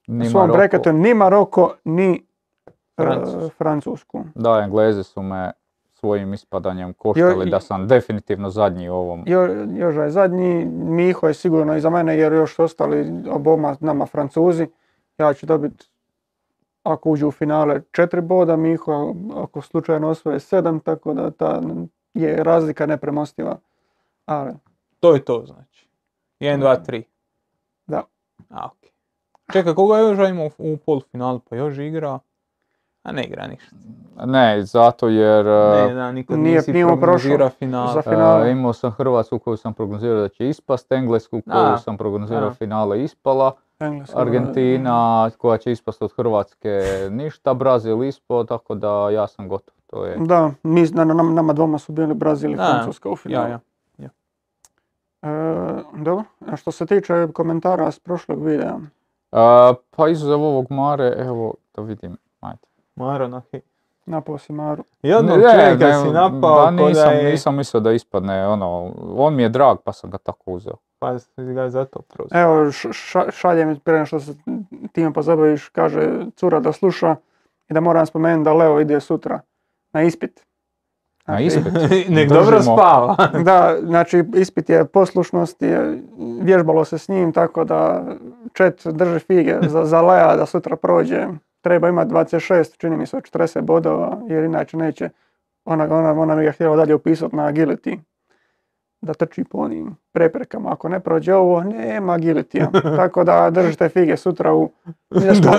Ni 0.07 0.27
u 0.27 0.29
svom 0.29 0.41
Maroko. 0.41 0.57
bracketu 0.57 0.93
ni 0.93 1.13
Maroko, 1.13 1.73
ni 1.83 2.25
e, 2.67 3.03
Francusku. 3.03 3.49
Francusku. 3.57 4.23
Da, 4.35 4.61
Englezi 4.63 5.03
su 5.03 5.21
me 5.21 5.51
svojim 5.93 6.33
ispadanjem 6.33 6.93
koštali 6.93 7.49
da 7.49 7.59
sam 7.59 7.87
definitivno 7.87 8.49
zadnji 8.49 8.89
u 8.89 8.93
ovom. 8.93 9.23
Jo, 9.27 9.47
Joža 9.77 10.03
je 10.03 10.11
zadnji, 10.11 10.65
Miho 10.65 11.27
je 11.27 11.33
sigurno 11.33 11.75
iza 11.75 11.89
mene 11.89 12.17
jer 12.17 12.33
još 12.33 12.59
ostali 12.59 13.23
oboma 13.29 13.75
nama 13.79 14.05
Francuzi. 14.05 14.67
Ja 15.17 15.33
ću 15.33 15.45
dobiti, 15.45 15.89
ako 16.85 17.09
uđu 17.09 17.27
u 17.27 17.31
finale, 17.31 17.81
četiri 17.91 18.21
boda, 18.21 18.55
Miho 18.55 19.13
ako 19.35 19.61
slučajno 19.61 20.07
osvoje 20.07 20.39
sedam, 20.39 20.79
tako 20.79 21.13
da 21.13 21.31
ta 21.31 21.61
je 22.13 22.43
razlika 22.43 22.85
nepremostiva. 22.85 23.57
Ali, 24.25 24.53
To 24.99 25.13
je 25.13 25.21
to 25.21 25.43
znači. 25.45 25.87
1, 26.39 26.59
2, 26.59 26.77
3. 26.81 27.03
da. 27.87 28.03
A, 28.49 28.65
okej. 28.67 28.89
Čekaj, 29.53 29.73
koga 29.73 29.97
je 29.97 30.03
Joža 30.03 30.25
imao 30.25 30.45
u- 30.47 30.73
u 30.73 30.77
polufinalu? 30.77 31.39
Pa 31.39 31.55
Joža 31.55 31.83
igra... 31.83 32.19
A 33.03 33.11
ne 33.11 33.23
igra 33.23 33.47
ništa. 33.47 33.75
Ne, 34.17 34.63
zato 34.63 35.07
jer 35.09 35.45
Ne, 35.45 35.51
e, 35.83 35.93
da, 35.93 36.11
nikad 36.11 36.39
Nije- 36.39 36.55
nisi 36.55 36.71
prošao 36.97 37.49
finale. 37.49 37.93
za 37.93 37.99
e, 37.99 38.03
finale. 38.03 38.51
imao 38.51 38.73
sam 38.73 38.91
Hrvatsku 38.91 39.39
koju 39.39 39.57
sam 39.57 39.73
prognozirao 39.73 40.21
da 40.21 40.29
će 40.29 40.49
ispast, 40.49 40.91
Englesku 40.91 41.41
koju 41.41 41.55
A, 41.57 41.77
sam 41.77 41.97
prognozirao 41.97 42.47
a. 42.47 42.53
finale 42.53 43.03
ispala, 43.03 43.51
Engleska, 43.79 44.19
Argentina 44.19 45.29
koja 45.37 45.57
će 45.57 45.71
ispast 45.71 46.01
od 46.01 46.13
Hrvatske 46.15 46.81
ništa, 47.11 47.53
Brazil 47.53 48.03
ispao, 48.03 48.43
tako 48.43 48.75
da 48.75 49.09
ja 49.09 49.27
sam 49.27 49.47
gotov. 49.49 49.73
To 49.87 50.05
je 50.05 50.17
Da, 50.19 50.51
mi, 50.63 50.83
na, 50.83 51.03
na- 51.05 51.23
nama 51.23 51.53
dvoma 51.53 51.77
su 51.79 51.91
bili 51.91 52.13
Brazil 52.13 52.51
i 52.51 52.55
Francuska 52.55 53.09
u 53.09 53.15
finalu. 53.15 53.49
Ja, 53.49 53.59
ja. 53.97 54.09
E, 55.21 55.27
dobro, 55.93 56.23
a 56.47 56.55
što 56.55 56.71
se 56.71 56.85
tiče 56.85 57.27
komentara 57.33 57.91
s 57.91 57.99
prošlog 57.99 58.43
videa, 58.45 58.77
A, 59.31 59.73
pa 59.91 60.07
izuzev 60.09 60.41
ovog 60.43 60.65
Mare, 60.71 61.13
evo 61.17 61.53
da 61.75 61.81
vidim. 61.81 62.17
Ajde. 62.39 62.59
Maro 62.95 63.27
na 63.27 63.41
he. 63.51 63.59
napao 64.05 64.37
si 64.37 64.53
Maru. 64.53 64.83
Jednog 65.03 65.37
Ne, 65.37 65.43
čovjeka 65.43 65.87
ne, 65.87 65.93
si 65.93 66.09
napao 66.09 66.65
da 66.65 66.71
nisam, 66.71 67.13
je... 67.13 67.23
nisam 67.31 67.55
mislio 67.55 67.81
da 67.81 67.91
ispadne, 67.91 68.47
ono, 68.47 68.91
on 69.17 69.35
mi 69.35 69.43
je 69.43 69.49
drag 69.49 69.77
pa 69.83 69.91
sam 69.91 70.09
ga 70.09 70.17
tako 70.17 70.51
uzeo. 70.51 70.75
Pa 71.05 71.43
ga 71.43 71.69
zato 71.69 72.01
prozvao. 72.01 72.41
Evo, 72.41 72.71
š- 72.71 72.89
ša- 72.89 73.31
šalje 73.31 73.65
mi 73.65 73.79
prije 73.79 74.05
što 74.05 74.19
se 74.19 74.33
time 74.91 75.13
pozabaviš, 75.13 75.69
kaže 75.69 76.25
cura 76.35 76.59
da 76.59 76.71
sluša 76.71 77.15
i 77.69 77.73
da 77.73 77.79
moram 77.79 78.05
spomenuti 78.05 78.43
da 78.43 78.53
Leo 78.53 78.79
ide 78.79 78.99
sutra 78.99 79.39
na 79.93 80.03
ispit. 80.03 80.45
Na 81.27 81.33
Znači, 81.33 81.45
ispit. 81.45 81.73
Nek 82.15 82.29
dobro 82.29 82.61
spava. 82.61 83.15
Da, 83.45 83.77
znači 83.81 84.23
ispit 84.35 84.69
je 84.69 84.85
poslušnost, 84.85 85.61
je, 85.61 86.01
vježbalo 86.41 86.85
se 86.85 86.97
s 86.97 87.07
njim, 87.09 87.33
tako 87.33 87.63
da 87.63 88.05
čet 88.53 88.87
drži 88.87 89.19
fige 89.19 89.57
za, 89.61 89.85
za 89.85 90.01
Lea 90.01 90.35
da 90.35 90.45
sutra 90.45 90.75
prođe. 90.75 91.27
Treba 91.61 91.89
imati 91.89 92.11
26, 92.11 92.77
čini 92.77 92.97
mi 92.97 93.05
se, 93.05 93.17
od 93.17 93.23
40 93.23 93.61
bodova, 93.61 94.17
jer 94.27 94.43
inače 94.43 94.77
neće. 94.77 95.09
Ona, 95.65 95.83
ona, 95.83 96.21
ona 96.21 96.35
mi 96.35 96.45
ga 96.45 96.51
htjela 96.51 96.75
dalje 96.75 96.95
upisati 96.95 97.35
na 97.35 97.51
agility. 97.53 97.99
Da 99.05 99.13
trči 99.13 99.43
po 99.43 99.57
onim 99.57 99.95
preprekama. 100.11 100.71
Ako 100.71 100.89
ne 100.89 100.99
prođe 100.99 101.33
ovo, 101.33 101.63
nema 101.63 102.13
agility 102.13 102.67
Tako 102.97 103.23
da 103.23 103.49
držite 103.49 103.89
fige 103.89 104.17
sutra 104.17 104.53
u... 104.53 104.71
Da 105.09 105.35
smo- 105.35 105.51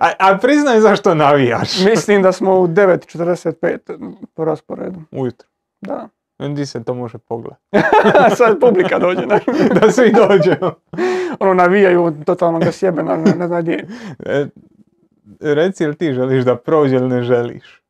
a, 0.00 0.10
a 0.18 0.38
priznaj 0.38 0.80
zašto 0.80 1.14
navijaš. 1.14 1.80
Mislim 1.90 2.22
da 2.22 2.32
smo 2.32 2.60
u 2.60 2.66
9.45 2.66 4.12
po 4.34 4.44
rasporedu. 4.44 5.00
Ujutro. 5.12 5.48
Da. 5.80 6.08
Di 6.54 6.66
se 6.66 6.84
to 6.84 6.94
može 6.94 7.18
pogledati. 7.18 7.62
Sad 8.36 8.60
publika 8.60 8.98
dođe. 8.98 9.26
Ne? 9.26 9.40
da 9.80 9.90
svi 9.90 10.12
dođemo. 10.12 10.74
ono 11.40 11.54
navijaju, 11.54 12.14
totalno 12.26 12.58
ga 12.58 12.72
sjebe, 12.72 13.02
na, 13.02 13.16
ne, 13.16 13.48
ne 13.48 13.62
gdje. 13.62 13.86
E, 14.26 14.46
reci 15.40 15.84
ili 15.84 15.96
ti 15.96 16.12
želiš 16.12 16.44
da 16.44 16.56
prođe 16.56 16.96
ili 16.96 17.08
ne 17.08 17.22
želiš? 17.22 17.82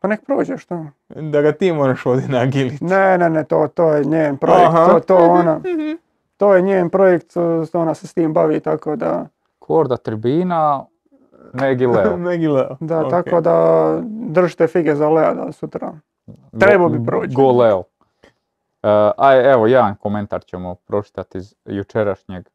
Pa 0.00 0.08
nek 0.08 0.24
prođe, 0.26 0.56
što? 0.56 0.86
Da 1.08 1.40
ga 1.42 1.52
ti 1.52 1.72
moraš 1.72 2.04
voditi 2.04 2.32
na 2.32 2.38
agility. 2.38 2.82
Ne, 2.88 3.18
ne, 3.18 3.30
ne, 3.30 3.44
to, 3.44 3.68
to 3.74 3.92
je 3.92 4.04
njen 4.04 4.36
projekt, 4.36 4.68
Aha. 4.68 4.86
to, 4.86 5.00
to 5.00 5.16
ona, 5.16 5.60
to 6.36 6.54
je 6.54 6.62
njen 6.62 6.90
projekt, 6.90 7.32
ona 7.72 7.94
se 7.94 8.06
s 8.06 8.14
tim 8.14 8.32
bavi, 8.32 8.60
tako 8.60 8.96
da, 8.96 9.26
Korda 9.58 9.96
tribina, 9.96 10.84
Negi 11.52 11.86
Leo. 11.86 12.16
Megi 12.26 12.48
Leo. 12.48 12.76
da, 12.80 13.00
Ok. 13.06 13.10
tako 13.10 13.40
da 13.40 13.98
držite 14.04 14.66
fige 14.66 14.94
za 14.94 15.08
Lea 15.08 15.34
da 15.34 15.52
sutra. 15.52 15.92
Trebao 16.60 16.88
bi 16.88 17.04
proći. 17.06 17.34
Go 17.34 17.52
Leo. 17.52 17.82
E, 18.82 19.10
aj, 19.16 19.52
evo, 19.52 19.66
jedan 19.66 19.96
komentar 19.96 20.44
ćemo 20.44 20.74
pročitati 20.74 21.38
iz 21.38 21.54
jučerašnjeg. 21.64 22.48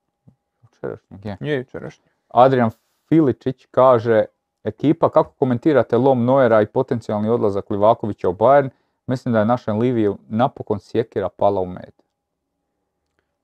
Jučerašnjeg, 0.61 1.25
je. 1.25 1.37
Je 1.39 1.57
jučerašnji. 1.57 2.05
Adrian 2.29 2.71
Filičić 3.09 3.65
kaže, 3.71 4.25
ekipa, 4.63 5.09
kako 5.09 5.31
komentirate 5.31 5.97
lom 5.97 6.25
Noera 6.25 6.61
i 6.61 6.65
potencijalni 6.65 7.29
odlazak 7.29 7.69
Livakovića 7.69 8.29
u 8.29 8.33
Bayern? 8.33 8.69
Mislim 9.07 9.33
da 9.33 9.39
je 9.39 9.45
našem 9.45 9.79
Liviju 9.79 10.17
napokon 10.29 10.79
sjekira 10.79 11.29
pala 11.29 11.61
u 11.61 11.65
med. 11.65 11.93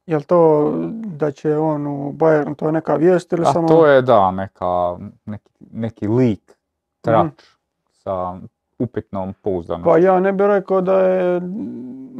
Jel 0.05 0.21
to 0.21 0.71
da 1.05 1.31
će 1.31 1.57
on 1.57 1.87
u 1.87 2.13
Bayern, 2.13 2.55
to 2.55 2.65
je 2.65 2.71
neka 2.71 2.95
vijest 2.95 3.33
ili 3.33 3.41
A 3.47 3.53
samo... 3.53 3.67
to 3.67 3.87
je, 3.87 4.01
da, 4.01 4.31
neka, 4.31 4.97
neki, 5.25 5.51
neki 5.59 6.07
lik, 6.07 6.57
trač 7.01 7.43
sa 7.91 8.39
upitnom 8.79 9.33
pouzdanošću. 9.41 9.89
Pa 9.89 9.97
ja 9.97 10.19
ne 10.19 10.31
bih 10.31 10.45
rekao 10.45 10.81
da 10.81 10.99
je 10.99 11.41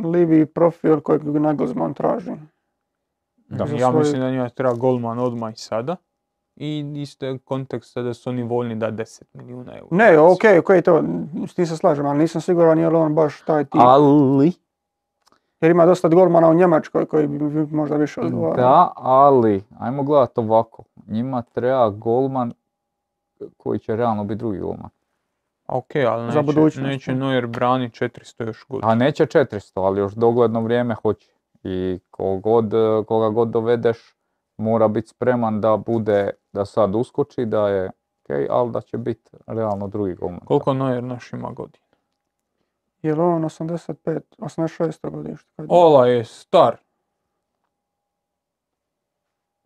Livi 0.04 0.46
profil 0.46 1.00
kojeg 1.00 1.24
Nagelsmann 1.24 1.94
traži. 1.94 2.32
Da. 3.48 3.66
Ja 3.78 3.92
mislim 3.92 4.22
da 4.22 4.32
njima 4.32 4.50
treba 4.50 4.74
golman 4.74 5.20
odmah 5.20 5.54
i 5.54 5.58
sada. 5.58 5.96
I 6.60 6.94
isto 6.96 7.26
je 7.26 7.38
kontekst 7.38 7.98
da 7.98 8.14
su 8.14 8.30
oni 8.30 8.44
voljni 8.44 8.76
da 8.76 8.92
10 8.92 9.24
milijuna 9.34 9.78
eura. 9.78 9.88
Ne, 9.92 10.20
okej, 10.20 10.60
okej, 10.60 10.82
to, 10.82 11.04
s 11.48 11.54
tim 11.54 11.66
se 11.66 11.78
slažem, 11.78 12.06
ali 12.06 12.20
nisam 12.20 12.42
siguran 12.42 12.80
je 12.80 12.90
li 12.90 12.96
on 12.96 13.16
baš 13.16 13.42
taj 13.42 13.66
tip. 13.66 13.82
Ali, 13.84 14.52
Jer 15.62 15.72
ima 15.72 15.86
dosta 15.86 16.08
golmana 16.08 16.50
u 16.50 16.54
Njemačkoj 16.54 17.06
koji 17.06 17.28
bi 17.28 17.68
možda 17.72 17.96
više 17.96 18.22
odgovarao. 18.22 18.56
da, 18.56 18.92
ali, 18.96 19.64
ajmo 19.80 20.04
gledati 20.04 20.40
ovako. 20.40 20.84
Njima 21.08 21.42
treba 21.42 21.90
golman 21.90 22.54
koji 23.58 23.80
će 23.80 23.96
realno 23.96 24.24
biti 24.24 24.38
drugi 24.40 24.60
golman. 24.60 24.90
A 25.66 25.78
Okej, 25.78 26.06
ali 26.06 26.32
Za 26.32 26.42
neće, 26.42 26.46
budućnost, 26.46 26.88
neće 26.88 27.12
ne? 27.12 27.20
Neuer 27.20 27.48
brani 27.48 27.90
400 27.90 28.48
još 28.48 28.66
godina. 28.70 28.92
A 28.92 28.96
neće 28.96 29.26
400, 29.26 29.72
ali 29.76 30.00
još 30.00 30.14
dogledno 30.14 30.62
vrijeme 30.62 30.96
hoće. 30.96 31.32
I 31.64 32.00
kogod, 32.12 32.72
koga 33.08 33.30
god 33.30 33.48
dovedeš 33.48 34.16
mora 34.60 34.88
biti 34.88 35.08
spreman 35.08 35.62
da 35.62 35.78
bude, 35.78 36.30
da 36.54 36.66
sad 36.66 36.96
uskoči, 36.96 37.46
da 37.46 37.68
je 37.70 37.86
ok, 37.88 38.50
ali 38.50 38.72
da 38.72 38.82
će 38.82 38.98
biti 38.98 39.32
realno 39.48 39.88
drugi 39.88 40.14
golman. 40.14 40.40
Koliko 40.40 40.74
Neuer 40.74 41.04
naš 41.04 41.34
ima 41.34 41.52
godina? 41.52 41.86
Je 43.02 43.16
li 43.16 43.22
on 43.22 43.44
85, 43.44 44.22
86. 44.38 45.10
godište? 45.12 45.50
Ola 45.68 46.08
je 46.08 46.26
star. 46.26 46.78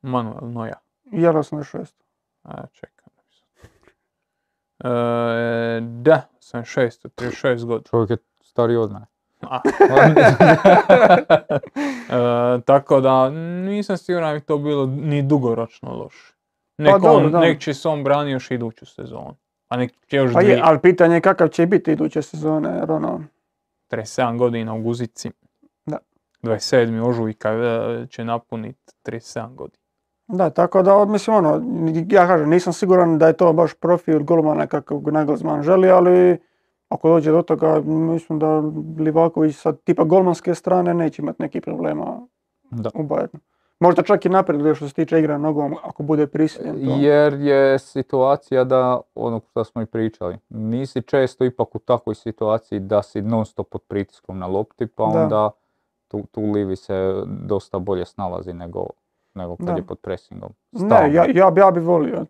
Manuel 0.01 0.51
Neuer. 0.51 0.75
Je 1.03 1.31
li 1.31 1.37
86? 1.37 1.93
A, 2.43 2.67
čekaj. 2.67 3.03
E, 4.83 5.81
da, 5.81 6.21
sam 6.39 6.61
6, 6.61 7.07
36 7.15 7.65
godina. 7.65 7.89
Čovjek 7.89 8.09
je 8.09 8.17
stariji 8.41 8.77
od 8.77 8.91
mene. 8.91 9.05
E, 12.09 12.61
tako 12.65 13.01
da 13.01 13.29
nisam 13.29 13.97
siguran 13.97 14.33
da 14.33 14.39
bi 14.39 14.45
to 14.45 14.57
bilo 14.57 14.85
ni 14.85 15.21
dugoročno 15.21 15.95
loše. 15.95 16.33
Nek, 16.77 17.01
dobro, 17.01 17.25
on, 17.25 17.31
nek 17.31 17.59
će 17.59 17.73
se 17.73 17.87
on 17.87 18.03
brani 18.03 18.31
još 18.31 18.51
iduću 18.51 18.85
sezonu. 18.85 19.35
A 19.69 19.77
nek 19.77 19.91
će 20.07 20.17
još 20.17 20.33
Pa 20.33 20.41
je, 20.41 20.59
ali 20.63 20.79
pitanje 20.79 21.15
je 21.15 21.21
kakav 21.21 21.47
će 21.47 21.65
biti 21.65 21.91
iduće 21.91 22.21
sezone, 22.21 22.69
jer 22.79 22.91
ono, 22.91 23.23
37 23.91 24.37
godina 24.37 24.73
u 24.73 24.81
Guzici. 24.81 25.31
Da. 25.85 25.97
27. 26.43 27.07
ožujka 27.07 27.49
e, 27.49 28.07
će 28.09 28.25
napuniti 28.25 28.93
37 29.05 29.55
godina. 29.55 29.83
Da, 30.27 30.49
tako 30.49 30.81
da, 30.81 31.05
mislim, 31.05 31.35
ono, 31.35 31.61
ja 32.09 32.27
kažem, 32.27 32.49
nisam 32.49 32.73
siguran 32.73 33.17
da 33.17 33.27
je 33.27 33.37
to 33.37 33.53
baš 33.53 33.73
profil 33.73 34.23
golmana 34.23 34.67
kakvog 34.67 35.09
Nagelsmann 35.09 35.63
želi, 35.63 35.89
ali 35.89 36.39
ako 36.93 37.09
dođe 37.09 37.31
do 37.31 37.41
toga, 37.41 37.81
mislim 37.85 38.39
da 38.39 38.63
Livaković 38.99 39.55
sa 39.55 39.71
tipa 39.73 40.03
golmanske 40.03 40.55
strane 40.55 40.93
neće 40.93 41.21
imati 41.21 41.41
nekih 41.41 41.61
problema 41.61 42.19
Da. 42.71 42.89
u 42.95 43.03
Bayernu. 43.03 43.39
Možda 43.79 44.01
čak 44.03 44.25
i 44.25 44.29
napreduje 44.29 44.75
što 44.75 44.87
se 44.87 44.93
tiče 44.93 45.19
igra 45.19 45.37
nogom, 45.37 45.75
ako 45.83 46.03
bude 46.03 46.27
prisiljen 46.27 46.75
to. 46.75 46.95
Jer 46.99 47.33
je 47.33 47.79
situacija 47.79 48.63
da, 48.63 49.01
ono 49.15 49.41
što 49.49 49.63
smo 49.63 49.81
i 49.81 49.85
pričali, 49.85 50.37
nisi 50.49 51.01
često 51.01 51.45
ipak 51.45 51.75
u 51.75 51.79
takvoj 51.79 52.15
situaciji 52.15 52.79
da 52.79 53.03
si 53.03 53.21
non 53.21 53.45
stop 53.45 53.69
pod 53.69 53.81
pritiskom 53.81 54.39
na 54.39 54.47
lopti, 54.47 54.87
pa 54.87 55.03
Da. 55.05 55.23
onda 55.23 55.49
tu, 56.07 56.23
tu 56.31 56.41
Livi 56.51 56.75
se 56.75 57.13
dosta 57.25 57.79
bolje 57.79 58.05
snalazi 58.05 58.53
nego, 58.53 58.85
nego 59.33 59.55
kad 59.57 59.65
Da. 59.65 59.73
je 59.73 59.85
pod 59.85 59.99
presingom. 59.99 60.49
Ne, 60.71 61.13
ja, 61.13 61.25
ja, 61.33 61.51
ja 61.55 61.71
bi 61.71 61.79
volio. 61.79 62.25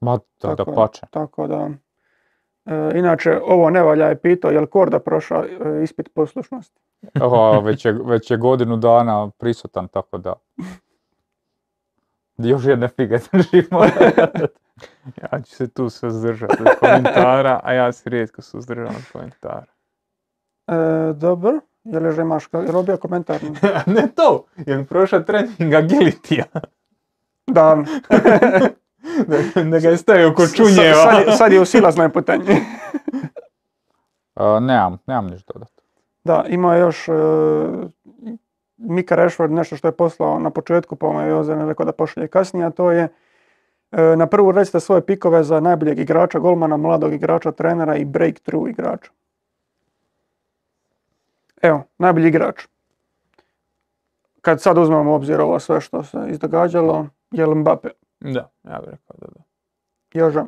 Ma 0.00 0.16
da, 0.16 0.22
Tako 0.56 0.70
da 0.70 0.76
pače. 0.76 1.06
Tako 1.10 1.46
da, 1.46 1.68
inače, 2.94 3.40
ovo 3.44 3.70
Nevalja 3.70 4.06
je 4.06 4.16
pitao, 4.16 4.50
je 4.50 4.60
li 4.60 4.66
Korda 4.66 4.98
prošao 4.98 5.44
e, 5.44 5.82
ispit 5.82 6.14
poslušnosti? 6.14 6.80
Aha, 7.14 7.58
već, 7.58 7.84
je, 7.84 7.92
već 8.04 8.30
je 8.30 8.36
godinu 8.36 8.76
dana 8.76 9.30
prisutan, 9.38 9.88
tako 9.88 10.18
da... 10.18 10.34
Još 12.38 12.64
jedne 12.64 12.88
fige 12.88 13.18
držimo. 13.32 13.80
Ja 15.22 15.40
ću 15.42 15.56
se 15.56 15.68
tu 15.68 15.90
suzdržati 15.90 16.56
od 16.60 16.78
komentara, 16.80 17.60
a 17.64 17.72
ja 17.72 17.92
se 17.92 18.10
rijetko 18.10 18.42
suzdržavam 18.42 18.94
od 18.96 19.12
komentara. 19.12 19.72
E, 20.66 21.12
dobro, 21.12 21.60
je 21.84 22.00
li 22.00 22.20
imaš 22.20 22.48
robio 22.52 22.96
komentar? 22.96 23.40
ne 23.96 24.08
to, 24.14 24.44
je 24.66 24.76
li 24.76 24.84
prošao 24.84 25.20
trening 25.20 25.74
agilitija? 25.74 26.44
Da, 27.46 27.76
da, 29.18 29.36
da 29.62 29.78
ga 29.78 29.88
je 29.88 29.96
stavio 29.96 30.34
ko 30.34 30.46
čunjeva. 30.46 30.94
sad, 30.94 31.26
je- 31.26 31.32
sad 31.32 31.52
je 31.52 31.60
u 31.60 31.64
silaznoj 31.64 32.08
putanji. 32.08 32.44
Nemam, 34.60 34.98
nemam 35.06 35.26
ništa 35.26 35.52
dodati. 35.52 35.82
Da, 36.24 36.44
ima 36.48 36.76
još 36.76 37.08
e, 37.08 37.12
Mika 38.76 39.16
Rashford, 39.16 39.52
nešto 39.52 39.76
što 39.76 39.88
je 39.88 39.92
poslao 39.92 40.38
na 40.38 40.50
početku, 40.50 40.96
pa 40.96 41.06
mu 41.06 41.20
je 41.20 41.28
Jozen 41.28 41.68
rekao 41.68 41.86
da 41.86 41.92
pošalje 41.92 42.28
kasnije, 42.28 42.66
a 42.66 42.70
to 42.70 42.90
je 42.90 43.08
e, 43.92 44.16
na 44.16 44.26
prvu 44.26 44.52
recite 44.52 44.80
svoje 44.80 45.06
pikove 45.06 45.44
za 45.44 45.60
najboljeg 45.60 45.98
igrača, 45.98 46.38
golmana, 46.38 46.76
mladog 46.76 47.12
igrača, 47.12 47.52
trenera 47.52 47.96
i 47.96 48.04
breakthrough 48.04 48.70
igrača. 48.70 49.10
Evo, 51.62 51.82
najbolji 51.98 52.28
igrač. 52.28 52.66
Kad 54.40 54.62
sad 54.62 54.78
uzmemo 54.78 55.10
u 55.10 55.14
obzir 55.14 55.40
ovo 55.40 55.58
sve 55.60 55.80
što 55.80 56.02
se 56.02 56.18
izdogađalo, 56.28 57.06
je 57.30 57.46
Mbappe? 57.46 57.88
Da, 58.32 58.50
ja 58.64 58.78
bih 58.80 58.88
rekao 58.90 59.16
da 59.18 59.26
da. 59.34 59.42
Joža. 60.12 60.46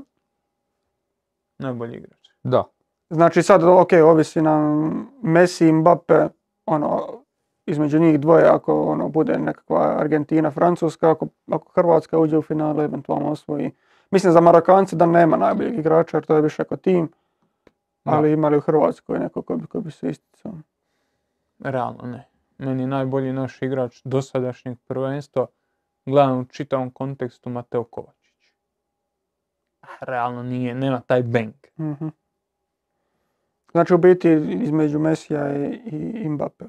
Najbolji 1.58 1.96
igrač. 1.96 2.28
Da, 2.42 2.64
Znači 3.10 3.42
sad, 3.42 3.64
ok, 3.64 3.88
ovisi 4.04 4.42
nam 4.42 4.90
Messi 5.22 5.68
i 5.68 5.72
Mbappe, 5.72 6.28
ono, 6.66 7.06
između 7.66 7.98
njih 7.98 8.20
dvoje, 8.20 8.44
ako 8.44 8.82
ono, 8.82 9.08
bude 9.08 9.38
nekakva 9.38 9.96
Argentina, 9.98 10.50
Francuska, 10.50 11.10
ako, 11.10 11.26
ako 11.50 11.72
Hrvatska 11.72 12.18
uđe 12.18 12.38
u 12.38 12.42
finale, 12.42 12.84
eventualno 12.84 13.30
osvoji. 13.30 13.70
Mislim 14.10 14.32
za 14.32 14.40
Marokance 14.40 14.96
da 14.96 15.06
nema 15.06 15.36
najboljeg 15.36 15.78
igrača, 15.78 16.16
jer 16.16 16.24
to 16.24 16.36
je 16.36 16.42
više 16.42 16.64
kao 16.64 16.76
tim, 16.76 17.08
Da. 18.04 18.12
ali 18.12 18.32
ima 18.32 18.48
li 18.48 18.56
u 18.56 18.60
Hrvatskoj 18.60 19.18
neko 19.18 19.42
ko 19.42 19.56
bi, 19.56 19.66
ko 19.66 19.80
bi 19.80 19.90
se 19.90 20.10
isticao? 20.10 20.52
Realno 21.58 22.02
ne. 22.02 22.28
Meni 22.58 22.82
je 22.82 22.86
najbolji 22.86 23.32
naš 23.32 23.62
igrač 23.62 24.00
dosadašnjeg 24.04 24.78
prvenstva, 24.86 25.46
gledam 26.08 26.38
u 26.38 26.44
čitavom 26.44 26.90
kontekstu 26.90 27.50
Mateo 27.50 27.84
Kovačić. 27.84 28.52
Realno 30.00 30.42
nije, 30.42 30.74
nema 30.74 31.00
taj 31.00 31.22
bank. 31.22 31.66
Mhm. 31.78 32.08
Znači 33.72 33.94
u 33.94 33.98
biti 33.98 34.30
između 34.62 34.98
Mesija 34.98 35.56
i, 35.56 35.80
i, 36.16 36.28
Mbappe. 36.28 36.64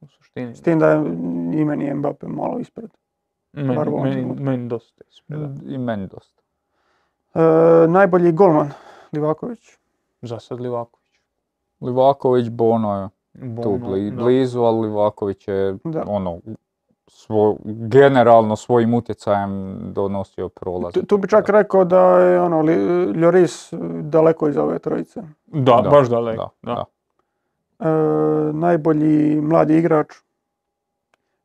U 0.00 0.08
suštini. 0.08 0.54
S 0.54 0.62
tim 0.62 0.78
da 0.78 0.88
je 0.88 0.96
i 1.54 1.64
meni 1.64 1.84
je 1.84 1.94
Mbappe 1.94 2.26
malo 2.28 2.58
ispred. 2.58 2.90
Meni, 3.52 3.74
meni, 3.92 4.34
meni 4.34 4.68
dosta 4.68 5.04
ispred. 5.08 5.40
i 5.64 5.78
meni 5.78 6.06
dosta. 6.06 6.42
E, 7.34 7.40
najbolji 7.88 8.32
golman, 8.32 8.70
Livaković. 9.12 9.70
Za 10.22 10.38
sad 10.38 10.60
Livaković. 10.60 11.06
Livaković, 11.80 12.48
Bono 12.48 13.02
je 13.02 13.08
tu 13.62 13.70
Bono, 13.70 13.88
bli- 13.88 14.10
da. 14.10 14.16
blizu, 14.16 14.60
ali 14.60 14.80
Livaković 14.80 15.48
je 15.48 15.76
Da. 15.84 16.04
ono, 16.06 16.40
svo, 17.08 17.56
generalno 17.64 18.56
svojim 18.56 18.94
utjecajem 18.94 19.52
donosio 19.84 20.48
prolaz. 20.48 20.92
Tu, 20.92 21.02
tu 21.02 21.16
bi 21.18 21.28
čak 21.28 21.48
rekao 21.48 21.84
da 21.84 22.00
je 22.00 22.40
ono, 22.40 22.60
Li- 22.60 22.76
Lloris 23.12 23.68
daleko 24.02 24.48
iz 24.48 24.56
ove 24.56 24.78
trojice. 24.78 25.22
Da, 25.46 25.80
Da, 25.80 25.90
baš 25.90 26.08
daleko. 26.08 26.50
da, 26.62 26.74
Da, 26.74 26.74
da. 26.74 26.84
E, 27.80 27.92
najbolji 28.52 29.40
mladi 29.40 29.78
igrač. 29.78 30.06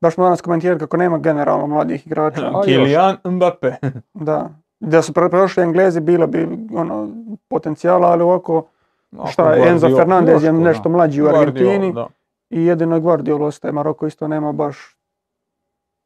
Baš 0.02 0.14
smo 0.14 0.24
danas 0.24 0.42
komentirali 0.42 0.80
kako 0.80 0.98
nema 0.98 1.18
generalno 1.18 1.68
mladih 1.68 2.08
igrača. 2.08 2.42
još. 2.52 2.66
Kylian 2.68 3.18
Mbappe. 3.26 3.76
Da. 4.14 4.50
Da 4.80 5.02
su 5.02 5.14
pre- 5.14 5.30
prošli 5.30 5.64
Englezi 5.64 6.00
bilo 6.02 6.28
bi 6.28 6.48
ono, 6.74 7.10
potencijala, 7.48 8.08
ali 8.08 8.24
ovako 8.24 8.64
šta 9.26 9.54
je, 9.54 9.70
Enzo 9.70 9.98
Fernandez 9.98 10.44
je 10.44 10.54
nešto 10.54 10.90
mlađi 10.90 11.22
u 11.22 11.28
Argentini 11.28 11.94
da. 11.94 12.08
i 12.50 12.66
jedino 12.66 13.00
Guardiola 13.00 13.46
ostaje. 13.48 13.72
Maroko 13.72 14.08
isto 14.08 14.28
nema 14.28 14.52
baš 14.52 14.98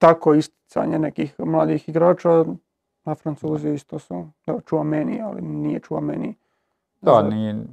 tako 0.06 0.34
isticanje 0.34 0.99
nekih 0.99 1.36
mladih 1.40 1.90
igrača, 1.90 2.45
a 3.03 3.15
Francuzi 3.15 3.69
isto 3.69 3.99
su, 3.99 4.27
da, 4.45 4.84
meni, 4.84 5.22
ali 5.22 5.41
nije 5.41 5.80
meni. 6.02 6.36
Da, 7.02 7.22
nije, 7.22 7.65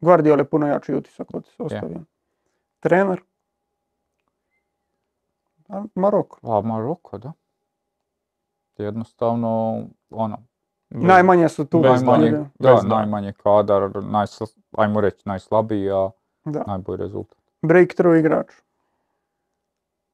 Guardiola 0.00 0.40
je 0.40 0.44
puno 0.44 0.66
jači 0.66 0.94
utisak 0.94 1.34
od 1.34 1.48
ostavio. 1.58 2.00
Trener? 2.80 3.20
A, 5.68 5.84
Maroko. 5.94 6.38
a 6.42 6.60
Maroko, 6.60 7.18
da. 7.18 7.32
Jednostavno, 8.78 9.82
ono, 10.10 10.38
Najmanje 10.90 11.48
su 11.48 11.64
tu. 11.66 11.80
Bez 11.80 12.02
najmanje, 12.02 12.30
da, 12.30 12.38
Bez 12.38 12.48
daljnjeg. 12.58 12.90
najmanje 12.90 13.32
kadar, 13.32 13.82
najsl- 13.92 14.56
ajmo 14.72 15.00
reći 15.00 15.22
najslabiji, 15.24 15.90
a 15.90 16.10
Da. 16.44 16.64
najbolji 16.66 16.96
rezultat. 16.98 17.38
Breakthrough 17.62 18.18
igrač. 18.18 18.46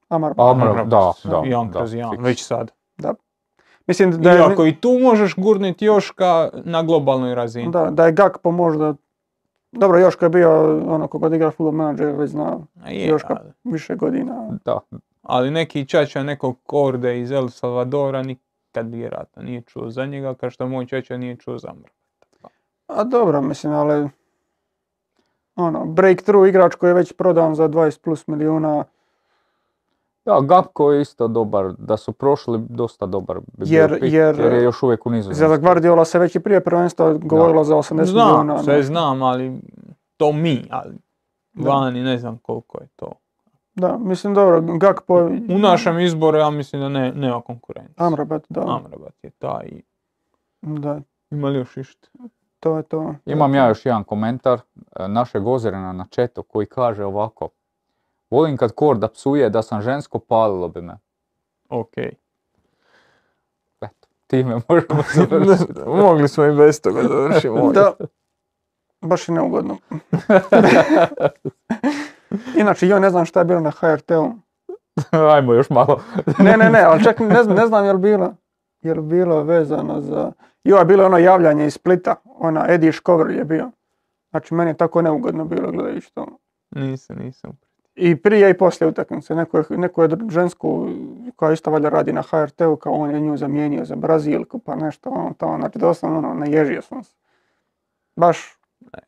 Amrabat, 0.08 0.56
Amrabat, 0.56 0.86
da, 0.86 1.12
da, 1.24 1.42
Jedan 1.44 1.70
da, 1.70 1.78
kroz 1.78 1.92
fiks. 1.92 2.24
već 2.24 2.44
sad. 2.44 2.70
Mislim 3.88 4.10
da 4.10 4.30
je, 4.30 4.38
Iako 4.38 4.66
i 4.66 4.76
tu 4.76 4.98
možeš 5.02 5.34
gurniti 5.36 5.84
Joška 5.84 6.48
na 6.64 6.82
globalnoj 6.82 7.34
razini. 7.34 7.70
da, 7.70 7.90
da 7.90 8.06
je 8.06 8.12
Gakpo 8.12 8.50
možda... 8.50 8.94
Dobro, 9.72 9.98
Joško 9.98 10.24
je 10.24 10.28
bio 10.28 10.78
ono 10.94 11.06
ko 11.06 11.18
god 11.18 11.34
igra 11.34 11.50
Football 11.50 11.76
Manager, 11.76 12.06
već 12.06 12.30
zna 12.30 12.58
je, 12.86 13.06
Joška 13.06 13.36
ali, 13.40 13.52
više 13.64 13.94
godina. 13.94 14.58
Da, 14.64 14.78
ali 15.22 15.50
neki 15.50 15.86
čača 15.86 16.22
nekog 16.22 16.56
korde 16.62 17.20
iz 17.20 17.30
El 17.30 17.48
Salvadora 17.48 18.22
nikad 18.22 18.94
vjerojatno 18.94 19.42
nije 19.42 19.62
čuo 19.62 19.90
za 19.90 20.06
njega, 20.06 20.34
kao 20.34 20.50
što 20.50 20.68
moj 20.68 20.86
čača 20.86 21.16
nije 21.16 21.36
čuo 21.36 21.58
za 21.58 21.68
Amra. 21.70 21.90
A 22.86 23.04
dobro, 23.04 23.42
mislim, 23.42 23.72
ali... 23.72 24.08
Ono, 25.56 25.84
breakthrough 25.84 26.48
igrač 26.48 26.74
koji 26.74 26.90
je 26.90 26.94
već 26.94 27.12
prodan 27.12 27.54
za 27.54 27.68
20 27.68 28.00
plus 28.00 28.26
milijuna. 28.26 28.84
Da, 30.24 30.40
Gapko 30.40 30.92
je 30.92 31.00
isto 31.02 31.28
dobar, 31.28 31.72
da 31.72 31.96
su 31.96 32.12
prošli 32.12 32.58
dosta 32.60 33.06
dobar 33.06 33.36
bi 33.38 33.44
bio 33.58 33.66
Jer- 33.72 34.00
pik, 34.00 34.12
jer- 34.12 34.40
je 34.40 34.62
još 34.62 34.82
uvijek 34.82 35.06
u 35.06 35.10
nizozemskoj. 35.10 35.48
Za 35.48 35.56
Guardiola 35.58 36.04
se 36.04 36.18
već 36.18 36.36
i 36.36 36.40
prije 36.40 36.60
prvenstva 36.60 37.12
govorilo 37.14 37.64
za 37.64 37.76
80 37.76 38.04
Znam, 38.04 38.26
milijuna. 38.28 38.58
sve 38.58 38.74
ne. 38.74 38.82
znam, 38.82 39.22
ali 39.22 39.60
to 40.16 40.32
mi, 40.32 40.64
ali 40.70 40.94
Da. 41.52 41.70
vani 41.70 42.02
ne 42.02 42.18
znam 42.18 42.38
koliko 42.38 42.78
je 42.80 42.88
to. 42.96 43.12
Da, 43.74 43.98
mislim 43.98 44.34
dobro, 44.34 44.60
Gakpo... 44.62 45.14
U 45.50 45.58
našem 45.58 45.98
izboru 45.98 46.38
ja 46.38 46.50
mislim 46.50 46.82
da 46.82 46.88
ne, 46.88 47.12
nema 47.12 47.40
konkurencije. 47.40 47.94
Amrabat, 47.96 48.44
da. 48.48 48.60
Amrabat 48.60 49.14
je 49.22 49.30
taj. 49.30 49.66
i- 49.66 49.82
Da, 50.62 51.00
Ima 51.30 51.48
li 51.48 51.58
još 51.58 51.76
išta? 51.76 52.08
to 52.60 52.76
je 52.76 52.82
to. 52.82 53.14
Imam 53.26 53.54
ja 53.54 53.68
još 53.68 53.86
jedan 53.86 54.04
komentar 54.04 54.60
e, 54.96 55.08
našeg 55.08 55.46
Ozirena 55.46 55.92
na 55.92 56.04
četu 56.10 56.42
koji 56.42 56.66
kaže 56.66 57.04
ovako. 57.04 57.48
Volim 58.30 58.56
kad 58.56 58.72
Korda 58.72 59.08
psuje 59.08 59.50
da 59.50 59.62
sam 59.62 59.82
žensko, 59.82 60.18
palilo 60.18 60.68
bi 60.68 60.82
me. 60.82 60.98
Ok. 61.68 61.98
Eto, 63.80 64.08
time 64.26 64.60
možemo 64.68 65.02
završiti. 65.14 65.80
Mogli 65.86 66.28
smo 66.28 66.44
i 66.44 66.56
bez 66.56 66.80
toga 66.80 67.02
završiti. 67.02 67.48
Da, 67.74 67.92
baš 69.00 69.28
je 69.28 69.34
neugodno. 69.34 69.76
Inače, 72.60 72.88
ja 72.88 72.98
ne 72.98 73.10
znam 73.10 73.24
šta 73.24 73.40
je 73.40 73.44
bilo 73.44 73.60
na 73.60 73.70
HRT-u. 73.70 74.32
Ajmo 75.34 75.54
još 75.54 75.70
malo. 75.70 76.00
Ne, 76.38 76.56
ne, 76.56 76.70
ne, 76.70 76.80
ali 76.80 77.04
čak 77.04 77.20
ne 77.20 77.42
znam, 77.42 77.56
ne 77.56 77.66
znam 77.66 77.84
je 77.84 77.92
li 77.92 77.98
bilo, 77.98 78.34
je 78.80 78.94
li 78.94 79.02
bilo 79.02 79.42
vezano 79.42 80.00
za... 80.00 80.32
Jo, 80.64 80.76
je 80.76 80.84
bilo 80.84 81.06
ono 81.06 81.18
javljanje 81.18 81.66
iz 81.66 81.74
Splita, 81.74 82.14
ona 82.24 82.66
Eddie 82.68 82.92
Škovr 82.92 83.30
je 83.30 83.44
bio. 83.44 83.70
Znači, 84.30 84.54
meni 84.54 84.70
je 84.70 84.76
tako 84.76 85.02
neugodno 85.02 85.44
bilo 85.44 85.72
gledajući 85.72 86.14
to. 86.14 86.26
Nisam, 86.70 87.16
nisam. 87.16 87.67
I 87.98 88.16
prije 88.16 88.50
i 88.50 88.54
poslije 88.54 88.88
utakmice. 88.88 89.34
Neko 89.34 89.58
je, 89.58 89.64
neko 89.70 90.02
je 90.02 90.08
žensku 90.30 90.88
koja 91.36 91.52
isto 91.52 91.70
valjda 91.70 91.88
radi 91.88 92.12
na 92.12 92.22
HRT-u, 92.22 92.76
kao 92.76 92.92
on 92.92 93.10
je 93.10 93.20
nju 93.20 93.36
zamijenio 93.36 93.84
za 93.84 93.96
Brazilku, 93.96 94.58
pa 94.58 94.76
nešto, 94.76 95.10
ono, 95.10 95.34
to, 95.38 95.56
znači 95.58 95.78
doslovno, 95.78 96.18
ono, 96.18 96.34
naježio 96.34 96.82
sam 96.82 97.04
se. 97.04 97.14
Baš, 98.16 98.58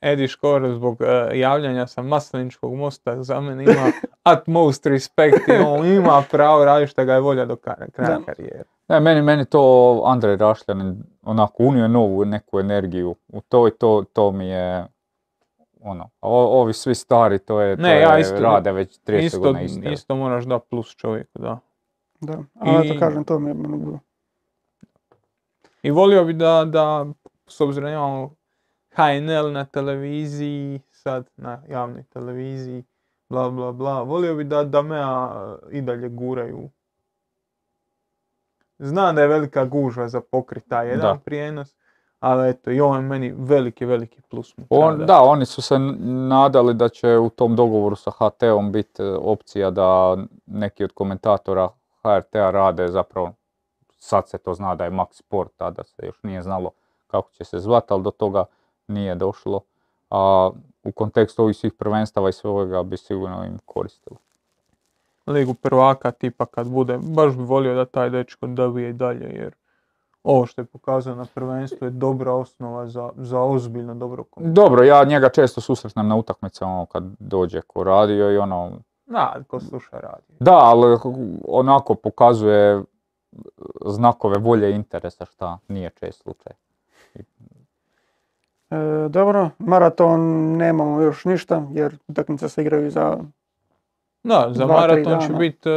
Edi 0.01 0.29
Škoro 0.29 0.75
zbog 0.75 0.97
e, 1.01 1.39
javljanja 1.39 1.87
sa 1.87 2.03
Masleničkog 2.03 2.75
mosta 2.75 3.23
za 3.23 3.41
mene 3.41 3.65
ima 3.65 3.93
utmost 4.35 4.87
respect 4.87 5.49
i 5.49 5.53
on 5.67 5.87
ima 5.87 6.23
pravo 6.31 6.65
raditi 6.65 6.91
što 6.91 7.05
ga 7.05 7.15
je 7.15 7.21
volja 7.21 7.45
do 7.45 7.55
kar- 7.55 7.91
kraja 7.91 8.19
karijere. 8.27 8.65
Ne, 8.89 9.01
meni, 9.01 9.23
meni 9.23 9.45
to 9.45 10.03
Andrej 10.07 10.37
Rašljanin 10.37 11.03
onako 11.23 11.62
unio 11.62 11.89
novu 11.89 12.25
neku 12.25 12.61
energiju 12.61 13.15
u 13.29 13.41
to 13.41 13.69
i 13.69 13.71
to, 13.71 14.05
to 14.12 14.33
mi 14.33 14.49
je 14.49 14.87
ono, 15.82 16.11
o- 16.20 16.61
ovi 16.61 16.73
svi 16.73 16.94
stari 16.94 17.39
to 17.39 17.61
je, 17.61 17.77
to 17.77 17.82
Ne, 17.82 18.01
ja 18.01 18.15
je- 18.15 18.20
isto- 18.20 18.40
rade 18.40 18.73
već 18.73 18.98
30 18.98 19.24
Isto, 19.24 19.40
godina 19.40 19.62
isto. 19.65 19.90
isto 19.90 20.15
moraš 20.15 20.44
da 20.44 20.59
plus 20.61 20.90
čovjeku, 20.90 21.39
da. 21.39 21.59
da, 22.20 22.39
ali 22.55 22.86
I- 22.86 22.90
eto 22.90 23.01
kažem, 23.01 23.24
to 23.24 23.39
mi 23.39 23.51
je 23.51 23.55
ono 23.55 23.77
bilo. 23.77 23.98
I 25.82 25.90
volio 25.90 26.24
bi 26.24 26.32
da, 26.32 26.65
da 26.66 27.07
s 27.47 27.61
obzirom 27.61 27.90
imamo 27.90 28.35
HNL 28.90 29.52
na 29.52 29.65
televiziji, 29.65 30.81
sad 30.90 31.31
na 31.36 31.62
javnoj 31.69 32.02
televiziji, 32.05 32.85
bla 33.28 33.51
bla 33.51 33.73
bla, 33.73 34.02
volio 34.02 34.35
bi 34.35 34.44
da, 34.44 34.65
da 34.65 34.82
me 34.82 35.01
i 35.70 35.82
dalje 35.82 36.09
guraju. 36.09 36.70
Znam 38.78 39.15
da 39.15 39.23
je 39.23 39.28
velika 39.28 39.65
gužva 39.65 40.09
za 40.09 40.20
pokrit 40.23 40.69
taj 40.69 40.89
jedan 40.89 41.16
Da. 41.16 41.20
prijenos, 41.24 41.74
ali 42.21 42.51
eto, 42.51 42.71
i 42.71 42.81
ovo 42.81 42.97
je 42.97 43.03
meni 43.03 43.35
veliki, 43.37 43.85
veliki 43.85 44.21
plus. 44.23 44.55
On, 44.71 45.07
da, 45.07 45.23
oni 45.23 45.47
su 45.47 45.63
se 45.63 45.79
nadali 46.29 46.75
da 46.75 46.89
će 46.89 47.19
u 47.19 47.31
tom 47.31 47.57
dogovoru 47.57 47.97
sa 47.97 48.11
HT-om 48.11 48.73
biti 48.73 49.03
e, 49.03 49.15
opcija 49.15 49.71
da 49.71 50.17
neki 50.47 50.85
od 50.85 50.93
komentatora 50.93 51.69
HRT-a 52.03 52.51
rade 52.51 52.89
zapravo, 52.89 53.33
sad 53.99 54.29
se 54.29 54.39
to 54.39 54.55
zna 54.55 54.75
da 54.75 54.85
je 54.85 54.91
Max 54.91 55.07
Sport, 55.13 55.53
tada 55.57 55.85
se 55.85 56.07
još 56.07 56.23
nije 56.23 56.43
znalo 56.43 56.71
kako 57.07 57.31
će 57.31 57.45
se 57.45 57.59
zvati, 57.59 57.87
ali 57.91 58.03
do 58.03 58.11
toga 58.11 58.45
nije 58.89 59.15
došlo. 59.15 59.61
A 60.11 60.51
u 60.83 60.93
kontekstu 60.93 61.43
ovih 61.43 61.57
svih 61.57 61.73
prvenstava 61.73 62.29
i 62.29 62.33
svega 62.33 62.83
bi 62.83 62.97
sigurno 62.97 63.45
im 63.45 63.59
koristilo. 63.65 64.17
Ligu 65.27 65.55
prvaka 65.55 66.11
tipa 66.11 66.47
kad 66.47 66.69
bude, 66.69 66.99
baš 67.03 67.35
bi 67.35 67.43
volio 67.43 67.75
da 67.75 67.85
taj 67.85 68.11
dečko 68.11 68.47
dobije 68.47 68.91
i 68.91 68.93
dalje, 68.93 69.31
jer 69.35 69.55
ovo 70.23 70.47
što 70.47 70.61
je 70.61 70.65
pokazao 70.65 71.15
na 71.15 71.27
prvenstvu 71.35 71.85
je 71.85 71.91
dobra 71.91 72.33
osnova 72.33 72.87
za, 72.89 73.11
za 73.17 73.41
ozbiljno 73.41 73.95
dobro 73.95 74.25
komentaciju. 74.25 74.65
Dobro, 74.65 74.85
ja 74.85 75.05
njega 75.05 75.29
često 75.29 75.61
susretnem 75.61 76.09
na 76.09 76.17
utakmicama 76.17 76.73
ono, 76.73 76.87
kad 76.87 77.05
dođe 77.19 77.61
ko 77.61 77.85
radio 77.85 78.33
i 78.33 78.39
ono, 78.39 78.73
Da, 79.07 79.37
ko 79.47 79.61
sluša 79.61 79.97
radi. 79.97 80.25
da, 80.41 80.59
ali 80.59 80.99
onako 81.49 81.95
pokazuje 81.95 82.83
znakove 83.87 84.39
volje 84.39 84.71
i 84.71 84.75
interesa 84.75 85.25
šta 85.25 85.59
nije 85.69 85.91
čest 85.91 86.23
slučaj. 86.23 86.53
E, 88.71 89.09
dobro, 89.09 89.51
maraton 89.59 90.21
nemamo 90.57 91.01
još 91.01 91.25
ništa, 91.25 91.67
jer 91.73 91.99
utakmice 92.09 92.49
se 92.49 92.63
igraju 92.63 92.91
za, 92.91 93.19
Da, 94.23 94.47
za 94.51 94.65
Dva, 94.65 94.81
maraton 94.81 95.21
će 95.21 95.33
biti 95.33 95.69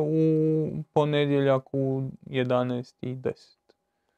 u 0.00 0.68
ponedjeljak 0.92 1.62
u 1.72 2.02
11 2.26 2.94
i 3.00 3.14
10. 3.14 3.55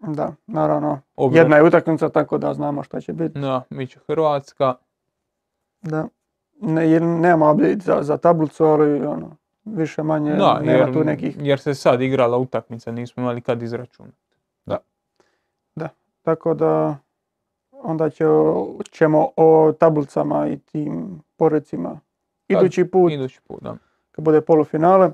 da, 0.01 0.35
naravno, 0.47 1.01
Obra- 1.17 1.37
jedna 1.37 1.57
je 1.57 1.63
utakmica, 1.63 2.09
tako 2.09 2.39
da 2.39 2.55
znamo 2.55 2.83
šta 2.83 3.01
će 3.01 3.13
biti. 3.13 3.39
Da, 3.41 3.63
bit 3.71 3.91
će 3.91 3.99
Hrvatska. 4.07 4.75
Da. 5.83 6.09
Ne, 6.61 6.91
jer 6.91 7.03
nema 7.03 7.51
update 7.53 7.79
za, 7.79 7.99
za 8.03 8.17
tablicu, 8.17 8.65
ali 8.65 9.07
ono, 9.07 9.37
više 9.65 10.03
manje 10.03 10.33
Da, 10.33 10.59
nema 10.59 10.73
jer, 10.79 10.93
tu 10.93 11.05
nekih. 11.05 11.37
jer 11.41 11.61
se 11.61 11.75
sad 11.75 12.03
igrala 12.03 12.37
utakmica, 12.39 12.93
nismo 12.93 13.23
imali 13.23 13.41
kad 13.41 13.63
izračunati. 13.63 14.17
Tako 16.23 16.55
da 16.55 16.97
onda 17.73 18.11
će, 18.11 18.25
ćemo 18.91 19.29
o 19.37 19.73
tablicama 19.73 20.49
i 20.49 20.59
tim 20.59 21.23
porecima 21.37 22.01
idući 22.49 22.85
put, 22.85 23.13
Idući 23.13 23.41
put, 23.41 23.63
da. 23.63 23.77
kad 24.11 24.25
bude 24.25 24.41
polufinale. 24.41 25.11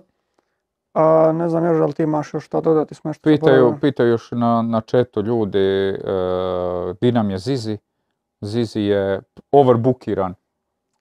A 0.95 1.33
ne 1.33 1.49
znam 1.49 1.65
još 1.65 1.79
da 1.79 1.85
li 1.85 1.93
ti 1.93 2.03
imaš 2.03 2.35
još 2.35 2.45
šta 2.45 2.61
dodati, 2.61 2.95
smo 2.95 3.09
nešto 3.09 3.23
Pitaju, 3.23 3.77
pitaju 3.81 4.09
još 4.09 4.31
na, 4.31 4.63
na 4.63 4.81
chatu 4.81 5.21
ljudi, 5.21 5.59
e, 5.59 5.95
di 7.01 7.13
nam 7.13 7.31
je 7.31 7.39
Zizi? 7.39 7.79
Zizi 8.41 8.81
je 8.81 9.21
overbookiran. 9.53 10.35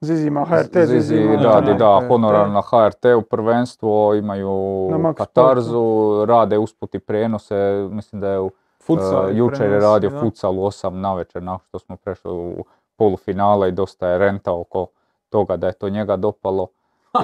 Zizi 0.01 0.27
ima 0.27 0.45
HRT, 0.45 0.73
Zizi, 0.73 0.99
Zizi 0.99 1.15
ima 1.15 1.35
da, 1.35 1.61
na 1.61 1.73
da, 1.73 1.99
HRT. 1.99 2.07
honorar 2.07 2.49
na 2.49 2.61
HRT-u 2.61 3.21
prvenstvo, 3.21 4.15
imaju 4.15 4.89
Na 4.91 5.13
katarzu, 5.13 6.25
rade 6.25 6.57
usputi 6.57 6.99
prijenose, 6.99 7.87
mislim 7.91 8.21
da 8.21 8.27
je 8.29 8.39
u, 8.39 8.51
Futsal 8.85 9.29
e, 9.29 9.35
jučer 9.37 9.71
je 9.71 9.79
radio 9.79 10.09
da. 10.09 10.19
futsal 10.19 10.59
u 10.59 10.61
8 10.61 10.89
navečer 10.89 11.43
nakon 11.43 11.65
što 11.67 11.79
smo 11.79 11.95
prešli 11.95 12.31
u 12.31 12.65
polufinale 12.95 13.69
i 13.69 13.71
dosta 13.71 14.07
je 14.07 14.17
renta 14.17 14.53
oko 14.53 14.87
toga 15.29 15.57
da 15.57 15.67
je 15.67 15.73
to 15.73 15.89
njega 15.89 16.15
dopalo. 16.15 16.67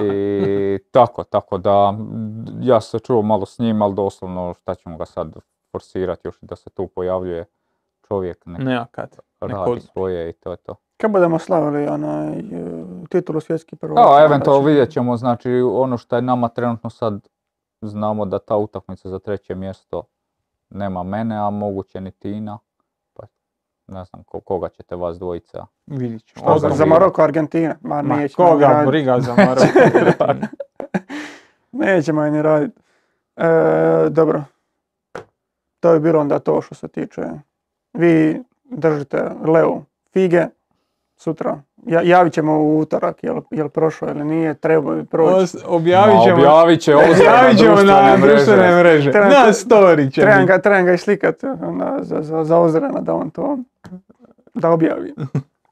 I 0.02 0.78
tako, 0.90 1.24
tako 1.24 1.58
da 1.58 1.94
ja 2.60 2.80
sam 2.80 3.00
se 3.00 3.04
čuo 3.04 3.22
malo 3.22 3.46
s 3.46 3.58
njim, 3.58 3.82
ali 3.82 3.94
doslovno 3.94 4.54
šta 4.54 4.74
ćemo 4.74 4.96
ga 4.96 5.04
sad 5.04 5.34
forsirati 5.72 6.28
još 6.28 6.38
da 6.40 6.56
se 6.56 6.70
tu 6.70 6.86
pojavljuje 6.86 7.44
čovjek, 8.08 8.46
nek 8.46 8.58
kad. 8.92 9.16
nek 9.40 9.50
radi 9.50 9.54
odmori. 9.54 9.80
svoje 9.80 10.30
i 10.30 10.32
to 10.32 10.50
je 10.50 10.56
to. 10.56 10.74
Kad 10.96 11.10
budemo 11.10 11.38
slavili 11.38 11.86
onaj 11.86 12.38
e, 12.38 12.42
titulu 13.08 13.40
svjetski 13.40 13.76
prvak. 13.76 13.98
Evo, 13.98 14.08
onda 14.08 14.24
eventualno 14.24 14.66
vidjet 14.66 14.90
ćemo, 14.90 15.16
znači 15.16 15.50
ono 15.72 15.98
što 15.98 16.16
je 16.16 16.22
nama 16.22 16.48
trenutno 16.48 16.90
sad, 16.90 17.28
znamo 17.80 18.26
da 18.26 18.38
ta 18.38 18.56
utakmica 18.56 19.08
za 19.08 19.18
treće 19.18 19.54
mjesto 19.54 20.02
nema 20.70 21.02
mene, 21.02 21.36
a 21.36 21.50
moguće 21.50 22.00
ni 22.00 22.10
Tina. 22.10 22.58
Ne 23.90 24.04
znam 24.04 24.22
ko- 24.24 24.40
koga 24.40 24.68
ćete 24.68 24.96
vas 24.96 25.18
dvojica. 25.18 25.66
Vidit 25.86 26.24
ćemo. 26.24 26.58
Za. 26.58 26.84
Maroko, 26.84 27.22
Argentina. 27.22 27.76
Ma, 27.80 28.02
Ma 28.02 28.16
nećemo 28.16 28.44
ni 28.44 28.50
koga 28.50 28.66
radit. 28.66 28.88
briga 28.88 29.20
za 29.20 29.34
Maroko. 29.36 29.66
Nećemo 31.72 32.22
je 32.22 32.30
ni 32.30 32.42
raditi. 32.42 32.80
E, 33.36 33.46
dobro. 34.10 34.44
To 35.80 35.92
je 35.92 36.00
bilo 36.00 36.20
onda 36.20 36.38
to 36.38 36.62
što 36.62 36.74
se 36.74 36.88
tiče. 36.88 37.22
Vi 37.92 38.42
držite 38.64 39.30
Leu 39.46 39.82
fige 40.12 40.46
sutra. 41.20 41.60
Ja, 41.86 42.00
javit 42.02 42.32
ćemo 42.32 42.58
u 42.58 42.78
utorak 42.78 43.24
jel, 43.24 43.40
jel 43.50 43.68
prošao 43.68 44.08
ili 44.08 44.24
nije, 44.24 44.54
treba 44.54 44.94
bi 44.94 45.04
proći. 45.04 45.34
Os- 45.34 45.56
objavit 45.66 46.14
Ma, 46.16 46.24
ćemo, 46.24 46.36
objavit 46.36 46.80
će 46.80 46.94
objavit 47.12 47.58
ćemo 47.58 47.82
na 47.82 48.16
društvene 48.16 48.76
mreže. 48.78 49.12
Treba- 49.12 49.28
Na 49.28 49.52
story 49.52 50.12
će 50.12 50.20
Trebam 50.20 50.46
ga, 50.46 50.58
trebam 50.58 50.84
ga 50.84 50.92
i 50.92 50.98
slikat 50.98 51.44
onda, 51.44 51.96
za, 52.00 52.22
za, 52.22 52.44
za 52.44 52.58
Ozrena 52.58 53.00
da 53.00 53.14
on 53.14 53.30
to 53.30 53.58
da 54.54 54.70
objavi. 54.70 55.14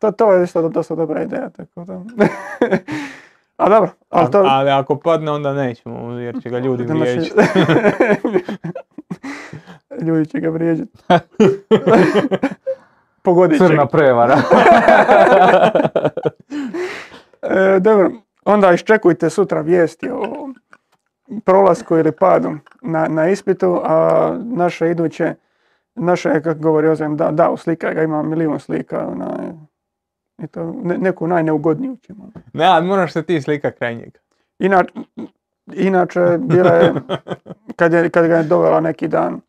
To, 0.00 0.12
to 0.12 0.32
je 0.32 0.44
isto 0.44 0.68
dosta 0.68 0.94
dobra 0.94 1.22
ideja. 1.22 1.48
Tako 1.48 1.84
da. 1.84 2.00
A 3.56 3.68
dobro, 3.68 3.90
ali 4.10 4.30
to... 4.30 4.44
Ali 4.48 4.70
ako 4.70 4.96
padne 4.96 5.30
onda 5.30 5.52
nećemo, 5.54 6.12
jer 6.12 6.42
će 6.42 6.50
ga 6.50 6.58
ljudi 6.58 6.84
vrijeđati. 6.84 7.40
Ljudi 10.02 10.26
će 10.26 10.40
ga 10.40 10.48
vrijeđati. 10.48 10.98
Pogodit 13.28 13.59
će 13.59 13.66
Crna 13.66 13.86
prevara. 13.86 14.36
E, 17.42 17.80
dobro, 17.80 18.10
onda 18.44 18.72
iščekujte 18.72 19.30
sutra 19.30 19.60
vijesti 19.60 20.10
o 20.10 20.48
prolasku 21.44 21.96
ili 21.96 22.12
padu 22.12 22.50
na, 22.82 23.09
na 23.09 23.28
ispitu, 23.28 23.80
a 23.84 24.36
naše 24.44 24.90
iduće, 24.90 25.34
naše, 25.94 26.42
kako 26.42 26.60
govori 26.60 26.88
Ozem, 26.88 27.16
da, 27.16 27.30
da, 27.30 27.56
slika 27.56 27.92
ga, 27.94 28.02
ima 28.02 28.22
milijun 28.22 28.60
slika, 28.60 29.06
onaj, 29.06 29.52
i 30.42 30.46
to 30.46 30.74
ne- 30.82 30.98
neku 30.98 31.26
najneugodniju 31.26 31.96
ćemo. 31.96 32.30
Ne, 32.52 32.64
ali 32.64 32.86
moraš 32.86 33.12
se 33.12 33.22
ti 33.22 33.42
slika 33.42 33.70
kraj 33.70 33.94
njega. 33.94 34.18
Inače, 34.59 34.92
inače 35.74 36.38
bila 36.38 36.70
je, 36.70 36.94
kad, 37.76 37.92
je, 37.92 38.10
kad 38.10 38.26
ga 38.26 38.36
je 38.36 38.42
dovela 38.42 38.80
neki 38.80 39.09
dan, 39.09 39.40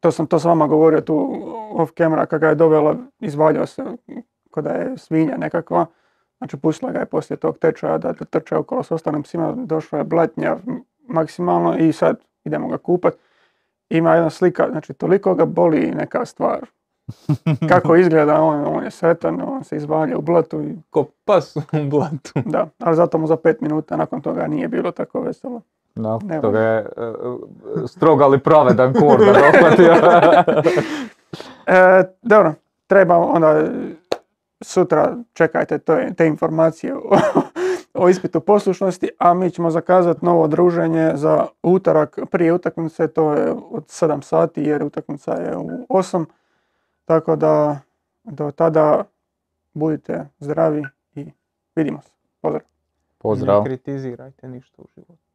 to 0.00 0.12
sam 0.12 0.26
to 0.26 0.38
s 0.38 0.44
vama 0.44 0.66
govorio 0.66 1.00
tu 1.00 1.42
off 1.72 1.92
camera, 1.92 2.26
kad 2.26 2.40
ga 2.40 2.48
je 2.48 2.54
dovela, 2.54 2.96
izvaljao 3.20 3.66
se, 3.66 3.84
kod 4.50 4.64
da 4.64 4.70
je 4.70 4.98
svinja 4.98 5.36
nekakva, 5.36 5.86
znači 6.38 6.56
pustila 6.56 6.92
ga 6.92 6.98
je 6.98 7.06
poslije 7.06 7.36
tog 7.36 7.58
tečaja 7.58 7.98
da 7.98 8.12
trče 8.12 8.56
okolo 8.56 8.82
s 8.82 8.90
ostalim 8.90 9.22
psima, 9.22 9.52
došla 9.56 9.98
je 9.98 10.04
blatnja 10.04 10.56
maksimalno 11.08 11.76
i 11.78 11.92
sad 11.92 12.16
idemo 12.44 12.68
ga 12.68 12.78
kupat. 12.78 13.14
Ima 13.90 14.14
jedna 14.14 14.30
slika, 14.30 14.68
znači 14.70 14.92
toliko 14.92 15.34
ga 15.34 15.44
boli 15.44 15.92
neka 15.94 16.24
stvar. 16.24 16.66
Kako 17.68 17.96
izgleda, 17.96 18.42
on, 18.42 18.76
on 18.76 18.84
je 18.84 18.90
sretan, 18.90 19.42
on 19.46 19.64
se 19.64 19.76
izvalja 19.76 20.18
u 20.18 20.20
blatu 20.20 20.62
i 20.62 20.76
Ko 20.90 21.06
pas 21.24 21.56
u 21.56 21.88
blatu. 21.90 22.32
da, 22.44 22.68
ali 22.78 22.96
zato 22.96 23.18
mu 23.18 23.26
za 23.26 23.36
pet 23.36 23.60
minuta 23.60 23.96
nakon 23.96 24.20
toga 24.20 24.46
nije 24.46 24.68
bilo 24.68 24.90
tako 24.92 25.20
veselo. 25.20 25.62
Da, 25.98 26.18
Ne 26.24 26.40
to 26.40 26.50
ga 26.50 26.60
je 26.60 26.78
e, 26.78 26.86
strog 27.86 28.22
ali 28.22 28.38
pravedan 28.38 28.94
kor 28.94 29.18
da 29.18 29.32
dohvatio. 29.32 29.94
E, 31.66 32.04
dobro, 32.22 32.54
treba 32.86 33.16
onda 33.16 33.64
sutra 34.60 35.16
čekajte 35.32 35.78
to, 35.78 35.96
te 36.16 36.26
informacije 36.26 36.94
o, 36.94 37.00
o 37.94 38.08
ispitu 38.08 38.40
poslušnosti, 38.40 39.08
a 39.18 39.34
mi 39.34 39.50
ćemo 39.50 39.70
zakazati 39.70 40.24
novo 40.24 40.46
druženje 40.46 41.12
za 41.14 41.46
utorak 41.62 42.18
prije 42.30 42.52
utakmice, 42.52 43.08
to 43.08 43.32
je 43.32 43.50
od 43.70 43.84
7 43.84 44.22
sati 44.22 44.62
jer 44.62 44.82
utakmica 44.82 45.32
je 45.32 45.56
u 45.56 45.86
8. 45.88 46.24
Tako 47.04 47.36
da 47.36 47.80
do 48.24 48.50
tada 48.50 49.04
budite 49.74 50.28
zdravi 50.38 50.84
i 51.14 51.26
vidimo 51.76 52.02
se. 52.02 52.10
Pozdrav! 52.40 52.62
Pozdrav. 53.18 53.58
Ne 53.58 53.64
kritizirajte 53.64 54.48
ništa 54.48 54.82
u 54.82 54.86
životu. 54.94 55.27